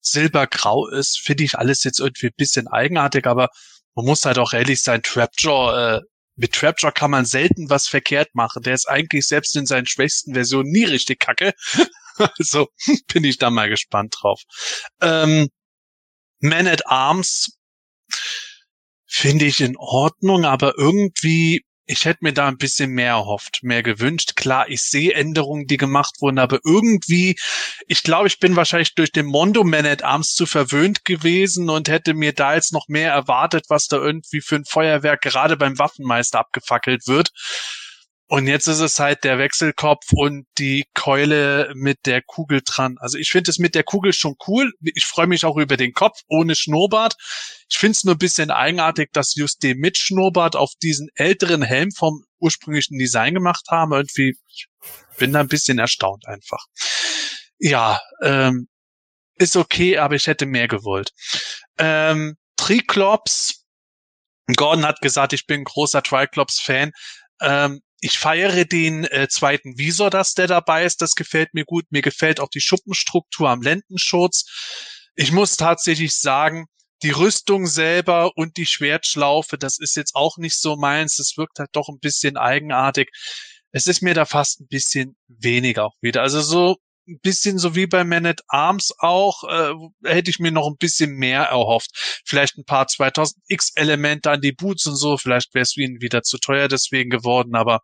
silbergrau 0.00 0.88
ist, 0.88 1.20
finde 1.20 1.44
ich 1.44 1.58
alles 1.58 1.84
jetzt 1.84 2.00
irgendwie 2.00 2.28
ein 2.28 2.36
bisschen 2.36 2.68
eigenartig, 2.68 3.26
aber 3.26 3.48
man 3.94 4.06
muss 4.06 4.24
halt 4.24 4.38
auch 4.38 4.52
ehrlich 4.52 4.82
sein, 4.82 5.02
Trapjaw, 5.02 5.96
äh, 5.96 6.00
mit 6.36 6.52
Trapjaw 6.52 6.92
kann 6.92 7.10
man 7.10 7.24
selten 7.24 7.68
was 7.68 7.88
verkehrt 7.88 8.34
machen. 8.34 8.62
Der 8.62 8.74
ist 8.74 8.88
eigentlich 8.88 9.26
selbst 9.26 9.56
in 9.56 9.66
seinen 9.66 9.86
schwächsten 9.86 10.34
Versionen 10.34 10.70
nie 10.70 10.84
richtig 10.84 11.18
kacke. 11.18 11.52
also 12.38 12.68
bin 13.12 13.24
ich 13.24 13.38
da 13.38 13.50
mal 13.50 13.68
gespannt 13.68 14.14
drauf. 14.20 14.42
Ähm, 15.00 15.48
Man 16.40 16.68
at 16.68 16.86
Arms 16.86 17.58
finde 19.06 19.46
ich 19.46 19.60
in 19.60 19.76
Ordnung, 19.76 20.44
aber 20.44 20.74
irgendwie 20.78 21.64
ich 21.88 22.04
hätte 22.04 22.18
mir 22.22 22.34
da 22.34 22.46
ein 22.46 22.58
bisschen 22.58 22.90
mehr 22.90 23.12
erhofft, 23.12 23.60
mehr 23.62 23.82
gewünscht. 23.82 24.36
Klar, 24.36 24.68
ich 24.68 24.82
sehe 24.82 25.14
Änderungen, 25.14 25.66
die 25.66 25.78
gemacht 25.78 26.16
wurden, 26.20 26.38
aber 26.38 26.60
irgendwie, 26.62 27.38
ich 27.86 28.02
glaube, 28.02 28.28
ich 28.28 28.38
bin 28.38 28.56
wahrscheinlich 28.56 28.94
durch 28.94 29.10
den 29.10 29.24
Mondo 29.24 29.64
Man 29.64 29.86
at 29.86 30.04
Arms 30.04 30.34
zu 30.34 30.44
verwöhnt 30.44 31.06
gewesen 31.06 31.70
und 31.70 31.88
hätte 31.88 32.12
mir 32.12 32.34
da 32.34 32.54
jetzt 32.54 32.74
noch 32.74 32.88
mehr 32.88 33.10
erwartet, 33.10 33.64
was 33.68 33.88
da 33.88 33.96
irgendwie 33.96 34.42
für 34.42 34.56
ein 34.56 34.66
Feuerwerk 34.66 35.22
gerade 35.22 35.56
beim 35.56 35.78
Waffenmeister 35.78 36.38
abgefackelt 36.38 37.06
wird. 37.06 37.30
Und 38.30 38.46
jetzt 38.46 38.66
ist 38.66 38.80
es 38.80 39.00
halt 39.00 39.24
der 39.24 39.38
Wechselkopf 39.38 40.04
und 40.12 40.46
die 40.58 40.84
Keule 40.92 41.72
mit 41.74 42.04
der 42.04 42.20
Kugel 42.20 42.60
dran. 42.62 42.96
Also 42.98 43.16
ich 43.16 43.30
finde 43.30 43.50
es 43.50 43.58
mit 43.58 43.74
der 43.74 43.84
Kugel 43.84 44.12
schon 44.12 44.36
cool. 44.46 44.70
Ich 44.82 45.06
freue 45.06 45.26
mich 45.26 45.46
auch 45.46 45.56
über 45.56 45.78
den 45.78 45.94
Kopf 45.94 46.20
ohne 46.28 46.54
Schnurrbart. 46.54 47.14
Ich 47.70 47.78
finde 47.78 47.92
es 47.92 48.04
nur 48.04 48.16
ein 48.16 48.18
bisschen 48.18 48.50
eigenartig, 48.50 49.08
dass 49.12 49.34
just 49.34 49.62
den 49.62 49.78
mit 49.78 49.96
Schnurrbart 49.96 50.56
auf 50.56 50.72
diesen 50.82 51.08
älteren 51.14 51.62
Helm 51.62 51.90
vom 51.90 52.22
ursprünglichen 52.38 52.98
Design 52.98 53.32
gemacht 53.32 53.64
haben. 53.70 53.92
Irgendwie 53.92 54.36
bin 55.16 55.32
da 55.32 55.40
ein 55.40 55.48
bisschen 55.48 55.78
erstaunt 55.78 56.26
einfach. 56.26 56.66
Ja, 57.58 57.98
ähm, 58.22 58.68
ist 59.36 59.56
okay, 59.56 59.96
aber 59.96 60.16
ich 60.16 60.26
hätte 60.26 60.44
mehr 60.44 60.68
gewollt. 60.68 61.12
Ähm, 61.78 62.36
Triclops, 62.56 63.64
Gordon 64.54 64.84
hat 64.84 65.00
gesagt, 65.00 65.32
ich 65.32 65.46
bin 65.46 65.64
großer 65.64 66.02
Triclops-Fan. 66.02 66.92
Ähm, 67.40 67.80
ich 68.00 68.18
feiere 68.18 68.64
den 68.64 69.04
äh, 69.04 69.28
zweiten 69.28 69.76
Visor, 69.76 70.10
dass 70.10 70.34
der 70.34 70.46
dabei 70.46 70.84
ist. 70.84 71.02
Das 71.02 71.14
gefällt 71.14 71.54
mir 71.54 71.64
gut. 71.64 71.86
Mir 71.90 72.02
gefällt 72.02 72.40
auch 72.40 72.48
die 72.48 72.60
Schuppenstruktur 72.60 73.48
am 73.48 73.62
Lendenschutz. 73.62 74.44
Ich 75.14 75.32
muss 75.32 75.56
tatsächlich 75.56 76.14
sagen, 76.16 76.66
die 77.02 77.10
Rüstung 77.10 77.66
selber 77.66 78.36
und 78.36 78.56
die 78.56 78.66
Schwertschlaufe, 78.66 79.58
das 79.58 79.78
ist 79.78 79.96
jetzt 79.96 80.14
auch 80.14 80.36
nicht 80.36 80.60
so 80.60 80.76
meins. 80.76 81.16
Das 81.16 81.36
wirkt 81.36 81.58
halt 81.58 81.70
doch 81.72 81.88
ein 81.88 82.00
bisschen 82.00 82.36
eigenartig. 82.36 83.10
Es 83.72 83.86
ist 83.86 84.02
mir 84.02 84.14
da 84.14 84.24
fast 84.24 84.60
ein 84.60 84.68
bisschen 84.68 85.16
weniger 85.28 85.86
auch 85.86 85.96
wieder. 86.00 86.22
Also 86.22 86.40
so 86.40 86.76
ein 87.08 87.20
bisschen 87.20 87.58
so 87.58 87.74
wie 87.74 87.86
bei 87.86 88.04
Man 88.04 88.26
at 88.26 88.42
Arms 88.48 88.92
auch, 88.98 89.44
äh, 89.44 89.74
hätte 90.04 90.30
ich 90.30 90.38
mir 90.38 90.52
noch 90.52 90.66
ein 90.66 90.76
bisschen 90.78 91.12
mehr 91.12 91.42
erhofft. 91.42 92.20
Vielleicht 92.24 92.58
ein 92.58 92.64
paar 92.64 92.86
2000X 92.86 93.72
Elemente 93.76 94.30
an 94.30 94.40
die 94.40 94.52
Boots 94.52 94.86
und 94.86 94.96
so, 94.96 95.16
vielleicht 95.16 95.54
wäre 95.54 95.62
es 95.62 95.76
ihnen 95.76 96.00
wieder 96.00 96.22
zu 96.22 96.38
teuer 96.38 96.68
deswegen 96.68 97.10
geworden, 97.10 97.54
aber 97.54 97.80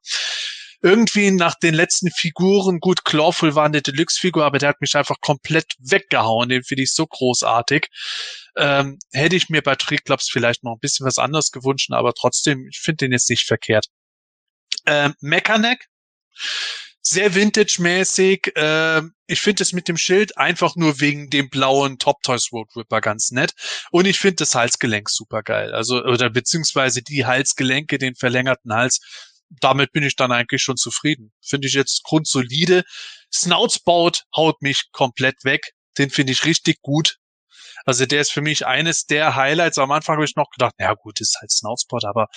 irgendwie 0.84 1.30
nach 1.30 1.54
den 1.54 1.72
letzten 1.72 2.10
Figuren, 2.10 2.78
gut, 2.78 3.06
Clawful 3.06 3.54
war 3.54 3.64
eine 3.64 3.80
Deluxe-Figur, 3.80 4.44
aber 4.44 4.58
der 4.58 4.68
hat 4.68 4.82
mich 4.82 4.94
einfach 4.94 5.16
komplett 5.22 5.72
weggehauen, 5.78 6.50
den 6.50 6.62
finde 6.62 6.82
ich 6.82 6.92
so 6.92 7.06
großartig. 7.06 7.86
Ähm, 8.58 8.98
hätte 9.10 9.34
ich 9.34 9.48
mir 9.48 9.62
bei 9.62 9.76
Triclops 9.76 10.28
vielleicht 10.30 10.62
noch 10.62 10.72
ein 10.72 10.80
bisschen 10.80 11.06
was 11.06 11.16
anderes 11.16 11.52
gewünscht, 11.52 11.90
aber 11.90 12.12
trotzdem, 12.12 12.68
ich 12.68 12.80
finde 12.80 13.06
den 13.06 13.12
jetzt 13.12 13.30
nicht 13.30 13.46
verkehrt. 13.46 13.86
Ähm, 14.84 15.14
Mechanic, 15.20 15.86
sehr 17.06 17.34
vintage-mäßig. 17.34 18.56
Äh, 18.56 19.02
ich 19.26 19.40
finde 19.40 19.62
es 19.62 19.72
mit 19.72 19.88
dem 19.88 19.96
Schild 19.96 20.36
einfach 20.38 20.74
nur 20.76 21.00
wegen 21.00 21.30
dem 21.30 21.50
blauen 21.50 21.98
Top 21.98 22.22
Toys 22.22 22.50
Road 22.52 22.74
Ripper 22.74 23.00
ganz 23.00 23.30
nett. 23.30 23.52
Und 23.90 24.06
ich 24.06 24.18
finde 24.18 24.36
das 24.36 24.54
Halsgelenk 24.54 25.10
super 25.10 25.42
geil. 25.42 25.74
Also, 25.74 26.02
oder 26.02 26.30
beziehungsweise 26.30 27.02
die 27.02 27.26
Halsgelenke, 27.26 27.98
den 27.98 28.14
verlängerten 28.14 28.72
Hals, 28.72 29.00
damit 29.60 29.92
bin 29.92 30.02
ich 30.02 30.16
dann 30.16 30.32
eigentlich 30.32 30.62
schon 30.62 30.76
zufrieden. 30.76 31.32
Finde 31.42 31.68
ich 31.68 31.74
jetzt 31.74 32.02
grundsolide. 32.04 32.82
Snoutsbout 33.32 34.22
haut 34.34 34.62
mich 34.62 34.90
komplett 34.92 35.44
weg. 35.44 35.72
Den 35.98 36.10
finde 36.10 36.32
ich 36.32 36.44
richtig 36.44 36.80
gut. 36.82 37.18
Also 37.84 38.06
der 38.06 38.22
ist 38.22 38.32
für 38.32 38.40
mich 38.40 38.66
eines 38.66 39.04
der 39.04 39.36
Highlights. 39.36 39.78
Am 39.78 39.92
Anfang 39.92 40.16
habe 40.16 40.24
ich 40.24 40.36
noch 40.36 40.50
gedacht, 40.50 40.74
ja 40.78 40.94
gut, 40.94 41.20
ist 41.20 41.36
halt 41.40 41.50
Snoutspot, 41.50 42.04
aber 42.04 42.28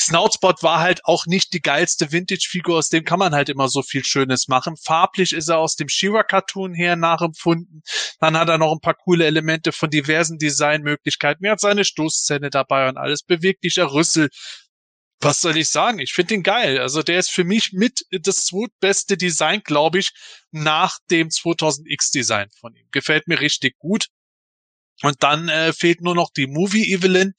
Snoutspot 0.00 0.62
war 0.62 0.80
halt 0.80 1.04
auch 1.04 1.26
nicht 1.26 1.52
die 1.52 1.60
geilste 1.60 2.10
Vintage-Figur, 2.10 2.78
aus 2.78 2.88
dem 2.88 3.04
kann 3.04 3.18
man 3.18 3.34
halt 3.34 3.50
immer 3.50 3.68
so 3.68 3.82
viel 3.82 4.02
Schönes 4.02 4.48
machen. 4.48 4.76
Farblich 4.78 5.34
ist 5.34 5.48
er 5.48 5.58
aus 5.58 5.76
dem 5.76 5.90
Shira-Cartoon 5.90 6.72
her 6.72 6.96
nachempfunden. 6.96 7.82
Dann 8.18 8.38
hat 8.38 8.48
er 8.48 8.56
noch 8.56 8.72
ein 8.72 8.80
paar 8.80 8.94
coole 8.94 9.26
Elemente 9.26 9.72
von 9.72 9.90
diversen 9.90 10.38
Designmöglichkeiten. 10.38 11.44
Er 11.44 11.52
hat 11.52 11.60
seine 11.60 11.84
Stoßzähne 11.84 12.48
dabei 12.48 12.88
und 12.88 12.96
alles. 12.96 13.22
Beweglicher 13.22 13.92
Rüssel. 13.92 14.30
Was 15.20 15.42
soll 15.42 15.58
ich 15.58 15.68
sagen? 15.68 15.98
Ich 15.98 16.14
finde 16.14 16.32
ihn 16.32 16.42
geil. 16.42 16.78
Also 16.78 17.02
der 17.02 17.18
ist 17.18 17.30
für 17.30 17.44
mich 17.44 17.72
mit 17.72 18.06
das 18.10 18.46
zweitbeste 18.46 19.18
Design, 19.18 19.60
glaube 19.62 19.98
ich, 19.98 20.12
nach 20.50 20.98
dem 21.10 21.28
2000X-Design 21.28 22.48
von 22.58 22.74
ihm. 22.74 22.86
Gefällt 22.90 23.28
mir 23.28 23.40
richtig 23.40 23.76
gut. 23.78 24.06
Und 25.02 25.22
dann 25.22 25.48
äh, 25.48 25.72
fehlt 25.74 26.00
nur 26.00 26.14
noch 26.14 26.30
die 26.30 26.46
Movie 26.46 26.90
Evelyn 26.92 27.34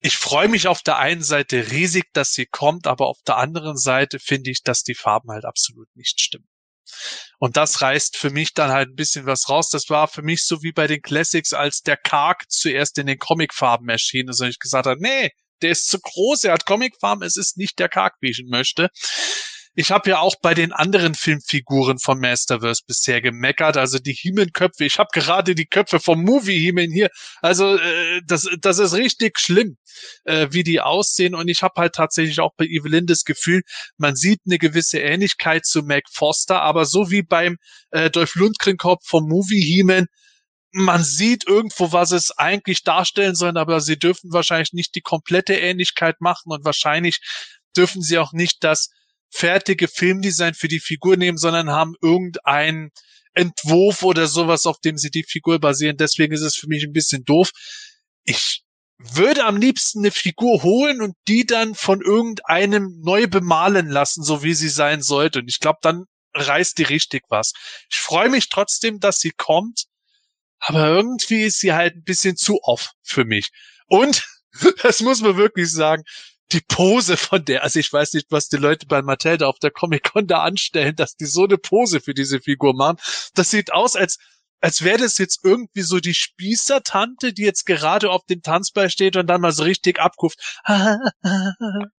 ich 0.00 0.16
freue 0.16 0.48
mich 0.48 0.66
auf 0.66 0.82
der 0.82 0.98
einen 0.98 1.22
Seite 1.22 1.70
riesig, 1.70 2.04
dass 2.12 2.32
sie 2.32 2.46
kommt, 2.46 2.86
aber 2.86 3.06
auf 3.06 3.18
der 3.26 3.36
anderen 3.36 3.76
Seite 3.76 4.18
finde 4.18 4.50
ich, 4.50 4.62
dass 4.62 4.82
die 4.82 4.94
Farben 4.94 5.30
halt 5.30 5.44
absolut 5.44 5.88
nicht 5.94 6.20
stimmen. 6.20 6.48
Und 7.38 7.56
das 7.56 7.82
reißt 7.82 8.16
für 8.16 8.30
mich 8.30 8.52
dann 8.54 8.70
halt 8.70 8.88
ein 8.88 8.96
bisschen 8.96 9.26
was 9.26 9.48
raus. 9.48 9.70
Das 9.70 9.90
war 9.90 10.08
für 10.08 10.22
mich 10.22 10.44
so 10.44 10.62
wie 10.62 10.72
bei 10.72 10.86
den 10.86 11.02
Classics, 11.02 11.52
als 11.52 11.82
der 11.82 11.96
Karg 11.96 12.50
zuerst 12.50 12.98
in 12.98 13.06
den 13.06 13.18
Comicfarben 13.18 13.88
erschien. 13.88 14.28
Also 14.28 14.44
ich 14.44 14.58
gesagt 14.58 14.86
habe, 14.86 15.00
nee, 15.00 15.30
der 15.62 15.70
ist 15.70 15.88
zu 15.88 16.00
groß, 16.00 16.44
er 16.44 16.54
hat 16.54 16.66
Comicfarben, 16.66 17.22
es 17.22 17.36
ist 17.36 17.58
nicht 17.58 17.78
der 17.78 17.88
Karg, 17.88 18.14
wie 18.20 18.30
ich 18.30 18.40
ihn 18.40 18.48
möchte 18.48 18.88
ich 19.74 19.90
habe 19.90 20.10
ja 20.10 20.18
auch 20.18 20.34
bei 20.42 20.54
den 20.54 20.72
anderen 20.72 21.14
Filmfiguren 21.14 21.98
vom 21.98 22.18
Masterverse 22.18 22.82
bisher 22.86 23.20
gemeckert, 23.20 23.76
also 23.76 23.98
die 23.98 24.12
Himenköpfe. 24.12 24.84
Ich 24.84 24.98
habe 24.98 25.10
gerade 25.12 25.54
die 25.54 25.66
Köpfe 25.66 26.00
vom 26.00 26.22
Movie 26.24 26.58
Himen 26.58 26.90
hier. 26.90 27.08
Also 27.40 27.76
äh, 27.76 28.20
das, 28.26 28.48
das 28.60 28.78
ist 28.78 28.94
richtig 28.94 29.38
schlimm, 29.38 29.76
äh, 30.24 30.48
wie 30.50 30.64
die 30.64 30.80
aussehen. 30.80 31.34
Und 31.34 31.48
ich 31.48 31.62
habe 31.62 31.74
halt 31.76 31.94
tatsächlich 31.94 32.40
auch 32.40 32.52
bei 32.56 32.64
Evelyn 32.64 33.06
das 33.06 33.24
Gefühl, 33.24 33.62
man 33.96 34.16
sieht 34.16 34.40
eine 34.44 34.58
gewisse 34.58 34.98
Ähnlichkeit 34.98 35.64
zu 35.64 35.82
Mac 35.82 36.04
Foster, 36.10 36.62
aber 36.62 36.84
so 36.84 37.10
wie 37.10 37.22
beim 37.22 37.56
äh, 37.90 38.10
Dolph 38.10 38.34
Lundgren 38.34 38.76
Kopf 38.76 39.06
vom 39.06 39.28
Movie 39.28 39.62
Himen, 39.62 40.06
man 40.72 41.02
sieht 41.02 41.46
irgendwo, 41.46 41.92
was 41.92 42.12
es 42.12 42.30
eigentlich 42.32 42.82
darstellen 42.84 43.34
soll, 43.34 43.56
aber 43.56 43.80
sie 43.80 43.98
dürfen 43.98 44.32
wahrscheinlich 44.32 44.72
nicht 44.72 44.94
die 44.94 45.00
komplette 45.00 45.54
Ähnlichkeit 45.54 46.20
machen 46.20 46.52
und 46.52 46.64
wahrscheinlich 46.64 47.18
dürfen 47.76 48.02
sie 48.02 48.18
auch 48.18 48.32
nicht 48.32 48.62
das 48.62 48.90
fertige 49.30 49.88
Filmdesign 49.88 50.54
für 50.54 50.68
die 50.68 50.80
Figur 50.80 51.16
nehmen, 51.16 51.38
sondern 51.38 51.70
haben 51.70 51.94
irgendeinen 52.02 52.90
Entwurf 53.32 54.02
oder 54.02 54.26
sowas, 54.26 54.66
auf 54.66 54.80
dem 54.80 54.96
sie 54.96 55.10
die 55.10 55.24
Figur 55.24 55.60
basieren. 55.60 55.96
Deswegen 55.96 56.34
ist 56.34 56.42
es 56.42 56.56
für 56.56 56.66
mich 56.66 56.84
ein 56.84 56.92
bisschen 56.92 57.24
doof. 57.24 57.50
Ich 58.24 58.64
würde 58.98 59.44
am 59.44 59.56
liebsten 59.56 60.00
eine 60.00 60.10
Figur 60.10 60.62
holen 60.62 61.00
und 61.00 61.14
die 61.26 61.46
dann 61.46 61.74
von 61.74 62.02
irgendeinem 62.02 63.00
neu 63.02 63.26
bemalen 63.28 63.88
lassen, 63.88 64.22
so 64.22 64.42
wie 64.42 64.54
sie 64.54 64.68
sein 64.68 65.00
sollte. 65.00 65.38
Und 65.38 65.48
ich 65.48 65.60
glaube, 65.60 65.78
dann 65.80 66.04
reißt 66.34 66.76
die 66.78 66.82
richtig 66.82 67.22
was. 67.28 67.52
Ich 67.90 67.98
freue 67.98 68.28
mich 68.28 68.50
trotzdem, 68.50 69.00
dass 69.00 69.18
sie 69.18 69.30
kommt, 69.30 69.84
aber 70.58 70.88
irgendwie 70.88 71.42
ist 71.42 71.60
sie 71.60 71.72
halt 71.72 71.96
ein 71.96 72.04
bisschen 72.04 72.36
zu 72.36 72.60
off 72.62 72.92
für 73.02 73.24
mich. 73.24 73.48
Und, 73.86 74.22
das 74.82 75.00
muss 75.00 75.22
man 75.22 75.36
wirklich 75.36 75.72
sagen, 75.72 76.02
die 76.52 76.60
Pose 76.60 77.16
von 77.16 77.44
der, 77.44 77.62
also 77.62 77.78
ich 77.78 77.92
weiß 77.92 78.14
nicht, 78.14 78.26
was 78.30 78.48
die 78.48 78.56
Leute 78.56 78.86
bei 78.86 79.02
Mattel 79.02 79.38
da 79.38 79.46
auf 79.46 79.58
der 79.58 79.70
Comic-Con 79.70 80.26
da 80.26 80.42
anstellen, 80.42 80.96
dass 80.96 81.16
die 81.16 81.26
so 81.26 81.44
eine 81.44 81.58
Pose 81.58 82.00
für 82.00 82.14
diese 82.14 82.40
Figur 82.40 82.74
machen. 82.74 82.98
Das 83.34 83.50
sieht 83.50 83.72
aus, 83.72 83.96
als, 83.96 84.18
als 84.60 84.82
wäre 84.82 84.98
das 84.98 85.18
jetzt 85.18 85.40
irgendwie 85.44 85.82
so 85.82 86.00
die 86.00 86.14
Spießertante, 86.14 87.32
die 87.32 87.42
jetzt 87.42 87.66
gerade 87.66 88.10
auf 88.10 88.24
dem 88.26 88.42
Tanzball 88.42 88.90
steht 88.90 89.16
und 89.16 89.26
dann 89.26 89.40
mal 89.40 89.52
so 89.52 89.62
richtig 89.62 90.00
abkuft. 90.00 90.38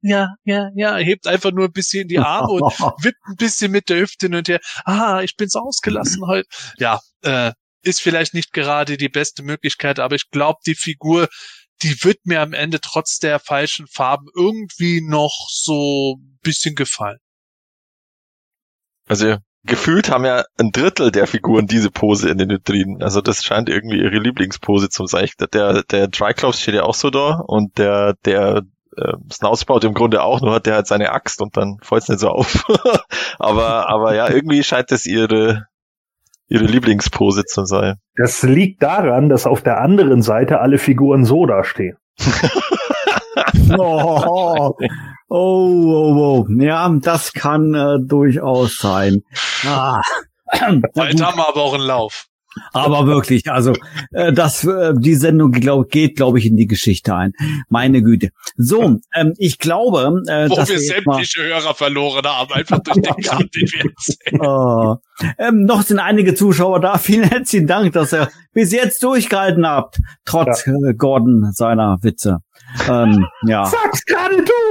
ja, 0.01 0.35
ja, 0.43 0.69
ja, 0.75 0.97
hebt 0.97 1.27
einfach 1.27 1.51
nur 1.51 1.65
ein 1.65 1.73
bisschen 1.73 2.07
die 2.07 2.19
Arme 2.19 2.49
und 2.49 2.61
wippt 3.03 3.21
ein 3.25 3.35
bisschen 3.37 3.71
mit 3.71 3.89
der 3.89 3.99
Hüfte 3.99 4.27
hin 4.27 4.35
und 4.35 4.47
her. 4.47 4.59
Ah, 4.85 5.21
ich 5.21 5.35
bin's 5.37 5.55
ausgelassen 5.55 6.25
heute. 6.27 6.47
Ja, 6.77 6.99
äh, 7.23 7.51
ist 7.83 8.01
vielleicht 8.01 8.33
nicht 8.33 8.53
gerade 8.53 8.97
die 8.97 9.09
beste 9.09 9.43
Möglichkeit, 9.43 9.99
aber 9.99 10.15
ich 10.15 10.29
glaube, 10.29 10.59
die 10.65 10.75
Figur 10.75 11.27
die 11.83 12.03
wird 12.03 12.25
mir 12.25 12.41
am 12.41 12.53
Ende 12.53 12.79
trotz 12.81 13.19
der 13.19 13.39
falschen 13.39 13.87
Farben 13.87 14.27
irgendwie 14.35 15.01
noch 15.01 15.47
so 15.49 16.17
ein 16.19 16.39
bisschen 16.41 16.75
gefallen. 16.75 17.19
Also 19.07 19.37
gefühlt 19.63 20.09
haben 20.09 20.25
ja 20.25 20.43
ein 20.57 20.71
Drittel 20.71 21.11
der 21.11 21.27
Figuren 21.27 21.67
diese 21.67 21.91
Pose 21.91 22.29
in 22.29 22.37
den 22.37 22.49
Vitrinen. 22.49 23.03
Also 23.03 23.21
das 23.21 23.43
scheint 23.43 23.69
irgendwie 23.69 23.97
ihre 23.97 24.19
Lieblingspose 24.19 24.89
zu 24.89 25.05
sein. 25.05 25.29
Der, 25.53 25.83
der 25.83 26.07
Dryclops 26.07 26.61
steht 26.61 26.75
ja 26.75 26.83
auch 26.83 26.95
so 26.95 27.09
da 27.09 27.41
und 27.45 27.77
der, 27.77 28.15
der 28.25 28.63
äh, 28.97 29.13
Snoutspout 29.31 29.85
im 29.85 29.93
Grunde 29.93 30.23
auch, 30.23 30.41
nur 30.41 30.55
hat 30.55 30.65
der 30.65 30.75
halt 30.75 30.87
seine 30.87 31.11
Axt 31.11 31.41
und 31.41 31.57
dann 31.57 31.77
fällt's 31.81 32.09
nicht 32.09 32.19
so 32.19 32.29
auf. 32.29 32.65
aber, 33.39 33.89
aber 33.89 34.15
ja, 34.15 34.29
irgendwie 34.29 34.63
scheint 34.63 34.91
es 34.91 35.05
ihre, 35.05 35.67
ihre 36.51 36.65
Lieblingspose 36.65 37.45
zu 37.45 37.63
sein. 37.65 37.95
Das 38.15 38.43
liegt 38.43 38.83
daran, 38.83 39.29
dass 39.29 39.47
auf 39.47 39.61
der 39.61 39.79
anderen 39.79 40.21
Seite 40.21 40.59
alle 40.59 40.77
Figuren 40.77 41.23
so 41.23 41.45
dastehen. 41.45 41.97
oh, 43.77 44.21
oh, 44.27 44.77
oh, 45.29 46.45
oh, 46.45 46.45
ja, 46.49 46.89
das 47.01 47.31
kann 47.31 47.73
äh, 47.73 47.97
durchaus 48.05 48.77
sein. 48.77 49.21
Ah. 49.65 50.01
Heute 50.51 51.25
haben 51.25 51.37
wir 51.37 51.47
aber 51.47 51.61
auch 51.61 51.73
einen 51.73 51.85
Lauf. 51.85 52.25
Aber 52.73 53.07
wirklich, 53.07 53.49
also 53.51 53.73
äh, 54.11 54.33
das, 54.33 54.63
äh, 54.63 54.93
die 54.97 55.15
Sendung 55.15 55.51
glaub, 55.51 55.89
geht, 55.89 56.15
glaube 56.15 56.39
ich, 56.39 56.45
in 56.45 56.57
die 56.57 56.67
Geschichte 56.67 57.15
ein. 57.15 57.33
Meine 57.69 58.01
Güte. 58.01 58.29
So, 58.57 58.99
ähm, 59.15 59.33
ich 59.37 59.59
glaube, 59.59 60.21
äh, 60.27 60.49
Wo 60.49 60.55
dass 60.55 60.69
wir 60.69 60.79
sämtliche 60.79 61.43
Hörer 61.43 61.73
verloren 61.73 62.25
haben, 62.25 62.53
einfach 62.53 62.79
durch 62.79 63.01
den 63.01 63.15
Kram, 63.23 63.49
den 63.49 63.69
wir 63.71 63.91
erzählen. 63.91 64.97
äh, 65.37 65.47
ähm, 65.47 65.65
noch 65.65 65.83
sind 65.83 65.99
einige 65.99 66.35
Zuschauer 66.35 66.79
da. 66.79 66.97
Vielen 66.97 67.23
herzlichen 67.29 67.67
Dank, 67.67 67.93
dass 67.93 68.13
ihr 68.13 68.29
bis 68.53 68.71
jetzt 68.71 69.01
durchgehalten 69.03 69.65
habt, 69.65 69.99
trotz 70.25 70.67
äh, 70.67 70.93
Gordon 70.95 71.51
seiner 71.53 71.97
Witze. 72.01 72.39
Ähm, 72.87 73.25
ja, 73.45 73.65
Sag's 73.65 74.05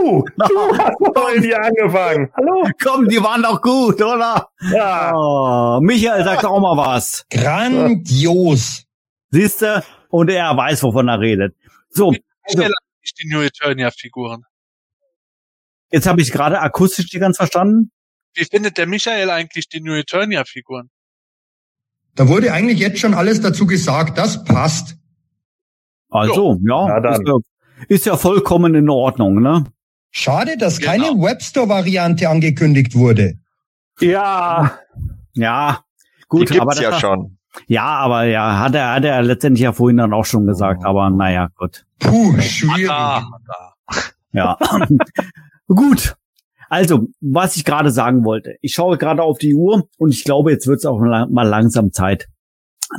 du! 0.00 0.24
Du 0.36 0.78
hast 0.78 0.96
vorhin 1.14 1.42
hier 1.42 1.62
angefangen. 1.62 2.30
Hallo? 2.36 2.68
komm, 2.82 3.08
die 3.08 3.22
waren 3.22 3.42
doch 3.42 3.60
gut, 3.60 4.00
oder? 4.00 4.48
Ja. 4.72 5.12
Oh, 5.14 5.80
Michael 5.80 6.24
sagt 6.24 6.44
auch 6.44 6.60
mal 6.60 6.76
was. 6.76 7.24
Grandios. 7.30 8.84
Siehst 9.30 9.62
du? 9.62 9.82
Und 10.08 10.30
er 10.30 10.56
weiß, 10.56 10.82
wovon 10.82 11.08
er 11.08 11.20
redet. 11.20 11.54
So, 11.90 12.12
Schnell 12.50 12.72
eigentlich 12.72 13.14
die 13.14 13.28
New 13.28 13.40
Eternia-Figuren. 13.40 14.44
jetzt 15.90 16.06
habe 16.06 16.20
ich 16.20 16.32
gerade 16.32 16.60
akustisch 16.60 17.12
nicht 17.12 17.20
ganz 17.20 17.36
verstanden. 17.36 17.92
Wie 18.34 18.44
findet 18.44 18.78
der 18.78 18.86
Michael 18.86 19.30
eigentlich 19.30 19.68
die 19.68 19.80
New 19.80 19.94
Eternia-Figuren? 19.94 20.90
Da 22.14 22.28
wurde 22.28 22.52
eigentlich 22.52 22.78
jetzt 22.78 22.98
schon 22.98 23.14
alles 23.14 23.40
dazu 23.40 23.66
gesagt. 23.66 24.18
Das 24.18 24.44
passt. 24.44 24.96
Also, 26.08 26.58
ja, 26.66 27.00
dann. 27.00 27.20
ist, 27.20 27.28
ja 27.28 27.34
ist 27.88 28.06
ja 28.06 28.16
vollkommen 28.16 28.74
in 28.74 28.90
Ordnung, 28.90 29.40
ne? 29.40 29.64
Schade, 30.10 30.56
dass 30.58 30.78
Genau. 30.78 30.90
keine 30.92 31.06
Webstore-Variante 31.22 32.28
angekündigt 32.28 32.94
wurde. 32.94 33.34
Ja. 34.00 34.78
Ja, 35.34 35.80
Die 36.18 36.24
gut, 36.28 36.50
aber 36.52 36.72
gibt's 36.72 36.76
das 36.76 36.84
ja 36.84 36.90
war- 36.92 37.00
schon. 37.00 37.36
Ja, 37.66 37.84
aber 37.84 38.24
ja, 38.24 38.58
hat 38.60 38.74
er, 38.76 38.92
hat 38.92 39.04
er 39.04 39.22
letztendlich 39.22 39.62
ja 39.64 39.72
vorhin 39.72 39.96
dann 39.96 40.12
auch 40.12 40.24
schon 40.24 40.46
gesagt, 40.46 40.84
aber 40.84 41.10
naja, 41.10 41.48
gut. 41.56 41.84
Puh, 41.98 42.38
schwierig. 42.40 42.86
Da. 42.86 43.26
Ja. 44.32 44.56
gut. 45.66 46.16
Also, 46.68 47.08
was 47.20 47.56
ich 47.56 47.64
gerade 47.64 47.90
sagen 47.90 48.24
wollte. 48.24 48.54
Ich 48.60 48.74
schaue 48.74 48.96
gerade 48.98 49.22
auf 49.22 49.38
die 49.38 49.54
Uhr 49.56 49.88
und 49.98 50.14
ich 50.14 50.22
glaube, 50.22 50.52
jetzt 50.52 50.68
wird 50.68 50.78
es 50.78 50.86
auch 50.86 51.00
mal 51.00 51.42
langsam 51.48 51.92
Zeit, 51.92 52.28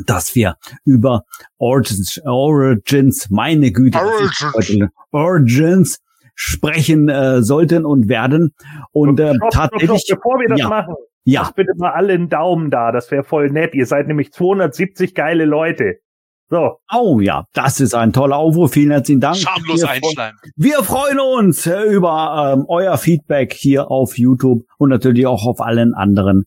dass 0.06 0.36
wir 0.36 0.58
über 0.84 1.24
Origins, 1.58 2.20
Origins 2.26 3.30
meine 3.30 3.72
Güte, 3.72 4.00
heute- 4.00 4.90
Origins 5.12 6.00
sprechen 6.42 7.08
äh, 7.08 7.44
sollten 7.44 7.86
und 7.86 8.10
werden. 8.10 8.54
Und 8.92 9.20
äh, 9.20 9.36
Stopp, 9.36 9.36
stopp, 9.36 9.52
tatsächlich, 9.52 10.02
stopp, 10.02 10.20
bevor 10.24 10.40
wir 10.40 10.50
das 10.50 10.60
ja. 10.60 10.70
machen, 10.70 10.96
ja, 11.24 11.42
lasst 11.42 11.56
bitte 11.56 11.74
mal 11.78 11.92
alle 11.92 12.14
einen 12.14 12.30
Daumen 12.30 12.72
da. 12.72 12.92
Das 12.92 13.12
wäre 13.12 13.24
voll 13.24 13.52
nett. 13.52 13.76
Ihr 13.76 13.86
seid 13.86 14.08
nämlich 14.08 14.32
270 14.32 15.14
geile 15.14 15.46
Leute. 15.46 16.00
So. 16.50 16.80
oh 16.92 17.22
ja, 17.22 17.46
das 17.54 17.80
ist 17.80 17.94
ein 17.94 18.12
toller 18.12 18.36
Aufruf. 18.36 18.74
Vielen 18.74 18.92
herzlichen 18.92 19.22
Dank. 19.22 19.38
Schamlos 19.38 19.84
Wir 19.84 19.90
einschleimen. 19.90 20.38
Wir 20.58 20.84
freuen 20.84 21.20
uns 21.20 21.66
äh, 21.66 21.84
über 21.84 22.54
ähm, 22.54 22.66
euer 22.68 22.98
Feedback 22.98 23.54
hier 23.54 23.90
auf 23.90 24.18
YouTube 24.18 24.64
und 24.78 24.90
natürlich 24.90 25.28
auch 25.28 25.46
auf 25.46 25.62
allen 25.62 25.94
anderen 25.94 26.44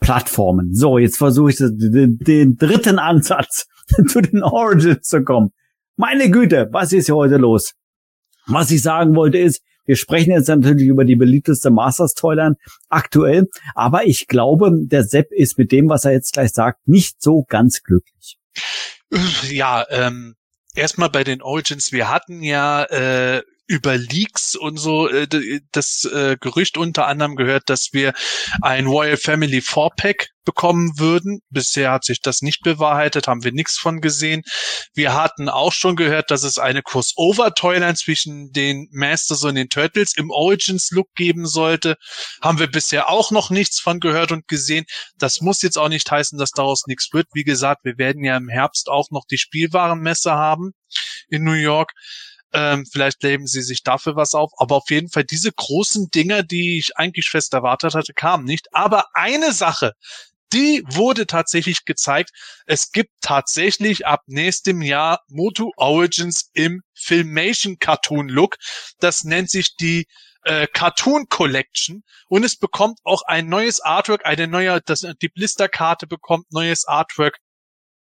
Plattformen. 0.00 0.72
So, 0.72 0.96
jetzt 0.96 1.18
versuche 1.18 1.50
ich 1.50 1.58
den, 1.58 2.18
den 2.18 2.56
dritten 2.56 2.98
Ansatz 2.98 3.66
zu 4.08 4.22
den 4.22 4.42
Origins 4.42 5.08
zu 5.08 5.24
kommen. 5.24 5.50
Meine 5.96 6.30
Güte, 6.30 6.68
was 6.72 6.92
ist 6.92 7.06
hier 7.06 7.16
heute 7.16 7.36
los? 7.36 7.74
Was 8.46 8.70
ich 8.70 8.82
sagen 8.82 9.14
wollte 9.14 9.38
ist, 9.38 9.62
Wir 9.86 9.96
sprechen 9.96 10.30
jetzt 10.32 10.48
natürlich 10.48 10.86
über 10.86 11.04
die 11.04 11.16
beliebteste 11.16 11.70
Masters-Toyline 11.70 12.56
aktuell, 12.88 13.48
aber 13.74 14.06
ich 14.06 14.26
glaube, 14.28 14.70
der 14.72 15.04
Sepp 15.04 15.30
ist 15.30 15.58
mit 15.58 15.72
dem, 15.72 15.88
was 15.88 16.04
er 16.04 16.12
jetzt 16.12 16.32
gleich 16.32 16.52
sagt, 16.52 16.88
nicht 16.88 17.22
so 17.22 17.44
ganz 17.48 17.82
glücklich. 17.82 18.38
Ja, 19.50 19.84
ähm, 19.90 20.36
erstmal 20.74 21.10
bei 21.10 21.22
den 21.22 21.42
Origins. 21.42 21.92
Wir 21.92 22.10
hatten 22.10 22.42
ja 22.42 22.84
äh, 22.84 23.42
über 23.66 23.96
Leaks 23.96 24.54
und 24.54 24.76
so 24.76 25.08
äh, 25.08 25.26
das 25.72 26.04
äh, 26.04 26.36
Gerücht 26.40 26.76
unter 26.76 27.06
anderem 27.06 27.36
gehört, 27.36 27.64
dass 27.70 27.88
wir 27.92 28.12
ein 28.60 28.86
Royal 28.86 29.16
Family 29.16 29.58
4-Pack 29.58 30.28
bekommen 30.44 30.98
würden. 30.98 31.40
Bisher 31.48 31.90
hat 31.90 32.04
sich 32.04 32.20
das 32.20 32.42
nicht 32.42 32.62
bewahrheitet, 32.62 33.26
haben 33.26 33.44
wir 33.44 33.52
nichts 33.52 33.78
von 33.78 34.00
gesehen. 34.00 34.42
Wir 34.92 35.14
hatten 35.14 35.48
auch 35.48 35.72
schon 35.72 35.96
gehört, 35.96 36.30
dass 36.30 36.42
es 36.42 36.58
eine 36.58 36.82
Crossover-Toyline 36.82 37.94
zwischen 37.94 38.52
den 38.52 38.88
Masters 38.92 39.44
und 39.44 39.54
den 39.54 39.70
Turtles 39.70 40.14
im 40.16 40.30
Origins-Look 40.30 41.14
geben 41.14 41.46
sollte. 41.46 41.96
Haben 42.42 42.58
wir 42.58 42.70
bisher 42.70 43.08
auch 43.08 43.30
noch 43.30 43.48
nichts 43.48 43.80
von 43.80 44.00
gehört 44.00 44.32
und 44.32 44.46
gesehen. 44.46 44.84
Das 45.16 45.40
muss 45.40 45.62
jetzt 45.62 45.78
auch 45.78 45.88
nicht 45.88 46.10
heißen, 46.10 46.38
dass 46.38 46.50
daraus 46.50 46.86
nichts 46.86 47.08
wird. 47.12 47.28
Wie 47.32 47.44
gesagt, 47.44 47.84
wir 47.84 47.96
werden 47.96 48.22
ja 48.22 48.36
im 48.36 48.48
Herbst 48.48 48.88
auch 48.90 49.10
noch 49.10 49.24
die 49.30 49.38
Spielwarenmesse 49.38 50.32
haben 50.32 50.72
in 51.28 51.44
New 51.44 51.52
York. 51.52 51.92
Ähm, 52.54 52.86
vielleicht 52.90 53.22
leben 53.22 53.46
sie 53.46 53.62
sich 53.62 53.82
dafür 53.82 54.16
was 54.16 54.34
auf. 54.34 54.52
Aber 54.56 54.76
auf 54.76 54.88
jeden 54.88 55.10
Fall 55.10 55.24
diese 55.24 55.52
großen 55.52 56.10
Dinger, 56.10 56.42
die 56.42 56.78
ich 56.78 56.96
eigentlich 56.96 57.28
fest 57.28 57.52
erwartet 57.52 57.94
hatte, 57.94 58.14
kamen 58.14 58.44
nicht. 58.44 58.68
Aber 58.72 59.06
eine 59.14 59.52
Sache, 59.52 59.92
die 60.52 60.84
wurde 60.86 61.26
tatsächlich 61.26 61.84
gezeigt. 61.84 62.30
Es 62.64 62.92
gibt 62.92 63.10
tatsächlich 63.20 64.06
ab 64.06 64.22
nächstem 64.26 64.82
Jahr 64.82 65.20
Motu 65.26 65.72
Origins 65.76 66.50
im 66.54 66.82
Filmation 66.94 67.78
Cartoon 67.80 68.28
Look. 68.28 68.56
Das 69.00 69.24
nennt 69.24 69.50
sich 69.50 69.74
die 69.76 70.06
äh, 70.44 70.68
Cartoon 70.72 71.26
Collection 71.28 72.04
und 72.28 72.44
es 72.44 72.56
bekommt 72.56 73.00
auch 73.02 73.22
ein 73.22 73.48
neues 73.48 73.80
Artwork, 73.80 74.24
eine 74.24 74.46
neue, 74.46 74.80
das, 74.82 75.04
die 75.20 75.28
Blisterkarte 75.28 76.06
bekommt 76.06 76.52
neues 76.52 76.86
Artwork 76.86 77.38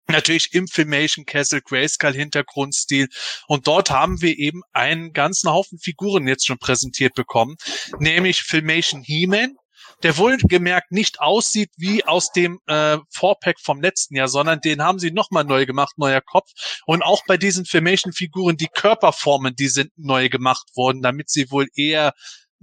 natürlich 0.08 0.52
im 0.52 0.68
Filmation 0.68 1.24
Castle 1.24 1.62
Grayskull 1.62 2.12
Hintergrundstil. 2.12 3.08
Und 3.46 3.66
dort 3.66 3.90
haben 3.90 4.20
wir 4.22 4.38
eben 4.38 4.62
einen 4.72 5.12
ganzen 5.12 5.50
Haufen 5.50 5.78
Figuren 5.78 6.26
jetzt 6.28 6.46
schon 6.46 6.58
präsentiert 6.58 7.14
bekommen, 7.14 7.56
nämlich 7.98 8.42
Filmation 8.42 9.02
He-Man, 9.02 9.56
der 10.02 10.18
wohlgemerkt 10.18 10.92
nicht 10.92 11.20
aussieht 11.20 11.70
wie 11.76 12.04
aus 12.04 12.30
dem 12.30 12.60
äh, 12.66 12.98
Vorpack 13.10 13.56
vom 13.60 13.80
letzten 13.80 14.16
Jahr, 14.16 14.28
sondern 14.28 14.60
den 14.60 14.82
haben 14.82 14.98
sie 14.98 15.10
nochmal 15.10 15.44
neu 15.44 15.66
gemacht, 15.66 15.96
neuer 15.96 16.20
Kopf. 16.20 16.50
Und 16.84 17.02
auch 17.02 17.22
bei 17.26 17.36
diesen 17.36 17.64
Filmation-Figuren, 17.64 18.56
die 18.56 18.68
Körperformen, 18.68 19.54
die 19.56 19.68
sind 19.68 19.92
neu 19.96 20.28
gemacht 20.28 20.66
worden, 20.74 21.00
damit 21.00 21.30
sie 21.30 21.50
wohl 21.50 21.68
eher 21.74 22.12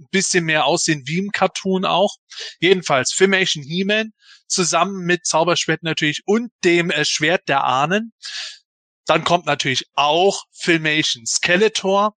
ein 0.02 0.08
bisschen 0.10 0.44
mehr 0.44 0.66
aussehen 0.66 1.02
wie 1.06 1.18
im 1.18 1.30
Cartoon 1.30 1.84
auch. 1.84 2.16
Jedenfalls 2.60 3.12
Filmation 3.12 3.64
He-Man 3.64 4.12
zusammen 4.46 5.04
mit 5.04 5.26
Zauberschwert 5.26 5.82
natürlich 5.82 6.22
und 6.26 6.52
dem 6.64 6.90
äh, 6.90 7.04
Schwert 7.04 7.48
der 7.48 7.64
Ahnen. 7.64 8.12
Dann 9.06 9.24
kommt 9.24 9.46
natürlich 9.46 9.86
auch 9.94 10.44
Filmation 10.52 11.26
Skeletor. 11.26 12.14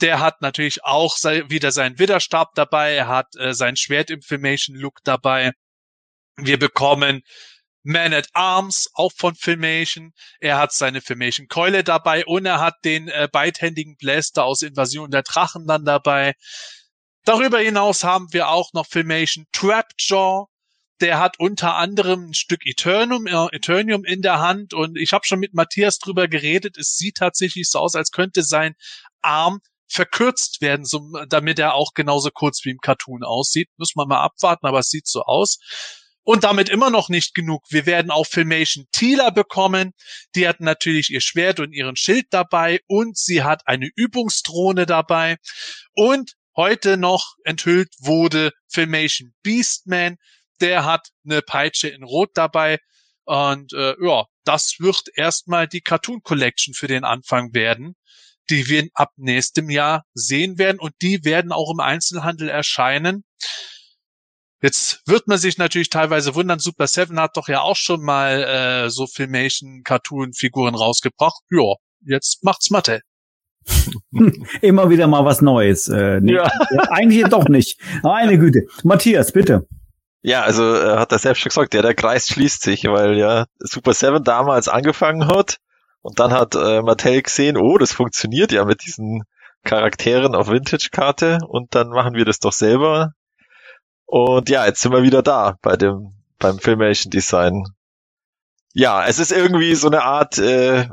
Der 0.00 0.20
hat 0.20 0.42
natürlich 0.42 0.84
auch 0.84 1.16
sei, 1.16 1.48
wieder 1.48 1.72
seinen 1.72 1.98
Widerstab 1.98 2.54
dabei. 2.54 2.94
Er 2.94 3.08
hat 3.08 3.34
äh, 3.36 3.54
sein 3.54 3.76
Schwert 3.76 4.10
im 4.10 4.20
Filmation 4.20 4.76
Look 4.76 4.98
dabei. 5.04 5.52
Wir 6.36 6.58
bekommen 6.58 7.22
Man 7.84 8.14
at 8.14 8.28
Arms, 8.32 8.88
auch 8.94 9.12
von 9.16 9.34
Filmation. 9.34 10.12
Er 10.40 10.58
hat 10.58 10.72
seine 10.72 11.00
Filmation 11.00 11.48
Keule 11.48 11.82
dabei 11.84 12.24
und 12.24 12.46
er 12.46 12.60
hat 12.60 12.76
den 12.84 13.08
äh, 13.08 13.28
beidhändigen 13.30 13.96
Blaster 13.96 14.44
aus 14.44 14.62
Invasion 14.62 15.10
der 15.10 15.22
Drachen 15.22 15.66
dann 15.66 15.84
dabei. 15.84 16.34
Darüber 17.24 17.60
hinaus 17.60 18.02
haben 18.02 18.32
wir 18.32 18.48
auch 18.48 18.72
noch 18.72 18.86
Filmation 18.86 19.46
Trapjaw. 19.52 20.46
Der 21.00 21.18
hat 21.18 21.38
unter 21.38 21.76
anderem 21.76 22.30
ein 22.30 22.34
Stück 22.34 22.64
Eternium, 22.64 23.26
äh, 23.26 23.46
Eternium 23.54 24.04
in 24.04 24.22
der 24.22 24.40
Hand 24.40 24.74
und 24.74 24.96
ich 24.96 25.12
habe 25.12 25.24
schon 25.26 25.40
mit 25.40 25.54
Matthias 25.54 25.98
drüber 25.98 26.28
geredet. 26.28 26.76
Es 26.78 26.96
sieht 26.96 27.16
tatsächlich 27.16 27.68
so 27.68 27.78
aus, 27.80 27.94
als 27.94 28.10
könnte 28.10 28.42
sein 28.42 28.74
Arm 29.20 29.60
verkürzt 29.88 30.60
werden, 30.60 30.84
so, 30.84 31.00
damit 31.28 31.58
er 31.58 31.74
auch 31.74 31.92
genauso 31.94 32.30
kurz 32.30 32.64
wie 32.64 32.70
im 32.70 32.78
Cartoon 32.78 33.22
aussieht. 33.22 33.68
Muss 33.76 33.94
man 33.94 34.08
mal 34.08 34.22
abwarten, 34.22 34.66
aber 34.66 34.80
es 34.80 34.90
sieht 34.90 35.06
so 35.06 35.22
aus. 35.22 35.58
Und 36.24 36.44
damit 36.44 36.68
immer 36.68 36.90
noch 36.90 37.08
nicht 37.08 37.34
genug. 37.34 37.64
Wir 37.68 37.84
werden 37.84 38.12
auch 38.12 38.26
Filmation 38.26 38.86
Tila 38.92 39.30
bekommen. 39.30 39.92
Die 40.36 40.46
hat 40.46 40.60
natürlich 40.60 41.10
ihr 41.10 41.20
Schwert 41.20 41.58
und 41.58 41.72
ihren 41.72 41.96
Schild 41.96 42.26
dabei 42.30 42.80
und 42.86 43.18
sie 43.18 43.42
hat 43.42 43.66
eine 43.66 43.88
Übungsdrohne 43.96 44.86
dabei. 44.86 45.36
Und 45.94 46.34
heute 46.56 46.96
noch 46.96 47.34
enthüllt 47.44 47.94
wurde 47.98 48.52
Filmation 48.68 49.32
Beastman. 49.42 50.16
Der 50.60 50.84
hat 50.84 51.08
eine 51.24 51.42
Peitsche 51.42 51.88
in 51.88 52.02
Rot 52.02 52.30
dabei. 52.34 52.78
Und 53.24 53.72
äh, 53.72 53.94
ja, 54.04 54.24
das 54.44 54.76
wird 54.78 55.04
erstmal 55.14 55.68
die 55.68 55.80
Cartoon 55.80 56.22
Collection 56.22 56.74
für 56.74 56.88
den 56.88 57.04
Anfang 57.04 57.54
werden, 57.54 57.94
die 58.50 58.68
wir 58.68 58.88
ab 58.94 59.10
nächstem 59.16 59.70
Jahr 59.70 60.04
sehen 60.14 60.58
werden. 60.58 60.78
Und 60.80 60.94
die 61.02 61.24
werden 61.24 61.52
auch 61.52 61.72
im 61.72 61.80
Einzelhandel 61.80 62.48
erscheinen. 62.48 63.24
Jetzt 64.62 65.02
wird 65.06 65.26
man 65.26 65.38
sich 65.38 65.58
natürlich 65.58 65.90
teilweise 65.90 66.36
wundern, 66.36 66.60
Super 66.60 66.86
Seven 66.86 67.18
hat 67.18 67.36
doch 67.36 67.48
ja 67.48 67.62
auch 67.62 67.74
schon 67.74 68.00
mal 68.00 68.44
äh, 68.44 68.90
so 68.90 69.08
Filmation-Cartoon-Figuren 69.08 70.76
rausgebracht. 70.76 71.42
Ja, 71.50 71.74
jetzt 72.06 72.44
macht's 72.44 72.70
Mattel. 72.70 73.00
Immer 74.60 74.90
wieder 74.90 75.06
mal 75.06 75.24
was 75.24 75.42
Neues. 75.42 75.88
Äh, 75.88 76.20
nee, 76.20 76.34
ja. 76.34 76.50
Eigentlich 76.90 77.24
doch 77.28 77.48
nicht. 77.48 77.80
Meine 78.02 78.38
Güte. 78.38 78.66
Matthias, 78.82 79.32
bitte. 79.32 79.66
Ja, 80.22 80.42
also 80.42 80.62
äh, 80.74 80.98
hat 80.98 81.12
er 81.12 81.18
selbst 81.18 81.40
schon 81.40 81.50
gesagt, 81.50 81.74
ja, 81.74 81.82
der 81.82 81.94
Kreis 81.94 82.28
schließt 82.28 82.62
sich, 82.62 82.84
weil 82.84 83.16
ja 83.16 83.46
Super 83.58 83.92
Seven 83.92 84.22
damals 84.22 84.68
angefangen 84.68 85.26
hat 85.26 85.58
und 86.00 86.20
dann 86.20 86.32
hat 86.32 86.54
äh, 86.54 86.82
Mattel 86.82 87.22
gesehen, 87.22 87.56
oh, 87.56 87.76
das 87.78 87.92
funktioniert 87.92 88.52
ja 88.52 88.64
mit 88.64 88.84
diesen 88.84 89.24
Charakteren 89.64 90.34
auf 90.34 90.48
Vintage-Karte 90.48 91.38
und 91.46 91.74
dann 91.74 91.88
machen 91.88 92.14
wir 92.14 92.24
das 92.24 92.38
doch 92.38 92.52
selber. 92.52 93.12
Und 94.06 94.48
ja, 94.48 94.66
jetzt 94.66 94.80
sind 94.80 94.92
wir 94.92 95.02
wieder 95.02 95.22
da 95.22 95.56
bei 95.62 95.76
dem 95.76 96.12
beim 96.38 96.58
Filmation 96.58 97.10
Design. 97.10 97.64
Ja, 98.74 99.06
es 99.06 99.18
ist 99.18 99.32
irgendwie 99.32 99.74
so 99.74 99.88
eine 99.88 100.02
Art 100.02 100.38
äh, 100.38 100.86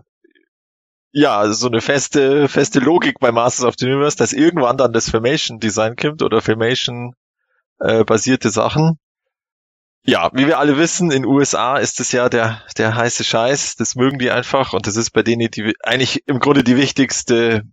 ja, 1.12 1.52
so 1.52 1.68
eine 1.68 1.82
feste, 1.82 2.48
feste 2.48 2.80
Logik 2.80 3.20
bei 3.20 3.32
Masters 3.32 3.66
of 3.66 3.76
the 3.78 3.86
Universe, 3.86 4.18
dass 4.18 4.34
irgendwann 4.34 4.78
dann 4.78 4.94
das 4.94 5.10
Filmation 5.10 5.60
Design 5.60 5.96
kommt 5.96 6.22
oder 6.22 6.42
Filmation 6.42 7.16
äh, 7.80 8.04
basierte 8.04 8.50
Sachen. 8.50 9.00
Ja, 10.04 10.30
wie 10.34 10.48
wir 10.48 10.60
alle 10.60 10.78
wissen, 10.78 11.12
in 11.12 11.26
USA 11.26 11.78
ist 11.78 12.00
das 12.00 12.12
ja 12.12 12.30
der, 12.30 12.64
der 12.78 12.96
heiße 12.96 13.24
Scheiß. 13.24 13.76
Das 13.76 13.96
mögen 13.96 14.18
die 14.18 14.32
einfach 14.32 14.74
und 14.74 14.88
das 14.88 14.96
ist 14.96 15.12
bei 15.12 15.24
denen 15.24 15.50
die, 15.52 15.74
eigentlich 15.84 16.28
im 16.28 16.40
Grunde 16.40 16.64
die 16.64 16.78
wichtigste 16.78 17.64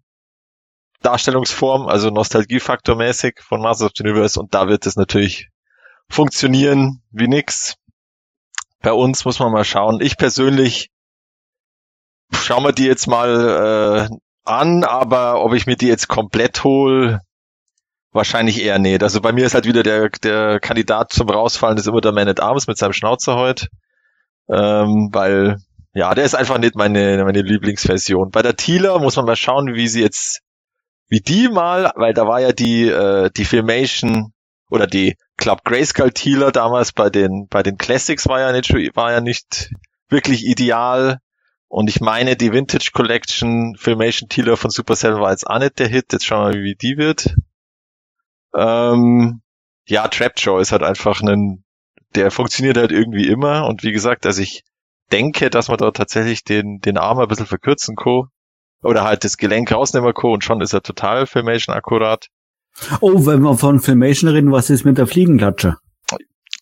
Darstellungsform, 1.02 1.86
also 1.86 2.10
Nostalgiefaktor 2.10 2.96
mäßig 2.96 3.40
von 3.40 3.60
Masters 3.60 3.86
of 3.86 3.92
the 3.96 4.02
Universe 4.02 4.40
und 4.40 4.54
da 4.54 4.66
wird 4.66 4.86
es 4.86 4.96
natürlich 4.96 5.48
funktionieren 6.08 7.02
wie 7.10 7.28
nix. 7.28 7.76
Bei 8.80 8.92
uns 8.92 9.24
muss 9.24 9.38
man 9.38 9.52
mal 9.52 9.64
schauen. 9.64 10.00
Ich 10.00 10.16
persönlich 10.16 10.90
schauen 12.32 12.65
wir 12.65 12.73
die 12.73 12.86
jetzt 12.86 13.07
mal 13.07 14.09
äh, 14.11 14.16
an, 14.44 14.85
aber 14.85 15.44
ob 15.44 15.55
ich 15.55 15.66
mir 15.66 15.77
die 15.77 15.89
jetzt 15.89 16.09
komplett 16.09 16.65
hole, 16.65 17.20
wahrscheinlich 18.12 18.62
eher 18.62 18.78
nicht. 18.78 19.03
Also 19.03 19.20
bei 19.20 19.32
mir 19.32 19.47
ist 19.47 19.55
halt 19.55 19.66
wieder 19.66 19.82
der, 19.82 20.09
der 20.09 20.59
Kandidat 20.59 21.12
zum 21.12 21.28
Rausfallen, 21.28 21.78
ist 21.78 21.86
immer 21.86 22.01
der 22.01 22.12
Man 22.12 22.28
at 22.28 22.40
Arms 22.40 22.66
mit 22.66 22.78
seinem 22.78 22.93
Schnauzer 22.93 23.36
heute. 23.36 23.69
Ähm, 24.48 25.11
weil, 25.12 25.59
ja, 25.94 26.15
der 26.15 26.24
ist 26.24 26.35
einfach 26.35 26.59
nicht 26.59 26.74
meine, 26.74 27.23
meine 27.24 27.43
Lieblingsversion. 27.43 28.31
Bei 28.31 28.43
der 28.43 28.57
Thieler 28.57 28.98
muss 28.98 29.16
man 29.16 29.27
mal 29.27 29.36
schauen, 29.36 29.74
wie 29.74 29.89
sie 29.89 30.03
jetzt, 30.03 30.40
wie 31.09 31.20
die 31.20 31.48
mal, 31.48 31.93
weil 31.97 32.15
da 32.15 32.27
war 32.27 32.40
ja 32.40 32.53
die, 32.53 32.89
äh, 32.89 33.31
die 33.36 33.44
Filmation 33.44 34.32
oder 34.70 34.86
die 34.86 35.16
Club 35.36 35.65
Grayskull 35.65 36.12
Thieler 36.12 36.51
damals 36.53 36.93
bei 36.93 37.11
den, 37.11 37.47
bei 37.48 37.62
den 37.62 37.77
Classics 37.77 38.27
war 38.28 38.40
ja 38.40 38.53
nicht, 38.53 38.73
war 38.97 39.12
ja 39.12 39.20
nicht 39.20 39.70
wirklich 40.09 40.47
ideal. 40.47 41.19
Und 41.68 41.88
ich 41.88 42.01
meine, 42.01 42.36
die 42.36 42.52
Vintage 42.52 42.90
Collection 42.93 43.76
Filmation 43.76 44.28
Tealer 44.28 44.56
von 44.56 44.70
Super 44.70 44.94
7 44.94 45.20
war 45.20 45.32
jetzt 45.32 45.47
auch 45.47 45.59
nicht 45.59 45.78
der 45.78 45.88
Hit. 45.88 46.12
Jetzt 46.12 46.24
schauen 46.24 46.52
wir 46.52 46.59
mal, 46.59 46.64
wie 46.64 46.76
die 46.76 46.97
wird. 46.97 47.34
Ähm, 48.55 49.43
ja, 49.86 50.09
Trapjaw 50.09 50.60
ist 50.60 50.72
halt 50.72 50.82
einfach 50.82 51.20
ein, 51.20 51.64
der 52.14 52.30
funktioniert 52.30 52.76
halt 52.76 52.93
irgendwie 52.93 53.26
immer. 53.26 53.66
Und 53.66 53.82
wie 53.82 53.93
gesagt, 53.93 54.26
also 54.26 54.43
ich 54.43 54.62
denke, 55.12 55.51
dass 55.51 55.68
man 55.68 55.78
da 55.78 55.90
tatsächlich 55.90 56.44
den, 56.44 56.78
den 56.78 56.98
Arm 56.98 57.18
ein 57.18 57.28
bisschen 57.28 57.47
verkürzen 57.47 57.97
kann. 57.97 58.24
Oder 58.82 59.05
halt 59.05 59.24
das 59.24 59.36
Gelenk 59.36 59.72
rausnehmen 59.72 60.12
kann 60.14 60.30
und 60.30 60.44
schon 60.44 60.60
ist 60.60 60.72
er 60.72 60.82
total 60.82 61.26
Filmation 61.26 61.74
akkurat. 61.74 62.28
Oh, 63.01 63.26
wenn 63.26 63.40
wir 63.40 63.56
von 63.56 63.80
Filmation 63.80 64.30
reden, 64.30 64.52
was 64.52 64.70
ist 64.70 64.84
mit 64.84 64.98
der 64.98 65.06
Fliegenklatsche? 65.06 65.76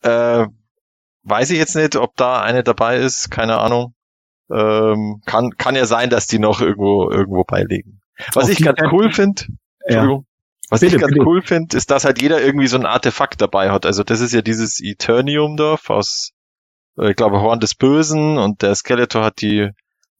Äh, 0.02 0.46
weiß 1.24 1.50
ich 1.50 1.58
jetzt 1.58 1.74
nicht, 1.74 1.96
ob 1.96 2.14
da 2.16 2.40
eine 2.40 2.62
dabei 2.62 2.98
ist, 2.98 3.30
keine 3.30 3.58
Ahnung. 3.58 3.94
Ähm, 4.50 5.22
kann, 5.26 5.50
kann 5.56 5.74
ja 5.74 5.86
sein, 5.86 6.10
dass 6.10 6.26
die 6.26 6.38
noch 6.38 6.60
irgendwo, 6.60 7.10
irgendwo 7.10 7.44
beiliegen. 7.44 8.00
Was 8.32 8.44
Auf 8.44 8.50
ich 8.50 8.62
ganz 8.62 8.78
cool 8.92 9.10
finde, 9.12 9.42
Entschuldigung. 9.80 10.26
Was 10.70 10.80
Bitte, 10.80 10.96
ich 10.96 11.00
ganz 11.00 11.12
bitte. 11.12 11.26
cool 11.26 11.42
finde, 11.42 11.76
ist, 11.76 11.90
dass 11.90 12.04
halt 12.04 12.22
jeder 12.22 12.42
irgendwie 12.42 12.66
so 12.66 12.76
ein 12.76 12.86
Artefakt 12.86 13.40
dabei 13.40 13.70
hat. 13.70 13.84
Also 13.84 14.02
das 14.02 14.20
ist 14.20 14.32
ja 14.32 14.40
dieses 14.40 14.80
Eternium-Dorf 14.80 15.90
aus, 15.90 16.30
äh, 16.98 17.10
ich 17.10 17.16
glaube, 17.16 17.40
Horn 17.40 17.60
des 17.60 17.74
Bösen 17.74 18.38
und 18.38 18.62
der 18.62 18.74
Skeletor 18.74 19.24
hat 19.24 19.40
die 19.40 19.70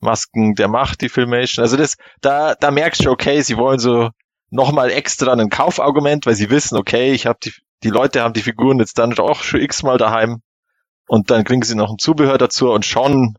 Masken 0.00 0.54
der 0.54 0.68
Macht, 0.68 1.00
die 1.00 1.08
Filmation. 1.08 1.62
Also 1.62 1.76
das, 1.76 1.96
da, 2.20 2.54
da 2.54 2.70
merkst 2.70 3.04
du, 3.04 3.10
okay, 3.10 3.40
sie 3.40 3.56
wollen 3.56 3.78
so 3.78 4.10
nochmal 4.50 4.90
extra 4.90 5.32
ein 5.32 5.48
Kaufargument, 5.48 6.26
weil 6.26 6.34
sie 6.34 6.50
wissen, 6.50 6.76
okay, 6.76 7.12
ich 7.12 7.26
habe 7.26 7.38
die, 7.42 7.52
die 7.82 7.90
Leute 7.90 8.22
haben 8.22 8.34
die 8.34 8.42
Figuren 8.42 8.78
jetzt 8.78 8.98
dann 8.98 9.18
auch 9.18 9.42
schon 9.42 9.60
x-mal 9.60 9.98
daheim 9.98 10.42
und 11.06 11.30
dann 11.30 11.44
kriegen 11.44 11.62
sie 11.62 11.74
noch 11.74 11.90
ein 11.90 11.98
Zubehör 11.98 12.38
dazu 12.38 12.70
und 12.70 12.84
schon 12.84 13.36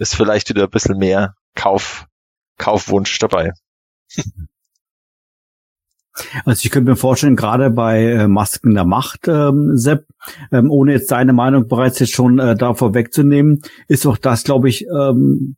ist 0.00 0.16
vielleicht 0.16 0.48
wieder 0.48 0.64
ein 0.64 0.70
bisschen 0.70 0.98
mehr 0.98 1.36
Kauf, 1.54 2.06
Kaufwunsch 2.58 3.18
dabei. 3.18 3.52
Also 6.44 6.66
ich 6.66 6.70
könnte 6.70 6.90
mir 6.90 6.96
vorstellen, 6.96 7.36
gerade 7.36 7.70
bei 7.70 8.02
äh, 8.02 8.28
Masken 8.28 8.74
der 8.74 8.84
Macht, 8.84 9.26
ähm, 9.28 9.78
Sepp, 9.78 10.06
ähm, 10.52 10.68
ohne 10.68 10.92
jetzt 10.92 11.10
deine 11.10 11.32
Meinung 11.32 11.68
bereits 11.68 11.98
jetzt 12.00 12.12
schon 12.12 12.38
äh, 12.38 12.56
da 12.56 12.74
vorwegzunehmen, 12.74 13.62
ist 13.86 14.04
auch 14.06 14.18
das, 14.18 14.42
glaube 14.42 14.68
ich, 14.68 14.86
ähm, 14.86 15.56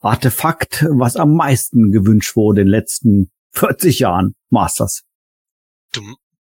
Artefakt, 0.00 0.84
was 0.90 1.16
am 1.16 1.34
meisten 1.34 1.92
gewünscht 1.92 2.36
wurde 2.36 2.62
in 2.62 2.66
den 2.66 2.72
letzten 2.72 3.30
40 3.52 4.00
Jahren 4.00 4.34
Masters. 4.50 5.04
Du, 5.92 6.02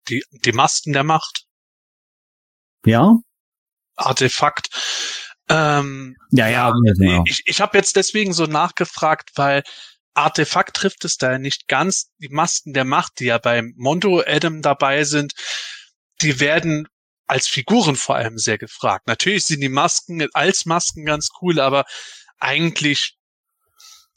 die, 0.07 0.23
die 0.45 0.53
Masken 0.53 0.93
der 0.93 1.03
Macht. 1.03 1.45
Ja? 2.85 3.17
Artefakt. 3.95 4.69
Ähm, 5.49 6.15
Ja, 6.31 6.47
ja. 6.47 6.73
ja. 6.97 7.23
Ich, 7.25 7.43
ich 7.45 7.61
habe 7.61 7.77
jetzt 7.77 7.95
deswegen 7.95 8.33
so 8.33 8.45
nachgefragt, 8.45 9.31
weil 9.35 9.63
Artefakt 10.13 10.75
trifft 10.75 11.05
es 11.05 11.17
da 11.17 11.33
ja 11.33 11.39
nicht 11.39 11.67
ganz. 11.67 12.11
Die 12.19 12.29
Masken 12.29 12.73
der 12.73 12.85
Macht, 12.85 13.19
die 13.19 13.25
ja 13.25 13.37
beim 13.37 13.73
Mondo 13.77 14.23
Adam 14.25 14.61
dabei 14.61 15.03
sind, 15.03 15.33
die 16.21 16.39
werden 16.39 16.87
als 17.25 17.47
Figuren 17.47 17.95
vor 17.95 18.15
allem 18.15 18.37
sehr 18.37 18.57
gefragt. 18.57 19.07
Natürlich 19.07 19.45
sind 19.45 19.61
die 19.61 19.69
Masken 19.69 20.27
als 20.33 20.65
Masken 20.65 21.05
ganz 21.05 21.29
cool, 21.41 21.59
aber 21.59 21.85
eigentlich 22.39 23.17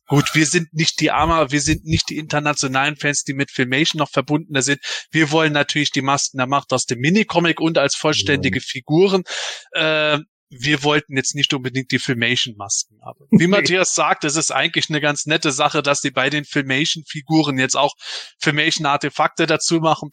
Gut, 0.09 0.35
wir 0.35 0.47
sind 0.47 0.73
nicht 0.73 1.01
die 1.01 1.11
Armer, 1.11 1.51
wir 1.51 1.61
sind 1.61 1.85
nicht 1.85 2.09
die 2.11 2.19
internationalen 2.19 2.94
Fans, 2.97 3.24
die 3.24 3.35
mit 3.35 3.51
Filmation 3.51 3.98
noch 3.98 4.11
verbundener 4.11 4.62
sind. 4.62 4.78
Wir 5.11 5.32
wollen 5.32 5.53
natürlich 5.53 5.90
die 5.90 6.03
Masken 6.03 6.39
der 6.39 6.47
Macht 6.47 6.73
aus 6.73 6.86
dem 6.86 7.01
Minicomic 7.01 7.61
und 7.61 7.77
als 7.77 7.97
vollständige 7.97 8.61
Figuren. 8.61 9.24
Äh, 9.73 10.19
wir 10.60 10.82
wollten 10.82 11.16
jetzt 11.16 11.34
nicht 11.34 11.52
unbedingt 11.54 11.90
die 11.90 11.98
Filmation-Masken 11.98 13.00
haben. 13.04 13.26
Wie 13.30 13.46
Matthias 13.46 13.94
sagt, 13.94 14.24
es 14.24 14.36
ist 14.36 14.50
eigentlich 14.50 14.90
eine 14.90 15.00
ganz 15.00 15.26
nette 15.26 15.52
Sache, 15.52 15.82
dass 15.82 16.00
die 16.00 16.10
bei 16.10 16.30
den 16.30 16.44
Filmation-Figuren 16.44 17.58
jetzt 17.58 17.76
auch 17.76 17.94
Filmation-Artefakte 18.40 19.46
dazu 19.46 19.80
machen. 19.80 20.10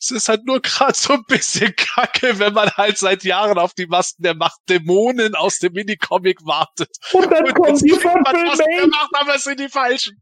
Es 0.00 0.10
ist 0.10 0.28
halt 0.28 0.44
nur 0.46 0.60
gerade 0.60 0.94
so 0.94 1.12
ein 1.12 1.24
bisschen 1.28 1.74
kacke, 1.76 2.38
wenn 2.40 2.54
man 2.54 2.70
halt 2.70 2.98
seit 2.98 3.22
Jahren 3.22 3.58
auf 3.58 3.72
die 3.74 3.86
Masken 3.86 4.24
der 4.24 4.34
Macht 4.34 4.58
Dämonen 4.68 5.36
aus 5.36 5.58
dem 5.58 5.74
Minicomic 5.74 6.44
wartet. 6.44 6.90
Und 7.12 7.30
dann 7.30 7.44
Und 7.44 7.54
kommen 7.54 7.78
die 7.78 7.90
von 7.90 8.24
Filmation. 8.24 8.90
Macht, 8.90 9.10
aber 9.14 9.36
es 9.36 9.44
sind 9.44 9.60
die 9.60 9.68
falschen. 9.68 10.20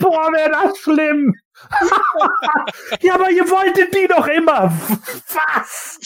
Boah, 0.00 0.32
wäre 0.32 0.50
das 0.50 0.78
schlimm. 0.78 1.34
ja, 3.02 3.14
aber 3.14 3.30
ihr 3.30 3.48
wolltet 3.48 3.94
die 3.94 4.08
doch 4.08 4.26
immer. 4.26 4.72
Was? 5.28 6.00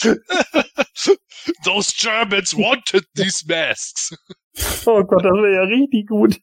Those 1.63 1.93
Germans 1.97 2.55
wanted 2.55 3.05
these 3.15 3.45
masks. 3.47 4.15
Oh 4.85 5.03
Gott, 5.03 5.23
das 5.23 5.31
wäre 5.31 5.53
ja 5.53 5.61
richtig 5.61 6.07
gut. 6.07 6.39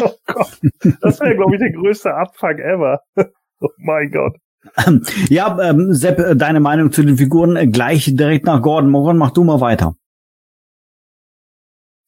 Oh 0.00 0.14
Gott. 0.26 0.58
Das 1.00 1.20
wäre, 1.20 1.36
glaube 1.36 1.54
ich, 1.54 1.60
der 1.60 1.72
größte 1.72 2.14
Abfuck 2.14 2.58
ever. 2.58 3.00
Oh 3.60 3.68
mein 3.78 4.10
Gott. 4.10 4.36
Ja, 5.28 5.58
ähm, 5.60 5.92
Sepp, 5.92 6.18
äh, 6.18 6.36
deine 6.36 6.60
Meinung 6.60 6.90
zu 6.90 7.02
den 7.02 7.16
Figuren 7.16 7.56
äh, 7.56 7.66
gleich 7.66 8.10
direkt 8.14 8.46
nach 8.46 8.62
Gordon. 8.62 8.90
Morgan, 8.90 9.18
mach 9.18 9.30
du 9.30 9.44
mal 9.44 9.60
weiter. 9.60 9.94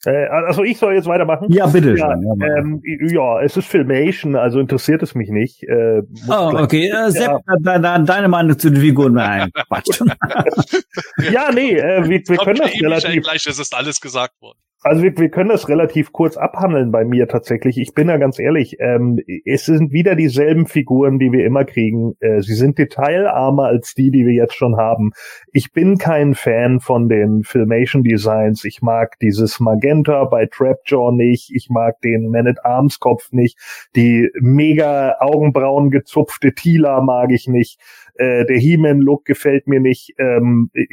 Äh, 0.07 0.27
also 0.29 0.63
ich 0.63 0.79
soll 0.79 0.95
jetzt 0.95 1.07
weitermachen? 1.07 1.51
Ja, 1.51 1.67
bitte. 1.67 1.97
Ja, 1.97 2.13
schon. 2.13 2.41
Ja, 2.41 2.57
ähm, 2.59 2.83
ja, 3.09 3.43
es 3.43 3.57
ist 3.57 3.67
Filmation, 3.67 4.37
also 4.37 4.61
interessiert 4.61 5.03
es 5.03 5.15
mich 5.15 5.29
nicht. 5.31 5.63
Äh, 5.65 6.03
Oh, 6.29 6.53
okay. 6.55 6.89
Äh, 6.89 7.11
Sepp, 7.11 7.33
äh, 7.33 7.61
de 7.61 7.81
de 7.81 8.05
deine 8.05 8.29
Meinung 8.29 8.59
zu 8.59 8.71
den 8.71 8.81
Figuren. 8.81 9.15
Nein, 9.15 9.51
Quatsch. 9.69 10.01
Ja, 11.31 11.51
nee, 11.53 11.77
äh, 11.77 12.09
wir, 12.09 12.21
wir 12.27 12.37
können 12.39 12.59
das 12.59 12.73
ja 12.75 12.89
relativ 12.89 13.23
gleich, 13.23 13.47
es 13.47 13.59
ist 13.59 13.75
alles 13.75 14.01
gesagt 14.01 14.41
worden. 14.41 14.59
Also 14.87 15.03
wir, 15.03 15.19
wir 15.19 15.31
können 15.31 15.49
das 15.49 15.69
relativ 15.69 16.13
kurz 16.13 16.37
abhandeln 16.37 16.93
bei 16.93 17.05
mir 17.05 17.27
tatsächlich. 17.27 17.77
Ich 17.77 17.93
bin 17.93 18.09
ja 18.09 18.19
ganz 18.19 18.39
ehrlich, 18.39 18.77
ähm, 18.79 19.19
es 19.45 19.65
sind 19.65 19.91
wieder 19.91 20.15
dieselben 20.15 20.67
Figuren, 20.67 21.19
die 21.19 21.33
wir 21.33 21.45
immer 21.45 21.65
kriegen. 21.65 22.13
Äh, 22.21 22.41
sie 22.41 22.55
sind 22.55 22.79
detailarmer 22.79 23.65
als 23.65 23.95
die, 23.95 24.13
die 24.13 24.25
wir 24.25 24.33
jetzt 24.33 24.55
schon 24.55 24.77
haben. 24.77 25.11
Ich 25.53 25.73
bin 25.73 25.99
kein 25.99 26.35
Fan 26.35 26.79
von 26.79 27.09
den 27.09 27.43
Filmation 27.43 28.05
Designs. 28.05 28.65
Ich 28.65 28.81
mag 28.81 29.19
dieses 29.19 29.59
Magenta 29.59 30.25
bei 30.27 30.47
Trapjaw 30.47 31.11
nicht. 31.11 31.51
Ich 31.53 31.69
mag 31.69 32.01
den 32.03 32.31
Man 32.31 32.47
at 32.47 32.65
Arms 32.65 33.01
Kopf 33.01 33.33
nicht. 33.33 33.59
Die 33.97 34.31
mega 34.41 35.17
Augenbrauen 35.19 35.91
gezupfte 35.91 36.55
Tila 36.55 37.01
mag 37.01 37.33
ich 37.33 37.49
nicht. 37.49 37.81
Äh, 38.15 38.47
der 38.47 38.57
He-Man-Look 38.57 39.25
gefällt 39.25 39.67
mir 39.67 39.81
nicht. 39.81 40.15
Ähm, 40.19 40.71
äh, 40.75 40.87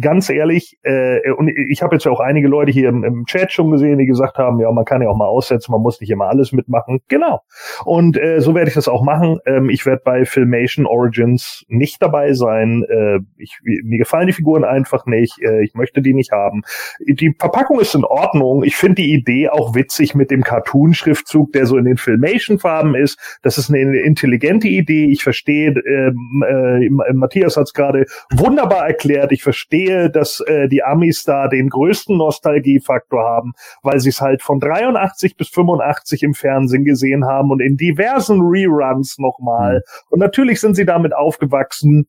ganz 0.00 0.30
ehrlich, 0.30 0.78
äh, 0.82 1.30
und 1.32 1.48
ich 1.48 1.82
habe 1.82 1.96
jetzt 1.96 2.04
ja 2.04 2.12
auch 2.12 2.20
einige 2.20 2.48
Leute 2.48 2.70
hier 2.70 2.88
im, 2.88 3.02
im 3.04 3.21
Chat 3.26 3.52
schon 3.52 3.70
gesehen, 3.70 3.98
die 3.98 4.06
gesagt 4.06 4.38
haben, 4.38 4.58
ja, 4.60 4.70
man 4.70 4.84
kann 4.84 5.02
ja 5.02 5.08
auch 5.08 5.16
mal 5.16 5.26
aussetzen, 5.26 5.72
man 5.72 5.82
muss 5.82 6.00
nicht 6.00 6.10
immer 6.10 6.28
alles 6.28 6.52
mitmachen. 6.52 7.00
Genau. 7.08 7.40
Und 7.84 8.16
äh, 8.16 8.40
so 8.40 8.54
werde 8.54 8.68
ich 8.68 8.74
das 8.74 8.88
auch 8.88 9.02
machen. 9.02 9.38
Ähm, 9.46 9.70
ich 9.70 9.86
werde 9.86 10.02
bei 10.04 10.24
Filmation 10.24 10.86
Origins 10.86 11.64
nicht 11.68 12.02
dabei 12.02 12.32
sein. 12.32 12.84
Äh, 12.88 13.20
ich, 13.36 13.58
mir 13.62 13.98
gefallen 13.98 14.26
die 14.26 14.32
Figuren 14.32 14.64
einfach 14.64 15.06
nicht. 15.06 15.40
Äh, 15.40 15.62
ich 15.62 15.74
möchte 15.74 16.02
die 16.02 16.14
nicht 16.14 16.32
haben. 16.32 16.62
Die 17.00 17.34
Verpackung 17.38 17.80
ist 17.80 17.94
in 17.94 18.04
Ordnung. 18.04 18.62
Ich 18.64 18.76
finde 18.76 19.02
die 19.02 19.12
Idee 19.12 19.48
auch 19.48 19.74
witzig 19.74 20.14
mit 20.14 20.30
dem 20.30 20.42
Cartoon-Schriftzug, 20.42 21.52
der 21.52 21.66
so 21.66 21.76
in 21.76 21.84
den 21.84 21.96
Filmation-Farben 21.96 22.94
ist. 22.94 23.18
Das 23.42 23.58
ist 23.58 23.70
eine 23.70 24.00
intelligente 24.00 24.68
Idee. 24.68 25.06
Ich 25.06 25.22
verstehe, 25.22 25.70
ähm, 25.70 26.44
äh, 26.46 27.12
Matthias 27.12 27.56
hat 27.56 27.64
es 27.64 27.74
gerade 27.74 28.06
wunderbar 28.30 28.86
erklärt. 28.86 29.32
Ich 29.32 29.42
verstehe, 29.42 30.10
dass 30.10 30.40
äh, 30.40 30.68
die 30.68 30.82
Amis 30.82 31.24
da 31.24 31.48
den 31.48 31.68
größten 31.68 32.16
Nostalgiefaktor 32.16 33.01
haben, 33.10 33.52
weil 33.82 34.00
sie 34.00 34.10
es 34.10 34.20
halt 34.20 34.42
von 34.42 34.60
83 34.60 35.36
bis 35.36 35.48
85 35.48 36.22
im 36.22 36.34
Fernsehen 36.34 36.84
gesehen 36.84 37.26
haben 37.26 37.50
und 37.50 37.60
in 37.60 37.76
diversen 37.76 38.40
Reruns 38.40 39.18
nochmal. 39.18 39.82
Und 40.10 40.20
natürlich 40.20 40.60
sind 40.60 40.74
sie 40.74 40.84
damit 40.84 41.14
aufgewachsen. 41.14 42.06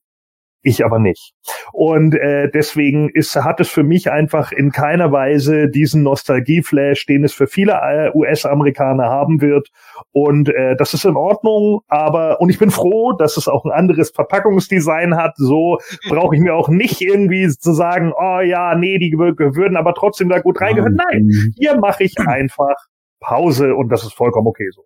Ich 0.65 0.85
aber 0.85 0.97
nicht. 0.97 1.33
Und 1.73 2.15
äh, 2.15 2.49
deswegen 2.49 3.09
ist, 3.09 3.35
hat 3.35 3.59
es 3.59 3.69
für 3.69 3.83
mich 3.83 4.09
einfach 4.09 4.53
in 4.53 4.71
keiner 4.71 5.11
Weise 5.11 5.67
diesen 5.67 6.03
Nostalgieflash, 6.03 7.05
den 7.05 7.25
es 7.25 7.33
für 7.33 7.47
viele 7.47 7.73
äh, 7.73 8.11
US-Amerikaner 8.13 9.03
haben 9.03 9.41
wird. 9.41 9.67
Und 10.13 10.47
äh, 10.47 10.77
das 10.77 10.93
ist 10.93 11.03
in 11.03 11.17
Ordnung, 11.17 11.81
aber 11.89 12.39
und 12.39 12.49
ich 12.49 12.59
bin 12.59 12.71
froh, 12.71 13.11
dass 13.11 13.35
es 13.35 13.49
auch 13.49 13.65
ein 13.65 13.71
anderes 13.71 14.11
Verpackungsdesign 14.11 15.17
hat. 15.17 15.33
So 15.35 15.79
brauche 16.07 16.35
ich 16.35 16.41
mir 16.41 16.55
auch 16.55 16.69
nicht 16.69 17.01
irgendwie 17.01 17.49
zu 17.49 17.73
sagen, 17.73 18.13
oh 18.17 18.39
ja, 18.39 18.75
nee, 18.75 18.97
die 18.99 19.11
würden 19.17 19.75
aber 19.75 19.93
trotzdem 19.93 20.29
da 20.29 20.39
gut 20.39 20.61
reingehören. 20.61 20.95
Nein, 20.95 21.29
hier 21.57 21.77
mache 21.77 22.05
ich 22.05 22.17
einfach 22.19 22.75
Pause 23.19 23.75
und 23.75 23.89
das 23.89 24.03
ist 24.03 24.13
vollkommen 24.13 24.47
okay 24.47 24.69
so. 24.71 24.85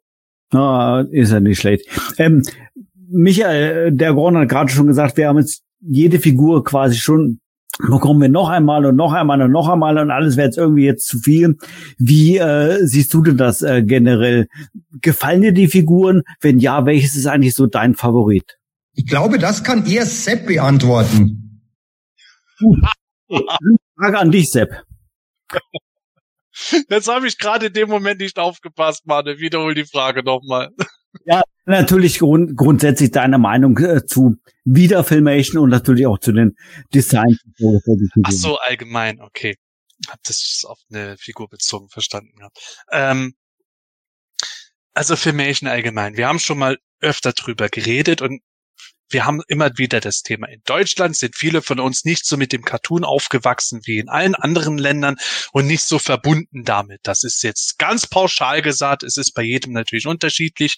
Ah, 0.58 1.04
ist 1.12 1.32
ja 1.32 1.40
nicht 1.40 1.60
schlecht. 1.60 1.88
Ähm, 2.18 2.42
Michael, 3.10 3.92
der 3.92 4.14
Gordon 4.14 4.42
hat 4.42 4.50
gerade 4.50 4.72
schon 4.72 4.88
gesagt, 4.88 5.18
wir 5.18 5.28
haben 5.28 5.38
jetzt 5.38 5.64
jede 5.80 6.20
Figur 6.20 6.64
quasi 6.64 6.98
schon 6.98 7.40
bekommen 7.80 8.22
wir 8.22 8.30
noch 8.30 8.50
einmal 8.50 8.86
und 8.86 8.96
noch 8.96 9.14
einmal 9.14 9.42
und 9.42 9.52
noch 9.52 9.68
einmal 9.70 9.98
und 9.98 10.12
alles 10.12 10.36
wäre 10.36 10.48
jetzt 10.48 10.58
irgendwie 10.58 10.86
jetzt 10.86 11.08
zu 11.08 11.20
viel. 11.20 11.58
Wie 11.98 12.38
äh, 12.38 12.86
siehst 12.86 13.14
du 13.14 13.22
denn 13.22 13.38
das 13.38 13.62
äh, 13.62 13.84
generell? 13.84 14.48
Gefallen 15.02 15.42
dir 15.42 15.52
die 15.52 15.68
Figuren? 15.68 16.24
Wenn 16.42 16.60
ja, 16.60 16.86
welches 16.86 17.16
ist 17.16 17.28
eigentlich 17.28 17.54
so 17.54 17.68
dein 17.68 17.96
Favorit? 17.96 18.58
Ich 18.94 19.06
glaube, 19.06 19.38
das 19.38 19.64
kann 19.64 19.86
eher 19.86 20.06
Sepp 20.06 20.48
beantworten. 20.48 21.62
Frage 23.96 24.18
an 24.18 24.32
dich, 24.32 24.50
Sepp. 24.50 24.84
Jetzt 26.90 27.08
habe 27.08 27.28
ich 27.28 27.38
gerade 27.38 27.68
in 27.68 27.74
dem 27.74 27.90
Moment 27.90 28.20
nicht 28.20 28.40
aufgepasst, 28.40 29.06
Mann. 29.06 29.26
Wiederhol 29.26 29.76
die 29.76 29.86
Frage 29.86 30.24
nochmal. 30.24 30.72
Ja, 31.26 31.44
natürlich 31.66 32.20
grund 32.20 32.56
grundsätzlich 32.56 33.12
deine 33.12 33.38
Meinung 33.38 33.78
äh, 33.78 34.06
zu 34.06 34.38
Wiederfilmation 34.66 35.64
und 35.64 35.70
natürlich 35.70 36.08
auch 36.08 36.20
zu 36.20 36.32
den 36.32 36.56
Designs. 36.94 37.40
Ach 38.24 38.32
so, 38.32 38.58
allgemein, 38.58 39.22
okay. 39.22 39.56
Hab 40.10 40.22
das 40.24 40.64
auf 40.68 40.80
eine 40.92 41.18
Figur 41.18 41.50
bezogen 41.50 41.90
verstanden 41.90 42.36
gehabt. 42.38 42.58
Ähm, 42.92 43.34
also 44.94 45.16
Filmation 45.16 45.70
allgemein. 45.70 46.18
Wir 46.18 46.28
haben 46.28 46.40
schon 46.40 46.58
mal 46.58 46.78
öfter 47.02 47.34
drüber 47.34 47.70
geredet 47.70 48.22
und 48.22 48.42
wir 49.10 49.26
haben 49.26 49.42
immer 49.48 49.72
wieder 49.78 50.00
das 50.00 50.22
Thema. 50.22 50.48
In 50.48 50.62
Deutschland 50.66 51.16
sind 51.16 51.36
viele 51.36 51.62
von 51.62 51.80
uns 51.80 52.04
nicht 52.06 52.26
so 52.26 52.38
mit 52.38 52.52
dem 52.52 52.64
Cartoon 52.64 53.04
aufgewachsen 53.04 53.82
wie 53.86 54.00
in 54.00 54.10
allen 54.10 54.36
anderen 54.36 54.78
Ländern 54.78 55.16
und 55.52 55.68
nicht 55.68 55.84
so 55.84 56.00
verbunden 56.00 56.64
damit. 56.64 57.02
Das 57.04 57.24
ist 57.24 57.44
jetzt 57.44 57.80
ganz 57.80 58.08
pauschal 58.08 58.62
gesagt. 58.62 59.04
Es 59.04 59.18
ist 59.18 59.34
bei 59.34 59.44
jedem 59.44 59.74
natürlich 59.74 60.08
unterschiedlich. 60.08 60.78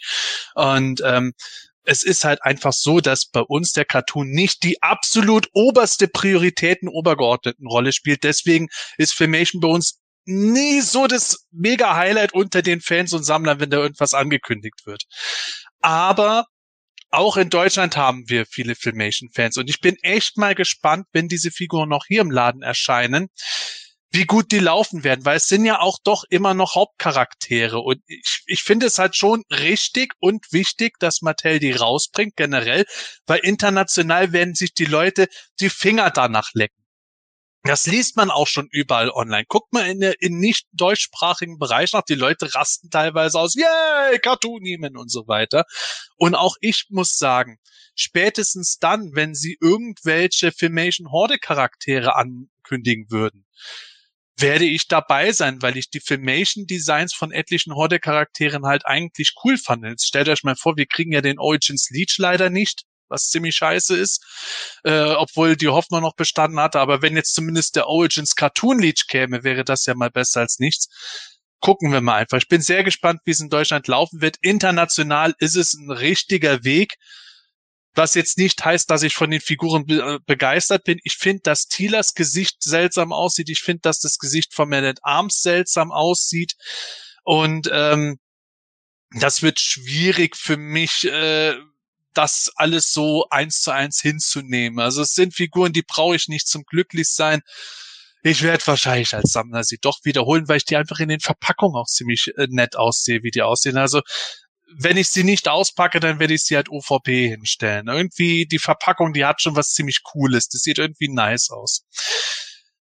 Und 0.56 1.02
ähm, 1.04 1.34
es 1.86 2.04
ist 2.04 2.24
halt 2.24 2.44
einfach 2.44 2.74
so, 2.74 3.00
dass 3.00 3.26
bei 3.26 3.42
uns 3.42 3.74
der 3.74 3.86
Cartoon 3.86 4.30
nicht 4.30 4.64
die 4.64 4.82
absolut 4.84 5.48
oberste 5.54 6.08
Prioritäten 6.08 6.88
obergeordneten 6.88 7.68
Rolle 7.68 7.94
spielt. 7.94 8.24
Deswegen 8.24 8.68
ist 8.98 9.14
Filmation 9.14 9.60
bei 9.60 9.70
uns 9.70 10.00
nie 10.26 10.82
so 10.82 11.08
das 11.08 11.48
mega 11.52 11.96
Highlight 11.96 12.34
unter 12.34 12.62
den 12.62 12.82
Fans 12.82 13.14
und 13.14 13.24
Sammlern, 13.24 13.60
wenn 13.60 13.72
da 13.72 13.78
irgendwas 13.78 14.14
angekündigt 14.14 14.86
wird. 14.86 15.06
Aber 15.82 16.46
auch 17.10 17.38
in 17.38 17.50
Deutschland 17.50 17.98
haben 17.98 18.30
wir 18.30 18.46
viele 18.46 18.76
Filmation-Fans. 18.76 19.58
Und 19.58 19.70
ich 19.70 19.82
bin 19.82 19.96
echt 20.02 20.38
mal 20.38 20.56
gespannt, 20.56 21.08
wenn 21.12 21.28
diese 21.28 21.52
Figuren 21.52 21.90
noch 21.90 22.06
hier 22.08 22.22
im 22.22 22.32
Laden 22.32 22.62
erscheinen, 22.62 23.30
wie 24.12 24.26
gut 24.26 24.52
die 24.52 24.60
laufen 24.60 25.04
werden, 25.04 25.24
weil 25.26 25.38
es 25.38 25.48
sind 25.48 25.66
ja 25.66 25.80
auch 25.80 26.00
doch 26.04 26.24
immer 26.30 26.54
noch 26.54 26.76
Hauptcharaktere. 26.76 27.80
Und 27.80 28.02
ich, 28.08 28.42
ich 28.48 28.64
finde 28.64 28.88
es 28.88 28.98
halt 28.98 29.16
schon 29.16 29.44
richtig 29.52 30.14
und 30.20 30.52
wichtig, 30.52 30.98
dass 31.00 31.22
Mattel 31.22 31.60
die 31.60 31.72
rausbringt 31.72 32.36
generell, 32.36 32.86
weil 33.28 33.40
international 33.40 34.32
werden 34.34 34.56
sich 34.56 34.74
die 34.74 34.86
Leute 34.86 35.28
die 35.60 35.70
Finger 35.70 36.10
danach 36.10 36.50
lecken. 36.54 36.79
Das 37.64 37.86
liest 37.86 38.16
man 38.16 38.32
auch 38.32 38.48
schon 38.48 38.70
überall 38.72 39.10
online. 39.10 39.46
Guckt 39.48 39.74
mal 39.74 39.86
in, 39.88 40.02
in 40.02 40.40
nicht 40.40 40.68
deutschsprachigen 40.72 41.60
Bereich 41.60 41.92
nach. 41.92 42.04
Die 42.04 42.16
Leute 42.16 42.54
rasten 42.56 42.90
teilweise 42.90 43.38
aus, 43.38 43.56
yay, 43.56 44.18
Cartoon-Niemen 44.20 44.96
und 44.96 45.12
so 45.12 45.28
weiter. 45.28 45.66
Und 46.16 46.36
auch 46.36 46.56
ich 46.62 46.86
muss 46.90 47.18
sagen, 47.18 47.60
spätestens 47.96 48.78
dann, 48.80 49.12
wenn 49.14 49.36
sie 49.36 49.58
irgendwelche 49.60 50.54
Filmation 50.54 51.12
Horde 51.12 51.38
Charaktere 51.38 52.16
ankündigen 52.16 53.12
würden, 53.12 53.46
werde 54.38 54.66
ich 54.66 54.88
dabei 54.88 55.34
sein, 55.34 55.62
weil 55.62 55.78
ich 55.78 55.90
die 55.90 56.00
Filmation 56.00 56.66
Designs 56.66 57.14
von 57.14 57.32
etlichen 57.32 57.76
Horde 57.76 58.00
Charakteren 58.00 58.66
halt 58.66 58.86
eigentlich 58.86 59.34
cool 59.44 59.58
fand. 59.58 59.84
Jetzt 59.84 60.08
stellt 60.08 60.30
euch 60.30 60.44
mal 60.44 60.56
vor, 60.56 60.78
wir 60.78 60.86
kriegen 60.86 61.12
ja 61.12 61.22
den 61.22 61.40
Origins 61.40 61.90
Leech 61.90 62.16
leider 62.18 62.50
nicht 62.50 62.84
was 63.10 63.30
ziemlich 63.30 63.56
scheiße 63.56 63.96
ist, 63.96 64.24
äh, 64.84 65.12
obwohl 65.14 65.56
die 65.56 65.68
Hoffnung 65.68 66.02
noch 66.02 66.16
bestanden 66.16 66.60
hatte. 66.60 66.80
Aber 66.80 67.02
wenn 67.02 67.16
jetzt 67.16 67.34
zumindest 67.34 67.76
der 67.76 67.88
Origins 67.88 68.36
Cartoon 68.36 68.80
Leech 68.80 69.08
käme, 69.08 69.44
wäre 69.44 69.64
das 69.64 69.86
ja 69.86 69.96
mal 69.96 70.10
besser 70.10 70.42
als 70.42 70.60
nichts. 70.60 70.88
Gucken 71.60 71.92
wir 71.92 72.02
mal 72.02 72.16
einfach. 72.16 72.38
Ich 72.38 72.48
bin 72.48 72.62
sehr 72.62 72.84
gespannt, 72.84 73.20
wie 73.26 73.32
es 73.32 73.42
in 73.42 73.50
Deutschland 73.50 73.88
laufen 73.88 74.22
wird. 74.22 74.38
International 74.42 75.34
ist 75.40 75.56
es 75.56 75.74
ein 75.74 75.92
richtiger 75.92 76.64
Weg. 76.64 76.96
Was 77.96 78.14
jetzt 78.14 78.38
nicht 78.38 78.64
heißt, 78.64 78.90
dass 78.90 79.04
ich 79.04 79.16
von 79.16 79.32
den 79.32 79.42
Figuren 79.42 79.86
be 79.86 79.96
äh, 79.96 80.20
begeistert 80.26 80.84
bin. 80.84 81.00
Ich 81.04 81.16
finde, 81.16 81.42
dass 81.44 81.68
Tilas 81.68 82.14
Gesicht 82.14 82.64
seltsam 82.64 83.12
aussieht. 83.12 83.50
Ich 83.50 83.62
finde, 83.62 83.82
dass 83.82 84.00
das 84.00 84.20
Gesicht 84.20 84.54
von 84.54 84.70
Man 84.70 84.86
at 84.86 85.00
Arms 85.02 85.42
seltsam 85.42 85.92
aussieht. 85.92 86.54
Und 87.24 87.70
ähm, 87.74 88.20
das 89.12 89.42
wird 89.42 89.60
schwierig 89.60 90.38
für 90.38 90.58
mich, 90.58 91.06
äh, 91.06 91.56
das 92.14 92.52
alles 92.56 92.92
so 92.92 93.26
eins 93.30 93.62
zu 93.62 93.72
eins 93.72 94.02
hinzunehmen. 94.02 94.80
Also 94.80 95.02
es 95.02 95.14
sind 95.14 95.36
Figuren, 95.36 95.74
die 95.74 95.84
brauche 95.84 96.16
ich 96.16 96.28
nicht 96.28 96.48
zum 96.48 96.64
Glücklichsein. 96.64 97.42
Ich 98.24 98.42
werde 98.42 98.66
wahrscheinlich 98.68 99.16
als 99.16 99.32
Sammler 99.32 99.64
sie 99.64 99.78
doch 99.80 100.00
wiederholen, 100.04 100.48
weil 100.48 100.58
ich 100.58 100.66
die 100.66 100.76
einfach 100.76 101.00
in 101.00 101.10
den 101.10 101.22
Verpackungen 101.22 101.78
auch 101.78 101.88
ziemlich 101.88 102.32
äh, 102.36 102.48
nett 102.50 102.76
aussehe, 102.76 103.24
wie 103.24 103.32
die 103.32 103.42
aussehen. 103.42 103.78
Also 103.78 104.02
wenn 104.78 104.98
ich 104.98 105.10
sie 105.10 105.24
nicht 105.24 105.48
auspacke, 105.48 106.00
dann 106.00 106.20
werde 106.20 106.34
ich 106.34 106.44
sie 106.44 106.56
halt 106.56 106.70
OVP 106.70 107.30
hinstellen. 107.30 107.88
Irgendwie 107.88 108.46
die 108.46 108.60
Verpackung, 108.60 109.14
die 109.14 109.26
hat 109.26 109.42
schon 109.42 109.56
was 109.56 109.72
ziemlich 109.72 110.04
Cooles. 110.04 110.50
Das 110.50 110.62
sieht 110.62 110.78
irgendwie 110.78 111.10
nice 111.10 111.50
aus. 111.50 111.86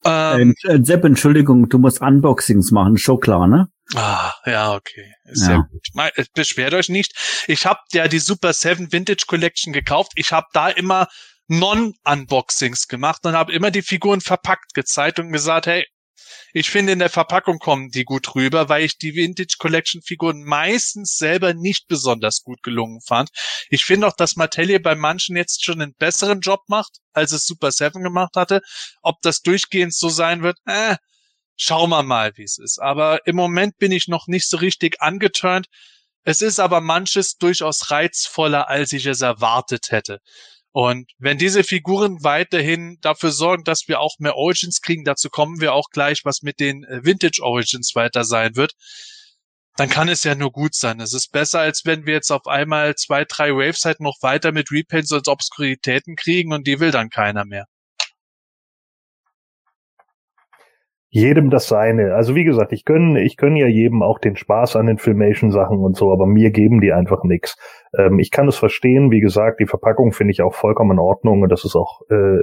Ähm, 0.05 0.55
äh, 0.64 0.78
Sepp, 0.82 1.05
Entschuldigung, 1.05 1.68
du 1.68 1.78
musst 1.78 2.01
Unboxings 2.01 2.70
machen, 2.70 2.97
schon 2.97 3.20
klar, 3.20 3.47
ne? 3.47 3.68
Ah, 3.94 4.32
ja, 4.47 4.74
okay. 4.74 5.12
Ist 5.24 5.48
ja. 5.48 5.66
gut. 5.70 5.86
Mal, 5.94 6.10
äh, 6.14 6.24
beschwert 6.35 6.74
euch 6.74 6.89
nicht. 6.89 7.12
Ich 7.48 7.66
habe 7.66 7.81
ja 7.93 8.09
die 8.09 8.18
Super 8.18 8.52
7 8.52 8.93
Vintage 8.93 9.24
Collection 9.27 9.72
gekauft. 9.72 10.12
Ich 10.14 10.32
habe 10.32 10.47
da 10.52 10.68
immer 10.68 11.09
Non-Unboxings 11.48 12.86
gemacht 12.86 13.27
und 13.27 13.35
habe 13.35 13.52
immer 13.52 13.70
die 13.70 13.82
Figuren 13.82 14.20
verpackt 14.20 14.74
gezeigt 14.74 15.18
und 15.18 15.32
gesagt, 15.32 15.66
hey, 15.66 15.85
ich 16.52 16.70
finde, 16.70 16.92
in 16.92 16.98
der 16.98 17.10
Verpackung 17.10 17.59
kommen 17.59 17.90
die 17.90 18.05
gut 18.05 18.34
rüber, 18.34 18.68
weil 18.68 18.84
ich 18.84 18.98
die 18.98 19.14
Vintage 19.14 19.56
Collection 19.59 20.02
Figuren 20.02 20.42
meistens 20.42 21.16
selber 21.16 21.55
nicht 21.55 21.86
besonders 21.86 22.42
gut 22.42 22.62
gelungen 22.62 23.01
fand. 23.06 23.30
Ich 23.68 23.84
finde 23.84 24.06
auch, 24.06 24.16
dass 24.16 24.36
Mattel 24.36 24.80
bei 24.80 24.94
manchen 24.94 25.36
jetzt 25.36 25.64
schon 25.64 25.80
einen 25.80 25.94
besseren 25.94 26.40
Job 26.40 26.60
macht, 26.68 26.98
als 27.12 27.32
es 27.32 27.47
Super 27.47 27.70
7 27.72 28.02
gemacht 28.02 28.34
hatte. 28.36 28.60
Ob 29.02 29.20
das 29.22 29.42
durchgehend 29.42 29.94
so 29.94 30.09
sein 30.09 30.42
wird, 30.42 30.59
äh, 30.66 30.97
schauen 31.56 31.90
wir 31.90 32.02
mal, 32.02 32.32
wie 32.36 32.44
es 32.44 32.59
ist. 32.59 32.78
Aber 32.80 33.26
im 33.26 33.36
Moment 33.36 33.76
bin 33.78 33.92
ich 33.92 34.09
noch 34.09 34.26
nicht 34.26 34.48
so 34.48 34.56
richtig 34.56 35.01
angeturnt. 35.01 35.66
Es 36.24 36.42
ist 36.42 36.59
aber 36.59 36.80
manches 36.80 37.36
durchaus 37.36 37.90
reizvoller, 37.90 38.68
als 38.68 38.92
ich 38.92 39.06
es 39.06 39.20
erwartet 39.20 39.90
hätte. 39.90 40.20
Und 40.72 41.10
wenn 41.18 41.36
diese 41.36 41.64
Figuren 41.64 42.22
weiterhin 42.22 42.98
dafür 43.01 43.32
sorgen, 43.32 43.64
dass 43.64 43.88
wir 43.88 44.01
auch 44.01 44.18
mehr 44.18 44.36
Origins 44.36 44.80
kriegen, 44.80 45.05
dazu 45.05 45.28
kommen 45.28 45.60
wir 45.60 45.72
auch 45.74 45.90
gleich, 45.90 46.24
was 46.24 46.42
mit 46.42 46.60
den 46.60 46.84
äh, 46.84 47.05
Vintage 47.05 47.42
Origins 47.42 47.94
weiter 47.94 48.24
sein 48.24 48.55
wird, 48.55 48.74
dann 49.76 49.88
kann 49.88 50.09
es 50.09 50.24
ja 50.24 50.34
nur 50.34 50.52
gut 50.52 50.74
sein. 50.74 51.01
Es 51.01 51.12
ist 51.12 51.32
besser, 51.32 51.60
als 51.60 51.82
wenn 51.84 52.06
wir 52.06 52.14
jetzt 52.14 52.30
auf 52.30 52.47
einmal 52.47 52.94
zwei, 52.94 53.24
drei 53.24 53.51
Waves 53.51 53.84
halt 53.84 54.01
noch 54.01 54.18
weiter 54.20 54.52
mit 54.52 54.70
Repaints 54.70 55.10
und 55.10 55.26
Obskuritäten 55.26 56.16
kriegen 56.16 56.52
und 56.52 56.66
die 56.66 56.80
will 56.80 56.90
dann 56.90 57.10
keiner 57.10 57.44
mehr. 57.44 57.66
Jedem 61.10 61.50
das 61.50 61.66
seine. 61.66 62.14
Also 62.14 62.36
wie 62.36 62.44
gesagt, 62.44 62.72
ich 62.72 62.84
gönne, 62.84 63.20
ich 63.22 63.36
gönne 63.36 63.58
ja 63.58 63.66
jedem 63.66 64.02
auch 64.02 64.20
den 64.20 64.36
Spaß 64.36 64.76
an 64.76 64.86
den 64.86 64.98
Filmation-Sachen 64.98 65.78
und 65.78 65.96
so, 65.96 66.12
aber 66.12 66.26
mir 66.26 66.50
geben 66.52 66.80
die 66.80 66.92
einfach 66.92 67.24
nix. 67.24 67.56
Ähm, 67.98 68.20
ich 68.20 68.30
kann 68.30 68.46
es 68.46 68.56
verstehen, 68.56 69.10
wie 69.10 69.20
gesagt, 69.20 69.58
die 69.58 69.66
Verpackung 69.66 70.12
finde 70.12 70.30
ich 70.30 70.42
auch 70.42 70.54
vollkommen 70.54 70.92
in 70.92 70.98
Ordnung 71.00 71.42
und 71.42 71.50
das 71.50 71.64
ist 71.64 71.74
auch 71.74 72.02
äh, 72.10 72.38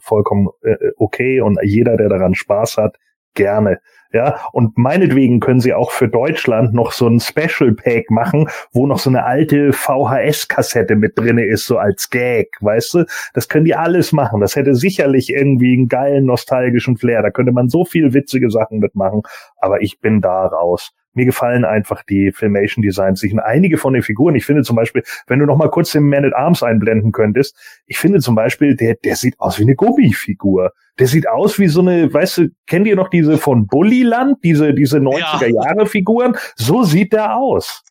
vollkommen 0.00 0.48
äh, 0.62 0.76
okay 0.96 1.42
und 1.42 1.58
jeder, 1.62 1.98
der 1.98 2.08
daran 2.08 2.34
Spaß 2.34 2.78
hat, 2.78 2.96
gerne. 3.36 3.78
Ja, 4.12 4.40
und 4.52 4.78
meinetwegen 4.78 5.40
können 5.40 5.60
sie 5.60 5.74
auch 5.74 5.90
für 5.90 6.08
Deutschland 6.08 6.72
noch 6.72 6.92
so 6.92 7.06
ein 7.06 7.20
Special 7.20 7.72
Pack 7.72 8.10
machen, 8.10 8.48
wo 8.72 8.86
noch 8.86 8.98
so 8.98 9.10
eine 9.10 9.24
alte 9.24 9.72
VHS-Kassette 9.72 10.96
mit 10.96 11.18
drinne 11.18 11.44
ist, 11.44 11.66
so 11.66 11.76
als 11.76 12.08
Gag, 12.08 12.48
weißt 12.60 12.94
du? 12.94 13.04
Das 13.34 13.48
können 13.48 13.64
die 13.64 13.74
alles 13.74 14.12
machen. 14.12 14.40
Das 14.40 14.56
hätte 14.56 14.74
sicherlich 14.74 15.30
irgendwie 15.30 15.74
einen 15.74 15.88
geilen 15.88 16.24
nostalgischen 16.24 16.96
Flair. 16.96 17.22
Da 17.22 17.30
könnte 17.30 17.52
man 17.52 17.68
so 17.68 17.84
viel 17.84 18.14
witzige 18.14 18.50
Sachen 18.50 18.78
mitmachen. 18.78 19.22
Aber 19.58 19.82
ich 19.82 20.00
bin 20.00 20.20
da 20.20 20.46
raus 20.46 20.92
mir 21.16 21.24
gefallen 21.24 21.64
einfach 21.64 22.02
die 22.02 22.32
Filmation 22.32 22.82
Designs. 22.82 23.22
Ich 23.22 23.36
einige 23.38 23.78
von 23.78 23.92
den 23.92 24.02
Figuren. 24.02 24.34
Ich 24.34 24.44
finde 24.44 24.62
zum 24.62 24.76
Beispiel, 24.76 25.02
wenn 25.26 25.38
du 25.38 25.46
noch 25.46 25.56
mal 25.56 25.70
kurz 25.70 25.92
den 25.92 26.08
Man 26.08 26.24
at 26.24 26.34
Arms 26.34 26.62
einblenden 26.62 27.12
könntest, 27.12 27.56
ich 27.86 27.98
finde 27.98 28.20
zum 28.20 28.34
Beispiel, 28.34 28.76
der, 28.76 28.94
der 28.96 29.16
sieht 29.16 29.38
aus 29.40 29.58
wie 29.58 29.62
eine 29.62 29.74
Gummifigur. 29.74 30.72
Der 30.98 31.06
sieht 31.06 31.28
aus 31.28 31.58
wie 31.58 31.68
so 31.68 31.80
eine, 31.80 32.12
weißt 32.12 32.38
du, 32.38 32.48
kennt 32.66 32.86
ihr 32.86 32.96
noch 32.96 33.10
diese 33.10 33.38
von 33.38 33.66
Bullyland, 33.66 34.38
diese, 34.42 34.72
diese 34.72 34.98
90er 34.98 35.48
Jahre 35.48 35.86
Figuren? 35.86 36.36
So 36.54 36.84
sieht 36.84 37.12
der 37.12 37.36
aus. 37.36 37.82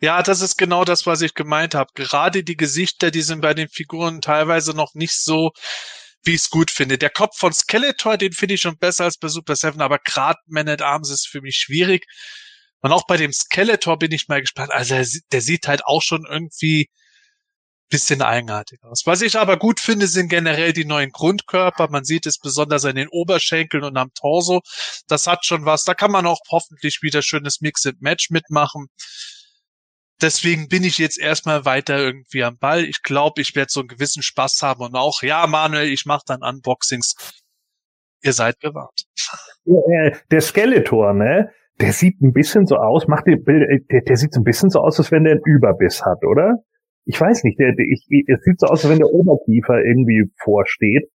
Ja, 0.00 0.22
das 0.22 0.40
ist 0.40 0.56
genau 0.56 0.84
das, 0.84 1.06
was 1.06 1.22
ich 1.22 1.34
gemeint 1.34 1.74
habe. 1.74 1.90
Gerade 1.94 2.44
die 2.44 2.56
Gesichter, 2.56 3.10
die 3.10 3.22
sind 3.22 3.40
bei 3.40 3.52
den 3.52 3.68
Figuren 3.68 4.20
teilweise 4.20 4.72
noch 4.72 4.94
nicht 4.94 5.20
so, 5.20 5.50
wie 6.22 6.34
ich 6.34 6.42
es 6.42 6.50
gut 6.50 6.70
finde. 6.70 6.98
Der 6.98 7.10
Kopf 7.10 7.36
von 7.36 7.52
Skeletor, 7.52 8.16
den 8.16 8.32
finde 8.32 8.54
ich 8.54 8.60
schon 8.60 8.78
besser 8.78 9.04
als 9.04 9.18
bei 9.18 9.28
Super 9.28 9.56
Seven, 9.56 9.80
aber 9.80 9.98
gerade 9.98 10.38
Man 10.46 10.68
at 10.68 10.82
Arms 10.82 11.10
ist 11.10 11.26
für 11.26 11.40
mich 11.40 11.56
schwierig. 11.56 12.06
Und 12.80 12.92
auch 12.92 13.06
bei 13.06 13.16
dem 13.16 13.32
Skeletor 13.32 13.98
bin 13.98 14.12
ich 14.12 14.28
mal 14.28 14.40
gespannt. 14.40 14.72
Also 14.72 14.94
der, 14.94 15.06
der 15.32 15.40
sieht 15.40 15.66
halt 15.66 15.84
auch 15.84 16.02
schon 16.02 16.24
irgendwie 16.28 16.88
bisschen 17.88 18.22
eigenartig 18.22 18.82
aus. 18.82 19.02
Was 19.06 19.22
ich 19.22 19.38
aber 19.38 19.56
gut 19.56 19.80
finde, 19.80 20.06
sind 20.06 20.28
generell 20.28 20.72
die 20.72 20.84
neuen 20.84 21.10
Grundkörper. 21.10 21.88
Man 21.90 22.04
sieht 22.04 22.26
es 22.26 22.38
besonders 22.38 22.84
an 22.84 22.96
den 22.96 23.08
Oberschenkeln 23.08 23.84
und 23.84 23.96
am 23.96 24.12
Torso. 24.14 24.60
Das 25.08 25.26
hat 25.26 25.44
schon 25.44 25.64
was. 25.64 25.84
Da 25.84 25.94
kann 25.94 26.10
man 26.10 26.26
auch 26.26 26.40
hoffentlich 26.50 27.00
wieder 27.02 27.22
schönes 27.22 27.60
Mix 27.60 27.86
and 27.86 28.00
Match 28.00 28.30
mitmachen. 28.30 28.88
Deswegen 30.20 30.68
bin 30.68 30.84
ich 30.84 30.98
jetzt 30.98 31.18
erstmal 31.18 31.64
weiter 31.64 31.98
irgendwie 31.98 32.42
am 32.42 32.58
Ball. 32.58 32.84
Ich 32.84 33.02
glaube, 33.02 33.40
ich 33.40 33.54
werde 33.54 33.70
so 33.70 33.80
einen 33.80 33.88
gewissen 33.88 34.22
Spaß 34.22 34.62
haben 34.62 34.82
und 34.82 34.96
auch, 34.96 35.22
ja, 35.22 35.46
Manuel, 35.46 35.88
ich 35.88 36.06
mache 36.06 36.24
dann 36.26 36.42
Unboxings. 36.42 37.14
Ihr 38.22 38.32
seid 38.32 38.58
gewarnt. 38.58 39.04
Der 39.64 40.40
Skeletor, 40.40 41.14
ne? 41.14 41.52
Der 41.80 41.92
sieht 41.92 42.20
ein 42.20 42.32
bisschen 42.32 42.66
so 42.66 42.76
aus, 42.76 43.06
macht 43.06 43.26
die 43.26 43.36
Bilder, 43.36 43.68
äh, 43.68 43.80
der, 43.90 44.02
der 44.02 44.16
sieht 44.16 44.32
so 44.32 44.40
ein 44.40 44.44
bisschen 44.44 44.70
so 44.70 44.80
aus, 44.80 44.98
als 44.98 45.12
wenn 45.12 45.24
der 45.24 45.34
einen 45.34 45.42
Überbiss 45.44 46.04
hat, 46.04 46.24
oder? 46.24 46.56
Ich 47.04 47.20
weiß 47.20 47.44
nicht, 47.44 47.58
der, 47.58 47.72
der 47.72 47.86
ich, 47.86 48.06
es 48.26 48.42
sieht 48.42 48.60
so 48.60 48.66
aus, 48.66 48.84
als 48.84 48.90
wenn 48.90 48.98
der 48.98 49.12
Oberkiefer 49.12 49.82
irgendwie 49.84 50.30
vorsteht. 50.42 51.10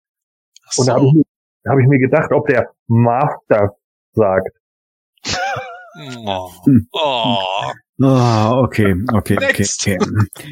So. 0.71 0.83
Und 0.83 0.89
da 0.89 0.95
habe 0.95 1.07
ich, 1.07 1.25
hab 1.67 1.79
ich 1.79 1.87
mir 1.87 1.99
gedacht, 1.99 2.33
ob 2.33 2.47
der 2.47 2.71
Master 2.87 3.75
sagt. 4.13 4.51
Oh. 6.25 6.49
oh. 6.93 7.37
Oh, 8.03 8.63
okay, 8.65 8.95
okay, 9.13 9.37
okay, 9.37 9.67
okay. 9.77 9.99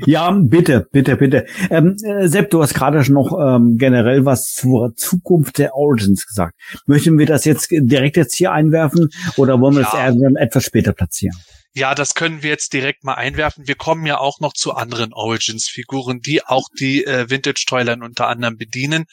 Ja, 0.04 0.30
bitte, 0.30 0.86
bitte, 0.92 1.16
bitte. 1.16 1.46
Ähm, 1.70 1.96
äh, 2.04 2.28
Sepp, 2.28 2.50
du 2.50 2.62
hast 2.62 2.74
gerade 2.74 3.02
schon 3.02 3.14
noch 3.14 3.32
ähm, 3.40 3.78
generell 3.78 4.26
was 4.26 4.52
zur 4.52 4.94
Zukunft 4.96 5.56
der 5.56 5.74
Origins 5.74 6.26
gesagt. 6.26 6.54
Möchten 6.84 7.18
wir 7.18 7.24
das 7.24 7.46
jetzt 7.46 7.68
direkt 7.70 8.18
jetzt 8.18 8.34
hier 8.34 8.52
einwerfen 8.52 9.08
oder 9.38 9.60
wollen 9.60 9.76
wir 9.76 9.82
ja. 9.82 9.90
das 9.90 10.16
eher 10.20 10.42
etwas 10.42 10.64
später 10.64 10.92
platzieren? 10.92 11.36
Ja, 11.72 11.94
das 11.94 12.14
können 12.14 12.42
wir 12.42 12.50
jetzt 12.50 12.74
direkt 12.74 13.04
mal 13.04 13.14
einwerfen. 13.14 13.66
Wir 13.66 13.76
kommen 13.76 14.04
ja 14.04 14.18
auch 14.18 14.40
noch 14.40 14.52
zu 14.52 14.74
anderen 14.74 15.14
Origins-Figuren, 15.14 16.20
die 16.20 16.44
auch 16.44 16.66
die 16.78 17.06
äh, 17.06 17.30
Vintage-Toyline 17.30 18.04
unter 18.04 18.28
anderem 18.28 18.58
bedienen. 18.58 19.04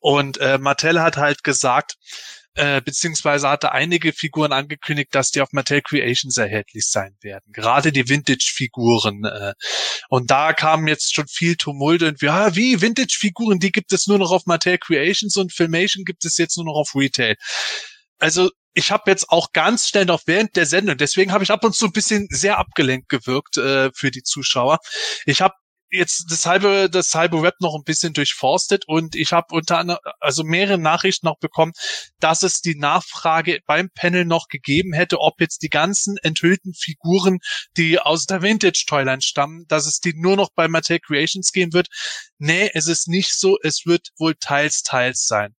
Und 0.00 0.38
äh, 0.38 0.56
Mattel 0.56 1.02
hat 1.02 1.18
halt 1.18 1.44
gesagt, 1.44 1.96
äh, 2.54 2.82
beziehungsweise 2.82 3.48
hatte 3.48 3.72
einige 3.72 4.12
Figuren 4.12 4.52
angekündigt, 4.52 5.14
dass 5.14 5.30
die 5.30 5.40
auf 5.40 5.52
Mattel 5.52 5.80
Creations 5.80 6.36
erhältlich 6.36 6.86
sein 6.86 7.16
werden. 7.22 7.44
Gerade 7.52 7.92
die 7.92 8.08
Vintage-Figuren. 8.08 9.24
Äh, 9.24 9.54
und 10.08 10.30
da 10.30 10.52
kam 10.52 10.86
jetzt 10.86 11.14
schon 11.14 11.26
viel 11.28 11.56
Tumult 11.56 12.02
und 12.02 12.20
ja, 12.20 12.54
wie 12.54 12.80
Vintage-Figuren, 12.80 13.58
die 13.58 13.72
gibt 13.72 13.92
es 13.92 14.06
nur 14.06 14.18
noch 14.18 14.30
auf 14.30 14.46
Mattel 14.46 14.78
Creations 14.78 15.36
und 15.36 15.52
Filmation 15.52 16.04
gibt 16.04 16.24
es 16.24 16.36
jetzt 16.36 16.56
nur 16.56 16.66
noch 16.66 16.76
auf 16.76 16.94
Retail. 16.94 17.36
Also 18.18 18.50
ich 18.74 18.90
habe 18.90 19.10
jetzt 19.10 19.28
auch 19.28 19.52
ganz 19.52 19.88
schnell 19.88 20.06
noch 20.06 20.22
während 20.26 20.56
der 20.56 20.66
Sendung, 20.66 20.96
deswegen 20.96 21.32
habe 21.32 21.44
ich 21.44 21.50
ab 21.50 21.64
und 21.64 21.74
zu 21.74 21.86
ein 21.86 21.92
bisschen 21.92 22.26
sehr 22.30 22.58
abgelenkt 22.58 23.08
gewirkt 23.08 23.56
äh, 23.58 23.90
für 23.94 24.10
die 24.10 24.22
Zuschauer. 24.22 24.78
Ich 25.26 25.42
habe 25.42 25.54
jetzt 25.92 26.26
das 26.30 26.46
halbe 26.46 26.88
das 26.90 27.14
halbe 27.14 27.42
Web 27.42 27.54
noch 27.60 27.74
ein 27.74 27.84
bisschen 27.84 28.14
durchforstet 28.14 28.88
und 28.88 29.14
ich 29.14 29.32
habe 29.32 29.54
unter 29.54 29.78
anderem 29.78 30.00
also 30.20 30.42
mehrere 30.42 30.78
Nachrichten 30.78 31.26
noch 31.26 31.38
bekommen, 31.38 31.72
dass 32.18 32.42
es 32.42 32.60
die 32.60 32.74
Nachfrage 32.74 33.60
beim 33.66 33.90
Panel 33.94 34.24
noch 34.24 34.48
gegeben 34.48 34.92
hätte, 34.94 35.20
ob 35.20 35.40
jetzt 35.40 35.62
die 35.62 35.68
ganzen 35.68 36.16
enthüllten 36.22 36.74
Figuren, 36.74 37.38
die 37.76 37.98
aus 37.98 38.26
der 38.26 38.42
Vintage 38.42 38.84
Toyline 38.86 39.22
stammen, 39.22 39.66
dass 39.68 39.86
es 39.86 40.00
die 40.00 40.14
nur 40.16 40.36
noch 40.36 40.48
bei 40.54 40.66
Mattel 40.66 40.98
Creations 40.98 41.52
geben 41.52 41.72
wird. 41.72 41.88
Nee, 42.38 42.70
es 42.74 42.86
ist 42.86 43.08
nicht 43.08 43.38
so, 43.38 43.58
es 43.62 43.84
wird 43.84 44.08
wohl 44.18 44.34
teils 44.34 44.82
teils 44.82 45.26
sein. 45.26 45.54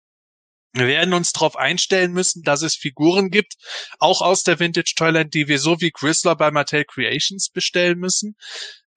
Wir 0.76 0.88
werden 0.88 1.14
uns 1.14 1.34
darauf 1.34 1.56
einstellen 1.56 2.14
müssen, 2.14 2.42
dass 2.42 2.64
es 2.64 2.76
Figuren 2.76 3.30
gibt, 3.30 3.54
auch 4.00 4.22
aus 4.22 4.42
der 4.42 4.60
Vintage 4.60 4.94
Toyline, 4.96 5.30
die 5.30 5.48
wir 5.48 5.60
so 5.60 5.80
wie 5.82 5.92
Chrysler 5.92 6.36
bei 6.36 6.50
Mattel 6.50 6.84
Creations 6.84 7.50
bestellen 7.50 8.00
müssen. 8.00 8.36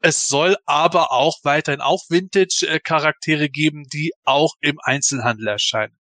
Es 0.00 0.28
soll 0.28 0.56
aber 0.66 1.12
auch 1.12 1.38
weiterhin 1.42 1.80
auch 1.80 2.02
Vintage-Charaktere 2.08 3.48
geben, 3.48 3.84
die 3.92 4.12
auch 4.24 4.54
im 4.60 4.78
Einzelhandel 4.82 5.48
erscheinen. 5.48 5.98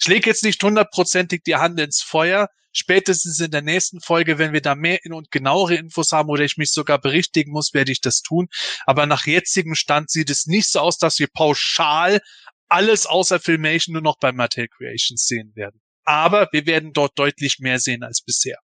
Ich 0.00 0.06
lege 0.06 0.30
jetzt 0.30 0.44
nicht 0.44 0.62
hundertprozentig 0.62 1.42
die 1.44 1.56
Hand 1.56 1.80
ins 1.80 2.02
Feuer. 2.02 2.48
Spätestens 2.72 3.40
in 3.40 3.50
der 3.50 3.62
nächsten 3.62 4.00
Folge, 4.00 4.38
wenn 4.38 4.52
wir 4.52 4.60
da 4.60 4.74
mehr 4.74 5.00
und 5.10 5.30
genauere 5.30 5.74
Infos 5.74 6.12
haben 6.12 6.28
oder 6.28 6.44
ich 6.44 6.58
mich 6.58 6.70
sogar 6.70 7.00
berichtigen 7.00 7.50
muss, 7.50 7.74
werde 7.74 7.90
ich 7.90 8.00
das 8.00 8.22
tun. 8.22 8.48
Aber 8.86 9.06
nach 9.06 9.26
jetzigem 9.26 9.74
Stand 9.74 10.10
sieht 10.10 10.30
es 10.30 10.46
nicht 10.46 10.68
so 10.68 10.80
aus, 10.80 10.98
dass 10.98 11.18
wir 11.18 11.28
pauschal 11.28 12.20
alles 12.68 13.06
außer 13.06 13.40
Filmation 13.40 13.94
nur 13.94 14.02
noch 14.02 14.18
bei 14.20 14.30
Mattel 14.32 14.68
Creations 14.68 15.26
sehen 15.26 15.52
werden. 15.56 15.80
Aber 16.04 16.48
wir 16.52 16.66
werden 16.66 16.92
dort 16.92 17.18
deutlich 17.18 17.58
mehr 17.58 17.80
sehen 17.80 18.02
als 18.04 18.22
bisher. 18.22 18.58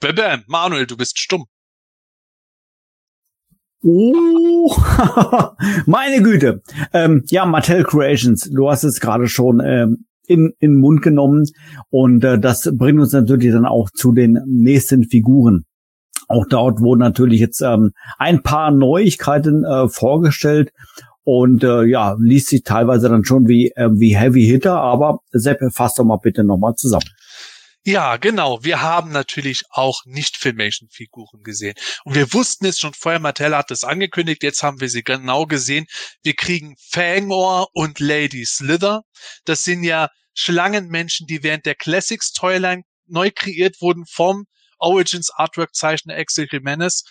Bam, 0.00 0.44
Manuel, 0.46 0.86
du 0.86 0.96
bist 0.96 1.18
stumm. 1.18 1.44
Oh, 3.82 4.74
meine 5.86 6.22
Güte. 6.22 6.62
Ähm, 6.92 7.24
ja, 7.28 7.44
Mattel 7.44 7.84
Creations, 7.84 8.50
du 8.50 8.70
hast 8.70 8.84
es 8.84 9.00
gerade 9.00 9.28
schon 9.28 9.60
ähm, 9.64 10.06
in, 10.26 10.52
in 10.58 10.72
den 10.72 10.80
Mund 10.80 11.02
genommen 11.02 11.46
und 11.90 12.24
äh, 12.24 12.38
das 12.38 12.70
bringt 12.74 13.00
uns 13.00 13.12
natürlich 13.12 13.52
dann 13.52 13.66
auch 13.66 13.90
zu 13.90 14.12
den 14.12 14.38
nächsten 14.46 15.04
Figuren. 15.04 15.64
Auch 16.28 16.46
dort 16.48 16.80
wurden 16.80 17.00
natürlich 17.00 17.40
jetzt 17.40 17.60
ähm, 17.60 17.92
ein 18.18 18.42
paar 18.42 18.70
Neuigkeiten 18.70 19.64
äh, 19.64 19.88
vorgestellt 19.88 20.72
und 21.24 21.62
äh, 21.62 21.84
ja, 21.84 22.16
liest 22.18 22.48
sich 22.48 22.62
teilweise 22.62 23.08
dann 23.08 23.24
schon 23.24 23.48
wie, 23.48 23.72
äh, 23.76 23.90
wie 23.92 24.16
Heavy 24.16 24.46
Hitter, 24.46 24.80
aber 24.80 25.20
Sepp, 25.32 25.60
fass 25.72 25.94
doch 25.94 26.04
mal 26.04 26.18
bitte 26.18 26.44
nochmal 26.44 26.74
zusammen. 26.74 27.06
Ja, 27.84 28.18
genau. 28.18 28.62
Wir 28.62 28.82
haben 28.82 29.10
natürlich 29.10 29.62
auch 29.70 30.02
Nicht-Filmation-Figuren 30.04 31.42
gesehen. 31.42 31.74
Und 32.04 32.14
wir 32.14 32.32
wussten 32.34 32.66
es 32.66 32.78
schon 32.78 32.92
vorher, 32.92 33.20
Mattel 33.20 33.56
hat 33.56 33.70
es 33.70 33.84
angekündigt, 33.84 34.42
jetzt 34.42 34.62
haben 34.62 34.80
wir 34.80 34.90
sie 34.90 35.02
genau 35.02 35.46
gesehen. 35.46 35.86
Wir 36.22 36.34
kriegen 36.34 36.76
Fangor 36.78 37.68
und 37.72 37.98
Lady 37.98 38.44
Slither. 38.44 39.02
Das 39.46 39.64
sind 39.64 39.82
ja 39.82 40.10
Schlangenmenschen, 40.34 41.26
die 41.26 41.42
während 41.42 41.64
der 41.64 41.74
Classics 41.74 42.32
Toyline 42.32 42.82
neu 43.06 43.30
kreiert 43.34 43.80
wurden 43.80 44.04
vom 44.06 44.44
Origins 44.78 45.30
Artwork 45.30 45.74
Zeichner 45.74 46.16
Axel 46.16 46.48
Jimenez. 46.50 47.04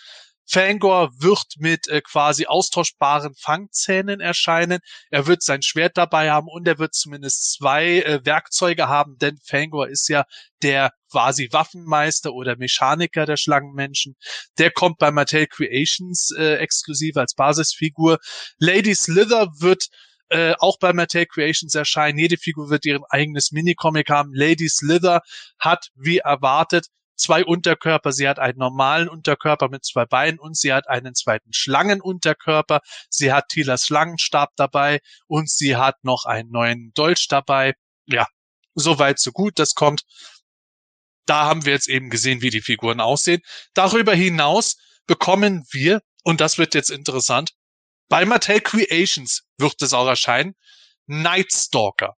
Fangor 0.50 1.10
wird 1.16 1.46
mit 1.58 1.86
äh, 1.88 2.00
quasi 2.00 2.46
austauschbaren 2.46 3.34
Fangzähnen 3.36 4.20
erscheinen. 4.20 4.80
Er 5.10 5.28
wird 5.28 5.42
sein 5.42 5.62
Schwert 5.62 5.96
dabei 5.96 6.32
haben 6.32 6.48
und 6.48 6.66
er 6.66 6.78
wird 6.78 6.94
zumindest 6.94 7.52
zwei 7.52 8.00
äh, 8.00 8.20
Werkzeuge 8.24 8.88
haben, 8.88 9.16
denn 9.18 9.38
Fangor 9.44 9.88
ist 9.88 10.08
ja 10.08 10.24
der 10.62 10.92
quasi 11.10 11.48
Waffenmeister 11.52 12.32
oder 12.32 12.56
Mechaniker 12.56 13.26
der 13.26 13.36
Schlangenmenschen. 13.36 14.16
Der 14.58 14.72
kommt 14.72 14.98
bei 14.98 15.12
Mattel 15.12 15.46
Creations 15.46 16.30
äh, 16.36 16.56
exklusiv 16.56 17.16
als 17.16 17.34
Basisfigur. 17.34 18.18
Lady 18.58 18.94
Slither 18.94 19.48
wird 19.58 19.86
äh, 20.30 20.54
auch 20.58 20.78
bei 20.80 20.92
Mattel 20.92 21.26
Creations 21.26 21.74
erscheinen. 21.74 22.18
Jede 22.18 22.38
Figur 22.38 22.70
wird 22.70 22.84
ihren 22.86 23.04
eigenes 23.08 23.52
Minicomic 23.52 24.10
haben. 24.10 24.30
Lady 24.32 24.68
Slither 24.68 25.20
hat, 25.58 25.88
wie 25.94 26.18
erwartet, 26.18 26.86
zwei 27.20 27.44
Unterkörper. 27.44 28.12
Sie 28.12 28.28
hat 28.28 28.38
einen 28.38 28.58
normalen 28.58 29.08
Unterkörper 29.08 29.68
mit 29.68 29.84
zwei 29.84 30.06
Beinen 30.06 30.38
und 30.38 30.56
sie 30.56 30.72
hat 30.72 30.88
einen 30.88 31.14
zweiten 31.14 31.52
Schlangenunterkörper. 31.52 32.80
Sie 33.08 33.32
hat 33.32 33.48
Tilas 33.48 33.84
Schlangenstab 33.84 34.50
dabei 34.56 35.00
und 35.26 35.50
sie 35.50 35.76
hat 35.76 35.96
noch 36.02 36.24
einen 36.24 36.50
neuen 36.50 36.92
Dolch 36.94 37.26
dabei. 37.28 37.74
Ja, 38.06 38.26
soweit 38.74 39.18
so 39.18 39.32
gut. 39.32 39.58
Das 39.58 39.74
kommt. 39.74 40.02
Da 41.26 41.44
haben 41.44 41.64
wir 41.64 41.72
jetzt 41.72 41.88
eben 41.88 42.10
gesehen, 42.10 42.42
wie 42.42 42.50
die 42.50 42.62
Figuren 42.62 43.00
aussehen. 43.00 43.42
Darüber 43.74 44.14
hinaus 44.14 44.76
bekommen 45.06 45.64
wir, 45.70 46.00
und 46.24 46.40
das 46.40 46.58
wird 46.58 46.74
jetzt 46.74 46.90
interessant, 46.90 47.52
bei 48.08 48.24
Mattel 48.24 48.60
Creations 48.60 49.42
wird 49.58 49.80
es 49.82 49.92
auch 49.92 50.08
erscheinen, 50.08 50.54
Nightstalker. 51.06 52.16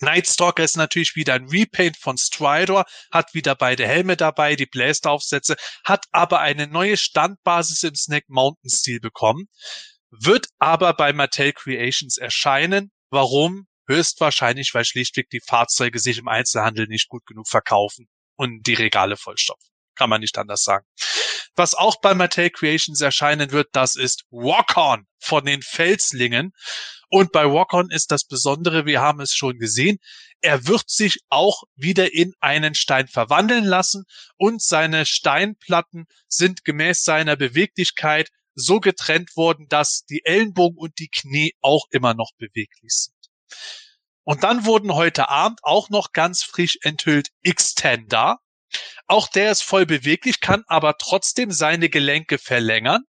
Nightstalker 0.00 0.64
ist 0.64 0.76
natürlich 0.76 1.14
wieder 1.14 1.34
ein 1.34 1.48
Repaint 1.48 1.96
von 1.96 2.16
Stridor, 2.16 2.84
hat 3.10 3.34
wieder 3.34 3.54
beide 3.54 3.86
Helme 3.86 4.16
dabei, 4.16 4.56
die 4.56 4.66
Blaster-Aufsätze, 4.66 5.56
hat 5.84 6.06
aber 6.12 6.40
eine 6.40 6.66
neue 6.66 6.96
Standbasis 6.96 7.82
im 7.82 7.94
Snake 7.94 8.26
Mountain 8.28 8.70
Stil 8.70 9.00
bekommen, 9.00 9.46
wird 10.10 10.48
aber 10.58 10.94
bei 10.94 11.12
Mattel 11.12 11.52
Creations 11.52 12.18
erscheinen. 12.18 12.90
Warum? 13.10 13.66
Höchstwahrscheinlich, 13.86 14.72
weil 14.72 14.84
schlichtweg 14.84 15.28
die 15.30 15.42
Fahrzeuge 15.46 15.98
sich 15.98 16.18
im 16.18 16.28
Einzelhandel 16.28 16.86
nicht 16.86 17.08
gut 17.08 17.26
genug 17.26 17.48
verkaufen 17.48 18.08
und 18.36 18.66
die 18.66 18.74
Regale 18.74 19.16
vollstopfen. 19.16 19.70
Kann 19.94 20.10
man 20.10 20.20
nicht 20.20 20.38
anders 20.38 20.62
sagen. 20.62 20.86
Was 21.56 21.74
auch 21.74 22.00
bei 22.00 22.14
Mattel 22.14 22.50
Creations 22.50 23.00
erscheinen 23.00 23.52
wird, 23.52 23.68
das 23.72 23.94
ist 23.96 24.24
Walk-On 24.30 25.06
von 25.18 25.44
den 25.44 25.62
Felslingen. 25.62 26.52
Und 27.08 27.30
bei 27.32 27.44
Walk-On 27.44 27.90
ist 27.90 28.10
das 28.10 28.24
Besondere, 28.24 28.86
wir 28.86 29.00
haben 29.00 29.20
es 29.20 29.34
schon 29.34 29.58
gesehen, 29.58 29.98
er 30.40 30.66
wird 30.66 30.90
sich 30.90 31.20
auch 31.30 31.62
wieder 31.74 32.12
in 32.12 32.34
einen 32.40 32.74
Stein 32.74 33.08
verwandeln 33.08 33.64
lassen 33.64 34.04
und 34.36 34.60
seine 34.60 35.06
Steinplatten 35.06 36.06
sind 36.28 36.64
gemäß 36.64 37.02
seiner 37.02 37.36
Beweglichkeit 37.36 38.28
so 38.54 38.80
getrennt 38.80 39.36
worden, 39.36 39.66
dass 39.68 40.04
die 40.04 40.24
Ellenbogen 40.24 40.76
und 40.78 40.98
die 40.98 41.08
Knie 41.08 41.54
auch 41.60 41.86
immer 41.90 42.14
noch 42.14 42.32
beweglich 42.36 42.92
sind. 42.92 43.14
Und 44.24 44.42
dann 44.42 44.64
wurden 44.64 44.94
heute 44.94 45.28
Abend 45.28 45.60
auch 45.62 45.90
noch 45.90 46.12
ganz 46.12 46.42
frisch 46.42 46.78
enthüllt 46.82 47.28
Extender. 47.42 48.38
Auch 49.06 49.28
der 49.28 49.50
ist 49.52 49.62
voll 49.62 49.86
beweglich, 49.86 50.40
kann 50.40 50.64
aber 50.66 50.96
trotzdem 50.98 51.52
seine 51.52 51.88
Gelenke 51.88 52.38
verlängern. 52.38 53.02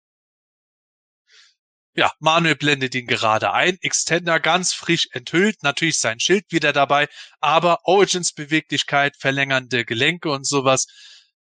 Ja, 1.95 2.11
Manuel 2.19 2.55
blendet 2.55 2.95
ihn 2.95 3.05
gerade 3.05 3.53
ein. 3.53 3.77
Extender 3.81 4.39
ganz 4.39 4.73
frisch 4.73 5.09
enthüllt, 5.11 5.61
natürlich 5.61 5.99
sein 5.99 6.19
Schild 6.19 6.45
wieder 6.49 6.73
dabei, 6.73 7.07
aber 7.39 7.79
Origins 7.83 8.33
Beweglichkeit, 8.33 9.15
verlängernde 9.19 9.85
Gelenke 9.85 10.31
und 10.31 10.47
sowas 10.47 10.87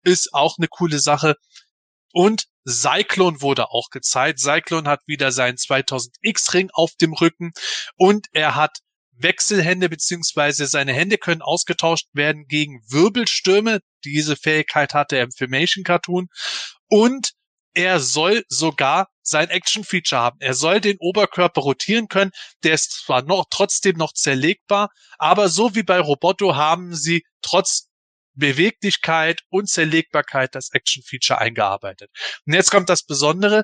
ist 0.02 0.32
auch 0.32 0.56
eine 0.56 0.68
coole 0.68 0.98
Sache. 0.98 1.36
Und 2.12 2.46
Cyclone 2.66 3.42
wurde 3.42 3.70
auch 3.70 3.90
gezeigt. 3.90 4.40
Cyclone 4.40 4.88
hat 4.88 5.00
wieder 5.06 5.30
seinen 5.30 5.58
2000 5.58 6.16
X-Ring 6.22 6.70
auf 6.72 6.92
dem 6.94 7.12
Rücken 7.12 7.52
und 7.96 8.26
er 8.32 8.54
hat 8.54 8.78
Wechselhände 9.22 9.88
beziehungsweise 9.88 10.66
seine 10.66 10.92
Hände 10.92 11.18
können 11.18 11.42
ausgetauscht 11.42 12.08
werden 12.12 12.46
gegen 12.46 12.82
Wirbelstürme. 12.88 13.80
Diese 14.04 14.36
Fähigkeit 14.36 14.94
hatte 14.94 15.16
er 15.16 15.24
im 15.24 15.32
Filmation 15.32 15.84
Cartoon 15.84 16.28
und 16.88 17.32
er 17.74 18.00
soll 18.00 18.44
sogar 18.48 19.08
sein 19.22 19.48
Action-Feature 19.48 20.20
haben. 20.20 20.38
Er 20.40 20.54
soll 20.54 20.80
den 20.80 20.96
Oberkörper 20.98 21.60
rotieren 21.60 22.08
können. 22.08 22.32
Der 22.64 22.74
ist 22.74 23.04
zwar 23.04 23.22
noch 23.22 23.46
trotzdem 23.48 23.96
noch 23.96 24.12
zerlegbar, 24.12 24.90
aber 25.18 25.48
so 25.48 25.74
wie 25.74 25.84
bei 25.84 26.00
Roboto 26.00 26.56
haben 26.56 26.94
sie 26.94 27.24
trotz 27.42 27.88
Beweglichkeit 28.34 29.42
und 29.50 29.68
Zerlegbarkeit 29.68 30.54
das 30.54 30.70
Action-Feature 30.72 31.38
eingearbeitet. 31.38 32.10
Und 32.46 32.54
jetzt 32.54 32.70
kommt 32.70 32.88
das 32.88 33.04
Besondere. 33.04 33.62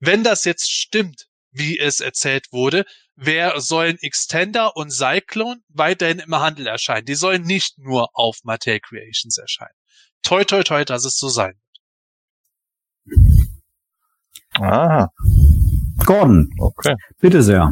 Wenn 0.00 0.24
das 0.24 0.44
jetzt 0.44 0.70
stimmt, 0.70 1.26
wie 1.50 1.78
es 1.78 2.00
erzählt 2.00 2.46
wurde, 2.50 2.84
wer 3.20 3.60
sollen 3.60 3.98
Extender 4.00 4.76
und 4.76 4.92
Cyclone 4.92 5.60
weiterhin 5.68 6.20
im 6.20 6.34
Handel 6.34 6.66
erscheinen. 6.66 7.04
Die 7.04 7.14
sollen 7.14 7.42
nicht 7.42 7.78
nur 7.78 8.08
auf 8.12 8.38
Mattel 8.44 8.78
Creations 8.80 9.36
erscheinen. 9.38 9.74
Toi, 10.22 10.44
toi, 10.44 10.62
toi, 10.62 10.84
dass 10.84 11.04
es 11.04 11.18
so 11.18 11.28
sein 11.28 11.54
wird. 13.04 13.24
Ah, 14.60 15.08
Gordon, 16.04 16.48
okay. 16.58 16.94
bitte 17.20 17.42
sehr. 17.42 17.70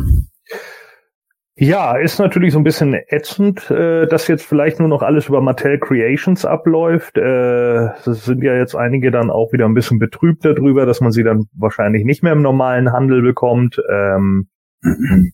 Ja, 1.58 1.96
ist 1.96 2.18
natürlich 2.18 2.52
so 2.52 2.58
ein 2.60 2.64
bisschen 2.64 2.94
ätzend, 3.08 3.70
äh, 3.70 4.06
dass 4.06 4.28
jetzt 4.28 4.44
vielleicht 4.44 4.78
nur 4.78 4.88
noch 4.88 5.02
alles 5.02 5.28
über 5.28 5.40
Mattel 5.40 5.78
Creations 5.80 6.44
abläuft. 6.44 7.16
Äh, 7.16 7.86
es 8.08 8.26
sind 8.26 8.42
ja 8.42 8.54
jetzt 8.54 8.74
einige 8.74 9.10
dann 9.10 9.30
auch 9.30 9.52
wieder 9.52 9.64
ein 9.64 9.72
bisschen 9.72 9.98
betrübt 9.98 10.44
darüber, 10.44 10.84
dass 10.84 11.00
man 11.00 11.12
sie 11.12 11.24
dann 11.24 11.46
wahrscheinlich 11.54 12.04
nicht 12.04 12.22
mehr 12.22 12.34
im 12.34 12.42
normalen 12.42 12.92
Handel 12.92 13.22
bekommt. 13.22 13.80
Ähm, 13.90 14.48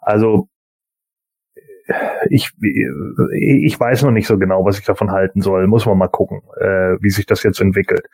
also 0.00 0.48
ich, 2.30 2.50
ich 3.32 3.78
weiß 3.78 4.02
noch 4.02 4.10
nicht 4.10 4.26
so 4.26 4.38
genau, 4.38 4.64
was 4.64 4.78
ich 4.78 4.84
davon 4.84 5.10
halten 5.10 5.42
soll. 5.42 5.66
Muss 5.66 5.86
man 5.86 5.98
mal 5.98 6.08
gucken, 6.08 6.40
äh, 6.58 6.96
wie 7.00 7.10
sich 7.10 7.26
das 7.26 7.42
jetzt 7.42 7.60
entwickelt. 7.60 8.06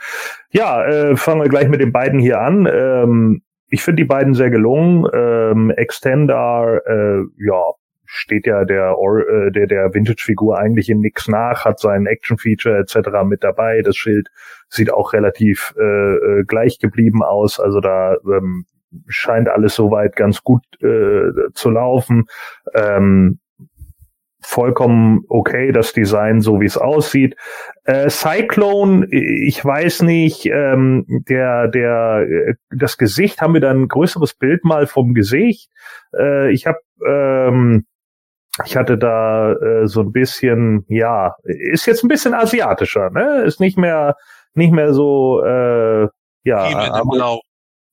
Ja, 0.51 0.85
äh, 0.85 1.17
fangen 1.17 1.41
wir 1.41 1.49
gleich 1.49 1.69
mit 1.69 1.81
den 1.81 1.93
beiden 1.93 2.19
hier 2.19 2.41
an. 2.41 2.69
Ähm, 2.71 3.43
ich 3.69 3.83
finde 3.83 4.03
die 4.03 4.09
beiden 4.09 4.35
sehr 4.35 4.51
gelungen. 4.51 5.07
Ähm, 5.15 5.71
Extender, 5.71 6.81
äh, 6.85 7.23
ja, 7.39 7.63
steht 8.05 8.47
ja 8.47 8.65
der, 8.65 8.99
Or 8.99 9.21
äh, 9.21 9.53
der, 9.53 9.69
der 9.69 9.95
Vintage-Figur 9.95 10.59
eigentlich 10.59 10.91
in 10.91 10.99
nix 10.99 11.29
nach, 11.29 11.65
hat 11.65 11.79
sein 11.79 12.07
Action-Feature 12.07 12.79
etc. 12.79 13.11
mit 13.25 13.45
dabei. 13.45 13.83
Das 13.83 13.97
Schild 13.97 14.29
sieht 14.69 14.93
auch 14.93 15.13
relativ 15.13 15.73
äh, 15.79 15.83
äh, 15.83 16.45
gleich 16.45 16.81
geblieben 16.81 17.23
aus. 17.23 17.61
Also 17.61 17.81
da 17.81 18.17
ähm, 18.27 18.67
scheint 19.09 19.49
alles 19.49 19.75
soweit 19.75 20.17
ganz 20.17 20.43
gut 20.43 20.63
äh, 20.83 21.31
zu 21.55 21.71
laufen. 21.71 22.27
Ähm, 22.75 23.41
vollkommen 24.43 25.25
okay, 25.29 25.71
das 25.71 25.93
Design 25.93 26.41
so 26.41 26.61
wie 26.61 26.67
es 26.67 26.79
aussieht. 26.79 27.37
Äh, 27.85 28.09
Cyclone, 28.09 29.07
ich 29.11 29.63
weiß 29.65 30.03
nicht, 30.03 30.47
ähm, 30.47 31.05
der, 31.29 31.69
der, 31.69 32.27
äh, 32.29 32.55
das 32.75 32.97
Gesicht, 32.97 33.41
haben 33.41 33.55
wir 33.55 33.61
dann 33.61 33.83
ein 33.83 33.89
größeres 33.89 34.35
Bild 34.35 34.65
mal 34.65 34.87
vom 34.87 35.15
Gesicht. 35.15 35.71
Äh, 36.17 36.53
ich 36.53 36.67
habe 36.67 36.79
ähm, 37.07 37.85
ich 38.65 38.77
hatte 38.77 38.99
da 38.99 39.53
äh, 39.53 39.87
so 39.87 40.01
ein 40.01 40.13
bisschen, 40.13 40.85
ja, 40.89 41.37
ist 41.45 41.87
jetzt 41.87 42.03
ein 42.03 42.09
bisschen 42.09 42.35
asiatischer, 42.35 43.11
ne? 43.11 43.43
Ist 43.43 43.61
nicht 43.61 43.79
mehr, 43.79 44.17
nicht 44.55 44.73
mehr 44.73 44.93
so, 44.93 45.43
äh, 45.45 46.09
ja, 46.45 47.03
Blau 47.05 47.41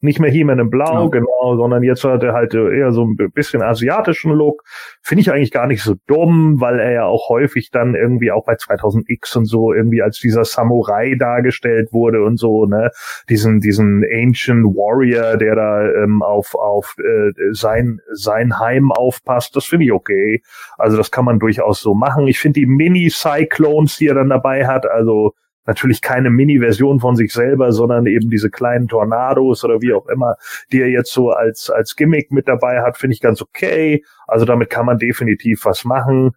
nicht 0.08 0.20
mehr 0.20 0.32
He-Man 0.32 0.60
in 0.60 0.70
Blau, 0.70 1.04
ja. 1.04 1.10
genau, 1.10 1.56
sondern 1.58 1.84
jetzt 1.84 2.04
hat 2.04 2.24
er 2.24 2.34
halt 2.34 2.56
eher 2.56 2.92
so 2.92 3.06
ein 3.06 3.16
bisschen 3.34 3.62
asiatischen 3.62 4.32
Look. 4.32 4.64
Finde 5.04 5.22
ich 5.22 5.32
eigentlich 5.32 5.52
gar 5.52 5.68
nicht 5.68 5.84
so 5.84 5.96
dumm, 6.08 6.60
weil 6.60 6.80
er 6.80 6.92
ja 6.92 7.06
auch 7.06 7.30
häufig 7.30 7.70
dann 7.70 7.94
irgendwie 7.94 8.32
auch 8.32 8.46
bei 8.46 8.54
2000X 8.54 9.38
und 9.38 9.46
so 9.46 9.74
irgendwie 9.74 10.02
als 10.02 10.20
dieser 10.20 10.46
Samurai 10.46 11.16
dargestellt 11.16 11.94
wurde 11.94 12.24
und 12.24 12.38
so, 12.38 12.66
ne, 12.66 12.90
diesen, 13.30 13.60
diesen 13.60 14.04
Ancient 14.12 14.66
Warrior, 14.66 15.38
der 15.38 15.56
da 15.56 15.92
ähm, 15.92 16.24
auf, 16.24 16.56
auf 16.56 16.96
äh, 16.98 17.32
sein, 17.52 18.00
sein 18.14 18.60
Heim 18.60 18.92
aufpasst, 18.92 19.56
das 19.56 19.66
finde 19.66 19.86
ich 19.86 19.92
okay. 19.92 20.42
Also 20.78 20.98
das 20.98 21.12
kann 21.12 21.26
man 21.26 21.40
durchaus 21.40 21.82
so 21.82 21.94
machen. 21.94 22.28
Ich 22.28 22.40
finde 22.40 22.62
die 22.62 22.66
Mini-Cyclones, 22.66 23.98
die 23.98 24.08
er 24.08 24.16
dann 24.16 24.30
dabei 24.30 24.66
hat, 24.66 24.86
also 24.86 25.34
natürlich 25.68 26.02
keine 26.02 26.30
Mini-Version 26.30 26.99
von 26.99 27.15
sich 27.15 27.34
selber, 27.34 27.72
sondern 27.72 28.07
eben 28.07 28.30
diese 28.30 28.49
kleinen 28.49 28.88
Tornados 28.88 29.64
oder 29.64 29.81
wie 29.81 29.94
auch 29.94 30.07
immer, 30.07 30.35
die 30.72 30.81
er 30.81 30.89
jetzt 30.89 31.11
so 31.11 31.30
als, 31.30 31.69
als 31.69 31.95
Gimmick 31.95 32.31
mit 32.31 32.48
dabei 32.48 32.81
hat, 32.81 32.98
finde 32.98 33.14
ich 33.14 33.22
ganz 33.22 33.41
okay. 33.41 34.03
Also 34.27 34.45
damit 34.45 34.69
kann 34.69 34.85
man 34.85 34.98
definitiv 34.98 35.65
was 35.65 35.84
machen. 35.84 36.31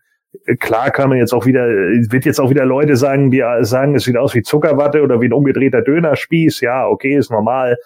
Klar 0.59 0.90
kann 0.90 1.09
man 1.09 1.19
jetzt 1.19 1.32
auch 1.32 1.47
wieder, 1.47 1.66
wird 1.66 2.24
jetzt 2.24 2.40
auch 2.40 2.51
wieder 2.51 2.65
Leute 2.65 2.97
sagen, 2.97 3.31
die 3.31 3.43
sagen, 3.62 3.94
es 3.94 4.05
sieht 4.05 4.16
aus 4.16 4.35
wie 4.35 4.43
Zuckerwatte 4.43 5.02
oder 5.02 5.20
wie 5.20 5.27
ein 5.27 5.32
umgedrehter 5.32 5.82
Dönerspieß. 5.82 6.61
Ja, 6.61 6.86
okay, 6.86 7.16
ist 7.16 7.31
normal. 7.31 7.78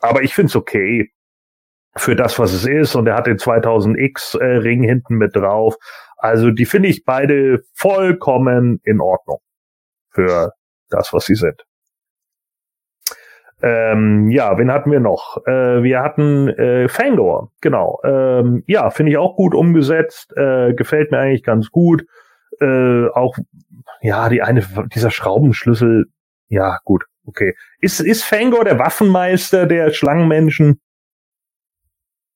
Aber 0.00 0.22
ich 0.22 0.34
finde 0.34 0.48
es 0.48 0.56
okay 0.56 1.10
für 1.96 2.14
das, 2.14 2.38
was 2.38 2.52
es 2.52 2.64
ist. 2.64 2.94
Und 2.94 3.06
er 3.08 3.16
hat 3.16 3.26
den 3.26 3.38
2000X 3.38 4.38
äh, 4.38 4.58
Ring 4.58 4.82
hinten 4.82 5.16
mit 5.16 5.34
drauf. 5.34 5.76
Also 6.16 6.50
die 6.50 6.64
finde 6.64 6.88
ich 6.88 7.04
beide 7.04 7.62
vollkommen 7.74 8.80
in 8.84 9.00
Ordnung 9.00 9.40
für 10.10 10.52
das, 10.90 11.12
was 11.12 11.26
sie 11.26 11.34
sind. 11.34 11.62
Ähm, 13.60 14.30
ja, 14.30 14.56
wen 14.56 14.70
hatten 14.70 14.90
wir 14.92 15.00
noch? 15.00 15.38
Äh, 15.46 15.82
wir 15.82 16.00
hatten 16.00 16.48
äh, 16.48 16.88
Fangor, 16.88 17.50
genau. 17.60 18.00
Ähm, 18.04 18.62
ja, 18.66 18.90
finde 18.90 19.12
ich 19.12 19.18
auch 19.18 19.34
gut 19.34 19.54
umgesetzt, 19.54 20.32
äh, 20.36 20.74
gefällt 20.74 21.10
mir 21.10 21.18
eigentlich 21.18 21.42
ganz 21.42 21.70
gut. 21.70 22.04
Äh, 22.60 23.08
auch, 23.08 23.36
ja, 24.00 24.28
die 24.28 24.42
eine, 24.42 24.64
dieser 24.94 25.10
Schraubenschlüssel, 25.10 26.06
ja, 26.48 26.78
gut, 26.84 27.04
okay. 27.24 27.54
Ist, 27.80 28.00
ist 28.00 28.22
Fangor 28.22 28.64
der 28.64 28.78
Waffenmeister 28.78 29.66
der 29.66 29.90
Schlangenmenschen? 29.92 30.80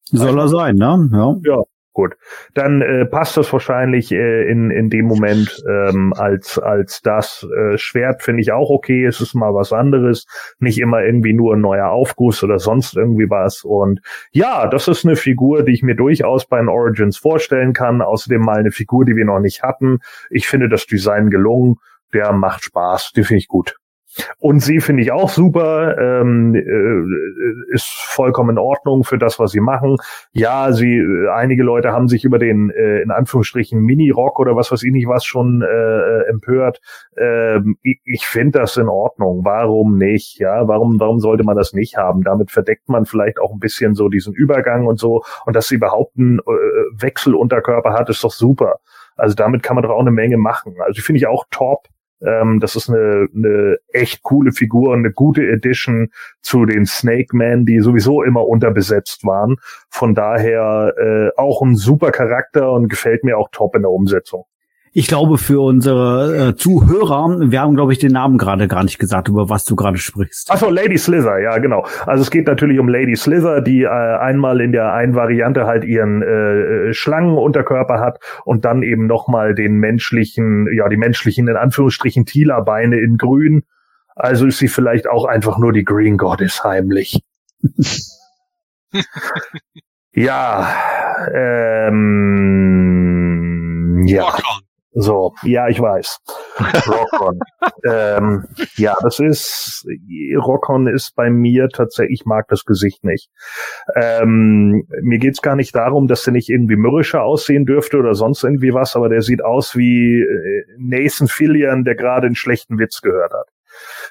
Soll 0.06 0.38
er 0.38 0.48
sein, 0.48 0.74
ne? 0.74 1.08
Ja. 1.12 1.36
Ja, 1.44 1.62
Gut, 1.94 2.14
dann 2.54 2.80
äh, 2.80 3.04
passt 3.04 3.36
das 3.36 3.52
wahrscheinlich 3.52 4.12
äh, 4.12 4.50
in, 4.50 4.70
in 4.70 4.88
dem 4.88 5.04
Moment 5.04 5.62
ähm, 5.68 6.14
als, 6.16 6.58
als 6.58 7.02
das 7.02 7.46
äh, 7.54 7.76
Schwert, 7.76 8.22
finde 8.22 8.40
ich 8.40 8.50
auch 8.50 8.70
okay. 8.70 9.04
Es 9.04 9.20
ist 9.20 9.34
mal 9.34 9.52
was 9.52 9.74
anderes, 9.74 10.26
nicht 10.58 10.78
immer 10.78 11.02
irgendwie 11.02 11.34
nur 11.34 11.54
ein 11.54 11.60
neuer 11.60 11.90
Aufguss 11.90 12.42
oder 12.42 12.58
sonst 12.58 12.96
irgendwie 12.96 13.28
was. 13.28 13.62
Und 13.62 14.00
ja, 14.30 14.68
das 14.68 14.88
ist 14.88 15.04
eine 15.04 15.16
Figur, 15.16 15.64
die 15.64 15.72
ich 15.72 15.82
mir 15.82 15.94
durchaus 15.94 16.46
bei 16.46 16.58
den 16.58 16.68
Origins 16.68 17.18
vorstellen 17.18 17.74
kann. 17.74 18.00
Außerdem 18.00 18.40
mal 18.40 18.58
eine 18.58 18.72
Figur, 18.72 19.04
die 19.04 19.14
wir 19.14 19.26
noch 19.26 19.40
nicht 19.40 19.62
hatten. 19.62 19.98
Ich 20.30 20.48
finde 20.48 20.70
das 20.70 20.86
Design 20.86 21.28
gelungen. 21.28 21.76
Der 22.14 22.32
macht 22.32 22.64
Spaß, 22.64 23.12
die 23.14 23.22
finde 23.22 23.38
ich 23.38 23.48
gut. 23.48 23.76
Und 24.38 24.60
sie 24.60 24.80
finde 24.80 25.02
ich 25.02 25.12
auch 25.12 25.30
super, 25.30 25.96
ähm, 25.98 26.54
äh, 26.54 27.74
ist 27.74 27.86
vollkommen 27.86 28.50
in 28.50 28.58
Ordnung 28.58 29.04
für 29.04 29.18
das, 29.18 29.38
was 29.38 29.52
sie 29.52 29.60
machen. 29.60 29.96
Ja, 30.32 30.72
sie, 30.72 30.98
äh, 30.98 31.28
einige 31.30 31.62
Leute 31.62 31.92
haben 31.92 32.08
sich 32.08 32.24
über 32.24 32.38
den 32.38 32.70
äh, 32.70 33.00
in 33.00 33.10
Anführungsstrichen 33.10 33.80
Mini-Rock 33.80 34.38
oder 34.38 34.56
was 34.56 34.70
weiß 34.70 34.82
ich 34.82 34.92
nicht 34.92 35.08
was 35.08 35.24
schon 35.24 35.62
äh, 35.62 36.28
empört. 36.28 36.80
Ähm, 37.16 37.76
ich 37.82 38.00
ich 38.04 38.26
finde 38.26 38.60
das 38.60 38.76
in 38.76 38.88
Ordnung. 38.88 39.44
Warum 39.44 39.96
nicht? 39.96 40.38
Ja, 40.38 40.68
warum, 40.68 41.00
warum 41.00 41.20
sollte 41.20 41.44
man 41.44 41.56
das 41.56 41.72
nicht 41.72 41.96
haben? 41.96 42.22
Damit 42.22 42.50
verdeckt 42.50 42.88
man 42.88 43.06
vielleicht 43.06 43.40
auch 43.40 43.52
ein 43.52 43.58
bisschen 43.58 43.94
so 43.94 44.08
diesen 44.08 44.34
Übergang 44.34 44.86
und 44.86 44.98
so. 44.98 45.22
Und 45.46 45.56
dass 45.56 45.68
sie 45.68 45.76
überhaupt 45.76 46.16
einen 46.18 46.38
äh, 46.40 47.02
Wechselunterkörper 47.02 47.92
hat, 47.94 48.08
ist 48.10 48.22
doch 48.24 48.32
super. 48.32 48.76
Also 49.16 49.34
damit 49.34 49.62
kann 49.62 49.76
man 49.76 49.82
doch 49.82 49.90
auch 49.90 50.00
eine 50.00 50.10
Menge 50.10 50.36
machen. 50.36 50.76
Also 50.84 51.02
finde 51.02 51.18
ich 51.18 51.26
auch 51.26 51.44
top. 51.50 51.88
Ähm, 52.26 52.60
das 52.60 52.76
ist 52.76 52.88
eine, 52.88 53.28
eine 53.34 53.78
echt 53.92 54.22
coole 54.22 54.52
Figur, 54.52 54.94
eine 54.94 55.12
gute 55.12 55.42
Edition 55.46 56.10
zu 56.40 56.64
den 56.64 56.86
Snake 56.86 57.36
Men, 57.36 57.64
die 57.64 57.80
sowieso 57.80 58.22
immer 58.22 58.46
unterbesetzt 58.46 59.24
waren. 59.24 59.56
Von 59.90 60.14
daher 60.14 60.94
äh, 60.96 61.40
auch 61.40 61.62
ein 61.62 61.76
super 61.76 62.10
Charakter 62.12 62.72
und 62.72 62.88
gefällt 62.88 63.24
mir 63.24 63.38
auch 63.38 63.48
top 63.52 63.76
in 63.76 63.82
der 63.82 63.90
Umsetzung. 63.90 64.44
Ich 64.94 65.06
glaube, 65.06 65.38
für 65.38 65.60
unsere 65.60 66.48
äh, 66.50 66.54
Zuhörer, 66.54 67.50
wir 67.50 67.62
haben, 67.62 67.74
glaube 67.74 67.94
ich, 67.94 67.98
den 67.98 68.12
Namen 68.12 68.36
gerade 68.36 68.68
gar 68.68 68.84
nicht 68.84 68.98
gesagt, 68.98 69.28
über 69.28 69.48
was 69.48 69.64
du 69.64 69.74
gerade 69.74 69.96
sprichst. 69.96 70.50
Achso, 70.50 70.68
Lady 70.68 70.98
Slither, 70.98 71.38
ja, 71.38 71.56
genau. 71.56 71.86
Also 72.04 72.20
es 72.20 72.30
geht 72.30 72.46
natürlich 72.46 72.78
um 72.78 72.88
Lady 72.88 73.16
Slither, 73.16 73.62
die 73.62 73.84
äh, 73.84 73.88
einmal 73.88 74.60
in 74.60 74.72
der 74.72 74.92
einen 74.92 75.14
Variante 75.14 75.64
halt 75.64 75.84
ihren 75.84 76.20
äh, 76.20 76.88
äh 76.88 76.92
Schlangenunterkörper 76.92 78.00
hat 78.00 78.18
und 78.44 78.66
dann 78.66 78.82
eben 78.82 79.06
nochmal 79.06 79.54
den 79.54 79.76
menschlichen, 79.76 80.68
ja, 80.76 80.90
die 80.90 80.98
menschlichen, 80.98 81.48
in 81.48 81.56
Anführungsstrichen, 81.56 82.26
Tila-Beine 82.26 82.98
in 82.98 83.16
grün. 83.16 83.62
Also 84.14 84.44
ist 84.44 84.58
sie 84.58 84.68
vielleicht 84.68 85.08
auch 85.08 85.24
einfach 85.24 85.56
nur 85.56 85.72
die 85.72 85.84
Green 85.84 86.18
Goddess 86.18 86.64
heimlich. 86.64 87.22
ja, 90.12 90.68
ähm, 91.32 92.02
ja. 94.06 94.34
So, 94.94 95.32
ja, 95.42 95.68
ich 95.68 95.80
weiß. 95.80 96.18
Rockon. 96.86 97.40
ähm, 97.88 98.44
ja, 98.76 98.94
das 99.02 99.20
ist, 99.20 99.86
Rockon 100.36 100.86
ist 100.86 101.14
bei 101.16 101.30
mir 101.30 101.68
tatsächlich, 101.68 102.20
ich 102.20 102.26
mag 102.26 102.46
das 102.48 102.64
Gesicht 102.64 103.02
nicht. 103.02 103.30
Ähm, 103.96 104.86
mir 105.02 105.18
geht's 105.18 105.40
gar 105.40 105.56
nicht 105.56 105.74
darum, 105.74 106.08
dass 106.08 106.24
der 106.24 106.34
nicht 106.34 106.50
irgendwie 106.50 106.76
mürrischer 106.76 107.22
aussehen 107.22 107.64
dürfte 107.64 107.96
oder 107.96 108.14
sonst 108.14 108.44
irgendwie 108.44 108.74
was, 108.74 108.94
aber 108.94 109.08
der 109.08 109.22
sieht 109.22 109.42
aus 109.42 109.76
wie 109.76 110.20
äh, 110.20 110.64
Nathan 110.78 111.26
Fillion, 111.26 111.84
der 111.84 111.94
gerade 111.94 112.26
einen 112.26 112.36
schlechten 112.36 112.78
Witz 112.78 113.00
gehört 113.00 113.32
hat. 113.32 113.41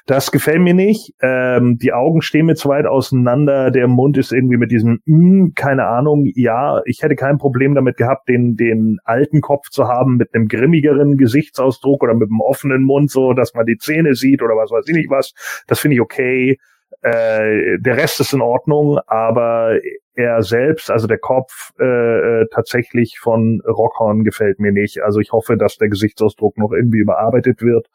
Das 0.06 0.32
gefällt 0.32 0.60
mir 0.60 0.74
nicht. 0.74 1.14
Ähm, 1.20 1.78
die 1.78 1.92
Augen 1.92 2.22
stehen 2.22 2.46
mir 2.46 2.56
zu 2.56 2.68
weit 2.68 2.86
auseinander. 2.86 3.70
Der 3.70 3.86
Mund 3.86 4.18
ist 4.18 4.32
irgendwie 4.32 4.56
mit 4.56 4.72
diesem, 4.72 5.00
mm, 5.04 5.52
keine 5.54 5.86
Ahnung. 5.86 6.24
Ja, 6.34 6.82
ich 6.86 7.02
hätte 7.02 7.14
kein 7.14 7.38
Problem 7.38 7.74
damit 7.74 7.96
gehabt, 7.96 8.28
den, 8.28 8.56
den 8.56 8.98
alten 9.04 9.40
Kopf 9.40 9.70
zu 9.70 9.86
haben 9.86 10.16
mit 10.16 10.34
einem 10.34 10.48
grimmigeren 10.48 11.16
Gesichtsausdruck 11.16 12.02
oder 12.02 12.14
mit 12.14 12.30
einem 12.30 12.40
offenen 12.40 12.82
Mund, 12.82 13.10
so 13.10 13.32
dass 13.32 13.54
man 13.54 13.64
die 13.64 13.78
Zähne 13.78 14.14
sieht 14.14 14.42
oder 14.42 14.56
was 14.56 14.70
weiß 14.72 14.88
ich 14.88 14.94
nicht 14.94 15.10
was. 15.10 15.34
Das 15.68 15.78
finde 15.78 15.94
ich 15.94 16.00
okay. 16.00 16.58
Äh, 17.02 17.78
der 17.78 17.96
Rest 17.96 18.20
ist 18.20 18.32
in 18.32 18.40
Ordnung, 18.40 18.98
aber 19.06 19.78
er 20.14 20.42
selbst, 20.42 20.90
also 20.90 21.06
der 21.06 21.18
Kopf 21.18 21.72
äh, 21.80 21.84
äh, 22.42 22.46
tatsächlich 22.52 23.18
von 23.18 23.62
Rockhorn 23.66 24.24
gefällt 24.24 24.60
mir 24.60 24.72
nicht. 24.72 25.02
Also 25.02 25.20
ich 25.20 25.32
hoffe, 25.32 25.56
dass 25.56 25.78
der 25.78 25.88
Gesichtsausdruck 25.88 26.58
noch 26.58 26.72
irgendwie 26.72 26.98
überarbeitet 26.98 27.62
wird. 27.62 27.88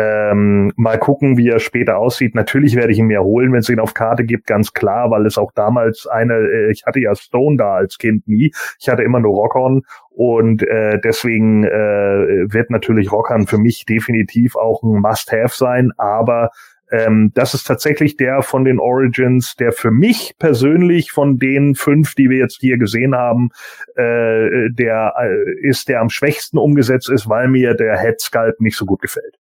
Ähm, 0.00 0.72
mal 0.76 0.96
gucken, 0.96 1.36
wie 1.36 1.48
er 1.48 1.58
später 1.58 1.98
aussieht. 1.98 2.36
Natürlich 2.36 2.76
werde 2.76 2.92
ich 2.92 3.00
ihn 3.00 3.06
mir 3.06 3.24
holen, 3.24 3.52
wenn 3.52 3.58
es 3.58 3.68
ihn 3.68 3.80
auf 3.80 3.94
Karte 3.94 4.22
gibt, 4.24 4.46
ganz 4.46 4.72
klar, 4.72 5.10
weil 5.10 5.26
es 5.26 5.38
auch 5.38 5.50
damals 5.50 6.06
eine, 6.06 6.34
äh, 6.34 6.70
ich 6.70 6.84
hatte 6.86 7.00
ja 7.00 7.16
Stone 7.16 7.56
da 7.56 7.74
als 7.74 7.98
Kind 7.98 8.28
nie. 8.28 8.52
Ich 8.78 8.88
hatte 8.88 9.02
immer 9.02 9.18
nur 9.18 9.34
Rockhorn 9.34 9.82
und 10.10 10.62
äh, 10.62 11.00
deswegen 11.02 11.64
äh, 11.64 11.70
wird 11.70 12.70
natürlich 12.70 13.10
Rockhorn 13.10 13.48
für 13.48 13.58
mich 13.58 13.86
definitiv 13.86 14.54
auch 14.54 14.84
ein 14.84 15.00
Must-Have 15.00 15.56
sein, 15.56 15.90
aber 15.96 16.50
ähm, 16.92 17.32
das 17.34 17.54
ist 17.54 17.64
tatsächlich 17.66 18.16
der 18.16 18.42
von 18.42 18.64
den 18.64 18.78
Origins, 18.78 19.56
der 19.56 19.72
für 19.72 19.90
mich 19.90 20.36
persönlich 20.38 21.10
von 21.10 21.38
den 21.38 21.74
fünf, 21.74 22.14
die 22.14 22.30
wir 22.30 22.38
jetzt 22.38 22.60
hier 22.60 22.78
gesehen 22.78 23.16
haben, 23.16 23.48
äh, 23.96 24.70
der 24.70 25.14
äh, 25.20 25.66
ist, 25.68 25.88
der 25.88 26.00
am 26.00 26.08
schwächsten 26.08 26.56
umgesetzt 26.56 27.10
ist, 27.10 27.28
weil 27.28 27.48
mir 27.48 27.74
der 27.74 28.00
Head 28.00 28.20
Sculpt 28.20 28.60
nicht 28.60 28.76
so 28.76 28.86
gut 28.86 29.02
gefällt. 29.02 29.38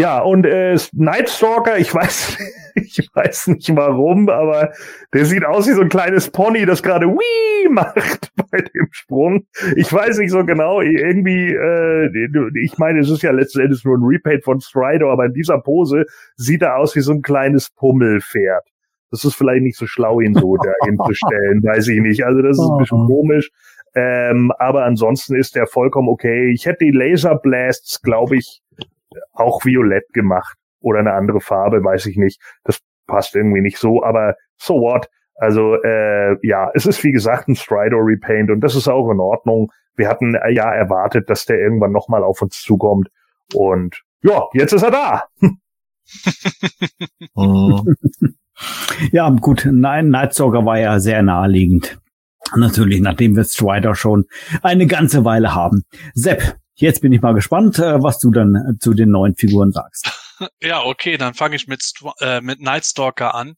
Ja, 0.00 0.20
und 0.20 0.46
äh, 0.46 0.78
Nightstalker, 0.92 1.76
ich 1.76 1.94
weiß, 1.94 2.38
ich 2.74 3.06
weiß 3.12 3.48
nicht 3.48 3.76
warum, 3.76 4.30
aber 4.30 4.72
der 5.12 5.26
sieht 5.26 5.44
aus 5.44 5.68
wie 5.68 5.72
so 5.72 5.82
ein 5.82 5.90
kleines 5.90 6.30
Pony, 6.30 6.64
das 6.64 6.82
gerade 6.82 7.06
Wii 7.06 7.68
macht 7.68 8.32
bei 8.50 8.62
dem 8.62 8.88
Sprung. 8.92 9.46
Ich 9.76 9.92
weiß 9.92 10.16
nicht 10.16 10.30
so 10.30 10.42
genau, 10.46 10.80
irgendwie, 10.80 11.52
äh, 11.52 12.08
ich 12.64 12.78
meine, 12.78 13.00
es 13.00 13.10
ist 13.10 13.20
ja 13.20 13.30
letzten 13.30 13.60
Endes 13.60 13.84
nur 13.84 13.98
ein 13.98 14.02
Repaint 14.02 14.42
von 14.42 14.58
Strider, 14.62 15.08
aber 15.08 15.26
in 15.26 15.34
dieser 15.34 15.58
Pose 15.58 16.06
sieht 16.34 16.62
er 16.62 16.78
aus 16.78 16.96
wie 16.96 17.00
so 17.00 17.12
ein 17.12 17.20
kleines 17.20 17.68
Pummelpferd. 17.68 18.64
Das 19.10 19.26
ist 19.26 19.34
vielleicht 19.34 19.64
nicht 19.64 19.76
so 19.76 19.86
schlau, 19.86 20.20
ihn 20.20 20.32
so 20.32 20.56
da 20.64 20.72
hinzustellen, 20.86 21.62
weiß 21.62 21.88
ich 21.88 22.00
nicht. 22.00 22.24
Also 22.24 22.40
das 22.40 22.56
ist 22.56 22.70
ein 22.70 22.78
bisschen 22.78 23.04
komisch. 23.04 23.50
Ähm, 23.94 24.50
aber 24.58 24.84
ansonsten 24.84 25.34
ist 25.34 25.56
der 25.56 25.66
vollkommen 25.66 26.08
okay. 26.08 26.50
Ich 26.54 26.64
hätte 26.64 26.86
die 26.86 26.92
Laser 26.92 27.34
Blasts, 27.36 28.00
glaube 28.00 28.36
ich, 28.36 28.62
auch 29.32 29.64
violett 29.64 30.12
gemacht 30.12 30.56
oder 30.80 31.00
eine 31.00 31.12
andere 31.12 31.40
Farbe, 31.40 31.82
weiß 31.82 32.06
ich 32.06 32.16
nicht. 32.16 32.40
Das 32.64 32.80
passt 33.06 33.34
irgendwie 33.34 33.60
nicht 33.60 33.78
so, 33.78 34.02
aber 34.02 34.36
so 34.56 34.74
what? 34.74 35.08
Also 35.34 35.74
äh, 35.82 36.36
ja, 36.46 36.70
es 36.74 36.86
ist 36.86 37.02
wie 37.02 37.12
gesagt 37.12 37.48
ein 37.48 37.56
Strider 37.56 37.96
Repaint 37.96 38.50
und 38.50 38.60
das 38.60 38.76
ist 38.76 38.88
auch 38.88 39.10
in 39.10 39.20
Ordnung. 39.20 39.70
Wir 39.96 40.08
hatten 40.08 40.34
äh, 40.34 40.50
ja 40.50 40.70
erwartet, 40.72 41.30
dass 41.30 41.46
der 41.46 41.58
irgendwann 41.58 41.92
nochmal 41.92 42.22
auf 42.22 42.42
uns 42.42 42.60
zukommt 42.60 43.08
und 43.54 44.02
ja, 44.22 44.44
jetzt 44.52 44.72
ist 44.72 44.82
er 44.82 44.90
da. 44.90 45.24
ja, 49.12 49.30
gut, 49.30 49.66
nein, 49.70 50.10
Nightstalker 50.10 50.66
war 50.66 50.78
ja 50.78 51.00
sehr 51.00 51.22
naheliegend. 51.22 51.98
Natürlich, 52.56 53.00
nachdem 53.00 53.36
wir 53.36 53.44
Strider 53.44 53.94
schon 53.94 54.26
eine 54.62 54.86
ganze 54.86 55.24
Weile 55.24 55.54
haben. 55.54 55.84
Sepp, 56.14 56.56
Jetzt 56.80 57.02
bin 57.02 57.12
ich 57.12 57.20
mal 57.20 57.34
gespannt, 57.34 57.78
äh, 57.78 58.02
was 58.02 58.18
du 58.18 58.30
dann 58.30 58.54
äh, 58.54 58.78
zu 58.78 58.94
den 58.94 59.10
neuen 59.10 59.36
Figuren 59.36 59.70
sagst. 59.70 60.10
Ja, 60.62 60.82
okay, 60.84 61.18
dann 61.18 61.34
fange 61.34 61.54
ich 61.54 61.66
mit, 61.66 61.82
äh, 62.20 62.40
mit 62.40 62.62
Nightstalker 62.62 63.34
an. 63.34 63.56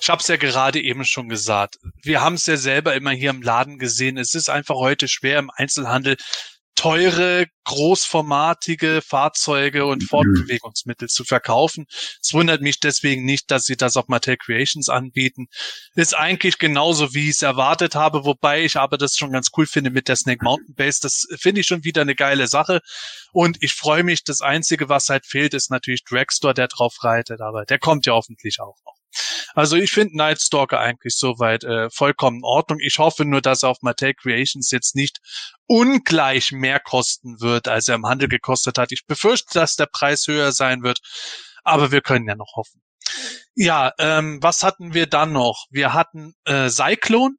Ich 0.00 0.08
habe 0.10 0.20
es 0.20 0.28
ja 0.28 0.36
gerade 0.36 0.80
eben 0.80 1.04
schon 1.04 1.28
gesagt. 1.28 1.80
Wir 2.04 2.20
haben 2.20 2.34
es 2.34 2.46
ja 2.46 2.56
selber 2.56 2.94
immer 2.94 3.10
hier 3.10 3.30
im 3.30 3.42
Laden 3.42 3.80
gesehen. 3.80 4.16
Es 4.16 4.36
ist 4.36 4.48
einfach 4.48 4.76
heute 4.76 5.08
schwer 5.08 5.40
im 5.40 5.50
Einzelhandel 5.52 6.16
teure, 6.80 7.44
großformatige 7.64 9.02
Fahrzeuge 9.06 9.84
und 9.84 10.00
mhm. 10.00 10.06
Fortbewegungsmittel 10.06 11.08
zu 11.08 11.24
verkaufen. 11.24 11.84
Es 12.22 12.32
wundert 12.32 12.62
mich 12.62 12.80
deswegen 12.80 13.26
nicht, 13.26 13.50
dass 13.50 13.64
sie 13.64 13.76
das 13.76 13.98
auf 13.98 14.08
Mattel 14.08 14.38
Creations 14.38 14.88
anbieten. 14.88 15.48
Ist 15.94 16.16
eigentlich 16.16 16.58
genauso, 16.58 17.12
wie 17.12 17.24
ich 17.24 17.36
es 17.36 17.42
erwartet 17.42 17.94
habe, 17.96 18.24
wobei 18.24 18.64
ich 18.64 18.78
aber 18.78 18.96
das 18.96 19.18
schon 19.18 19.32
ganz 19.32 19.50
cool 19.58 19.66
finde 19.66 19.90
mit 19.90 20.08
der 20.08 20.16
Snake 20.16 20.42
Mountain 20.42 20.74
Base. 20.74 21.00
Das 21.02 21.26
finde 21.38 21.60
ich 21.60 21.66
schon 21.66 21.84
wieder 21.84 22.00
eine 22.00 22.14
geile 22.14 22.46
Sache. 22.46 22.80
Und 23.32 23.58
ich 23.60 23.74
freue 23.74 24.02
mich, 24.02 24.24
das 24.24 24.40
Einzige, 24.40 24.88
was 24.88 25.10
halt 25.10 25.26
fehlt, 25.26 25.52
ist 25.52 25.70
natürlich 25.70 26.04
Dragstore, 26.04 26.54
der 26.54 26.68
drauf 26.68 27.04
reitet, 27.04 27.42
aber 27.42 27.66
der 27.66 27.78
kommt 27.78 28.06
ja 28.06 28.14
hoffentlich 28.14 28.58
auch 28.58 28.78
noch. 28.86 28.99
Also 29.54 29.76
ich 29.76 29.90
finde 29.92 30.16
Nightstalker 30.16 30.80
eigentlich 30.80 31.16
soweit 31.16 31.64
äh, 31.64 31.90
vollkommen 31.90 32.38
in 32.38 32.44
Ordnung. 32.44 32.78
Ich 32.80 32.98
hoffe 32.98 33.24
nur, 33.24 33.40
dass 33.40 33.62
er 33.62 33.70
auf 33.70 33.82
Mattel 33.82 34.14
Creations 34.14 34.70
jetzt 34.70 34.94
nicht 34.94 35.18
ungleich 35.66 36.52
mehr 36.52 36.80
kosten 36.80 37.40
wird, 37.40 37.68
als 37.68 37.88
er 37.88 37.96
im 37.96 38.06
Handel 38.06 38.28
gekostet 38.28 38.78
hat. 38.78 38.92
Ich 38.92 39.06
befürchte, 39.06 39.54
dass 39.54 39.76
der 39.76 39.86
Preis 39.86 40.26
höher 40.26 40.52
sein 40.52 40.82
wird, 40.82 41.00
aber 41.62 41.92
wir 41.92 42.00
können 42.00 42.28
ja 42.28 42.36
noch 42.36 42.54
hoffen. 42.56 42.82
Ja, 43.54 43.92
ähm, 43.98 44.38
was 44.42 44.62
hatten 44.62 44.94
wir 44.94 45.06
dann 45.06 45.32
noch? 45.32 45.66
Wir 45.70 45.92
hatten 45.92 46.34
äh, 46.44 46.68
Cyclone. 46.68 47.34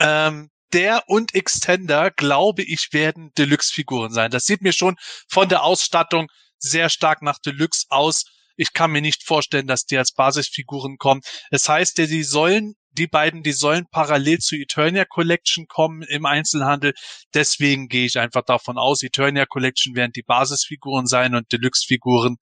Ähm, 0.00 0.50
der 0.72 1.04
und 1.06 1.34
Extender, 1.34 2.10
glaube 2.10 2.62
ich, 2.62 2.88
werden 2.92 3.32
Deluxe-Figuren 3.38 4.12
sein. 4.12 4.32
Das 4.32 4.44
sieht 4.44 4.60
mir 4.60 4.72
schon 4.72 4.96
von 5.28 5.48
der 5.48 5.62
Ausstattung 5.62 6.26
sehr 6.58 6.88
stark 6.88 7.22
nach 7.22 7.38
Deluxe 7.38 7.86
aus. 7.90 8.24
Ich 8.56 8.72
kann 8.72 8.92
mir 8.92 9.00
nicht 9.00 9.24
vorstellen, 9.24 9.66
dass 9.66 9.84
die 9.84 9.98
als 9.98 10.12
Basisfiguren 10.12 10.98
kommen. 10.98 11.20
Es 11.50 11.68
heißt 11.68 11.98
die 11.98 12.22
sollen, 12.22 12.74
die 12.96 13.06
beiden, 13.06 13.42
die 13.42 13.52
sollen 13.52 13.86
parallel 13.90 14.38
zu 14.38 14.56
Eternia 14.56 15.04
Collection 15.04 15.66
kommen 15.66 16.02
im 16.02 16.26
Einzelhandel. 16.26 16.94
Deswegen 17.34 17.88
gehe 17.88 18.06
ich 18.06 18.18
einfach 18.18 18.42
davon 18.42 18.78
aus, 18.78 19.02
Eternia 19.02 19.46
Collection 19.46 19.94
werden 19.96 20.12
die 20.14 20.22
Basisfiguren 20.22 21.06
sein 21.06 21.34
und 21.34 21.50
Deluxe-Figuren 21.52 22.36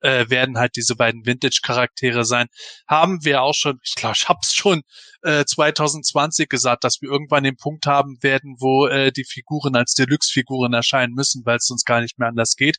äh, 0.00 0.28
werden 0.30 0.58
halt 0.58 0.76
diese 0.76 0.96
beiden 0.96 1.26
Vintage-Charaktere 1.26 2.24
sein. 2.24 2.46
Haben 2.88 3.24
wir 3.24 3.42
auch 3.42 3.54
schon, 3.54 3.78
ich 3.84 3.94
glaube, 3.94 4.16
ich 4.18 4.28
habe 4.28 4.40
es 4.42 4.54
schon 4.54 4.82
äh, 5.22 5.44
2020 5.44 6.48
gesagt, 6.48 6.84
dass 6.84 7.00
wir 7.00 7.10
irgendwann 7.10 7.44
den 7.44 7.56
Punkt 7.56 7.86
haben 7.86 8.16
werden, 8.22 8.56
wo 8.58 8.86
äh, 8.86 9.12
die 9.12 9.24
Figuren 9.24 9.76
als 9.76 9.92
Deluxe-Figuren 9.94 10.72
erscheinen 10.72 11.12
müssen, 11.12 11.42
weil 11.44 11.56
es 11.56 11.66
sonst 11.66 11.84
gar 11.84 12.00
nicht 12.00 12.18
mehr 12.18 12.28
anders 12.28 12.54
geht. 12.56 12.78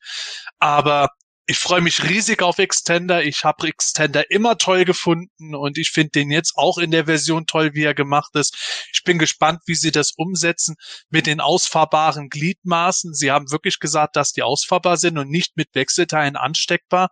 Aber 0.57 1.10
ich 1.50 1.58
freue 1.58 1.82
mich 1.82 2.08
riesig 2.08 2.44
auf 2.44 2.60
Extender. 2.60 3.24
Ich 3.24 3.44
habe 3.44 3.68
Extender 3.68 4.30
immer 4.30 4.60
toll 4.60 4.86
gefunden 4.86 5.56
und 5.56 5.80
ich 5.80 5.90
finde 5.90 6.12
den 6.12 6.30
jetzt 6.30 6.54
auch 6.56 6.78
in 6.78 6.92
der 6.92 7.06
Version 7.06 7.48
toll, 7.48 7.72
wie 7.74 7.86
er 7.86 7.96
gemacht 7.96 8.36
ist. 8.36 8.88
Ich 8.94 9.04
bin 9.04 9.18
gespannt, 9.18 9.62
wie 9.66 9.74
sie 9.74 9.90
das 9.90 10.12
umsetzen 10.16 10.76
mit 11.10 11.26
den 11.26 11.40
ausfahrbaren 11.40 12.30
Gliedmaßen. 12.30 13.16
Sie 13.16 13.32
haben 13.32 13.50
wirklich 13.50 13.80
gesagt, 13.80 14.16
dass 14.16 14.32
die 14.32 14.44
ausfahrbar 14.44 14.98
sind 14.98 15.18
und 15.18 15.32
nicht 15.32 15.58
mit 15.58 15.70
Wechselteilen 15.74 16.36
ansteckbar. 16.36 17.10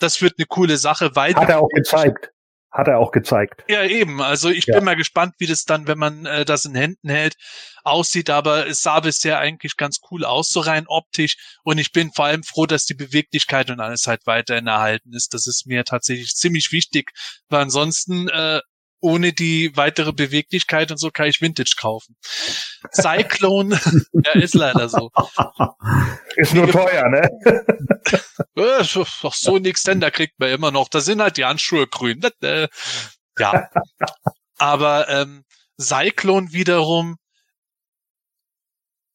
Das 0.00 0.20
wird 0.22 0.34
eine 0.38 0.46
coole 0.46 0.76
Sache, 0.76 1.14
weil 1.14 1.36
hat 1.36 1.48
er 1.48 1.60
auch 1.60 1.68
gezeigt 1.68 2.30
hat 2.78 2.86
er 2.86 2.98
auch 2.98 3.10
gezeigt. 3.10 3.64
Ja, 3.68 3.82
eben. 3.82 4.22
Also 4.22 4.50
ich 4.50 4.66
ja. 4.66 4.76
bin 4.76 4.84
mal 4.84 4.94
gespannt, 4.94 5.34
wie 5.38 5.46
das 5.46 5.64
dann, 5.64 5.88
wenn 5.88 5.98
man 5.98 6.26
äh, 6.26 6.44
das 6.44 6.64
in 6.64 6.76
Händen 6.76 7.08
hält, 7.08 7.34
aussieht. 7.82 8.30
Aber 8.30 8.68
es 8.68 8.82
sah 8.82 9.00
bisher 9.00 9.40
eigentlich 9.40 9.76
ganz 9.76 9.98
cool 10.10 10.24
aus, 10.24 10.48
so 10.48 10.60
rein 10.60 10.84
optisch. 10.86 11.58
Und 11.64 11.78
ich 11.78 11.90
bin 11.90 12.12
vor 12.12 12.26
allem 12.26 12.44
froh, 12.44 12.66
dass 12.66 12.84
die 12.84 12.94
Beweglichkeit 12.94 13.70
und 13.70 13.80
alles 13.80 14.06
halt 14.06 14.26
weiterhin 14.26 14.68
erhalten 14.68 15.12
ist. 15.12 15.34
Das 15.34 15.48
ist 15.48 15.66
mir 15.66 15.84
tatsächlich 15.84 16.36
ziemlich 16.36 16.70
wichtig, 16.70 17.10
weil 17.48 17.62
ansonsten 17.62 18.28
äh, 18.28 18.60
ohne 19.00 19.32
die 19.32 19.76
weitere 19.76 20.12
Beweglichkeit 20.12 20.90
und 20.90 20.98
so 20.98 21.10
kann 21.10 21.26
ich 21.26 21.40
Vintage 21.40 21.74
kaufen. 21.78 22.16
Cyclone, 22.92 23.78
ja, 24.12 24.32
ist 24.32 24.54
leider 24.54 24.88
so. 24.88 25.10
Ist 26.36 26.54
nur 26.54 26.70
teuer, 26.70 27.08
ne? 27.08 27.30
Doch 29.22 29.34
so 29.34 29.56
ein 29.56 29.64
Extender 29.64 30.10
kriegt 30.10 30.38
man 30.38 30.50
immer 30.50 30.70
noch. 30.70 30.88
Da 30.88 31.00
sind 31.00 31.20
halt 31.20 31.36
die 31.36 31.44
Handschuhe 31.44 31.86
grün. 31.86 32.20
Äh, 32.42 32.68
ja. 33.38 33.68
Aber 34.58 35.08
ähm, 35.08 35.44
Cyclone 35.80 36.52
wiederum, 36.52 37.16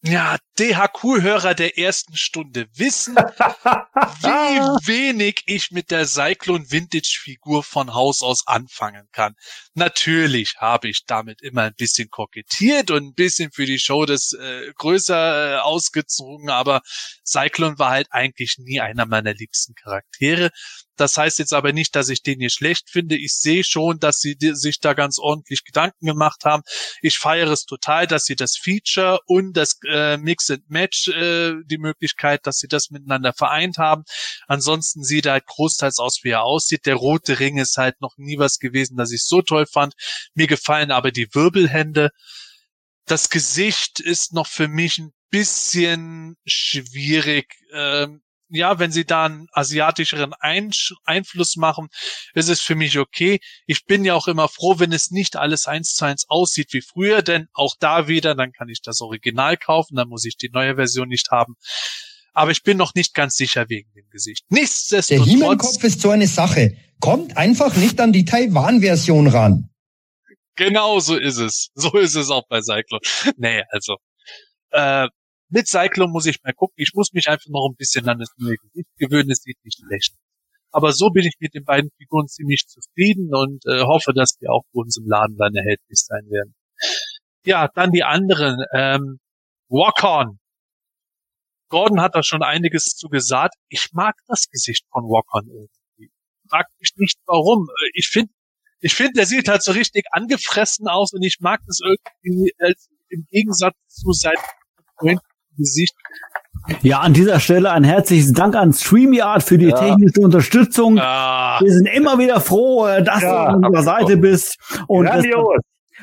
ja, 0.06 0.38
DHQ-Hörer 0.60 1.56
der 1.56 1.78
ersten 1.80 2.16
Stunde 2.16 2.68
wissen, 2.76 3.16
wie 3.16 4.88
wenig 4.88 5.44
ich 5.48 5.72
mit 5.72 5.90
der 5.90 6.06
Cyclone 6.06 6.70
Vintage-Figur 6.70 7.64
von 7.64 7.94
Haus 7.94 8.22
aus 8.22 8.46
anfangen 8.46 9.08
kann. 9.12 9.36
Natürlich 9.74 10.56
habe 10.60 10.90
ich 10.90 11.06
damit 11.08 11.42
immer 11.42 11.64
ein 11.64 11.76
bisschen 11.76 12.10
kokettiert 12.10 12.92
und 12.92 13.04
ein 13.04 13.14
bisschen 13.16 13.52
für 13.52 13.66
die 13.66 13.80
Show 13.80 14.06
das 14.06 14.34
äh, 14.34 14.72
größer 14.78 15.56
äh, 15.56 15.60
ausgezogen, 15.60 16.50
aber 16.50 16.82
Cyclone 17.26 17.80
war 17.80 17.90
halt 17.90 18.08
eigentlich 18.12 18.58
nie 18.60 18.80
einer 18.80 19.08
meiner 19.08 19.34
liebsten 19.34 19.74
Charaktere. 19.74 20.52
Das 20.96 21.18
heißt 21.18 21.40
jetzt 21.40 21.54
aber 21.54 21.74
nicht, 21.74 21.96
dass 21.96 22.10
ich 22.10 22.22
den 22.22 22.40
hier 22.40 22.52
schlecht 22.52 22.90
finde. 22.90 23.18
Ich 23.18 23.34
sehe 23.34 23.64
schon, 23.64 24.00
dass 24.00 24.20
sie 24.20 24.38
sich 24.40 24.80
da 24.80 24.94
ganz 24.94 25.18
ordentlich 25.18 25.64
Gedanken 25.64 26.06
gemacht 26.06 26.46
haben. 26.46 26.62
Ich 27.02 27.18
feiere 27.18 27.50
es 27.50 27.66
total, 27.66 28.06
dass 28.06 28.26
sie 28.26 28.36
das 28.36 28.58
Feature 28.58 29.20
und 29.26 29.54
das 29.54 29.80
äh, 29.90 30.18
Mix 30.18 30.43
and 30.50 30.70
Match, 30.70 31.08
äh, 31.10 31.54
die 31.66 31.78
Möglichkeit, 31.78 32.46
dass 32.46 32.58
sie 32.58 32.68
das 32.68 32.90
miteinander 32.90 33.34
vereint 33.34 33.78
haben. 33.78 34.04
Ansonsten 34.48 35.04
sieht 35.04 35.26
er 35.26 35.34
halt 35.34 35.46
großteils 35.46 36.00
aus, 36.00 36.20
wie 36.24 36.30
er 36.30 36.44
aussieht. 36.44 36.86
Der 36.86 36.96
rote 36.96 37.40
Ring 37.40 37.58
ist 37.58 37.78
halt 37.78 38.00
noch 38.02 38.18
nie 38.18 38.38
was 38.38 38.60
gewesen, 38.60 38.98
dass 38.98 39.12
ich 39.12 39.24
so 39.24 39.42
toll 39.42 39.66
fand. 39.66 39.94
Mir 40.34 40.48
gefallen 40.48 40.92
aber 40.92 41.12
die 41.12 41.34
Wirbelhände. 41.34 42.10
Das 43.06 43.30
Gesicht 43.30 44.00
ist 44.00 44.34
noch 44.34 44.48
für 44.48 44.68
mich 44.68 45.00
ein 45.00 45.12
bisschen 45.30 46.36
schwierig. 46.46 47.56
Ähm, 47.74 48.22
ja, 48.50 48.80
wenn 48.80 48.92
sie 48.92 49.06
da 49.06 49.26
einen 49.26 49.48
asiatischeren 49.52 50.34
Einfluss 51.06 51.56
machen, 51.56 51.88
ist 52.34 52.50
es 52.50 52.62
für 52.62 52.76
mich 52.76 53.00
okay. 53.00 53.40
Ich 53.66 53.86
bin 53.86 54.06
ja 54.06 54.14
auch 54.14 54.28
immer 54.28 54.48
froh, 54.48 54.80
wenn 54.80 54.92
es 54.92 55.12
nicht 55.12 55.36
alles 55.36 55.68
eins 55.68 55.96
zu 55.96 56.06
eins 56.06 56.26
aussieht 56.30 56.74
wie 56.74 56.82
früher, 56.82 57.22
denn 57.22 57.48
auch 57.54 57.76
da 57.80 58.08
wieder, 58.08 58.36
dann 58.36 58.52
kann 58.52 58.70
ich 58.70 58.82
das 58.82 59.02
Original 59.02 59.58
kaufen, 59.58 59.96
dann 59.96 60.10
muss 60.10 60.26
ich 60.26 60.38
die 60.38 60.50
neue 60.50 60.76
Version 60.76 61.08
nicht 61.08 61.32
haben. 61.32 61.56
Aber 62.34 62.52
ich 62.52 62.64
bin 62.64 62.78
noch 62.78 62.96
nicht 62.96 63.14
ganz 63.14 63.36
sicher 63.36 63.70
wegen 63.70 63.92
dem 63.94 64.10
Gesicht. 64.10 64.46
Der 64.50 64.60
Nichtsdestotrotz. 64.62 65.28
Hiemenkopf 65.28 65.84
ist 65.84 66.02
so 66.02 66.10
eine 66.10 66.28
Sache. 66.28 66.76
Kommt 67.00 67.38
einfach 67.38 67.76
nicht 67.76 68.00
an 68.00 68.12
die 68.12 68.26
Taiwan-Version 68.26 69.28
ran. 69.28 69.70
Genau 70.56 71.00
so 71.00 71.16
ist 71.16 71.38
es. 71.38 71.70
So 71.76 71.98
ist 71.98 72.16
es 72.16 72.30
auch 72.30 72.48
bei 72.48 72.62
Cyclone. 72.62 73.02
Nee, 73.38 73.64
also. 73.70 73.98
Äh, 74.72 75.08
mit 75.54 75.68
Cyclone 75.68 76.12
muss 76.12 76.26
ich 76.26 76.42
mal 76.44 76.54
gucken. 76.54 76.74
Ich 76.78 76.92
muss 76.94 77.14
mich 77.14 77.28
einfach 77.30 77.50
noch 77.50 77.70
ein 77.70 77.76
bisschen 77.76 78.08
an 78.10 78.20
das 78.20 78.30
neue 78.38 78.58
Gesicht 78.58 78.90
gewöhnen. 78.98 79.30
Es 79.30 79.44
sieht 79.44 79.58
nicht 79.64 79.80
schlecht. 79.80 80.16
Aber 80.72 80.92
so 80.92 81.12
bin 81.12 81.26
ich 81.26 81.36
mit 81.40 81.54
den 81.54 81.64
beiden 81.64 81.92
Figuren 81.98 82.28
ziemlich 82.28 82.66
zufrieden 82.68 83.30
und 83.34 83.64
äh, 83.68 83.82
hoffe, 83.84 84.14
dass 84.14 84.36
die 84.38 84.48
auch 84.48 84.64
bei 84.74 84.80
uns 84.82 84.98
im 84.98 85.08
Laden 85.08 85.38
dann 85.38 85.54
erhältlich 85.54 86.00
sein 86.00 86.26
werden. 86.30 86.56
Ja, 87.46 87.68
dann 87.76 87.92
die 87.92 88.04
anderen. 88.04 88.66
Ähm, 88.74 89.20
Walk-On. 89.70 90.40
Gordon 91.70 92.02
hat 92.02 92.16
da 92.16 92.24
schon 92.24 92.42
einiges 92.42 92.86
zu 92.96 93.08
gesagt. 93.08 93.54
Ich 93.70 93.90
mag 93.94 94.16
das 94.28 94.50
Gesicht 94.50 94.86
von 94.92 95.04
Walk-On 95.04 95.48
irgendwie. 95.48 96.12
Frag 96.50 96.66
mich 96.80 96.94
nicht 96.96 97.20
warum. 97.28 97.68
Äh, 97.70 97.92
Ich 97.94 98.08
finde, 98.08 98.34
ich 98.80 98.96
finde, 98.96 99.14
der 99.14 99.26
sieht 99.28 99.48
halt 99.48 99.62
so 99.62 99.72
richtig 99.72 100.06
angefressen 100.12 100.88
aus 100.88 101.14
und 101.14 101.22
ich 101.22 101.38
mag 101.40 101.62
das 101.68 101.80
irgendwie 101.82 102.54
als, 102.58 102.90
im 103.10 103.28
Gegensatz 103.30 103.76
zu 103.88 104.12
seinem 104.12 104.42
Gesicht. 105.58 105.94
Ja, 106.82 107.00
an 107.00 107.14
dieser 107.14 107.40
Stelle 107.40 107.72
ein 107.72 107.84
herzliches 107.84 108.32
Dank 108.32 108.56
an 108.56 108.72
StreamYard 108.74 109.44
für 109.44 109.58
die 109.58 109.68
Ja. 109.68 109.76
technische 109.78 110.22
Unterstützung. 110.22 110.98
Ah, 111.00 111.60
Wir 111.62 111.72
sind 111.74 111.88
immer 111.88 112.18
wieder 112.20 112.40
froh, 112.40 112.86
äh, 112.88 113.04
dass 113.04 113.22
Ja, 113.22 113.30
du 113.46 113.50
an 113.58 113.66
unserer 113.66 113.84
Seite 113.84 114.18
bist. 114.18 114.58
Und 114.88 115.06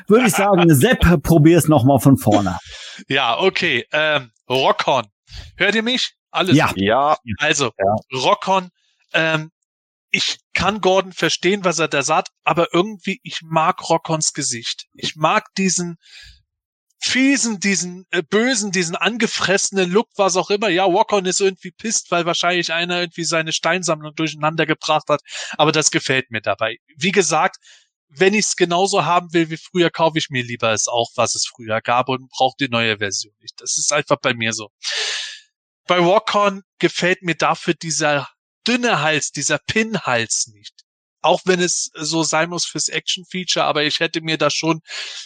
würde 0.07 0.25
ich 0.27 0.33
sagen, 0.33 0.69
Sepp, 0.75 1.23
probier's 1.23 1.67
nochmal 1.67 1.99
von 1.99 2.17
vorne. 2.17 2.57
ja, 3.07 3.39
okay. 3.39 3.85
Ähm, 3.91 4.29
Rockhorn. 4.49 5.07
Hört 5.57 5.75
ihr 5.75 5.83
mich? 5.83 6.13
Alles 6.31 6.55
Ja. 6.55 6.71
Ja, 6.75 7.17
Also, 7.39 7.71
Rockon, 8.13 8.69
ähm, 9.13 9.49
ich 10.11 10.39
kann 10.53 10.81
Gordon 10.81 11.13
verstehen, 11.13 11.63
was 11.63 11.79
er 11.79 11.87
da 11.87 12.03
sagt, 12.03 12.29
aber 12.43 12.67
irgendwie, 12.73 13.19
ich 13.23 13.39
mag 13.43 13.89
Rockons 13.89 14.33
Gesicht. 14.33 14.85
Ich 14.93 15.15
mag 15.15 15.45
diesen 15.57 15.97
fiesen, 17.01 17.59
diesen 17.59 18.05
äh, 18.11 18.21
bösen, 18.21 18.71
diesen 18.71 18.95
angefressenen 18.95 19.89
Look, 19.89 20.07
was 20.15 20.37
auch 20.37 20.51
immer. 20.51 20.69
Ja, 20.69 20.83
Rockon 20.83 21.25
ist 21.25 21.41
irgendwie 21.41 21.71
pisst, 21.71 22.11
weil 22.11 22.25
wahrscheinlich 22.25 22.71
einer 22.71 23.01
irgendwie 23.01 23.23
seine 23.23 23.53
Steinsammlung 23.53 24.13
durcheinander 24.15 24.65
gebracht 24.65 25.09
hat, 25.09 25.21
aber 25.57 25.71
das 25.71 25.89
gefällt 25.89 26.29
mir 26.29 26.41
dabei. 26.41 26.77
Wie 26.95 27.11
gesagt, 27.11 27.57
wenn 28.07 28.33
ich 28.33 28.45
es 28.45 28.55
genauso 28.55 29.05
haben 29.05 29.33
will 29.33 29.49
wie 29.49 29.57
früher, 29.57 29.89
kaufe 29.89 30.19
ich 30.19 30.29
mir 30.29 30.43
lieber 30.43 30.73
es 30.73 30.87
auch, 30.87 31.09
was 31.15 31.33
es 31.33 31.47
früher 31.47 31.81
gab 31.81 32.09
und 32.09 32.29
brauche 32.29 32.55
die 32.59 32.69
neue 32.69 32.97
Version 32.97 33.33
nicht. 33.39 33.59
Das 33.61 33.77
ist 33.77 33.91
einfach 33.91 34.17
bei 34.21 34.33
mir 34.33 34.53
so. 34.53 34.69
Bei 35.87 35.97
Rockon 35.97 36.61
gefällt 36.77 37.23
mir 37.23 37.35
dafür 37.35 37.73
dieser 37.73 38.29
dünne 38.67 39.01
Hals, 39.01 39.31
dieser 39.31 39.57
Pin-Hals 39.57 40.47
nicht. 40.53 40.83
Auch 41.21 41.41
wenn 41.45 41.59
es 41.59 41.91
so 41.93 42.23
sein 42.23 42.49
muss 42.49 42.65
fürs 42.65 42.87
Action-Feature, 42.87 43.65
aber 43.65 43.83
ich 43.83 43.99
hätte 43.99 44.21
mir 44.21 44.37
da 44.37 44.49
schon 44.49 44.81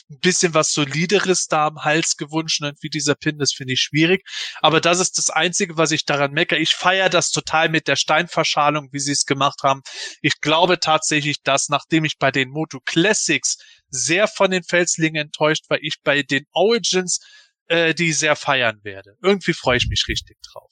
ein 0.09 0.19
bisschen 0.19 0.53
was 0.53 0.71
Solideres 0.73 1.47
da 1.47 1.67
am 1.67 1.83
Hals 1.83 2.17
gewünscht 2.17 2.61
und 2.61 2.77
wie 2.81 2.89
dieser 2.89 3.15
Pin, 3.15 3.37
das 3.37 3.53
finde 3.53 3.73
ich 3.73 3.81
schwierig. 3.81 4.23
Aber 4.61 4.81
das 4.81 4.99
ist 4.99 5.17
das 5.17 5.29
Einzige, 5.29 5.77
was 5.77 5.91
ich 5.91 6.05
daran 6.05 6.31
meckere. 6.31 6.59
Ich 6.59 6.75
feiere 6.75 7.09
das 7.09 7.31
total 7.31 7.69
mit 7.69 7.87
der 7.87 7.95
Steinverschalung, 7.95 8.89
wie 8.91 8.99
sie 8.99 9.13
es 9.13 9.25
gemacht 9.25 9.63
haben. 9.63 9.81
Ich 10.21 10.41
glaube 10.41 10.79
tatsächlich, 10.79 11.41
dass 11.43 11.69
nachdem 11.69 12.05
ich 12.05 12.17
bei 12.17 12.31
den 12.31 12.49
Moto 12.49 12.79
Classics 12.85 13.57
sehr 13.89 14.27
von 14.27 14.51
den 14.51 14.63
Felslingen 14.63 15.27
enttäuscht 15.27 15.69
war, 15.69 15.77
ich 15.81 16.01
bei 16.03 16.23
den 16.23 16.45
Origins 16.51 17.19
äh, 17.67 17.93
die 17.93 18.13
sehr 18.13 18.35
feiern 18.35 18.79
werde. 18.83 19.15
Irgendwie 19.21 19.53
freue 19.53 19.77
ich 19.77 19.87
mich 19.87 20.05
richtig 20.07 20.37
drauf. 20.41 20.71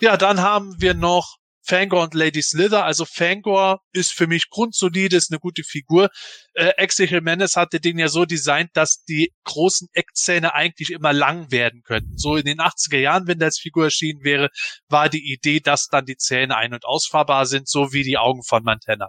Ja, 0.00 0.16
dann 0.16 0.40
haben 0.40 0.74
wir 0.78 0.94
noch 0.94 1.36
Fangor 1.64 2.02
und 2.02 2.14
Lady 2.14 2.42
Slither. 2.42 2.84
Also 2.84 3.04
Fangor 3.04 3.80
ist 3.92 4.12
für 4.12 4.26
mich 4.26 4.50
grundsolide, 4.50 5.16
ist 5.16 5.30
eine 5.30 5.40
gute 5.40 5.64
Figur. 5.64 6.10
Äh, 6.52 6.72
Exegel 6.76 7.22
Menace 7.22 7.56
hatte 7.56 7.80
den 7.80 7.98
ja 7.98 8.08
so 8.08 8.26
designt, 8.26 8.70
dass 8.74 9.02
die 9.04 9.32
großen 9.44 9.88
Eckzähne 9.92 10.54
eigentlich 10.54 10.90
immer 10.90 11.12
lang 11.12 11.50
werden 11.50 11.82
könnten. 11.82 12.18
So 12.18 12.36
in 12.36 12.44
den 12.44 12.58
80er 12.58 12.98
Jahren, 12.98 13.26
wenn 13.26 13.38
der 13.38 13.46
als 13.46 13.58
Figur 13.58 13.84
erschienen 13.84 14.22
wäre, 14.22 14.50
war 14.88 15.08
die 15.08 15.32
Idee, 15.32 15.60
dass 15.60 15.88
dann 15.88 16.04
die 16.04 16.16
Zähne 16.16 16.56
ein- 16.56 16.74
und 16.74 16.84
ausfahrbar 16.84 17.46
sind, 17.46 17.68
so 17.68 17.92
wie 17.92 18.02
die 18.02 18.18
Augen 18.18 18.42
von 18.42 18.62
Montana. 18.62 19.08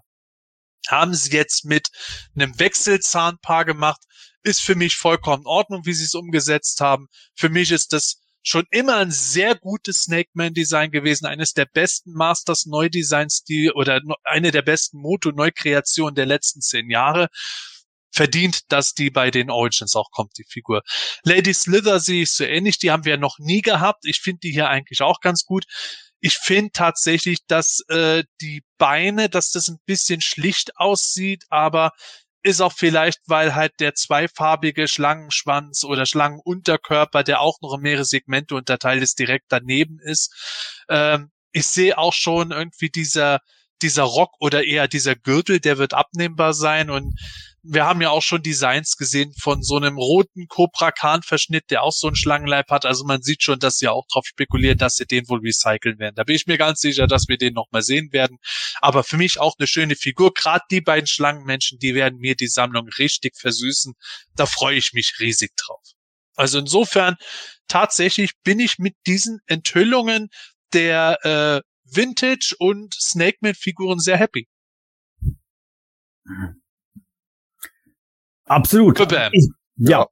Haben 0.88 1.14
sie 1.14 1.32
jetzt 1.32 1.65
mit 1.65 1.88
einem 2.36 2.57
Wechselzahnpaar 2.60 3.65
gemacht, 3.65 4.02
ist 4.44 4.61
für 4.61 4.76
mich 4.76 4.95
vollkommen 4.95 5.44
in 5.44 5.48
Ordnung, 5.48 5.86
wie 5.86 5.94
sie 5.94 6.06
es 6.06 6.14
umgesetzt 6.14 6.80
haben. 6.80 7.07
Für 7.36 7.49
mich 7.49 7.72
ist 7.72 7.91
das 7.91 8.22
schon 8.46 8.66
immer 8.70 8.98
ein 8.98 9.12
sehr 9.12 9.56
gutes 9.56 10.04
Snake 10.04 10.30
Man 10.34 10.54
Design 10.54 10.92
gewesen, 10.92 11.26
eines 11.26 11.54
der 11.54 11.66
besten 11.66 12.14
Masters 12.14 12.68
Neudesigns, 12.68 13.44
die 13.44 13.72
oder 13.72 14.00
eine 14.24 14.52
der 14.52 14.62
besten 14.62 15.00
Moto 15.00 15.32
Neukreationen 15.32 16.16
der 16.16 16.28
letzten 16.28 16.62
zehn 16.62 16.90
Jahre. 16.90 17.28
Verdient, 18.12 18.72
dass 18.72 18.94
die 18.94 19.10
bei 19.10 19.32
den 19.32 19.50
Origins 19.50 19.96
auch 19.96 20.12
kommt, 20.12 20.38
die 20.38 20.46
Figur. 20.48 20.84
Lady 21.24 21.54
Slither 21.54 22.00
sehe 22.00 22.22
ich 22.22 22.32
so 22.32 22.46
ähnlich, 22.46 22.78
die 22.78 22.92
haben 22.92 23.04
wir 23.04 23.18
noch 23.18 23.40
nie 23.40 23.62
gehabt. 23.62 24.06
Ich 24.06 24.22
finde 24.22 24.40
die 24.44 24.52
hier 24.52 24.70
eigentlich 24.70 25.02
auch 25.02 25.20
ganz 25.20 25.44
gut. 25.44 25.66
Ich 26.22 26.38
finde 26.38 26.72
tatsächlich, 26.72 27.40
dass 27.48 27.82
äh, 27.90 28.24
die 28.42 28.64
Beine, 28.78 29.28
dass 29.28 29.52
das 29.52 29.68
ein 29.68 29.80
bisschen 29.86 30.22
schlicht 30.22 30.78
aussieht, 30.78 31.44
aber 31.50 31.92
ist 32.46 32.62
auch 32.62 32.74
vielleicht, 32.74 33.20
weil 33.26 33.56
halt 33.56 33.74
der 33.80 33.96
zweifarbige 33.96 34.88
Schlangenschwanz 34.88 35.84
oder 35.84 36.06
Schlangenunterkörper, 36.06 37.24
der 37.24 37.42
auch 37.42 37.60
noch 37.62 37.76
in 37.76 37.82
mehrere 37.82 38.06
Segmente 38.06 38.56
unterteilt 38.56 39.02
ist, 39.02 39.18
direkt 39.18 39.46
daneben 39.50 40.00
ist. 40.00 40.84
Ähm, 40.88 41.32
ich 41.52 41.66
sehe 41.66 41.98
auch 41.98 42.14
schon 42.14 42.52
irgendwie 42.52 42.90
dieser 42.90 43.40
dieser 43.82 44.04
Rock 44.04 44.32
oder 44.40 44.64
eher 44.64 44.88
dieser 44.88 45.16
Gürtel, 45.16 45.60
der 45.60 45.78
wird 45.78 45.94
abnehmbar 45.94 46.54
sein 46.54 46.90
und 46.90 47.20
wir 47.68 47.86
haben 47.86 48.02
ja 48.02 48.10
auch 48.12 48.22
schon 48.22 48.42
Designs 48.44 48.96
gesehen 48.96 49.34
von 49.40 49.64
so 49.64 49.78
einem 49.78 49.98
roten 49.98 50.48
Cobra 50.48 50.92
Khan 50.92 51.24
Verschnitt, 51.24 51.66
der 51.70 51.84
auch 51.84 51.92
so 51.92 52.08
einen 52.08 52.16
Schlangenleib 52.16 52.70
hat. 52.70 52.86
Also 52.86 53.06
man 53.06 53.22
sieht 53.22 53.44
schon, 53.44 53.60
dass 53.60 53.78
sie 53.78 53.88
auch 53.88 54.06
darauf 54.10 54.26
spekulieren, 54.28 54.78
dass 54.78 54.96
sie 54.96 55.06
den 55.06 55.28
wohl 55.28 55.40
recyceln 55.40 55.98
werden. 55.98 56.16
Da 56.16 56.24
bin 56.24 56.36
ich 56.36 56.46
mir 56.46 56.58
ganz 56.58 56.80
sicher, 56.80 57.08
dass 57.08 57.28
wir 57.28 57.38
den 57.38 57.54
noch 57.54 57.68
mal 57.72 57.82
sehen 57.82 58.12
werden. 58.12 58.38
Aber 58.82 59.04
für 59.04 59.18
mich 59.18 59.40
auch 59.40 59.56
eine 59.58 59.68
schöne 59.68 59.96
Figur. 59.96 60.34
Gerade 60.34 60.64
die 60.70 60.82
beiden 60.82 61.08
Schlangenmenschen, 61.08 61.80
die 61.80 61.96
werden 61.96 62.20
mir 62.20 62.36
die 62.36 62.48
Sammlung 62.48 62.88
richtig 63.00 63.36
versüßen. 63.38 63.94
Da 64.36 64.46
freue 64.46 64.78
ich 64.78 64.94
mich 64.94 65.16
riesig 65.20 65.56
drauf. 65.56 65.84
Also 66.36 66.60
insofern 66.60 67.16
tatsächlich 67.68 68.32
bin 68.44 68.60
ich 68.60 68.78
mit 68.78 68.96
diesen 69.08 69.40
Enthüllungen 69.48 70.30
der 70.74 71.18
äh, 71.24 71.62
Vintage 71.84 72.56
und 72.60 72.94
Snake 72.94 73.38
Man 73.42 73.56
Figuren 73.56 74.00
sehr 74.00 74.18
happy. 74.18 74.48
Absolut. 78.46 78.98
Bam. 78.98 79.30
Ich, 79.32 79.50
ja. 79.78 80.08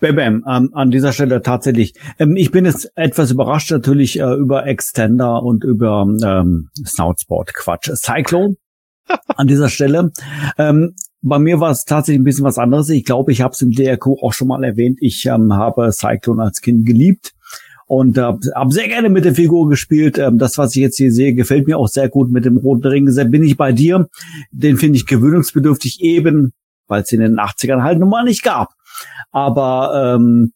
Bam, 0.00 0.14
bam, 0.14 0.44
ähm, 0.48 0.70
an 0.74 0.90
dieser 0.92 1.12
Stelle 1.12 1.42
tatsächlich. 1.42 1.94
Ähm, 2.18 2.36
ich 2.36 2.52
bin 2.52 2.64
jetzt 2.64 2.92
etwas 2.94 3.32
überrascht 3.32 3.70
natürlich 3.72 4.20
äh, 4.20 4.34
über 4.34 4.66
Extender 4.66 5.42
und 5.42 5.64
über 5.64 6.06
ähm, 6.22 6.70
Snoutsport. 6.84 7.52
Quatsch. 7.54 7.90
Cyclone 7.94 8.56
an 9.36 9.46
dieser 9.48 9.68
Stelle. 9.68 10.12
Ähm, 10.56 10.94
bei 11.20 11.40
mir 11.40 11.58
war 11.58 11.72
es 11.72 11.84
tatsächlich 11.84 12.20
ein 12.20 12.24
bisschen 12.24 12.44
was 12.44 12.58
anderes. 12.58 12.90
Ich 12.90 13.04
glaube, 13.04 13.32
ich 13.32 13.40
habe 13.40 13.52
es 13.52 13.60
im 13.60 13.72
DRQ 13.72 14.06
auch 14.22 14.32
schon 14.32 14.48
mal 14.48 14.62
erwähnt. 14.62 14.98
Ich 15.00 15.26
ähm, 15.26 15.52
habe 15.52 15.90
Cyclone 15.90 16.42
als 16.42 16.60
Kind 16.60 16.86
geliebt 16.86 17.34
und 17.86 18.18
äh, 18.18 18.32
habe 18.54 18.70
sehr 18.70 18.86
gerne 18.86 19.08
mit 19.08 19.24
der 19.24 19.34
Figur 19.34 19.68
gespielt. 19.68 20.18
Ähm, 20.18 20.38
das, 20.38 20.58
was 20.58 20.76
ich 20.76 20.82
jetzt 20.82 20.98
hier 20.98 21.10
sehe, 21.10 21.34
gefällt 21.34 21.66
mir 21.66 21.78
auch 21.78 21.88
sehr 21.88 22.08
gut 22.08 22.30
mit 22.30 22.44
dem 22.44 22.58
roten 22.58 22.86
Ring. 22.86 23.06
Deshalb 23.06 23.32
bin 23.32 23.42
ich 23.42 23.56
bei 23.56 23.72
dir. 23.72 24.08
Den 24.52 24.76
finde 24.76 24.96
ich 24.96 25.06
gewöhnungsbedürftig 25.06 26.00
eben, 26.02 26.52
weil 26.88 27.02
es 27.02 27.12
in 27.12 27.20
den 27.20 27.38
80ern 27.38 27.82
halt 27.82 27.98
nun 27.98 28.08
mal 28.08 28.24
nicht 28.24 28.42
gab. 28.42 28.70
Aber 29.30 30.16
ähm, 30.16 30.52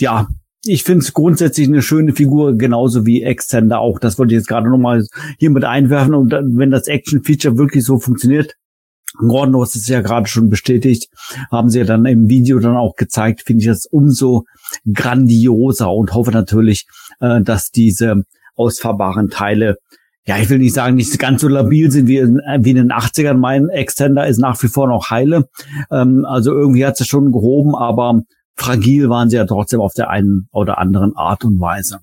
ja, 0.00 0.26
ich 0.64 0.82
finde 0.82 1.04
es 1.04 1.12
grundsätzlich 1.12 1.68
eine 1.68 1.82
schöne 1.82 2.14
Figur, 2.14 2.56
genauso 2.56 3.06
wie 3.06 3.22
Extender 3.22 3.80
auch. 3.80 3.98
Das 3.98 4.18
wollte 4.18 4.34
ich 4.34 4.38
jetzt 4.38 4.48
gerade 4.48 4.70
nochmal 4.70 5.06
hier 5.38 5.50
mit 5.50 5.64
einwerfen. 5.64 6.14
Und 6.14 6.30
dann, 6.30 6.56
wenn 6.56 6.70
das 6.70 6.88
Action-Feature 6.88 7.58
wirklich 7.58 7.84
so 7.84 7.98
funktioniert, 7.98 8.54
Gordon, 9.16 9.52
du 9.52 9.62
hast 9.62 9.76
es 9.76 9.86
ja 9.86 10.00
gerade 10.00 10.26
schon 10.26 10.50
bestätigt, 10.50 11.08
haben 11.50 11.70
sie 11.70 11.80
ja 11.80 11.84
dann 11.84 12.04
im 12.04 12.28
Video 12.28 12.58
dann 12.58 12.76
auch 12.76 12.96
gezeigt, 12.96 13.42
finde 13.46 13.60
ich 13.60 13.68
das 13.68 13.86
umso 13.86 14.44
grandioser 14.92 15.92
und 15.92 16.14
hoffe 16.14 16.32
natürlich, 16.32 16.86
äh, 17.20 17.40
dass 17.40 17.70
diese 17.70 18.24
ausfahrbaren 18.56 19.30
Teile, 19.30 19.76
ja, 20.26 20.38
ich 20.38 20.48
will 20.48 20.58
nicht 20.58 20.74
sagen, 20.74 20.96
nicht 20.96 21.18
ganz 21.18 21.42
so 21.42 21.48
labil 21.48 21.90
sind 21.90 22.06
wie 22.06 22.16
in, 22.16 22.40
wie 22.60 22.70
in 22.70 22.76
den 22.76 22.92
80ern. 22.92 23.34
Mein 23.34 23.68
Extender 23.68 24.26
ist 24.26 24.38
nach 24.38 24.62
wie 24.62 24.68
vor 24.68 24.88
noch 24.88 25.10
heile. 25.10 25.48
Ähm, 25.90 26.24
also 26.24 26.52
irgendwie 26.52 26.86
hat 26.86 26.96
sie 26.96 27.04
schon 27.04 27.30
gehoben, 27.30 27.74
aber 27.74 28.22
fragil 28.56 29.10
waren 29.10 29.28
sie 29.28 29.36
ja 29.36 29.44
trotzdem 29.44 29.80
auf 29.80 29.92
der 29.92 30.08
einen 30.08 30.48
oder 30.50 30.78
anderen 30.78 31.14
Art 31.14 31.44
und 31.44 31.60
Weise. 31.60 32.00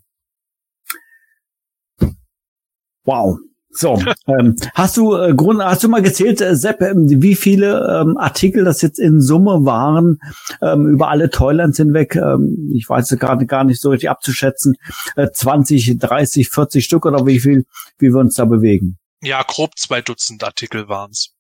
Wow. 3.04 3.40
So, 3.74 4.02
ähm, 4.28 4.56
hast 4.74 4.98
du 4.98 5.16
äh, 5.16 5.34
Grund, 5.34 5.64
hast 5.64 5.84
du 5.84 5.90
mal 5.90 6.02
gezählt, 6.02 6.42
äh, 6.42 6.56
Sepp, 6.56 6.82
ähm, 6.82 7.22
wie 7.22 7.36
viele 7.36 8.02
ähm, 8.02 8.18
Artikel 8.18 8.66
das 8.66 8.82
jetzt 8.82 9.00
in 9.00 9.22
Summe 9.22 9.66
waren 9.66 10.20
ähm, 10.62 10.88
über 10.88 11.10
alle 11.10 11.30
Toylands 11.30 11.78
hinweg? 11.78 12.16
Ähm, 12.16 12.72
ich 12.76 12.88
weiß 12.90 13.12
es 13.12 13.20
gerade 13.20 13.46
gar 13.46 13.64
nicht 13.64 13.82
so 13.82 13.90
richtig 13.90 14.10
abzuschätzen. 14.10 14.76
Äh, 15.16 15.30
20, 15.32 15.98
30, 16.00 16.50
40 16.50 16.84
Stück 16.84 17.06
oder 17.06 17.26
wie 17.26 17.40
viel, 17.40 17.66
wie 17.98 18.10
wir 18.10 18.20
uns 18.20 18.36
da 18.36 18.46
bewegen? 18.46 18.98
Ja, 19.22 19.44
grob 19.44 19.78
zwei 19.78 20.02
Dutzend 20.02 20.44
Artikel 20.44 20.90
waren's. 20.90 21.34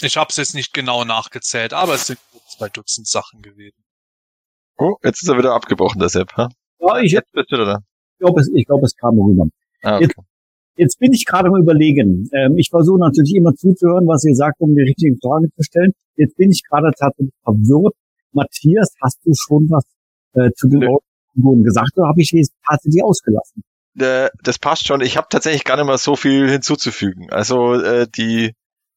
Ich 0.00 0.16
habe 0.16 0.28
es 0.30 0.36
jetzt 0.36 0.54
nicht 0.54 0.72
genau 0.72 1.04
nachgezählt, 1.04 1.74
aber 1.74 1.94
es 1.94 2.06
sind 2.06 2.18
grob 2.30 2.42
zwei 2.48 2.68
Dutzend 2.70 3.06
Sachen 3.08 3.42
gewesen. 3.42 3.82
Oh, 4.78 4.96
jetzt 5.04 5.22
ist 5.22 5.28
er 5.28 5.36
wieder 5.36 5.52
abgebrochen, 5.54 6.00
der 6.00 6.08
Sepp. 6.08 6.32
Ha? 6.36 6.48
Ja, 6.80 6.98
ich, 6.98 7.12
Jetzt 7.12 7.30
bist 7.32 7.52
du 7.52 7.56
da. 7.58 7.78
ich 8.14 8.18
glaube, 8.18 8.40
es, 8.40 8.50
ich 8.54 8.66
glaube, 8.66 8.86
es 8.86 8.96
kam 8.96 9.18
rüber. 9.18 9.46
Ah, 9.82 9.96
okay. 9.96 10.04
Jetzt 10.04 10.16
bin 10.98 11.12
ich 11.12 11.24
gerade 11.24 11.48
am 11.48 11.56
überlegen. 11.56 12.28
Ähm, 12.32 12.56
ich 12.56 12.70
versuche 12.70 12.98
natürlich 12.98 13.34
immer 13.34 13.54
zuzuhören, 13.54 14.06
was 14.06 14.24
ihr 14.24 14.34
sagt, 14.34 14.60
um 14.60 14.74
die 14.74 14.82
richtigen 14.82 15.18
Fragen 15.18 15.50
zu 15.54 15.62
stellen. 15.62 15.92
Jetzt 16.16 16.36
bin 16.36 16.50
ich 16.50 16.62
gerade 16.68 16.90
tatsächlich 16.98 17.34
verwirrt. 17.42 17.94
Matthias, 18.32 18.94
hast 19.02 19.18
du 19.24 19.32
schon 19.34 19.68
was 19.70 19.84
äh, 20.34 20.50
zu 20.52 20.68
den. 20.68 20.88
Figuren 21.34 21.62
gesagt 21.62 21.96
oder 21.96 22.08
habe 22.08 22.20
ich 22.20 22.32
es 22.34 22.50
tatsächlich 22.66 23.02
ausgelassen? 23.02 23.62
Äh, 23.98 24.30
das 24.42 24.58
passt 24.58 24.86
schon. 24.86 25.00
Ich 25.00 25.16
habe 25.16 25.26
tatsächlich 25.30 25.64
gar 25.64 25.76
nicht 25.76 25.86
mehr 25.86 25.98
so 25.98 26.16
viel 26.16 26.48
hinzuzufügen. 26.50 27.30
Also 27.30 27.74
äh, 27.74 28.06
die 28.08 28.54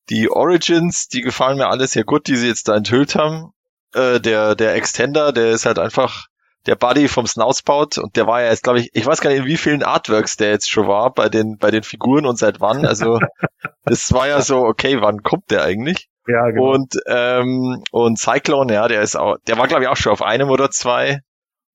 die 0.09 0.29
Origins, 0.29 1.07
die 1.07 1.21
gefallen 1.21 1.57
mir 1.57 1.67
alle 1.67 1.87
sehr 1.87 2.03
gut, 2.03 2.27
die 2.27 2.35
sie 2.35 2.47
jetzt 2.47 2.67
da 2.67 2.75
enthüllt 2.75 3.15
haben. 3.15 3.51
Äh, 3.93 4.19
der 4.19 4.55
der 4.55 4.75
Extender, 4.75 5.31
der 5.31 5.51
ist 5.51 5.65
halt 5.65 5.79
einfach 5.79 6.27
der 6.65 6.75
Buddy 6.75 7.07
vom 7.07 7.27
Snoutspout 7.27 7.99
und 8.01 8.15
der 8.15 8.27
war 8.27 8.41
ja 8.41 8.49
jetzt, 8.49 8.63
glaube 8.63 8.79
ich, 8.79 8.89
ich 8.93 9.05
weiß 9.05 9.21
gar 9.21 9.29
nicht, 9.29 9.39
in 9.39 9.45
wie 9.45 9.57
vielen 9.57 9.83
Artworks 9.83 10.37
der 10.37 10.49
jetzt 10.49 10.69
schon 10.69 10.87
war 10.87 11.13
bei 11.13 11.29
den 11.29 11.57
bei 11.57 11.71
den 11.71 11.83
Figuren 11.83 12.25
und 12.25 12.37
seit 12.37 12.61
wann. 12.61 12.85
Also 12.85 13.19
das 13.85 14.11
war 14.13 14.27
ja 14.27 14.41
so, 14.41 14.59
okay, 14.59 15.01
wann 15.01 15.21
kommt 15.21 15.51
der 15.51 15.63
eigentlich? 15.63 16.09
Ja, 16.27 16.49
genau. 16.49 16.73
Und 16.73 16.95
ähm, 17.07 17.83
und 17.91 18.17
Cyclone, 18.17 18.73
ja, 18.73 18.87
der 18.87 19.01
ist 19.01 19.15
auch, 19.15 19.37
der 19.47 19.57
war 19.57 19.67
glaube 19.67 19.83
ich 19.83 19.89
auch 19.89 19.97
schon 19.97 20.11
auf 20.11 20.21
einem 20.21 20.49
oder 20.49 20.71
zwei. 20.71 21.19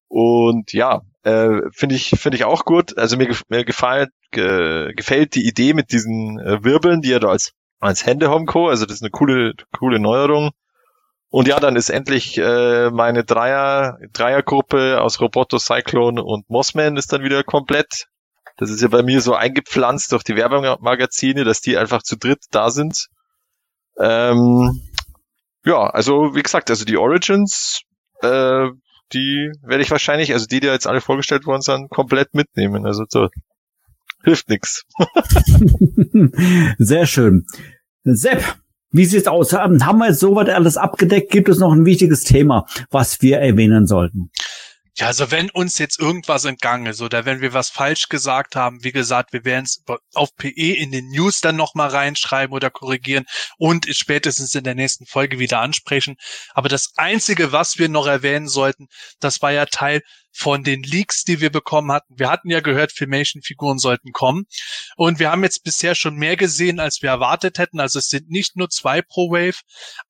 Und 0.09 0.73
ja, 0.73 1.03
äh, 1.23 1.61
finde 1.73 1.95
ich 1.95 2.11
finde 2.11 2.37
ich 2.37 2.45
auch 2.45 2.65
gut. 2.65 2.99
Also 2.99 3.17
mir, 3.17 3.33
mir 3.49 3.65
gefällt 3.65 4.11
ge, 4.33 4.93
gefällt 4.95 5.35
die 5.37 5.47
Idee 5.47 5.73
mit 5.73 5.93
diesen 5.93 6.41
äh, 6.41 6.65
Wirbeln, 6.65 7.01
die 7.01 7.12
er 7.12 7.21
da 7.21 7.29
als 7.29 7.53
als 7.79 8.05
Hände 8.05 8.27
kann. 8.27 8.62
Also 8.69 8.87
das 8.87 8.97
ist 8.97 9.03
eine 9.03 9.11
coole 9.11 9.53
coole 9.77 10.01
Neuerung. 10.01 10.51
Und 11.31 11.47
ja, 11.47 11.61
dann 11.61 11.77
ist 11.77 11.90
endlich 11.90 12.39
äh, 12.39 12.90
meine 12.90 13.24
Dreier 13.24 13.98
Dreiergruppe 14.12 15.01
aus 15.01 15.20
Roboto, 15.20 15.59
Cyclone 15.59 16.23
und 16.23 16.51
Mossman 16.51 16.97
ist 16.97 17.12
dann 17.12 17.23
wieder 17.23 17.44
komplett. 17.44 18.07
Das 18.57 18.69
ist 18.69 18.82
ja 18.82 18.89
bei 18.89 19.02
mir 19.02 19.20
so 19.20 19.35
eingepflanzt 19.35 20.12
durch 20.12 20.24
die 20.24 20.36
Werbemagazine, 20.36 21.44
dass 21.44 21.61
die 21.61 21.78
einfach 21.78 22.02
zu 22.02 22.16
dritt 22.16 22.44
da 22.51 22.70
sind. 22.70 23.07
Ähm, 23.98 24.82
ja, 25.65 25.86
also 25.86 26.35
wie 26.35 26.43
gesagt, 26.43 26.69
also 26.69 26.85
die 26.85 26.97
Origins, 26.97 27.82
äh, 28.23 28.69
die 29.12 29.52
werde 29.62 29.82
ich 29.82 29.90
wahrscheinlich, 29.90 30.32
also 30.32 30.47
die, 30.47 30.61
die 30.61 30.66
jetzt 30.66 30.86
alle 30.86 31.01
vorgestellt 31.01 31.47
worden 31.47 31.62
sind, 31.62 31.90
komplett 31.90 32.35
mitnehmen. 32.35 32.86
Also 32.86 33.05
so, 33.09 33.28
hilft 34.24 34.48
nix. 34.48 34.85
Sehr 36.78 37.07
schön. 37.07 37.47
Sepp, 38.05 38.57
wie 38.93 39.05
sieht's 39.05 39.29
aus? 39.29 39.53
Ähm, 39.53 39.85
Haben 39.87 39.99
wir 39.99 40.09
jetzt 40.09 40.21
soweit 40.21 40.49
alles 40.49 40.77
abgedeckt? 40.77 41.31
Gibt 41.31 41.49
es 41.49 41.59
noch 41.59 41.73
ein 41.73 41.85
wichtiges 41.85 42.25
Thema, 42.25 42.67
was 42.91 43.23
wir 43.23 43.39
erwähnen 43.39 43.87
sollten? 43.87 44.31
Ja, 44.97 45.07
also 45.07 45.31
wenn 45.31 45.49
uns 45.51 45.79
jetzt 45.79 45.99
irgendwas 45.99 46.45
entgangen 46.45 46.87
ist 46.87 47.01
oder 47.01 47.25
wenn 47.25 47.41
wir 47.41 47.55
was 47.55 47.71
falsch 47.71 48.09
gesagt 48.09 48.57
haben, 48.57 48.83
wie 48.83 48.93
gesagt, 48.93 49.33
wir 49.33 49.45
werden 49.45 49.65
es 49.65 49.83
auf 50.15 50.35
PE 50.37 50.75
in 50.75 50.91
den 50.91 51.09
News 51.09 51.41
dann 51.41 51.57
nochmal 51.57 51.89
reinschreiben 51.89 52.55
oder 52.55 52.71
korrigieren 52.71 53.25
und 53.57 53.87
spätestens 53.97 54.55
in 54.55 54.65
der 54.65 54.75
nächsten 54.75 55.07
Folge 55.07 55.39
wieder 55.39 55.61
ansprechen. 55.61 56.17
Aber 56.53 56.69
das 56.69 56.93
Einzige, 56.97 57.53
was 57.53 57.79
wir 57.79 57.89
noch 57.89 58.07
erwähnen 58.07 58.49
sollten, 58.49 58.89
das 59.21 59.41
war 59.41 59.53
ja 59.53 59.65
Teil 59.65 60.03
von 60.32 60.65
den 60.65 60.82
Leaks, 60.82 61.24
die 61.24 61.40
wir 61.40 61.51
bekommen 61.51 61.93
hatten. 61.93 62.15
Wir 62.19 62.31
hatten 62.31 62.51
ja 62.51 62.61
gehört, 62.61 62.93
Filmation-Figuren 62.93 63.78
sollten 63.78 64.12
kommen. 64.12 64.47
Und 64.97 65.19
wir 65.19 65.31
haben 65.31 65.43
jetzt 65.43 65.65
bisher 65.65 65.94
schon 65.94 66.16
mehr 66.16 66.36
gesehen, 66.36 66.81
als 66.81 67.02
wir 67.02 67.11
erwartet 67.11 67.59
hätten. 67.59 67.81
Also 67.81 67.98
es 67.98 68.09
sind 68.09 68.31
nicht 68.31 68.57
nur 68.57 68.69
zwei 68.70 69.02
pro 69.02 69.31
Wave, 69.31 69.61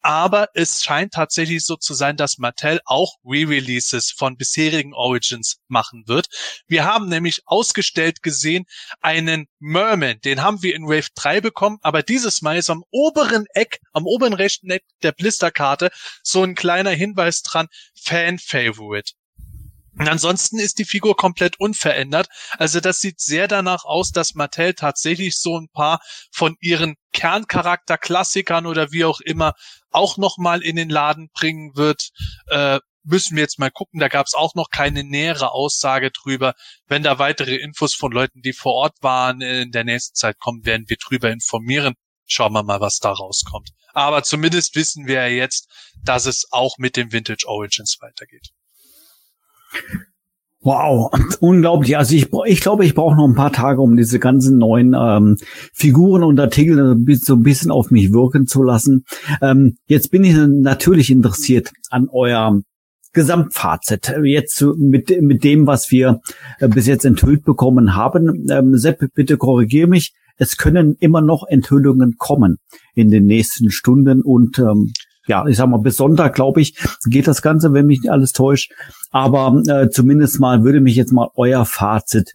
aber 0.01 0.49
es 0.55 0.83
scheint 0.85 1.13
tatsächlich 1.13 1.65
so 1.65 1.77
zu 1.77 1.95
sein, 1.95 2.17
dass 2.17 2.39
Mattel 2.39 2.81
auch 2.85 3.17
Re-Releases 3.25 4.11
von 4.11 4.37
bisherigen 4.37 4.95
Origins 4.95 5.59
machen 5.69 6.05
wird. 6.07 6.29
Wir 6.67 6.85
haben 6.85 7.09
nämlich 7.09 7.43
ausgestellt 7.47 8.23
gesehen 8.23 8.65
einen 9.01 9.47
Merman, 9.59 10.21
den 10.25 10.43
haben 10.43 10.63
wir 10.63 10.75
in 10.75 10.87
Wave 10.87 11.09
3 11.15 11.41
bekommen, 11.41 11.79
aber 11.83 12.03
dieses 12.03 12.43
Mal 12.43 12.57
ist 12.57 12.71
am 12.71 12.85
oberen 12.91 13.47
Eck, 13.55 13.81
am 13.93 14.07
oberen 14.07 14.35
rechten 14.35 14.71
Eck 14.71 14.85
der 15.03 15.13
Blisterkarte 15.13 15.91
so 16.23 16.43
ein 16.43 16.55
kleiner 16.55 16.91
Hinweis 16.91 17.43
dran, 17.43 17.69
Fan 17.95 18.39
Favorite. 18.39 19.13
Und 19.99 20.09
ansonsten 20.09 20.59
ist 20.59 20.79
die 20.79 20.85
Figur 20.85 21.17
komplett 21.17 21.59
unverändert. 21.59 22.29
Also 22.59 22.81
das 22.81 23.01
sieht 23.01 23.21
sehr 23.21 23.49
danach 23.49 23.85
aus, 23.85 24.13
dass 24.13 24.35
Mattel 24.35 24.75
tatsächlich 24.75 25.39
so 25.39 25.59
ein 25.59 25.69
paar 25.69 26.01
von 26.31 26.57
ihren 26.61 26.95
Kerncharakter-Klassikern 27.13 28.67
oder 28.67 28.93
wie 28.93 29.05
auch 29.05 29.21
immer 29.21 29.55
auch 29.91 30.17
nochmal 30.17 30.63
in 30.63 30.77
den 30.77 30.91
Laden 30.91 31.29
bringen 31.35 31.73
wird. 31.75 32.11
Äh, 32.47 32.79
müssen 33.03 33.37
wir 33.37 33.43
jetzt 33.43 33.59
mal 33.59 33.71
gucken. 33.71 34.01
Da 34.01 34.09
gab 34.09 34.27
es 34.27 34.35
auch 34.35 34.55
noch 34.55 34.71
keine 34.71 35.05
nähere 35.05 35.53
Aussage 35.53 36.11
drüber. 36.11 36.55
Wenn 36.87 37.03
da 37.03 37.19
weitere 37.19 37.57
Infos 37.57 37.95
von 37.95 38.13
Leuten, 38.13 38.43
die 38.43 38.53
vor 38.53 38.75
Ort 38.75 38.97
waren, 39.01 39.41
in 39.41 39.73
der 39.73 39.85
nächsten 39.85 40.15
Zeit 40.15 40.39
kommen, 40.39 40.65
werden 40.65 40.89
wir 40.89 40.97
drüber 40.97 41.31
informieren. 41.31 41.95
Schauen 42.27 42.53
wir 42.53 42.63
mal, 42.63 42.81
was 42.81 42.99
da 42.99 43.11
rauskommt. 43.11 43.71
Aber 43.93 44.23
zumindest 44.23 44.77
wissen 44.77 45.07
wir 45.07 45.15
ja 45.15 45.27
jetzt, 45.27 45.69
dass 46.05 46.27
es 46.27 46.47
auch 46.53 46.79
mit 46.79 46.97
dem 46.97 47.13
Vintage 47.13 47.45
Origins 47.47 47.97
weitergeht. 48.01 48.51
Wow, 50.63 51.11
unglaublich. 51.41 51.97
Also 51.97 52.15
ich, 52.15 52.29
ich 52.47 52.61
glaube, 52.61 52.85
ich 52.85 52.95
brauche 52.95 53.17
noch 53.17 53.27
ein 53.27 53.35
paar 53.35 53.53
Tage, 53.53 53.81
um 53.81 53.97
diese 53.97 54.19
ganzen 54.19 54.59
neuen 54.59 54.95
ähm, 54.95 55.37
Figuren 55.73 56.23
und 56.23 56.39
Artikel 56.39 56.97
so 57.17 57.35
ein 57.35 57.43
bisschen 57.43 57.71
auf 57.71 57.91
mich 57.91 58.13
wirken 58.13 58.47
zu 58.47 58.63
lassen. 58.63 59.05
Ähm, 59.41 59.77
jetzt 59.87 60.11
bin 60.11 60.23
ich 60.23 60.37
natürlich 60.37 61.11
interessiert 61.11 61.71
an 61.89 62.09
eurem 62.11 62.65
Gesamtfazit. 63.13 64.15
Jetzt 64.23 64.63
mit, 64.77 65.21
mit 65.23 65.45
dem, 65.45 65.67
was 65.67 65.91
wir 65.91 66.21
äh, 66.59 66.69
bis 66.69 66.87
jetzt 66.87 67.07
enthüllt 67.07 67.45
bekommen 67.45 67.97
haben. 67.97 68.47
Ähm, 68.51 68.77
Sepp, 68.77 69.03
bitte 69.15 69.39
korrigiere 69.39 69.89
mich. 69.89 70.13
Es 70.37 70.57
können 70.57 70.97
immer 71.01 71.21
noch 71.21 71.47
Enthüllungen 71.47 72.17
kommen 72.19 72.59
in 72.95 73.11
den 73.11 73.27
nächsten 73.27 73.71
Stunden 73.71 74.23
und 74.23 74.59
ähm, 74.59 74.93
ja, 75.27 75.47
ich 75.47 75.57
sag 75.57 75.69
mal, 75.69 75.79
bis 75.79 75.97
Sonntag, 75.97 76.35
glaube 76.35 76.61
ich, 76.61 76.77
geht 77.07 77.27
das 77.27 77.43
Ganze, 77.43 77.73
wenn 77.73 77.87
mich 77.87 78.01
nicht 78.01 78.11
alles 78.11 78.33
täuscht. 78.33 78.73
Aber 79.11 79.63
äh, 79.67 79.91
zumindest 79.91 80.41
mal 80.41 80.65
würde 80.65 80.81
mich 80.81 80.97
jetzt 80.97 81.13
mal 81.13 81.29
euer 81.35 81.65
Fazit 81.65 82.33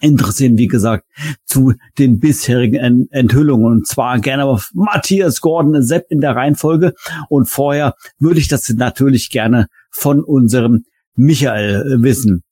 interessieren, 0.00 0.58
wie 0.58 0.66
gesagt, 0.66 1.04
zu 1.46 1.74
den 1.98 2.18
bisherigen 2.18 2.76
En 2.76 3.08
Enthüllungen. 3.10 3.66
Und 3.66 3.86
zwar 3.86 4.18
gerne 4.18 4.44
auf 4.44 4.70
Matthias 4.74 5.40
Gordon, 5.40 5.82
Sepp 5.82 6.06
in 6.10 6.20
der 6.20 6.36
Reihenfolge. 6.36 6.92
Und 7.28 7.48
vorher 7.48 7.94
würde 8.18 8.40
ich 8.40 8.48
das 8.48 8.68
natürlich 8.68 9.30
gerne 9.30 9.66
von 9.90 10.22
unserem 10.22 10.84
Michael 11.14 12.02
wissen. 12.02 12.42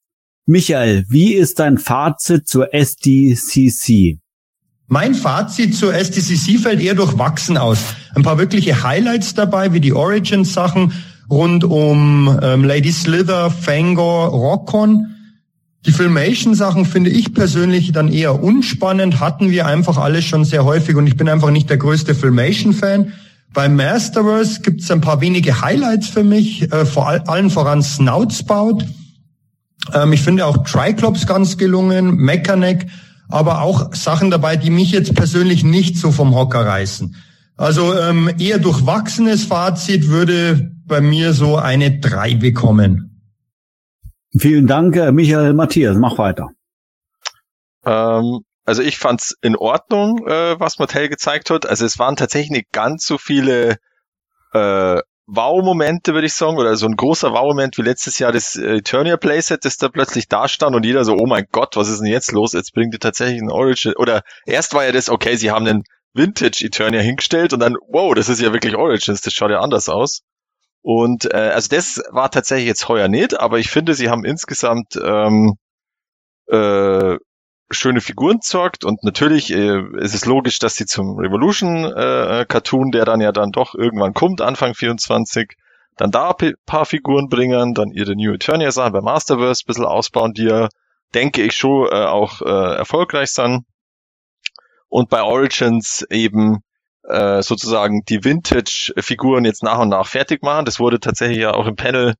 Michael, 0.47 1.05
wie 1.09 1.33
ist 1.33 1.59
dein 1.59 1.77
Fazit 1.77 2.47
zur 2.47 2.73
SDCC? 2.73 4.19
Mein 4.87 5.15
Fazit 5.15 5.75
zur 5.75 5.95
SDCC 5.95 6.59
fällt 6.59 6.79
eher 6.79 6.93
durchwachsen 6.93 7.57
aus. 7.57 7.79
Ein 8.13 8.21
paar 8.21 8.37
wirkliche 8.37 8.83
Highlights 8.83 9.33
dabei, 9.33 9.73
wie 9.73 9.79
die 9.79 9.93
Origins-Sachen 9.93 10.93
rund 11.29 11.63
um 11.63 12.39
ähm, 12.43 12.63
Lady 12.63 12.91
Slither, 12.91 13.49
Fangor, 13.49 14.27
Rockon. 14.27 15.07
Die 15.87 15.91
Filmation-Sachen 15.91 16.85
finde 16.85 17.09
ich 17.09 17.33
persönlich 17.33 17.91
dann 17.93 18.11
eher 18.11 18.43
unspannend, 18.43 19.19
hatten 19.19 19.49
wir 19.49 19.65
einfach 19.65 19.97
alles 19.97 20.25
schon 20.25 20.45
sehr 20.45 20.65
häufig 20.65 20.95
und 20.95 21.07
ich 21.07 21.17
bin 21.17 21.29
einfach 21.29 21.51
nicht 21.51 21.69
der 21.69 21.77
größte 21.77 22.13
Filmation-Fan. 22.13 23.13
Beim 23.53 23.75
Masterverse 23.75 24.61
gibt 24.61 24.81
es 24.81 24.91
ein 24.91 25.01
paar 25.01 25.21
wenige 25.21 25.61
Highlights 25.61 26.09
für 26.09 26.23
mich, 26.23 26.71
äh, 26.71 26.85
vor 26.85 27.07
all, 27.07 27.21
allen 27.21 27.49
voran 27.49 27.81
Snoutspout. 27.81 28.79
Ähm, 29.93 30.13
ich 30.13 30.21
finde 30.21 30.45
auch 30.45 30.63
Triclops 30.63 31.25
ganz 31.25 31.57
gelungen, 31.57 32.17
Mechanic, 32.17 32.87
aber 33.29 33.61
auch 33.61 33.93
Sachen 33.93 34.31
dabei, 34.31 34.55
die 34.55 34.69
mich 34.69 34.91
jetzt 34.91 35.15
persönlich 35.15 35.63
nicht 35.63 35.97
so 35.97 36.11
vom 36.11 36.35
Hocker 36.35 36.65
reißen. 36.65 37.15
Also 37.57 37.97
ähm, 37.97 38.29
eher 38.37 38.59
durchwachsenes 38.59 39.45
Fazit 39.45 40.09
würde 40.09 40.71
bei 40.85 41.01
mir 41.01 41.33
so 41.33 41.57
eine 41.57 41.99
3 41.99 42.35
bekommen. 42.35 43.21
Vielen 44.37 44.67
Dank, 44.67 44.95
äh, 44.97 45.11
Michael 45.11 45.53
Matthias. 45.53 45.97
Mach 45.97 46.17
weiter. 46.17 46.49
Ähm, 47.85 48.41
also 48.65 48.81
ich 48.81 48.97
fand's 48.97 49.35
in 49.41 49.55
Ordnung, 49.55 50.27
äh, 50.27 50.59
was 50.59 50.79
Mattel 50.79 51.07
gezeigt 51.07 51.49
hat. 51.49 51.65
Also 51.65 51.85
es 51.85 51.97
waren 51.99 52.15
tatsächlich 52.15 52.51
nicht 52.51 52.71
ganz 52.71 53.05
so 53.05 53.17
viele 53.17 53.77
äh, 54.53 54.99
Wow-Momente, 55.27 56.13
würde 56.13 56.27
ich 56.27 56.33
sagen, 56.33 56.57
oder 56.57 56.75
so 56.75 56.85
ein 56.85 56.95
großer 56.95 57.31
Wow-Moment 57.31 57.77
wie 57.77 57.81
letztes 57.81 58.19
Jahr 58.19 58.31
das 58.31 58.55
äh, 58.55 58.77
Eternia 58.77 59.17
Playset, 59.17 59.65
das 59.65 59.77
da 59.77 59.89
plötzlich 59.89 60.27
da 60.27 60.47
stand 60.47 60.75
und 60.75 60.85
jeder 60.85 61.03
so, 61.03 61.13
oh 61.13 61.25
mein 61.25 61.45
Gott, 61.51 61.75
was 61.75 61.89
ist 61.89 61.99
denn 61.99 62.11
jetzt 62.11 62.31
los? 62.31 62.53
Jetzt 62.53 62.73
bringt 62.73 62.93
ihr 62.93 62.99
tatsächlich 62.99 63.41
ein 63.41 63.49
Origin. 63.49 63.93
Oder 63.97 64.21
erst 64.45 64.73
war 64.73 64.85
ja 64.85 64.91
das, 64.91 65.09
okay, 65.09 65.35
sie 65.35 65.51
haben 65.51 65.67
einen 65.67 65.83
Vintage 66.13 66.63
Eternia 66.65 67.01
hingestellt 67.01 67.53
und 67.53 67.59
dann, 67.59 67.75
wow, 67.89 68.13
das 68.13 68.29
ist 68.29 68.41
ja 68.41 68.53
wirklich 68.53 68.75
Origins, 68.75 69.21
das 69.21 69.33
schaut 69.33 69.51
ja 69.51 69.59
anders 69.59 69.89
aus. 69.89 70.21
Und 70.81 71.25
äh, 71.33 71.37
also 71.37 71.69
das 71.69 72.01
war 72.11 72.29
tatsächlich 72.29 72.67
jetzt 72.67 72.87
heuer 72.87 73.07
nicht, 73.07 73.39
aber 73.39 73.57
ich 73.57 73.69
finde, 73.69 73.95
sie 73.95 74.09
haben 74.09 74.23
insgesamt 74.23 74.95
ähm, 75.03 75.55
äh, 76.47 77.17
schöne 77.71 78.01
Figuren 78.01 78.41
zockt 78.41 78.85
und 78.85 79.03
natürlich 79.03 79.51
äh, 79.51 79.81
ist 79.97 80.13
es 80.13 80.25
logisch, 80.25 80.59
dass 80.59 80.75
sie 80.75 80.85
zum 80.85 81.17
Revolution 81.17 81.85
äh, 81.85 82.45
Cartoon, 82.47 82.91
der 82.91 83.05
dann 83.05 83.21
ja 83.21 83.31
dann 83.31 83.51
doch 83.51 83.73
irgendwann 83.73 84.13
kommt, 84.13 84.41
Anfang 84.41 84.75
24, 84.75 85.55
dann 85.97 86.11
da 86.11 86.35
paar 86.65 86.85
Figuren 86.85 87.29
bringen, 87.29 87.73
dann 87.73 87.91
ihre 87.91 88.15
New 88.15 88.33
Eternia 88.33 88.71
Sachen 88.71 88.93
bei 88.93 89.01
Masterverse 89.01 89.63
ein 89.63 89.67
bisschen 89.67 89.85
ausbauen, 89.85 90.33
die 90.33 90.45
ja, 90.45 90.69
denke 91.13 91.41
ich, 91.41 91.55
schon 91.55 91.87
äh, 91.87 92.05
auch 92.05 92.41
äh, 92.41 92.75
erfolgreich 92.75 93.31
sind. 93.31 93.65
Und 94.87 95.09
bei 95.09 95.23
Origins 95.23 96.05
eben 96.09 96.59
äh, 97.03 97.41
sozusagen 97.41 98.03
die 98.07 98.23
Vintage-Figuren 98.23 99.45
jetzt 99.45 99.63
nach 99.63 99.79
und 99.79 99.89
nach 99.89 100.07
fertig 100.07 100.43
machen. 100.43 100.65
Das 100.65 100.79
wurde 100.79 100.99
tatsächlich 100.99 101.39
ja 101.39 101.53
auch 101.53 101.65
im 101.65 101.75
Panel 101.75 102.15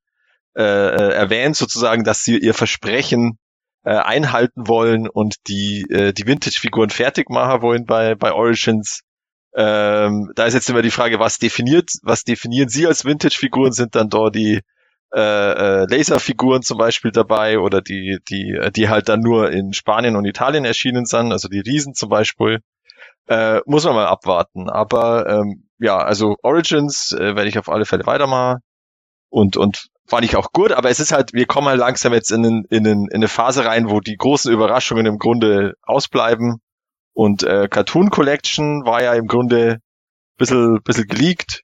äh, 0.56 0.64
äh 0.64 1.14
erwähnt, 1.14 1.56
sozusagen, 1.56 2.04
dass 2.04 2.24
sie 2.24 2.38
ihr 2.38 2.54
Versprechen 2.54 3.38
äh, 3.86 3.91
einhalten 3.91 4.68
wollen 4.68 5.07
und 5.07 5.48
die, 5.48 5.86
äh, 5.90 6.12
die 6.12 6.26
Vintage-Figuren 6.26 6.90
fertig 6.90 7.30
machen 7.30 7.62
wollen 7.62 7.86
bei, 7.86 8.16
bei 8.16 8.34
Origins. 8.34 9.02
Ähm, 9.56 10.32
da 10.36 10.45
ist 10.45 10.56
jetzt 10.56 10.70
immer 10.70 10.82
die 10.82 10.91
Frage, 10.91 11.20
was 11.20 11.38
definiert, 11.38 11.91
was 12.02 12.24
definieren 12.24 12.68
Sie 12.68 12.88
als 12.88 13.06
Vintage-Figuren? 13.06 13.72
Sind 13.72 13.95
dann 13.95 14.10
dort 14.10 14.36
die 14.36 14.60
äh, 15.14 15.20
äh, 15.22 15.86
Laser-Figuren 15.88 16.64
zum 16.64 16.78
Beispiel 16.80 17.12
dabei 17.12 17.60
oder 17.60 17.82
die, 17.82 18.18
die, 18.28 18.60
die 18.76 18.90
halt 18.90 19.07
dann 19.07 19.22
nur 19.22 19.52
in 19.52 19.72
Spanien 19.72 20.16
und 20.16 20.26
Italien 20.26 20.66
erschienen 20.66 21.06
sind, 21.06 21.32
also 21.32 21.48
die 21.48 21.62
Riesen 21.62 21.94
zum 21.94 22.10
Beispiel. 22.10 22.60
Äh, 23.28 23.62
muss 23.66 23.86
man 23.86 23.95
mal 23.95 24.07
abwarten. 24.07 24.70
Aber 24.70 25.28
ähm, 25.28 25.70
ja, 25.80 25.98
also 25.98 26.36
Origins 26.41 27.12
äh, 27.12 27.36
werde 27.36 27.48
ich 27.48 27.60
auf 27.60 27.70
alle 27.70 27.86
Fälle 27.86 28.06
weitermachen. 28.06 28.62
Und, 29.30 29.57
und 29.57 29.90
fand 30.07 30.26
ich 30.26 30.36
auch 30.36 30.52
gut, 30.52 30.72
aber 30.72 30.90
es 30.90 30.99
ist 30.99 31.11
halt, 31.11 31.34
wir 31.34 31.45
kommen 31.45 31.68
halt 31.68 31.80
langsam 31.80 32.14
jetzt 32.14 32.32
in, 32.32 32.44
in, 32.44 32.65
in, 32.69 32.86
in 32.86 33.10
eine 33.11 33.27
Phase 33.27 33.65
rein, 33.65 33.90
wo 33.90 33.99
die 33.99 34.18
großen 34.18 34.52
Überraschungen 34.52 35.06
im 35.06 35.18
Grunde 35.18 35.73
ausbleiben. 35.82 36.61
Und 37.14 37.44
äh, 37.44 37.68
Cartoon 37.69 38.10
Collection 38.10 38.86
war 38.86 39.02
ja 39.02 39.14
im 39.14 39.27
Grunde 39.27 39.80
bisschen, 40.38 40.82
bisschen 40.84 41.07
geleakt 41.07 41.61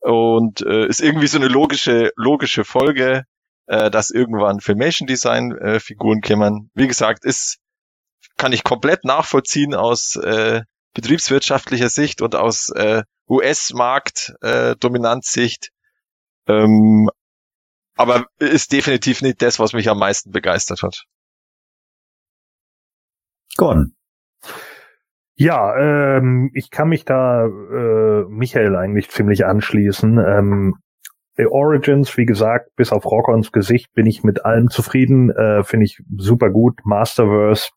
und 0.00 0.62
äh, 0.62 0.86
ist 0.86 1.00
irgendwie 1.00 1.26
so 1.26 1.38
eine 1.38 1.48
logische, 1.48 2.12
logische 2.16 2.64
Folge, 2.64 3.24
äh, 3.66 3.90
dass 3.90 4.10
irgendwann 4.10 4.60
Filmation 4.60 5.06
Design 5.06 5.52
äh, 5.52 5.80
Figuren 5.80 6.22
kämen. 6.22 6.70
Wie 6.74 6.88
gesagt, 6.88 7.24
ist, 7.24 7.58
kann 8.36 8.52
ich 8.52 8.64
komplett 8.64 9.04
nachvollziehen 9.04 9.74
aus 9.74 10.16
äh, 10.16 10.62
betriebswirtschaftlicher 10.94 11.90
Sicht 11.90 12.22
und 12.22 12.34
aus 12.34 12.70
äh, 12.70 13.02
US-Markt-Dominanzsicht. 13.28 15.70
Äh, 16.48 16.52
ähm, 16.52 17.10
aber 17.96 18.26
ist 18.38 18.72
definitiv 18.72 19.22
nicht 19.22 19.42
das, 19.42 19.58
was 19.58 19.72
mich 19.72 19.88
am 19.88 19.98
meisten 19.98 20.30
begeistert 20.30 20.82
hat. 20.82 21.04
Gordon. 23.56 23.94
Ja, 25.34 25.76
ähm, 25.76 26.50
ich 26.54 26.70
kann 26.70 26.88
mich 26.88 27.04
da 27.04 27.44
äh, 27.46 28.24
Michael 28.28 28.76
eigentlich 28.76 29.10
ziemlich 29.10 29.44
anschließen. 29.44 30.18
Ähm, 30.18 30.76
Origins, 31.50 32.16
wie 32.16 32.24
gesagt, 32.24 32.70
bis 32.76 32.92
auf 32.92 33.04
Rockons 33.04 33.52
Gesicht 33.52 33.92
bin 33.92 34.06
ich 34.06 34.24
mit 34.24 34.46
allem 34.46 34.70
zufrieden. 34.70 35.30
Äh, 35.30 35.64
Finde 35.64 35.84
ich 35.84 36.02
super 36.16 36.48
gut. 36.48 36.80
Masterverse 36.84 37.68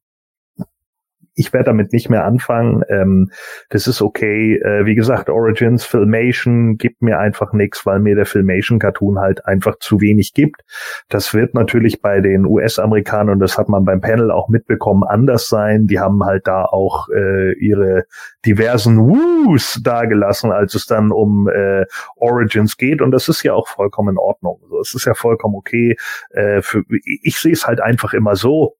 ich 1.39 1.53
werde 1.53 1.65
damit 1.65 1.93
nicht 1.93 2.09
mehr 2.09 2.25
anfangen. 2.25 2.83
Ähm, 2.89 3.31
das 3.69 3.87
ist 3.87 4.01
okay. 4.01 4.57
Äh, 4.57 4.85
wie 4.85 4.95
gesagt, 4.95 5.29
Origins, 5.29 5.85
Filmation 5.85 6.77
gibt 6.77 7.01
mir 7.01 7.17
einfach 7.17 7.53
nichts, 7.53 7.85
weil 7.85 7.99
mir 7.99 8.15
der 8.15 8.25
Filmation-Cartoon 8.25 9.19
halt 9.19 9.45
einfach 9.45 9.79
zu 9.79 10.01
wenig 10.01 10.33
gibt. 10.33 10.61
Das 11.07 11.33
wird 11.33 11.53
natürlich 11.53 12.01
bei 12.01 12.19
den 12.19 12.45
US-Amerikanern, 12.45 13.35
und 13.35 13.39
das 13.39 13.57
hat 13.57 13.69
man 13.69 13.85
beim 13.85 14.01
Panel 14.01 14.31
auch 14.31 14.49
mitbekommen, 14.49 15.03
anders 15.05 15.47
sein. 15.47 15.87
Die 15.87 15.99
haben 15.99 16.25
halt 16.25 16.45
da 16.45 16.65
auch 16.65 17.07
äh, 17.09 17.53
ihre 17.53 18.03
diversen 18.45 18.97
Woos 18.99 19.79
dagelassen, 19.81 20.51
als 20.51 20.75
es 20.75 20.87
dann 20.87 21.11
um 21.11 21.47
äh, 21.47 21.85
Origins 22.17 22.75
geht. 22.75 23.01
Und 23.01 23.11
das 23.11 23.29
ist 23.29 23.43
ja 23.43 23.53
auch 23.53 23.69
vollkommen 23.69 24.15
in 24.15 24.17
Ordnung. 24.17 24.59
Also, 24.63 24.81
es 24.81 24.93
ist 24.93 25.05
ja 25.05 25.13
vollkommen 25.13 25.55
okay. 25.55 25.95
Äh, 26.31 26.61
für, 26.61 26.83
ich 26.89 27.39
sehe 27.39 27.53
es 27.53 27.65
halt 27.65 27.79
einfach 27.79 28.13
immer 28.13 28.35
so 28.35 28.75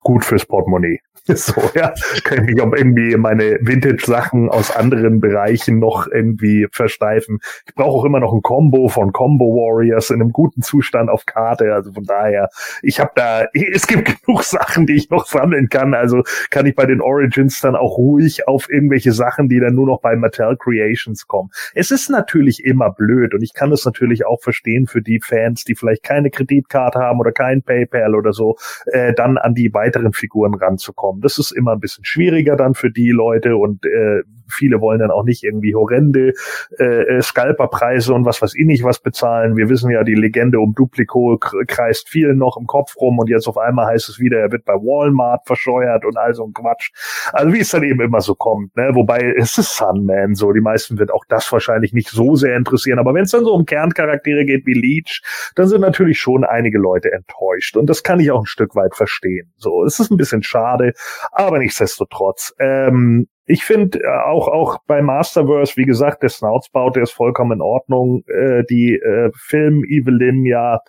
gut 0.00 0.24
fürs 0.24 0.46
Portemonnaie. 0.46 1.00
So, 1.34 1.54
ja. 1.74 1.92
Kann 2.24 2.44
ich 2.44 2.54
mich 2.54 2.62
auch 2.62 2.72
irgendwie 2.72 3.16
meine 3.16 3.58
Vintage-Sachen 3.60 4.48
aus 4.48 4.74
anderen 4.74 5.20
Bereichen 5.20 5.78
noch 5.78 6.06
irgendwie 6.06 6.66
versteifen. 6.72 7.38
Ich 7.66 7.74
brauche 7.74 7.98
auch 7.98 8.04
immer 8.04 8.20
noch 8.20 8.32
ein 8.32 8.42
Combo 8.42 8.88
von 8.88 9.12
Combo 9.12 9.44
Warriors 9.44 10.10
in 10.10 10.20
einem 10.20 10.32
guten 10.32 10.62
Zustand 10.62 11.10
auf 11.10 11.26
Karte. 11.26 11.74
Also 11.74 11.92
von 11.92 12.04
daher, 12.04 12.48
ich 12.82 12.98
habe 12.98 13.10
da, 13.14 13.46
es 13.52 13.86
gibt 13.86 14.24
genug 14.24 14.42
Sachen, 14.42 14.86
die 14.86 14.94
ich 14.94 15.10
noch 15.10 15.26
sammeln 15.26 15.68
kann. 15.68 15.94
Also 15.94 16.22
kann 16.50 16.66
ich 16.66 16.74
bei 16.74 16.86
den 16.86 17.00
Origins 17.00 17.60
dann 17.60 17.76
auch 17.76 17.98
ruhig 17.98 18.48
auf 18.48 18.70
irgendwelche 18.70 19.12
Sachen, 19.12 19.48
die 19.48 19.60
dann 19.60 19.74
nur 19.74 19.86
noch 19.86 20.00
bei 20.00 20.16
Mattel 20.16 20.56
Creations 20.56 21.26
kommen. 21.26 21.50
Es 21.74 21.90
ist 21.90 22.08
natürlich 22.08 22.64
immer 22.64 22.90
blöd 22.90 23.34
und 23.34 23.42
ich 23.42 23.52
kann 23.52 23.70
es 23.72 23.84
natürlich 23.84 24.24
auch 24.26 24.40
verstehen 24.40 24.86
für 24.86 25.02
die 25.02 25.20
Fans, 25.20 25.64
die 25.64 25.74
vielleicht 25.74 26.02
keine 26.02 26.30
Kreditkarte 26.30 26.98
haben 26.98 27.20
oder 27.20 27.32
kein 27.32 27.62
PayPal 27.62 28.14
oder 28.14 28.32
so, 28.32 28.56
äh, 28.86 29.12
dann 29.12 29.36
an 29.36 29.54
die 29.54 29.68
weiteren 29.88 30.12
Figuren 30.12 30.54
ranzukommen 30.54 31.08
kommen. 31.08 31.20
Das 31.22 31.38
ist 31.38 31.52
immer 31.52 31.72
ein 31.72 31.80
bisschen 31.80 32.04
schwieriger 32.04 32.56
dann 32.56 32.74
für 32.74 32.90
die 32.90 33.10
Leute 33.10 33.56
und 33.56 33.84
äh, 33.84 34.22
viele 34.50 34.80
wollen 34.80 35.00
dann 35.00 35.10
auch 35.10 35.24
nicht 35.24 35.44
irgendwie 35.44 35.74
horrende 35.74 36.34
äh, 36.78 36.84
äh, 36.84 37.22
Scalperpreise 37.22 38.14
und 38.14 38.24
was 38.24 38.42
weiß 38.42 38.54
ich 38.54 38.66
nicht 38.66 38.84
was 38.84 39.00
bezahlen. 39.00 39.56
Wir 39.56 39.68
wissen 39.68 39.90
ja, 39.90 40.04
die 40.04 40.14
Legende 40.14 40.60
um 40.60 40.74
Duplico 40.74 41.38
kreist 41.38 42.08
vielen 42.08 42.38
noch 42.38 42.56
im 42.56 42.66
Kopf 42.66 42.96
rum 42.96 43.18
und 43.18 43.28
jetzt 43.28 43.46
auf 43.46 43.58
einmal 43.58 43.86
heißt 43.86 44.08
es 44.08 44.18
wieder, 44.18 44.38
er 44.38 44.52
wird 44.52 44.64
bei 44.64 44.74
Walmart 44.74 45.46
verscheuert 45.46 46.04
und 46.04 46.16
all 46.16 46.34
so 46.34 46.44
ein 46.44 46.52
Quatsch. 46.52 46.90
Also 47.32 47.52
wie 47.52 47.60
es 47.60 47.70
dann 47.70 47.82
eben 47.82 48.00
immer 48.00 48.20
so 48.20 48.34
kommt, 48.34 48.76
ne? 48.76 48.90
Wobei 48.94 49.34
es 49.36 49.58
ist 49.58 49.76
Sunman 49.76 50.34
so, 50.34 50.52
die 50.52 50.60
meisten 50.60 50.98
wird 50.98 51.12
auch 51.12 51.24
das 51.28 51.50
wahrscheinlich 51.52 51.92
nicht 51.92 52.08
so 52.08 52.36
sehr 52.36 52.56
interessieren. 52.56 52.98
Aber 52.98 53.14
wenn 53.14 53.24
es 53.24 53.30
dann 53.30 53.44
so 53.44 53.52
um 53.52 53.66
Kerncharaktere 53.66 54.44
geht 54.44 54.66
wie 54.66 54.74
Leech, 54.74 55.22
dann 55.54 55.68
sind 55.68 55.80
natürlich 55.80 56.18
schon 56.18 56.44
einige 56.44 56.78
Leute 56.78 57.12
enttäuscht. 57.12 57.76
Und 57.76 57.88
das 57.88 58.02
kann 58.02 58.20
ich 58.20 58.30
auch 58.30 58.40
ein 58.40 58.46
Stück 58.46 58.74
weit 58.74 58.94
verstehen. 58.94 59.52
So, 59.56 59.84
es 59.84 59.98
ist 59.98 60.10
ein 60.10 60.16
bisschen 60.16 60.42
schade, 60.42 60.92
aber 61.32 61.58
nichtsdestotrotz. 61.58 62.54
Ähm, 62.58 63.28
ich 63.48 63.64
finde 63.64 64.00
äh, 64.00 64.06
auch 64.06 64.48
auch 64.48 64.78
bei 64.86 65.02
Masterverse, 65.02 65.76
wie 65.76 65.84
gesagt, 65.84 66.22
der 66.22 66.28
Snoutsbau, 66.28 66.90
der 66.90 67.04
ist 67.04 67.12
vollkommen 67.12 67.52
in 67.52 67.62
Ordnung. 67.62 68.22
Äh, 68.26 68.64
die 68.68 68.94
äh, 68.94 69.30
Film 69.34 69.84
Evelyn, 69.84 70.44
ja, 70.44 70.80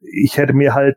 ich 0.00 0.36
hätte 0.36 0.52
mir 0.52 0.74
halt 0.74 0.96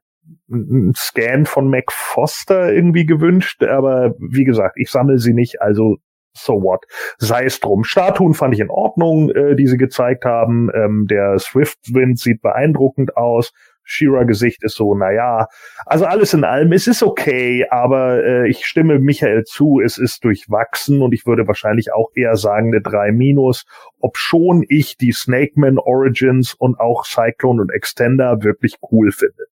einen 0.52 0.94
Scan 0.96 1.46
von 1.46 1.70
Mac 1.70 1.92
Foster 1.92 2.74
irgendwie 2.74 3.06
gewünscht, 3.06 3.64
aber 3.64 4.16
wie 4.20 4.44
gesagt, 4.44 4.78
ich 4.78 4.92
sammle 4.92 5.18
sie 5.18 5.34
nicht, 5.34 5.62
also 5.62 5.98
so 6.34 6.62
what. 6.62 6.86
Sei 7.18 7.46
es 7.46 7.62
drum. 7.62 7.86
Statuen 7.86 8.34
fand 8.34 8.54
ich 8.54 8.60
in 8.60 8.70
Ordnung, 8.70 9.30
äh, 9.30 9.56
die 9.56 9.68
sie 9.68 9.78
gezeigt 9.78 10.26
haben. 10.26 10.70
Ähm, 10.74 11.08
der 11.10 11.40
Swift-Wind 11.40 12.20
sieht 12.20 12.42
beeindruckend 12.42 13.16
aus. 13.16 13.54
Shira-Gesicht 13.86 14.64
ist 14.64 14.76
so, 14.76 14.96
naja, 14.96 15.48
also 15.86 16.06
alles 16.06 16.34
in 16.34 16.44
allem, 16.44 16.74
es 16.74 16.88
ist 16.88 17.04
okay, 17.04 17.66
aber 17.70 18.24
äh, 18.24 18.50
ich 18.50 18.66
stimme 18.66 19.00
Michael 19.00 19.44
zu, 19.46 19.80
es 19.80 19.98
ist 19.98 20.24
durchwachsen 20.24 21.02
und 21.02 21.14
ich 21.14 21.26
würde 21.26 21.48
wahrscheinlich 21.48 21.94
auch 21.94 22.10
eher 22.16 22.36
sagen 22.36 22.74
eine 22.74 22.82
3 22.82 23.12
minus, 23.12 23.66
ob 24.00 24.18
schon 24.18 24.66
ich 24.68 24.98
die 24.98 25.12
Snakeman 25.12 25.78
Origins 25.78 26.54
und 26.54 26.80
auch 26.80 27.06
Cyclone 27.06 27.62
und 27.62 27.72
Extender 27.72 28.44
wirklich 28.44 28.76
cool 28.92 29.12
finde. 29.12 29.46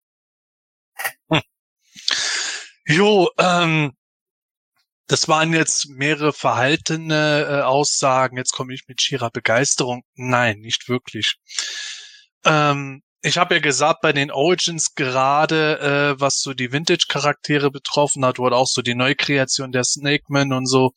Hm. 1.30 1.42
Jo, 2.86 3.28
ähm, 3.38 3.92
das 5.06 5.28
waren 5.28 5.52
jetzt 5.52 5.90
mehrere 5.90 6.32
verhaltene 6.32 7.46
äh, 7.46 7.60
Aussagen. 7.62 8.38
Jetzt 8.38 8.52
komme 8.52 8.72
ich 8.72 8.88
mit 8.88 9.02
Shira 9.02 9.28
Begeisterung. 9.28 10.04
Nein, 10.14 10.60
nicht 10.60 10.88
wirklich. 10.88 11.36
Ähm, 12.44 13.02
ich 13.24 13.38
habe 13.38 13.54
ja 13.54 13.60
gesagt, 13.60 14.00
bei 14.02 14.12
den 14.12 14.32
Origins 14.32 14.94
gerade, 14.96 15.78
äh, 15.78 16.20
was 16.20 16.40
so 16.40 16.54
die 16.54 16.72
Vintage-Charaktere 16.72 17.70
betroffen 17.70 18.24
hat, 18.24 18.40
oder 18.40 18.56
auch 18.56 18.66
so 18.66 18.82
die 18.82 18.96
Neukreation 18.96 19.70
der 19.70 19.84
Snakeman 19.84 20.52
und 20.52 20.66
so, 20.66 20.90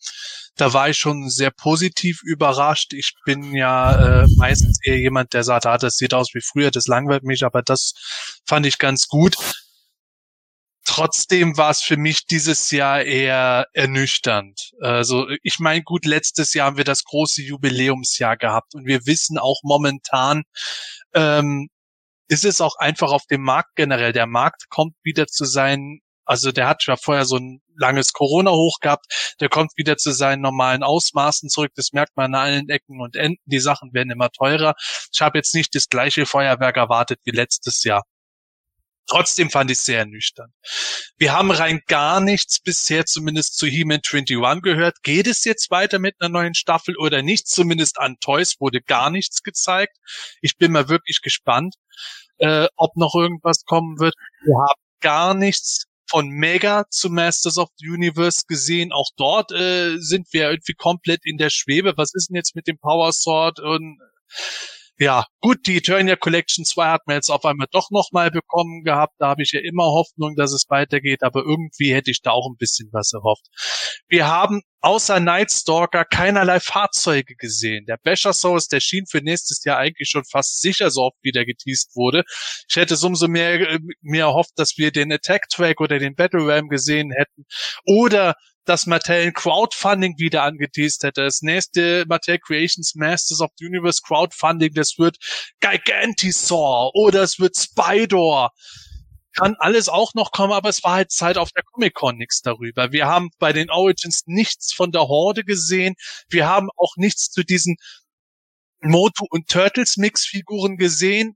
da 0.56 0.73
war 0.73 0.89
ich 0.89 0.97
schon 0.97 1.30
sehr 1.30 1.52
positiv 1.52 2.22
überrascht. 2.23 2.93
Ich 2.93 3.14
bin 3.26 3.56
ja 3.56 4.23
äh, 4.23 4.27
meistens 4.38 4.80
eher 4.84 4.97
jemand, 4.97 5.34
der 5.34 5.43
sagt, 5.43 5.68
ah, 5.68 5.77
das 5.77 5.97
sieht 5.97 6.15
aus 6.15 6.30
wie 6.34 6.41
früher, 6.41 6.72
das 6.72 6.88
langweilt 6.88 7.23
mich, 7.23 7.43
aber 7.43 7.61
das 7.61 7.93
fand 8.47 8.65
ich 8.65 8.80
ganz 8.80 9.07
gut. 9.07 9.35
Trotzdem 10.84 11.57
war 11.57 11.72
es 11.72 11.81
für 11.81 11.97
mich 11.97 12.26
dieses 12.26 12.72
Jahr 12.72 13.03
eher 13.03 13.68
ernüchternd. 13.73 14.72
Also 14.80 15.27
ich 15.43 15.60
meine, 15.60 15.84
gut, 15.84 16.06
letztes 16.06 16.53
Jahr 16.53 16.68
haben 16.68 16.77
wir 16.77 16.84
das 16.84 17.03
große 17.03 17.41
Jubiläumsjahr 17.41 18.38
gehabt 18.38 18.76
und 18.76 18.85
wir 18.85 19.06
wissen 19.06 19.38
auch 19.38 19.61
momentan, 19.64 20.43
ähm, 21.14 21.69
ist 22.27 22.45
es 22.45 22.61
auch 22.61 22.76
einfach 22.77 23.11
auf 23.11 23.26
dem 23.27 23.41
Markt 23.41 23.76
generell. 23.76 24.14
Der 24.14 24.27
Markt 24.27 24.69
kommt 24.69 24.95
wieder 25.03 25.27
zu 25.27 25.45
seinen, 25.45 25.99
also 26.26 26.52
der 26.52 26.68
hat 26.68 26.85
ja 26.85 26.95
vorher 26.97 27.26
so 27.26 27.38
ein 27.38 27.61
langes 27.77 28.14
Corona-Hoch 28.14 28.80
gehabt, 28.80 29.35
der 29.39 29.49
kommt 29.49 29.72
wieder 29.76 29.97
zu 29.97 30.11
seinen 30.11 30.41
normalen 30.41 30.84
Ausmaßen 30.84 31.49
zurück. 31.49 31.72
Das 31.76 31.91
merkt 31.93 32.15
man 32.15 32.34
an 32.34 32.41
allen 32.41 32.69
Ecken 32.69 33.02
und 33.02 33.15
Enden. 33.15 33.41
Die 33.45 33.60
Sachen 33.60 33.93
werden 33.93 34.11
immer 34.11 34.30
teurer. 34.30 34.76
Ich 35.14 35.22
habe 35.22 35.38
jetzt 35.38 35.53
nicht 35.53 35.76
das 35.76 35.89
gleiche 35.89 36.26
Feuerwerk 36.26 36.77
erwartet 36.77 37.19
wie 37.26 37.31
letztes 37.31 37.84
Jahr. 37.84 38.03
Trotzdem 39.07 39.49
fand 39.49 39.69
ich 39.69 39.77
es 39.77 39.86
sehr 39.86 39.99
ernüchternd. 39.99 40.52
Wir 41.18 41.34
haben 41.34 41.52
rein 41.52 41.82
gar 41.88 42.19
nichts 42.19 42.60
bisher 42.60 43.06
zumindest 43.06 43.57
zu 43.57 43.68
He-Man 43.68 44.02
21 44.03 44.61
gehört. 44.64 45.03
Geht 45.03 45.27
es 45.27 45.44
jetzt 45.44 45.69
weiter 45.69 45.99
mit 45.99 46.15
einer 46.19 46.30
neuen 46.30 46.56
Staffel 46.56 46.98
oder 46.98 47.22
nicht? 47.22 47.48
Zumindest 47.48 47.99
an 47.99 48.18
Toys 48.19 48.56
wurde 48.60 48.82
gar 48.82 49.10
nichts 49.10 49.44
gezeigt. 49.44 49.95
Ich 50.41 50.57
bin 50.57 50.72
mal 50.72 50.90
wirklich 50.90 51.22
gespannt, 51.22 51.76
äh, 52.38 52.68
ob 52.76 52.95
noch 52.95 53.14
irgendwas 53.15 53.64
kommen 53.65 53.99
wird. 53.99 54.15
Wir 54.44 54.57
haben 54.57 54.82
gar 55.02 55.34
nichts 55.34 55.86
von 56.10 56.30
Mega 56.30 56.86
zu 56.90 57.10
Masters 57.10 57.57
of 57.57 57.69
the 57.77 57.90
Universe 57.90 58.44
gesehen. 58.48 58.91
Auch 58.91 59.10
dort 59.18 59.52
äh, 59.52 59.98
sind 59.98 60.27
wir 60.32 60.49
irgendwie 60.49 60.73
komplett 60.73 61.22
in 61.26 61.38
der 61.38 61.49
Schwebe. 61.49 61.94
Was 61.98 62.14
ist 62.14 62.30
denn 62.30 62.36
jetzt 62.36 62.56
mit 62.56 62.68
dem 62.68 62.77
Power 62.77 63.11
Sword 63.11 63.60
und 63.60 63.99
ja, 64.98 65.26
gut, 65.42 65.68
die 65.68 65.78
Eternia 65.78 66.16
Collection 66.16 66.64
2 66.64 66.88
hat 66.88 67.02
man 67.06 67.18
jetzt 67.18 67.30
auf 67.30 67.44
einmal 67.44 67.68
doch 67.72 67.92
nochmal 67.92 68.32
bekommen 68.32 68.84
gehabt. 68.84 69.14
Da 69.20 69.28
habe 69.28 69.44
ich 69.44 69.52
ja 69.52 69.60
immer 69.60 69.86
Hoffnung, 69.86 70.36
dass 70.36 70.54
es 70.54 70.66
weitergeht, 70.70 71.22
aber 71.22 71.42
irgendwie 71.42 71.94
hätte 71.94 72.12
ich 72.12 72.22
da 72.22 72.32
auch 72.32 72.48
ein 72.50 72.56
bisschen 72.58 72.90
was 72.94 73.12
erhofft. 73.12 73.46
Wir 74.08 74.28
haben 74.28 74.62
außer 74.80 75.20
Night 75.20 75.52
Stalker 75.52 76.06
keinerlei 76.06 76.62
Fahrzeuge 76.62 77.36
gesehen. 77.36 77.86
Der 77.88 77.98
Basher 78.02 78.32
Source, 78.32 78.68
der 78.68 78.80
schien 78.80 79.06
für 79.06 79.20
nächstes 79.20 79.64
Jahr 79.66 79.80
eigentlich 79.80 80.10
schon 80.10 80.24
fast 80.24 80.62
sicher 80.62 80.90
so 80.92 81.02
oft 81.02 81.18
wieder 81.24 81.44
geteased 81.44 81.96
wurde. 81.96 82.24
Ich 82.70 82.78
hätte 82.78 82.94
es 82.94 83.04
umso 83.04 83.28
mehr 83.28 83.60
äh, 83.60 83.80
mir 84.02 84.26
erhofft, 84.26 84.54
dass 84.56 84.78
wir 84.78 84.92
den 84.92 85.12
Attack 85.12 85.50
Track 85.50 85.82
oder 85.82 86.00
den 86.00 86.16
Battle 86.16 86.48
Ram 86.48 86.70
gesehen 86.70 87.12
hätten 87.12 87.46
oder 87.86 88.36
dass 88.66 88.86
Mattel 88.86 89.32
Crowdfunding 89.32 90.16
wieder 90.18 90.44
angeteased 90.44 91.04
hätte. 91.04 91.24
Das 91.24 91.42
nächste 91.42 92.06
Mattel 92.08 92.40
Creations 92.40 92.96
Masters 92.96 93.42
of 93.42 93.52
the 93.58 93.66
Universe 93.66 94.02
Crowdfunding, 94.06 94.74
das 94.74 94.98
wird 94.98 95.18
Gigantisaur 95.60 96.94
oder 96.96 97.24
es 97.24 97.40
wird 97.40 97.56
Spydor. 97.56 98.52
Kann 99.38 99.56
alles 99.60 99.90
auch 99.90 100.14
noch 100.14 100.32
kommen, 100.32 100.54
aber 100.54 100.70
es 100.70 100.84
war 100.84 100.94
halt 100.94 101.12
Zeit 101.12 101.38
auf 101.38 101.52
der 101.52 101.64
Comic-Con 101.64 102.18
nichts 102.18 102.42
darüber. 102.42 102.92
Wir 102.92 103.06
haben 103.08 103.30
bei 103.38 103.52
den 103.52 103.70
Origins 103.70 104.24
nichts 104.26 104.74
von 104.74 104.92
der 104.92 105.08
Horde 105.10 105.44
gesehen. 105.44 105.96
Wir 106.30 106.48
haben 106.48 106.70
auch 106.78 106.96
nichts 106.96 107.30
zu 107.32 107.44
diesen 107.44 107.76
Moto 108.82 109.26
und 109.30 109.50
Turtles 109.50 109.98
Mix-Figuren 109.98 110.78
gesehen. 110.78 111.36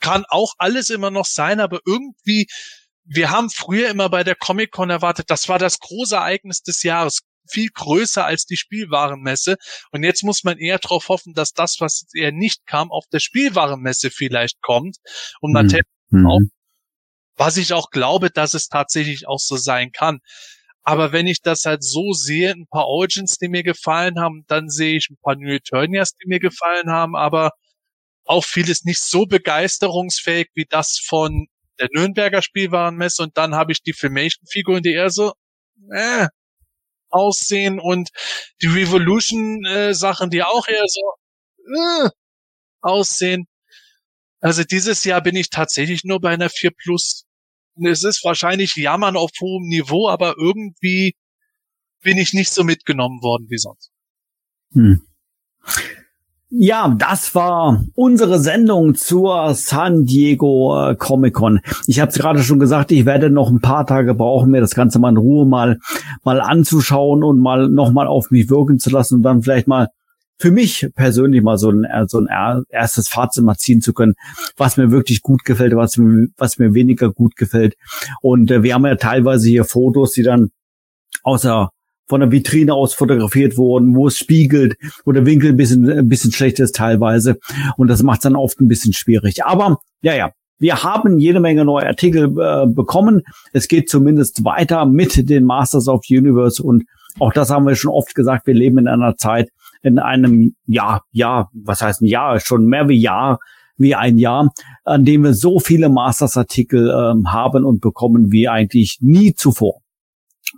Kann 0.00 0.24
auch 0.28 0.54
alles 0.58 0.90
immer 0.90 1.10
noch 1.10 1.26
sein, 1.26 1.58
aber 1.58 1.80
irgendwie 1.86 2.46
wir 3.04 3.30
haben 3.30 3.50
früher 3.50 3.90
immer 3.90 4.08
bei 4.08 4.24
der 4.24 4.34
Comic-Con 4.34 4.90
erwartet, 4.90 5.30
das 5.30 5.48
war 5.48 5.58
das 5.58 5.78
große 5.78 6.16
Ereignis 6.16 6.62
des 6.62 6.82
Jahres, 6.82 7.20
viel 7.48 7.68
größer 7.68 8.24
als 8.24 8.46
die 8.46 8.56
Spielwarenmesse. 8.56 9.56
Und 9.90 10.02
jetzt 10.02 10.22
muss 10.22 10.44
man 10.44 10.58
eher 10.58 10.78
darauf 10.78 11.08
hoffen, 11.08 11.34
dass 11.34 11.52
das, 11.52 11.76
was 11.80 12.06
eher 12.14 12.32
nicht 12.32 12.66
kam, 12.66 12.90
auf 12.90 13.04
der 13.12 13.20
Spielwarenmesse 13.20 14.10
vielleicht 14.10 14.62
kommt. 14.62 14.96
Und 15.40 15.52
man 15.52 15.70
mhm. 16.10 16.26
auch, 16.26 16.40
was 17.36 17.56
ich 17.56 17.72
auch 17.72 17.90
glaube, 17.90 18.30
dass 18.30 18.54
es 18.54 18.68
tatsächlich 18.68 19.28
auch 19.28 19.40
so 19.40 19.56
sein 19.56 19.92
kann. 19.92 20.20
Aber 20.82 21.12
wenn 21.12 21.26
ich 21.26 21.40
das 21.40 21.64
halt 21.64 21.82
so 21.82 22.12
sehe, 22.12 22.52
ein 22.52 22.66
paar 22.66 22.86
Origins, 22.86 23.38
die 23.38 23.48
mir 23.48 23.62
gefallen 23.62 24.20
haben, 24.20 24.44
dann 24.48 24.68
sehe 24.68 24.96
ich 24.96 25.08
ein 25.10 25.16
paar 25.22 25.34
New 25.34 25.52
Eternias, 25.52 26.12
die 26.12 26.28
mir 26.28 26.40
gefallen 26.40 26.90
haben, 26.90 27.16
aber 27.16 27.52
auch 28.26 28.44
vieles 28.44 28.84
nicht 28.84 29.00
so 29.00 29.26
begeisterungsfähig 29.26 30.48
wie 30.54 30.66
das 30.68 30.98
von 30.98 31.46
der 31.78 31.88
Nürnberger 31.92 32.42
Spielwarenmesse 32.42 33.22
und 33.22 33.36
dann 33.36 33.54
habe 33.54 33.72
ich 33.72 33.82
die 33.82 33.92
Filmation-Figuren, 33.92 34.82
die 34.82 34.92
eher 34.92 35.10
so 35.10 35.32
äh, 35.90 36.28
aussehen 37.10 37.78
und 37.80 38.10
die 38.62 38.66
Revolution-Sachen, 38.66 40.28
äh, 40.28 40.30
die 40.30 40.42
auch 40.42 40.68
eher 40.68 40.84
so 40.86 41.02
äh, 41.74 42.10
aussehen. 42.80 43.46
Also 44.40 44.62
dieses 44.62 45.04
Jahr 45.04 45.22
bin 45.22 45.36
ich 45.36 45.50
tatsächlich 45.50 46.04
nur 46.04 46.20
bei 46.20 46.30
einer 46.30 46.50
4 46.50 46.70
Plus. 46.70 47.24
Es 47.82 48.04
ist 48.04 48.24
wahrscheinlich 48.24 48.76
Jammern 48.76 49.16
auf 49.16 49.30
hohem 49.40 49.66
Niveau, 49.68 50.08
aber 50.08 50.34
irgendwie 50.38 51.14
bin 52.02 52.18
ich 52.18 52.34
nicht 52.34 52.52
so 52.52 52.62
mitgenommen 52.62 53.22
worden 53.22 53.46
wie 53.48 53.58
sonst. 53.58 53.90
Hm. 54.72 55.06
Ja, 56.56 56.94
das 56.96 57.34
war 57.34 57.82
unsere 57.96 58.38
Sendung 58.38 58.94
zur 58.94 59.54
San 59.54 60.04
Diego 60.04 60.90
äh, 60.90 60.94
Comic 60.94 61.34
Con. 61.34 61.58
Ich 61.88 61.98
habe 61.98 62.12
es 62.12 62.16
gerade 62.16 62.44
schon 62.44 62.60
gesagt, 62.60 62.92
ich 62.92 63.06
werde 63.06 63.28
noch 63.28 63.50
ein 63.50 63.60
paar 63.60 63.84
Tage 63.84 64.14
brauchen, 64.14 64.52
mir 64.52 64.60
das 64.60 64.76
Ganze 64.76 65.00
mal 65.00 65.08
in 65.08 65.16
Ruhe 65.16 65.46
mal 65.46 65.80
mal 66.22 66.40
anzuschauen 66.40 67.24
und 67.24 67.40
mal 67.40 67.68
noch 67.68 67.90
mal 67.90 68.06
auf 68.06 68.30
mich 68.30 68.50
wirken 68.50 68.78
zu 68.78 68.90
lassen 68.90 69.16
und 69.16 69.22
dann 69.24 69.42
vielleicht 69.42 69.66
mal 69.66 69.88
für 70.38 70.52
mich 70.52 70.88
persönlich 70.94 71.42
mal 71.42 71.58
so 71.58 71.70
ein, 71.70 71.82
äh, 71.82 72.04
so 72.06 72.20
ein 72.20 72.64
erstes 72.68 73.08
Fazit 73.08 73.42
mal 73.42 73.56
ziehen 73.56 73.80
zu 73.80 73.92
können, 73.92 74.14
was 74.56 74.76
mir 74.76 74.92
wirklich 74.92 75.22
gut 75.22 75.44
gefällt, 75.44 75.74
was 75.74 75.96
mir, 75.96 76.28
was 76.36 76.58
mir 76.58 76.72
weniger 76.72 77.10
gut 77.10 77.34
gefällt. 77.34 77.74
Und 78.22 78.52
äh, 78.52 78.62
wir 78.62 78.74
haben 78.74 78.86
ja 78.86 78.94
teilweise 78.94 79.48
hier 79.48 79.64
Fotos, 79.64 80.12
die 80.12 80.22
dann 80.22 80.50
außer 81.24 81.70
von 82.06 82.20
der 82.20 82.30
Vitrine 82.30 82.74
aus 82.74 82.94
fotografiert 82.94 83.56
wurden, 83.56 83.94
wo 83.94 84.08
es 84.08 84.18
spiegelt, 84.18 84.76
wo 85.04 85.12
der 85.12 85.26
Winkel 85.26 85.50
ein 85.50 85.56
bisschen, 85.56 85.90
ein 85.90 86.08
bisschen 86.08 86.32
schlecht 86.32 86.60
ist 86.60 86.76
teilweise. 86.76 87.38
Und 87.76 87.88
das 87.88 88.02
macht 88.02 88.18
es 88.18 88.22
dann 88.24 88.36
oft 88.36 88.60
ein 88.60 88.68
bisschen 88.68 88.92
schwierig. 88.92 89.44
Aber 89.44 89.78
ja, 90.02 90.14
ja, 90.14 90.30
wir 90.58 90.82
haben 90.82 91.18
jede 91.18 91.40
Menge 91.40 91.64
neue 91.64 91.86
Artikel 91.86 92.24
äh, 92.38 92.66
bekommen. 92.66 93.22
Es 93.52 93.68
geht 93.68 93.88
zumindest 93.88 94.44
weiter 94.44 94.86
mit 94.86 95.28
den 95.28 95.44
Masters 95.44 95.88
of 95.88 96.02
Universe 96.08 96.62
und 96.62 96.84
auch 97.20 97.32
das 97.32 97.50
haben 97.50 97.66
wir 97.66 97.76
schon 97.76 97.92
oft 97.92 98.14
gesagt. 98.14 98.46
Wir 98.46 98.54
leben 98.54 98.78
in 98.78 98.88
einer 98.88 99.16
Zeit, 99.16 99.50
in 99.82 99.98
einem 99.98 100.54
Jahr, 100.66 101.02
ja, 101.12 101.48
was 101.52 101.82
heißt 101.82 102.02
ein 102.02 102.06
Jahr, 102.06 102.40
schon 102.40 102.66
mehr 102.66 102.88
wie 102.88 103.00
Jahr, 103.00 103.38
wie 103.76 103.94
ein 103.94 104.18
Jahr, 104.18 104.50
an 104.84 105.04
dem 105.04 105.24
wir 105.24 105.34
so 105.34 105.58
viele 105.58 105.88
Masters-Artikel 105.88 106.88
äh, 106.88 107.28
haben 107.28 107.64
und 107.64 107.80
bekommen 107.80 108.32
wie 108.32 108.48
eigentlich 108.48 108.98
nie 109.00 109.34
zuvor. 109.34 109.83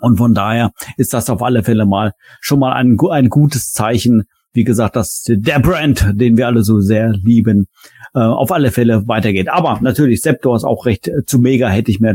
Und 0.00 0.16
von 0.16 0.34
daher 0.34 0.72
ist 0.96 1.14
das 1.14 1.30
auf 1.30 1.42
alle 1.42 1.64
Fälle 1.64 1.86
mal 1.86 2.12
schon 2.40 2.58
mal 2.58 2.72
ein, 2.72 2.98
ein 3.10 3.28
gutes 3.28 3.72
Zeichen. 3.72 4.24
Wie 4.52 4.64
gesagt, 4.64 4.96
dass 4.96 5.24
der 5.26 5.58
Brand, 5.58 6.12
den 6.14 6.36
wir 6.36 6.46
alle 6.46 6.62
so 6.62 6.80
sehr 6.80 7.10
lieben, 7.12 7.66
äh, 8.14 8.20
auf 8.20 8.50
alle 8.52 8.70
Fälle 8.70 9.06
weitergeht. 9.06 9.48
Aber 9.50 9.78
natürlich, 9.82 10.22
Septor 10.22 10.56
ist 10.56 10.64
auch 10.64 10.86
recht 10.86 11.08
äh, 11.08 11.24
zu 11.26 11.38
mega, 11.38 11.68
hätte 11.68 11.90
ich 11.90 12.00
mir 12.00 12.14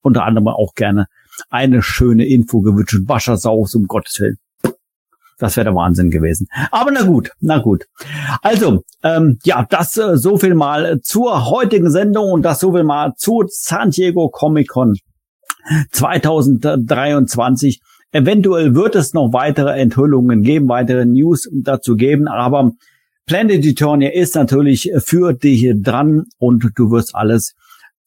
unter 0.00 0.24
anderem 0.24 0.48
auch 0.48 0.74
gerne 0.74 1.06
eine 1.50 1.82
schöne 1.82 2.26
Info 2.26 2.60
gewünscht. 2.60 2.96
Waschersaus, 3.06 3.74
um 3.74 3.86
Gottes 3.86 4.20
Willen. 4.20 4.38
Das 5.38 5.56
wäre 5.56 5.64
der 5.64 5.74
Wahnsinn 5.74 6.10
gewesen. 6.10 6.46
Aber 6.70 6.92
na 6.92 7.02
gut, 7.02 7.32
na 7.40 7.58
gut. 7.58 7.84
Also, 8.42 8.84
ähm, 9.02 9.38
ja, 9.44 9.66
das 9.68 9.96
äh, 9.96 10.16
so 10.16 10.38
viel 10.38 10.54
mal 10.54 11.00
zur 11.02 11.50
heutigen 11.50 11.90
Sendung 11.90 12.30
und 12.30 12.42
das 12.42 12.60
so 12.60 12.72
viel 12.72 12.84
mal 12.84 13.12
zu 13.16 13.44
San 13.48 13.90
Diego 13.90 14.28
Comic 14.28 14.68
Con 14.68 14.96
2023. 15.90 17.80
Eventuell 18.12 18.74
wird 18.74 18.94
es 18.94 19.14
noch 19.14 19.32
weitere 19.32 19.78
Enthüllungen 19.80 20.42
geben, 20.42 20.68
weitere 20.68 21.06
News 21.06 21.48
dazu 21.52 21.96
geben, 21.96 22.28
aber 22.28 22.72
Planet 23.26 23.64
Eternia 23.64 24.10
ist 24.12 24.34
natürlich 24.34 24.90
für 24.98 25.32
dich 25.32 25.72
dran 25.76 26.24
und 26.38 26.72
du 26.74 26.90
wirst 26.90 27.14
alles 27.14 27.54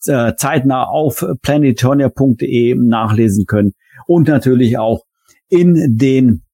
äh, 0.06 0.34
zeitnah 0.36 0.84
auf 0.84 1.26
planeteternia.de 1.42 2.76
nachlesen 2.76 3.46
können 3.46 3.74
und 4.08 4.28
natürlich 4.28 4.78
auch 4.78 5.06
in 5.50 5.98
den 5.98 6.45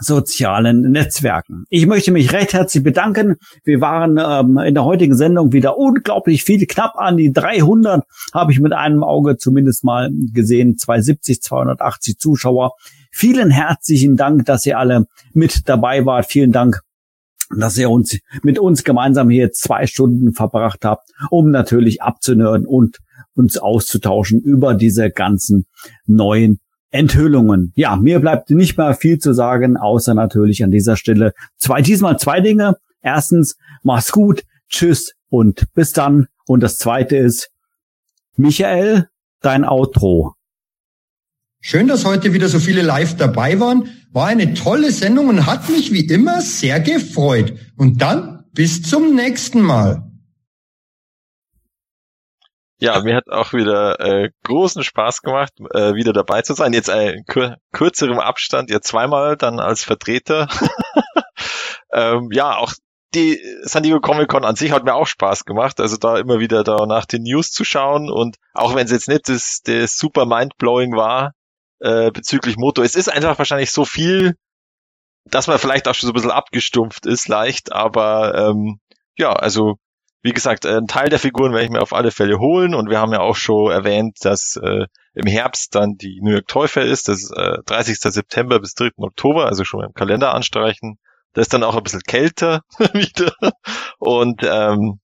sozialen 0.00 0.92
Netzwerken. 0.92 1.64
Ich 1.68 1.86
möchte 1.86 2.12
mich 2.12 2.32
recht 2.32 2.52
herzlich 2.52 2.84
bedanken. 2.84 3.36
Wir 3.64 3.80
waren 3.80 4.18
ähm, 4.18 4.58
in 4.58 4.74
der 4.74 4.84
heutigen 4.84 5.16
Sendung 5.16 5.52
wieder 5.52 5.76
unglaublich 5.76 6.44
viel, 6.44 6.64
knapp 6.66 6.96
an 6.96 7.16
die 7.16 7.32
300 7.32 8.04
habe 8.32 8.52
ich 8.52 8.60
mit 8.60 8.72
einem 8.72 9.02
Auge 9.02 9.36
zumindest 9.36 9.82
mal 9.84 10.10
gesehen, 10.32 10.76
270, 10.78 11.42
280 11.42 12.18
Zuschauer. 12.18 12.72
Vielen 13.10 13.50
herzlichen 13.50 14.16
Dank, 14.16 14.46
dass 14.46 14.64
ihr 14.66 14.78
alle 14.78 15.06
mit 15.32 15.68
dabei 15.68 16.06
wart. 16.06 16.26
Vielen 16.26 16.52
Dank, 16.52 16.82
dass 17.56 17.76
ihr 17.76 17.90
uns 17.90 18.16
mit 18.42 18.58
uns 18.58 18.84
gemeinsam 18.84 19.28
hier 19.28 19.50
zwei 19.50 19.86
Stunden 19.86 20.32
verbracht 20.32 20.84
habt, 20.84 21.10
um 21.30 21.50
natürlich 21.50 22.00
abzunörden 22.00 22.66
und 22.66 22.98
uns 23.34 23.58
auszutauschen 23.58 24.40
über 24.40 24.74
diese 24.74 25.10
ganzen 25.10 25.66
neuen 26.06 26.60
Enthüllungen. 26.90 27.72
Ja, 27.76 27.96
mir 27.96 28.20
bleibt 28.20 28.50
nicht 28.50 28.76
mehr 28.76 28.94
viel 28.94 29.18
zu 29.18 29.32
sagen, 29.32 29.76
außer 29.76 30.14
natürlich 30.14 30.64
an 30.64 30.70
dieser 30.70 30.96
Stelle 30.96 31.32
zwei, 31.56 31.82
diesmal 31.82 32.18
zwei 32.18 32.40
Dinge. 32.40 32.76
Erstens, 33.00 33.56
mach's 33.82 34.12
gut, 34.12 34.42
tschüss 34.68 35.14
und 35.28 35.72
bis 35.74 35.92
dann. 35.92 36.26
Und 36.46 36.60
das 36.60 36.78
zweite 36.78 37.16
ist, 37.16 37.50
Michael, 38.36 39.08
dein 39.40 39.64
Outro. 39.64 40.34
Schön, 41.60 41.88
dass 41.88 42.04
heute 42.04 42.32
wieder 42.32 42.48
so 42.48 42.58
viele 42.58 42.82
live 42.82 43.16
dabei 43.16 43.60
waren. 43.60 43.88
War 44.12 44.28
eine 44.28 44.54
tolle 44.54 44.90
Sendung 44.90 45.28
und 45.28 45.46
hat 45.46 45.68
mich 45.68 45.92
wie 45.92 46.06
immer 46.06 46.40
sehr 46.40 46.80
gefreut. 46.80 47.54
Und 47.76 48.00
dann 48.00 48.44
bis 48.52 48.82
zum 48.82 49.14
nächsten 49.14 49.60
Mal. 49.60 50.09
Ja, 52.80 53.02
mir 53.02 53.14
hat 53.14 53.28
auch 53.28 53.52
wieder 53.52 54.00
äh, 54.00 54.30
großen 54.42 54.82
Spaß 54.82 55.20
gemacht, 55.20 55.52
äh, 55.74 55.94
wieder 55.94 56.14
dabei 56.14 56.40
zu 56.40 56.54
sein. 56.54 56.72
Jetzt 56.72 56.88
ein 56.88 57.24
kur 57.30 57.56
kürzerem 57.72 58.18
Abstand, 58.18 58.70
ja 58.70 58.80
zweimal 58.80 59.36
dann 59.36 59.60
als 59.60 59.84
Vertreter. 59.84 60.48
ähm, 61.92 62.30
ja, 62.32 62.56
auch 62.56 62.72
die 63.14 63.38
San 63.62 63.82
Diego 63.82 64.00
Comic 64.00 64.28
Con 64.28 64.46
an 64.46 64.56
sich 64.56 64.72
hat 64.72 64.84
mir 64.84 64.94
auch 64.94 65.06
Spaß 65.06 65.44
gemacht, 65.44 65.78
also 65.78 65.98
da 65.98 66.16
immer 66.18 66.38
wieder 66.38 66.64
da 66.64 66.86
nach 66.86 67.04
den 67.04 67.22
News 67.22 67.50
zu 67.50 67.64
schauen 67.64 68.10
und 68.10 68.36
auch 68.54 68.74
wenn 68.74 68.86
es 68.86 68.92
jetzt 68.92 69.08
nicht 69.08 69.28
das, 69.28 69.60
das 69.64 69.96
super 69.96 70.24
mindblowing 70.24 70.96
war 70.96 71.32
äh, 71.80 72.10
bezüglich 72.10 72.56
Moto, 72.56 72.82
es 72.82 72.94
ist 72.94 73.08
einfach 73.08 73.36
wahrscheinlich 73.38 73.72
so 73.72 73.84
viel, 73.84 74.36
dass 75.24 75.48
man 75.48 75.58
vielleicht 75.58 75.86
auch 75.88 75.94
schon 75.94 76.06
so 76.06 76.12
ein 76.12 76.14
bisschen 76.14 76.30
abgestumpft 76.30 77.04
ist, 77.04 77.28
leicht, 77.28 77.72
aber 77.72 78.34
ähm, 78.34 78.80
ja, 79.16 79.32
also 79.32 79.76
wie 80.22 80.32
gesagt, 80.32 80.66
ein 80.66 80.86
Teil 80.86 81.08
der 81.08 81.18
Figuren 81.18 81.52
werde 81.52 81.64
ich 81.64 81.70
mir 81.70 81.80
auf 81.80 81.92
alle 81.92 82.10
Fälle 82.10 82.38
holen 82.38 82.74
und 82.74 82.90
wir 82.90 83.00
haben 83.00 83.12
ja 83.12 83.20
auch 83.20 83.36
schon 83.36 83.70
erwähnt, 83.70 84.18
dass 84.22 84.56
äh, 84.62 84.86
im 85.14 85.26
Herbst 85.26 85.74
dann 85.74 85.96
die 85.96 86.20
New 86.22 86.32
York 86.32 86.46
Toy 86.46 86.68
Fair 86.68 86.84
ist, 86.84 87.08
das 87.08 87.22
ist 87.22 87.32
äh, 87.36 87.58
30. 87.64 87.98
September 87.98 88.60
bis 88.60 88.74
3. 88.74 88.90
Oktober, 88.98 89.46
also 89.46 89.64
schon 89.64 89.84
im 89.84 89.94
Kalender 89.94 90.34
anstreichen. 90.34 90.98
Das 91.32 91.42
ist 91.42 91.54
dann 91.54 91.62
auch 91.62 91.76
ein 91.76 91.82
bisschen 91.82 92.02
kälter 92.02 92.62
wieder 92.92 93.32
und 93.98 94.42
ähm, 94.42 95.00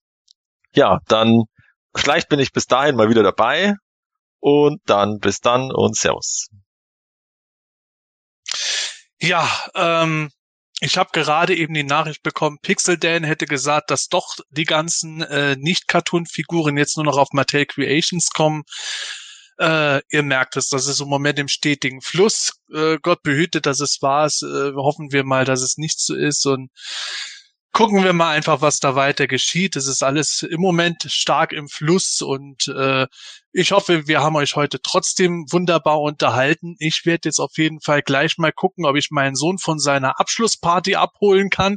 ja, 0.72 0.98
dann 1.09 1.44
vielleicht 1.94 2.28
bin 2.28 2.40
ich 2.40 2.52
bis 2.52 2.66
dahin 2.66 2.97
mal 2.97 3.09
wieder 3.09 3.22
dabei 3.22 3.74
und 4.40 4.80
dann 4.86 5.18
bis 5.18 5.40
dann 5.40 5.72
und 5.72 5.97
Servus. 5.97 6.48
Ja, 9.18 9.48
ähm, 9.74 10.30
ich 10.81 10.98
habe 10.98 11.11
gerade 11.12 11.57
eben 11.57 11.73
die 11.73 11.85
Nachricht 11.85 12.23
bekommen, 12.23 12.59
Pixel 12.61 12.98
Dan 12.98 13.24
hätte 13.24 13.47
gesagt, 13.47 13.90
dass 13.90 14.09
doch 14.09 14.36
die 14.51 14.65
ganzen 14.65 15.23
äh, 15.23 15.57
Nicht-Cartoon-Figuren 15.57 16.77
jetzt 16.77 16.97
nur 16.97 17.07
noch 17.07 17.16
auf 17.16 17.28
Mattel 17.32 17.65
Creations 17.65 18.31
kommen. 18.31 18.65
Äh, 19.59 20.03
ihr 20.11 20.23
merkt 20.23 20.57
es, 20.57 20.69
das 20.69 20.86
ist 20.86 21.01
im 21.01 21.09
Moment 21.09 21.39
im 21.39 21.48
stetigen 21.48 22.03
Fluss. 22.03 22.53
Äh, 22.74 22.98
Gott 23.01 23.23
behüte, 23.23 23.62
dass 23.62 23.81
es 23.81 24.03
war. 24.03 24.27
Äh, 24.27 24.74
hoffen 24.74 25.12
wir 25.12 25.24
mal, 25.24 25.47
dass 25.47 25.62
es 25.62 25.78
nicht 25.78 25.98
so 25.98 26.15
ist. 26.15 26.44
Und 26.44 26.70
gucken 27.77 28.03
wir 28.03 28.15
mal 28.15 28.31
einfach, 28.31 28.62
was 28.62 28.81
da 28.81 28.94
weiter 28.94 29.27
geschieht. 29.27 29.77
Es 29.77 29.86
ist 29.86 30.03
alles 30.03 30.43
im 30.43 30.62
Moment 30.62 31.05
stark 31.11 31.53
im 31.53 31.69
Fluss 31.69 32.23
und 32.23 32.69
äh, 32.69 33.07
ich 33.53 33.70
hoffe, 33.70 34.09
wir 34.09 34.23
haben 34.23 34.35
euch 34.36 34.57
heute 34.57 34.81
trotzdem 34.81 35.44
wunderbar 35.51 36.01
unterhalten. 36.01 36.77
Ich 36.78 37.03
werde 37.05 37.28
jetzt 37.28 37.39
auf 37.39 37.59
jeden 37.59 37.82
Fall 37.82 38.01
gleich 38.01 38.39
mal 38.39 38.51
gucken, 38.51 38.86
ob 38.86 38.97
ich 38.97 39.11
meinen 39.11 39.36
Sohn 39.36 39.59
von 39.59 39.78
seiner 39.78 40.19
Abschlussparty 40.19 40.94
abholen 40.94 41.51
kann. 41.51 41.77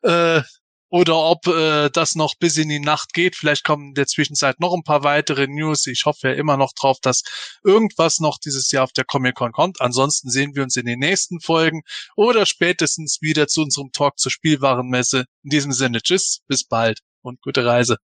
Äh, 0.00 0.40
oder 0.88 1.16
ob 1.16 1.46
äh, 1.46 1.90
das 1.90 2.14
noch 2.14 2.34
bis 2.38 2.56
in 2.56 2.68
die 2.68 2.80
Nacht 2.80 3.12
geht. 3.12 3.36
Vielleicht 3.36 3.64
kommen 3.64 3.88
in 3.88 3.94
der 3.94 4.06
Zwischenzeit 4.06 4.60
noch 4.60 4.72
ein 4.74 4.84
paar 4.84 5.02
weitere 5.02 5.46
News. 5.46 5.86
Ich 5.86 6.04
hoffe 6.06 6.28
ja 6.28 6.34
immer 6.34 6.56
noch 6.56 6.72
drauf, 6.72 6.98
dass 7.00 7.22
irgendwas 7.64 8.20
noch 8.20 8.38
dieses 8.38 8.70
Jahr 8.70 8.84
auf 8.84 8.92
der 8.92 9.04
Comic-Con 9.04 9.52
kommt. 9.52 9.80
Ansonsten 9.80 10.30
sehen 10.30 10.54
wir 10.54 10.62
uns 10.62 10.76
in 10.76 10.86
den 10.86 10.98
nächsten 10.98 11.40
Folgen 11.40 11.82
oder 12.16 12.46
spätestens 12.46 13.18
wieder 13.20 13.48
zu 13.48 13.62
unserem 13.62 13.90
Talk 13.92 14.18
zur 14.18 14.30
Spielwarenmesse. 14.30 15.24
In 15.42 15.50
diesem 15.50 15.72
Sinne, 15.72 16.00
tschüss, 16.02 16.40
bis 16.46 16.64
bald 16.64 17.00
und 17.22 17.40
gute 17.42 17.64
Reise. 17.64 17.96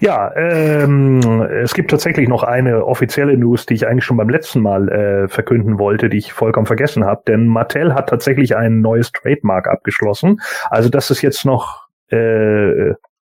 Ja, 0.00 0.34
ähm, 0.34 1.20
es 1.42 1.74
gibt 1.74 1.90
tatsächlich 1.90 2.28
noch 2.28 2.42
eine 2.42 2.84
offizielle 2.84 3.36
News, 3.36 3.66
die 3.66 3.74
ich 3.74 3.86
eigentlich 3.86 4.04
schon 4.04 4.16
beim 4.16 4.28
letzten 4.28 4.60
Mal 4.60 4.88
äh, 4.88 5.28
verkünden 5.28 5.78
wollte, 5.78 6.08
die 6.08 6.18
ich 6.18 6.32
vollkommen 6.32 6.66
vergessen 6.66 7.04
habe. 7.04 7.22
Denn 7.28 7.46
Mattel 7.46 7.94
hat 7.94 8.08
tatsächlich 8.08 8.56
ein 8.56 8.80
neues 8.80 9.12
Trademark 9.12 9.68
abgeschlossen. 9.68 10.40
Also 10.70 10.88
das 10.88 11.10
ist 11.10 11.22
jetzt 11.22 11.44
noch 11.44 11.86
äh, 12.08 12.94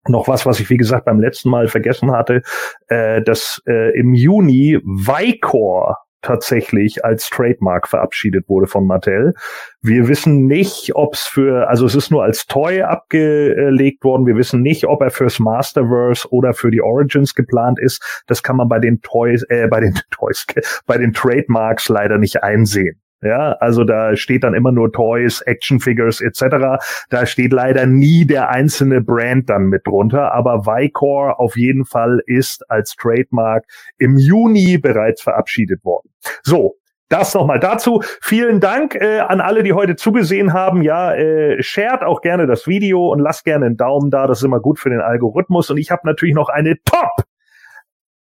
noch 0.07 0.29
was, 0.29 0.47
was 0.47 0.61
ich 0.61 0.71
wie 0.71 0.77
gesagt 0.77 1.07
beim 1.07 1.19
letzten 1.21 1.51
Mal 1.51 1.69
vergessen 1.69 2.13
hatte, 2.13 2.43
äh, 2.89 3.23
dass 3.23 3.63
äh, 3.67 3.99
im 3.99 4.15
Juni 4.15 4.79
Vicor 4.85 6.04
tatsächlich 6.25 7.05
als 7.05 7.31
Trademark 7.31 7.87
verabschiedet 7.87 8.49
wurde 8.49 8.67
von 8.67 8.87
Mattel. 8.87 9.35
Wir 9.83 10.09
wissen 10.09 10.47
nicht, 10.47 10.95
ob 10.95 11.15
es 11.15 11.23
für, 11.23 11.69
also 11.69 11.87
es 11.87 11.95
ist 11.95 12.11
nur 12.11 12.25
als 12.25 12.47
Toy 12.47 12.83
abgelegt 12.83 14.03
worden. 14.03 14.27
Wir 14.27 14.37
wissen 14.37 14.63
nicht, 14.63 14.87
ob 14.87 15.03
er 15.03 15.11
fürs 15.11 15.39
Masterverse 15.39 16.27
oder 16.31 16.55
für 16.55 16.71
die 16.71 16.83
Origins 16.83 17.35
geplant 17.35 17.79
ist. 17.79 18.25
Das 18.27 18.43
kann 18.43 18.57
man 18.57 18.69
bei 18.69 18.79
den 18.79 19.01
Toys, 19.03 19.45
äh, 19.49 19.69
bei 19.69 19.81
den 19.81 19.95
Toys, 20.11 20.47
bei 20.87 20.99
den 20.99 21.13
Trademarks 21.13 21.89
leider 21.89 22.19
nicht 22.19 22.43
einsehen. 22.43 23.04
Ja, 23.25 23.53
also 23.53 23.85
da 23.85 24.17
steht 24.17 24.45
dann 24.45 24.53
immer 24.53 24.71
nur 24.71 24.93
Toys, 24.93 25.41
Action 25.41 25.81
Figures 25.81 26.21
etc. 26.21 26.83
Da 27.09 27.27
steht 27.27 27.53
leider 27.53 27.87
nie 27.87 28.27
der 28.27 28.51
einzelne 28.51 29.01
Brand 29.01 29.49
dann 29.49 29.65
mit 29.65 29.87
drunter, 29.87 30.33
aber 30.33 30.67
Vicor 30.67 31.41
auf 31.41 31.57
jeden 31.57 31.87
Fall 31.87 32.21
ist 32.27 32.71
als 32.71 32.95
Trademark 32.97 33.65
im 33.99 34.19
Juni 34.19 34.77
bereits 34.77 35.23
verabschiedet 35.23 35.83
worden. 35.85 36.11
So, 36.43 36.77
das 37.09 37.35
nochmal 37.35 37.61
dazu. 37.61 38.03
Vielen 38.21 38.61
Dank 38.61 38.95
äh, 38.95 39.21
an 39.21 39.41
alle, 39.41 39.63
die 39.63 39.73
heute 39.73 39.97
zugesehen 39.97 40.53
haben. 40.53 40.83
Ja, 40.83 41.15
äh, 41.15 41.63
shared 41.63 42.03
auch 42.03 42.21
gerne 42.21 42.47
das 42.47 42.67
Video 42.67 43.09
und 43.11 43.21
lasst 43.21 43.45
gerne 43.45 43.67
einen 43.67 43.77
Daumen 43.77 44.11
da. 44.11 44.27
Das 44.27 44.39
ist 44.39 44.45
immer 44.45 44.61
gut 44.61 44.79
für 44.79 44.91
den 44.91 45.01
Algorithmus. 45.01 45.71
Und 45.71 45.79
ich 45.79 45.91
habe 45.91 46.03
natürlich 46.05 46.35
noch 46.35 46.49
eine 46.49 46.77
Top 46.85 47.25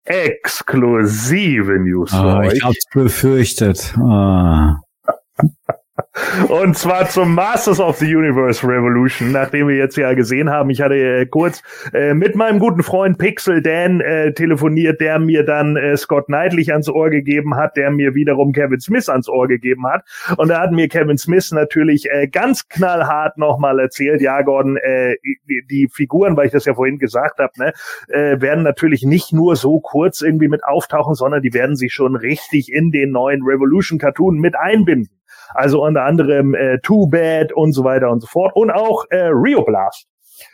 exklusive 0.04 1.78
News 1.78 2.12
oh, 2.14 2.20
für 2.20 2.36
euch. 2.36 2.54
Ich 2.54 2.64
hab's 2.64 2.86
befürchtet. 2.92 3.94
Oh. 3.98 4.74
Und 6.48 6.76
zwar 6.76 7.08
zum 7.08 7.34
Masters 7.34 7.80
of 7.80 7.96
the 7.98 8.14
Universe 8.14 8.66
Revolution, 8.66 9.32
nachdem 9.32 9.68
wir 9.68 9.76
jetzt 9.76 9.96
ja 9.96 10.12
gesehen 10.14 10.50
haben, 10.50 10.70
ich 10.70 10.80
hatte 10.80 10.94
äh, 10.94 11.26
kurz 11.26 11.62
äh, 11.92 12.14
mit 12.14 12.34
meinem 12.34 12.58
guten 12.58 12.82
Freund 12.82 13.18
Pixel 13.18 13.62
Dan 13.62 14.00
äh, 14.00 14.32
telefoniert, 14.32 15.00
der 15.00 15.18
mir 15.18 15.44
dann 15.44 15.76
äh, 15.76 15.96
Scott 15.96 16.26
Knightley 16.26 16.70
ans 16.70 16.88
Ohr 16.88 17.10
gegeben 17.10 17.56
hat, 17.56 17.76
der 17.76 17.90
mir 17.90 18.14
wiederum 18.14 18.52
Kevin 18.52 18.80
Smith 18.80 19.08
ans 19.08 19.28
Ohr 19.28 19.48
gegeben 19.48 19.86
hat. 19.86 20.04
Und 20.36 20.48
da 20.48 20.60
hat 20.60 20.72
mir 20.72 20.88
Kevin 20.88 21.18
Smith 21.18 21.52
natürlich 21.52 22.08
äh, 22.10 22.28
ganz 22.28 22.68
knallhart 22.68 23.36
nochmal 23.36 23.78
erzählt, 23.80 24.20
ja 24.20 24.40
Gordon, 24.42 24.76
äh, 24.76 25.16
die, 25.48 25.64
die, 25.68 25.88
Figuren, 25.92 26.36
weil 26.36 26.46
ich 26.46 26.52
das 26.52 26.64
ja 26.64 26.74
vorhin 26.74 26.98
gesagt 26.98 27.38
habe, 27.38 27.52
ne, 27.58 27.72
äh, 28.08 28.40
werden 28.40 28.64
natürlich 28.64 29.02
nicht 29.02 29.32
nur 29.32 29.56
so 29.56 29.80
kurz 29.80 30.20
irgendwie 30.20 30.48
mit 30.48 30.64
auftauchen, 30.64 31.14
sondern 31.14 31.42
die 31.42 31.54
werden 31.54 31.76
sich 31.76 31.92
schon 31.92 32.16
richtig 32.16 32.72
in 32.72 32.90
den 32.90 33.10
neuen 33.10 33.42
Revolution 33.42 33.98
Cartoon 33.98 34.38
mit 34.38 34.56
einbinden. 34.56 35.10
Also 35.54 35.84
unter 35.84 36.04
anderem 36.04 36.54
äh, 36.54 36.78
Too 36.80 37.06
Bad 37.06 37.52
und 37.52 37.72
so 37.72 37.84
weiter 37.84 38.10
und 38.10 38.20
so 38.20 38.26
fort. 38.26 38.54
Und 38.54 38.70
auch 38.70 39.04
äh, 39.10 39.30
Rio 39.32 39.64
Blast. 39.64 40.06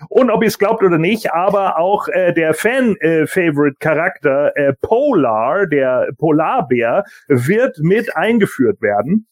Und 0.08 0.30
ob 0.30 0.42
ihr 0.42 0.48
es 0.48 0.58
glaubt 0.58 0.82
oder 0.82 0.98
nicht, 0.98 1.32
aber 1.32 1.78
auch 1.78 2.08
äh, 2.08 2.32
der 2.32 2.54
Fan-Favorite-Charakter 2.54 4.56
äh, 4.56 4.72
Polar, 4.80 5.66
der 5.66 6.08
Polarbär, 6.18 7.04
wird 7.28 7.78
mit 7.78 8.16
eingeführt 8.16 8.82
werden. 8.82 9.26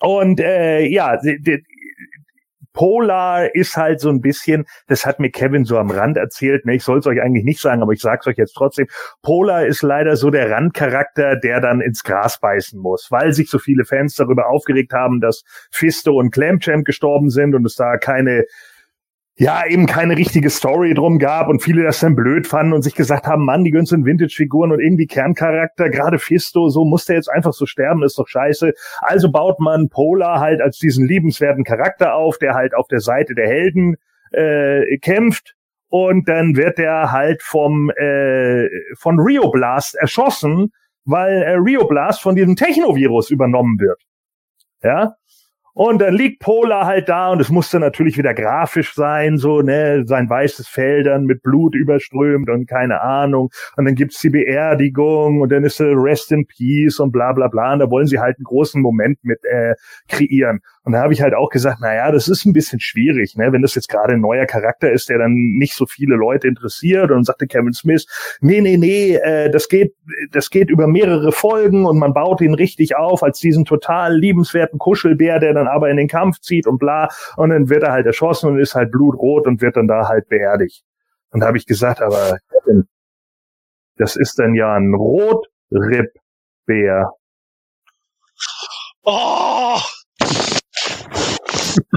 Und 0.00 0.40
äh, 0.40 0.86
ja, 0.86 1.18
Polar 2.76 3.54
ist 3.54 3.76
halt 3.76 4.00
so 4.00 4.10
ein 4.10 4.20
bisschen, 4.20 4.66
das 4.86 5.06
hat 5.06 5.18
mir 5.18 5.30
Kevin 5.30 5.64
so 5.64 5.78
am 5.78 5.90
Rand 5.90 6.18
erzählt, 6.18 6.66
ne, 6.66 6.76
ich 6.76 6.84
soll 6.84 6.98
es 6.98 7.06
euch 7.06 7.22
eigentlich 7.22 7.44
nicht 7.44 7.60
sagen, 7.60 7.80
aber 7.82 7.92
ich 7.92 8.00
sag's 8.00 8.26
euch 8.26 8.36
jetzt 8.36 8.52
trotzdem, 8.52 8.86
Polar 9.22 9.64
ist 9.64 9.82
leider 9.82 10.14
so 10.16 10.30
der 10.30 10.50
Randcharakter, 10.50 11.36
der 11.36 11.60
dann 11.62 11.80
ins 11.80 12.04
Gras 12.04 12.38
beißen 12.38 12.78
muss, 12.78 13.08
weil 13.10 13.32
sich 13.32 13.48
so 13.48 13.58
viele 13.58 13.86
Fans 13.86 14.14
darüber 14.14 14.48
aufgeregt 14.48 14.92
haben, 14.92 15.22
dass 15.22 15.42
Fisto 15.70 16.18
und 16.18 16.30
Clamchamp 16.32 16.84
gestorben 16.84 17.30
sind 17.30 17.54
und 17.54 17.64
es 17.64 17.76
da 17.76 17.96
keine 17.96 18.44
ja, 19.38 19.66
eben 19.66 19.86
keine 19.86 20.16
richtige 20.16 20.48
Story 20.48 20.94
drum 20.94 21.18
gab 21.18 21.48
und 21.48 21.62
viele 21.62 21.82
das 21.82 22.00
dann 22.00 22.16
blöd 22.16 22.46
fanden 22.46 22.72
und 22.72 22.82
sich 22.82 22.94
gesagt 22.94 23.26
haben, 23.26 23.44
Mann, 23.44 23.64
die 23.64 23.72
sind 23.84 24.06
Vintage-Figuren 24.06 24.72
und 24.72 24.80
irgendwie 24.80 25.06
Kerncharakter, 25.06 25.90
gerade 25.90 26.18
Fisto, 26.18 26.70
so 26.70 26.86
muss 26.86 27.04
der 27.04 27.16
jetzt 27.16 27.30
einfach 27.30 27.52
so 27.52 27.66
sterben, 27.66 28.02
ist 28.02 28.18
doch 28.18 28.28
scheiße. 28.28 28.72
Also 29.02 29.30
baut 29.30 29.60
man 29.60 29.90
Polar 29.90 30.40
halt 30.40 30.62
als 30.62 30.78
diesen 30.78 31.06
liebenswerten 31.06 31.64
Charakter 31.64 32.14
auf, 32.14 32.38
der 32.38 32.54
halt 32.54 32.74
auf 32.74 32.88
der 32.88 33.00
Seite 33.00 33.34
der 33.34 33.46
Helden 33.46 33.96
äh, 34.32 34.96
kämpft 34.98 35.54
und 35.88 36.28
dann 36.28 36.56
wird 36.56 36.78
er 36.78 37.12
halt 37.12 37.42
vom 37.42 37.90
äh, 37.90 38.68
von 38.98 39.20
Rio 39.20 39.50
Blast 39.50 39.96
erschossen, 39.96 40.72
weil 41.04 41.42
äh, 41.42 41.52
Rio 41.52 41.86
Blast 41.86 42.22
von 42.22 42.36
diesem 42.36 42.56
Technovirus 42.56 43.30
übernommen 43.30 43.78
wird. 43.78 44.00
Ja, 44.82 45.14
und 45.76 45.98
dann 45.98 46.14
liegt 46.14 46.40
Polar 46.40 46.86
halt 46.86 47.10
da 47.10 47.28
und 47.28 47.38
es 47.38 47.50
musste 47.50 47.78
natürlich 47.78 48.16
wieder 48.16 48.32
grafisch 48.32 48.94
sein, 48.94 49.36
so, 49.36 49.60
ne, 49.60 50.04
sein 50.06 50.30
weißes 50.30 50.66
Fell 50.66 51.02
dann 51.02 51.24
mit 51.24 51.42
Blut 51.42 51.74
überströmt 51.74 52.48
und 52.48 52.66
keine 52.66 53.02
Ahnung. 53.02 53.50
Und 53.76 53.84
dann 53.84 53.94
gibt's 53.94 54.18
die 54.20 54.30
Beerdigung 54.30 55.42
und 55.42 55.52
dann 55.52 55.64
ist 55.64 55.78
er 55.78 55.92
Rest 55.92 56.32
in 56.32 56.46
Peace 56.46 56.98
und 56.98 57.12
bla 57.12 57.34
bla 57.34 57.48
bla. 57.48 57.74
Und 57.74 57.80
da 57.80 57.90
wollen 57.90 58.06
sie 58.06 58.18
halt 58.18 58.38
einen 58.38 58.44
großen 58.44 58.80
Moment 58.80 59.18
mit 59.22 59.44
äh, 59.44 59.74
kreieren. 60.08 60.60
Und 60.86 60.92
da 60.92 61.00
habe 61.00 61.12
ich 61.12 61.20
halt 61.20 61.34
auch 61.34 61.48
gesagt, 61.48 61.78
na 61.80 61.92
ja, 61.92 62.12
das 62.12 62.28
ist 62.28 62.46
ein 62.46 62.52
bisschen 62.52 62.78
schwierig, 62.78 63.34
ne? 63.34 63.52
wenn 63.52 63.60
das 63.60 63.74
jetzt 63.74 63.88
gerade 63.88 64.12
ein 64.12 64.20
neuer 64.20 64.46
Charakter 64.46 64.92
ist, 64.92 65.08
der 65.08 65.18
dann 65.18 65.32
nicht 65.32 65.74
so 65.74 65.84
viele 65.84 66.14
Leute 66.14 66.46
interessiert. 66.46 67.10
Und 67.10 67.24
sagte 67.24 67.48
Kevin 67.48 67.72
Smith, 67.72 68.06
nee, 68.40 68.60
nee, 68.60 68.76
nee, 68.76 69.16
äh, 69.16 69.50
das 69.50 69.68
geht, 69.68 69.96
das 70.30 70.48
geht 70.48 70.70
über 70.70 70.86
mehrere 70.86 71.32
Folgen 71.32 71.86
und 71.86 71.98
man 71.98 72.14
baut 72.14 72.40
ihn 72.40 72.54
richtig 72.54 72.94
auf 72.94 73.24
als 73.24 73.40
diesen 73.40 73.64
total 73.64 74.16
liebenswerten 74.16 74.78
Kuschelbär, 74.78 75.40
der 75.40 75.54
dann 75.54 75.66
aber 75.66 75.90
in 75.90 75.96
den 75.96 76.06
Kampf 76.06 76.38
zieht 76.38 76.68
und 76.68 76.78
bla. 76.78 77.08
Und 77.36 77.50
dann 77.50 77.68
wird 77.68 77.82
er 77.82 77.90
halt 77.90 78.06
erschossen 78.06 78.48
und 78.48 78.60
ist 78.60 78.76
halt 78.76 78.92
blutrot 78.92 79.48
und 79.48 79.60
wird 79.60 79.76
dann 79.76 79.88
da 79.88 80.06
halt 80.06 80.28
beerdigt. 80.28 80.84
Und 81.32 81.40
da 81.40 81.48
habe 81.48 81.58
ich 81.58 81.66
gesagt, 81.66 82.00
aber 82.00 82.38
Kevin, 82.48 82.84
das 83.96 84.14
ist 84.14 84.38
dann 84.38 84.54
ja 84.54 84.76
ein 84.76 84.94
Rotribbär. 84.94 87.10
Oh, 89.02 89.80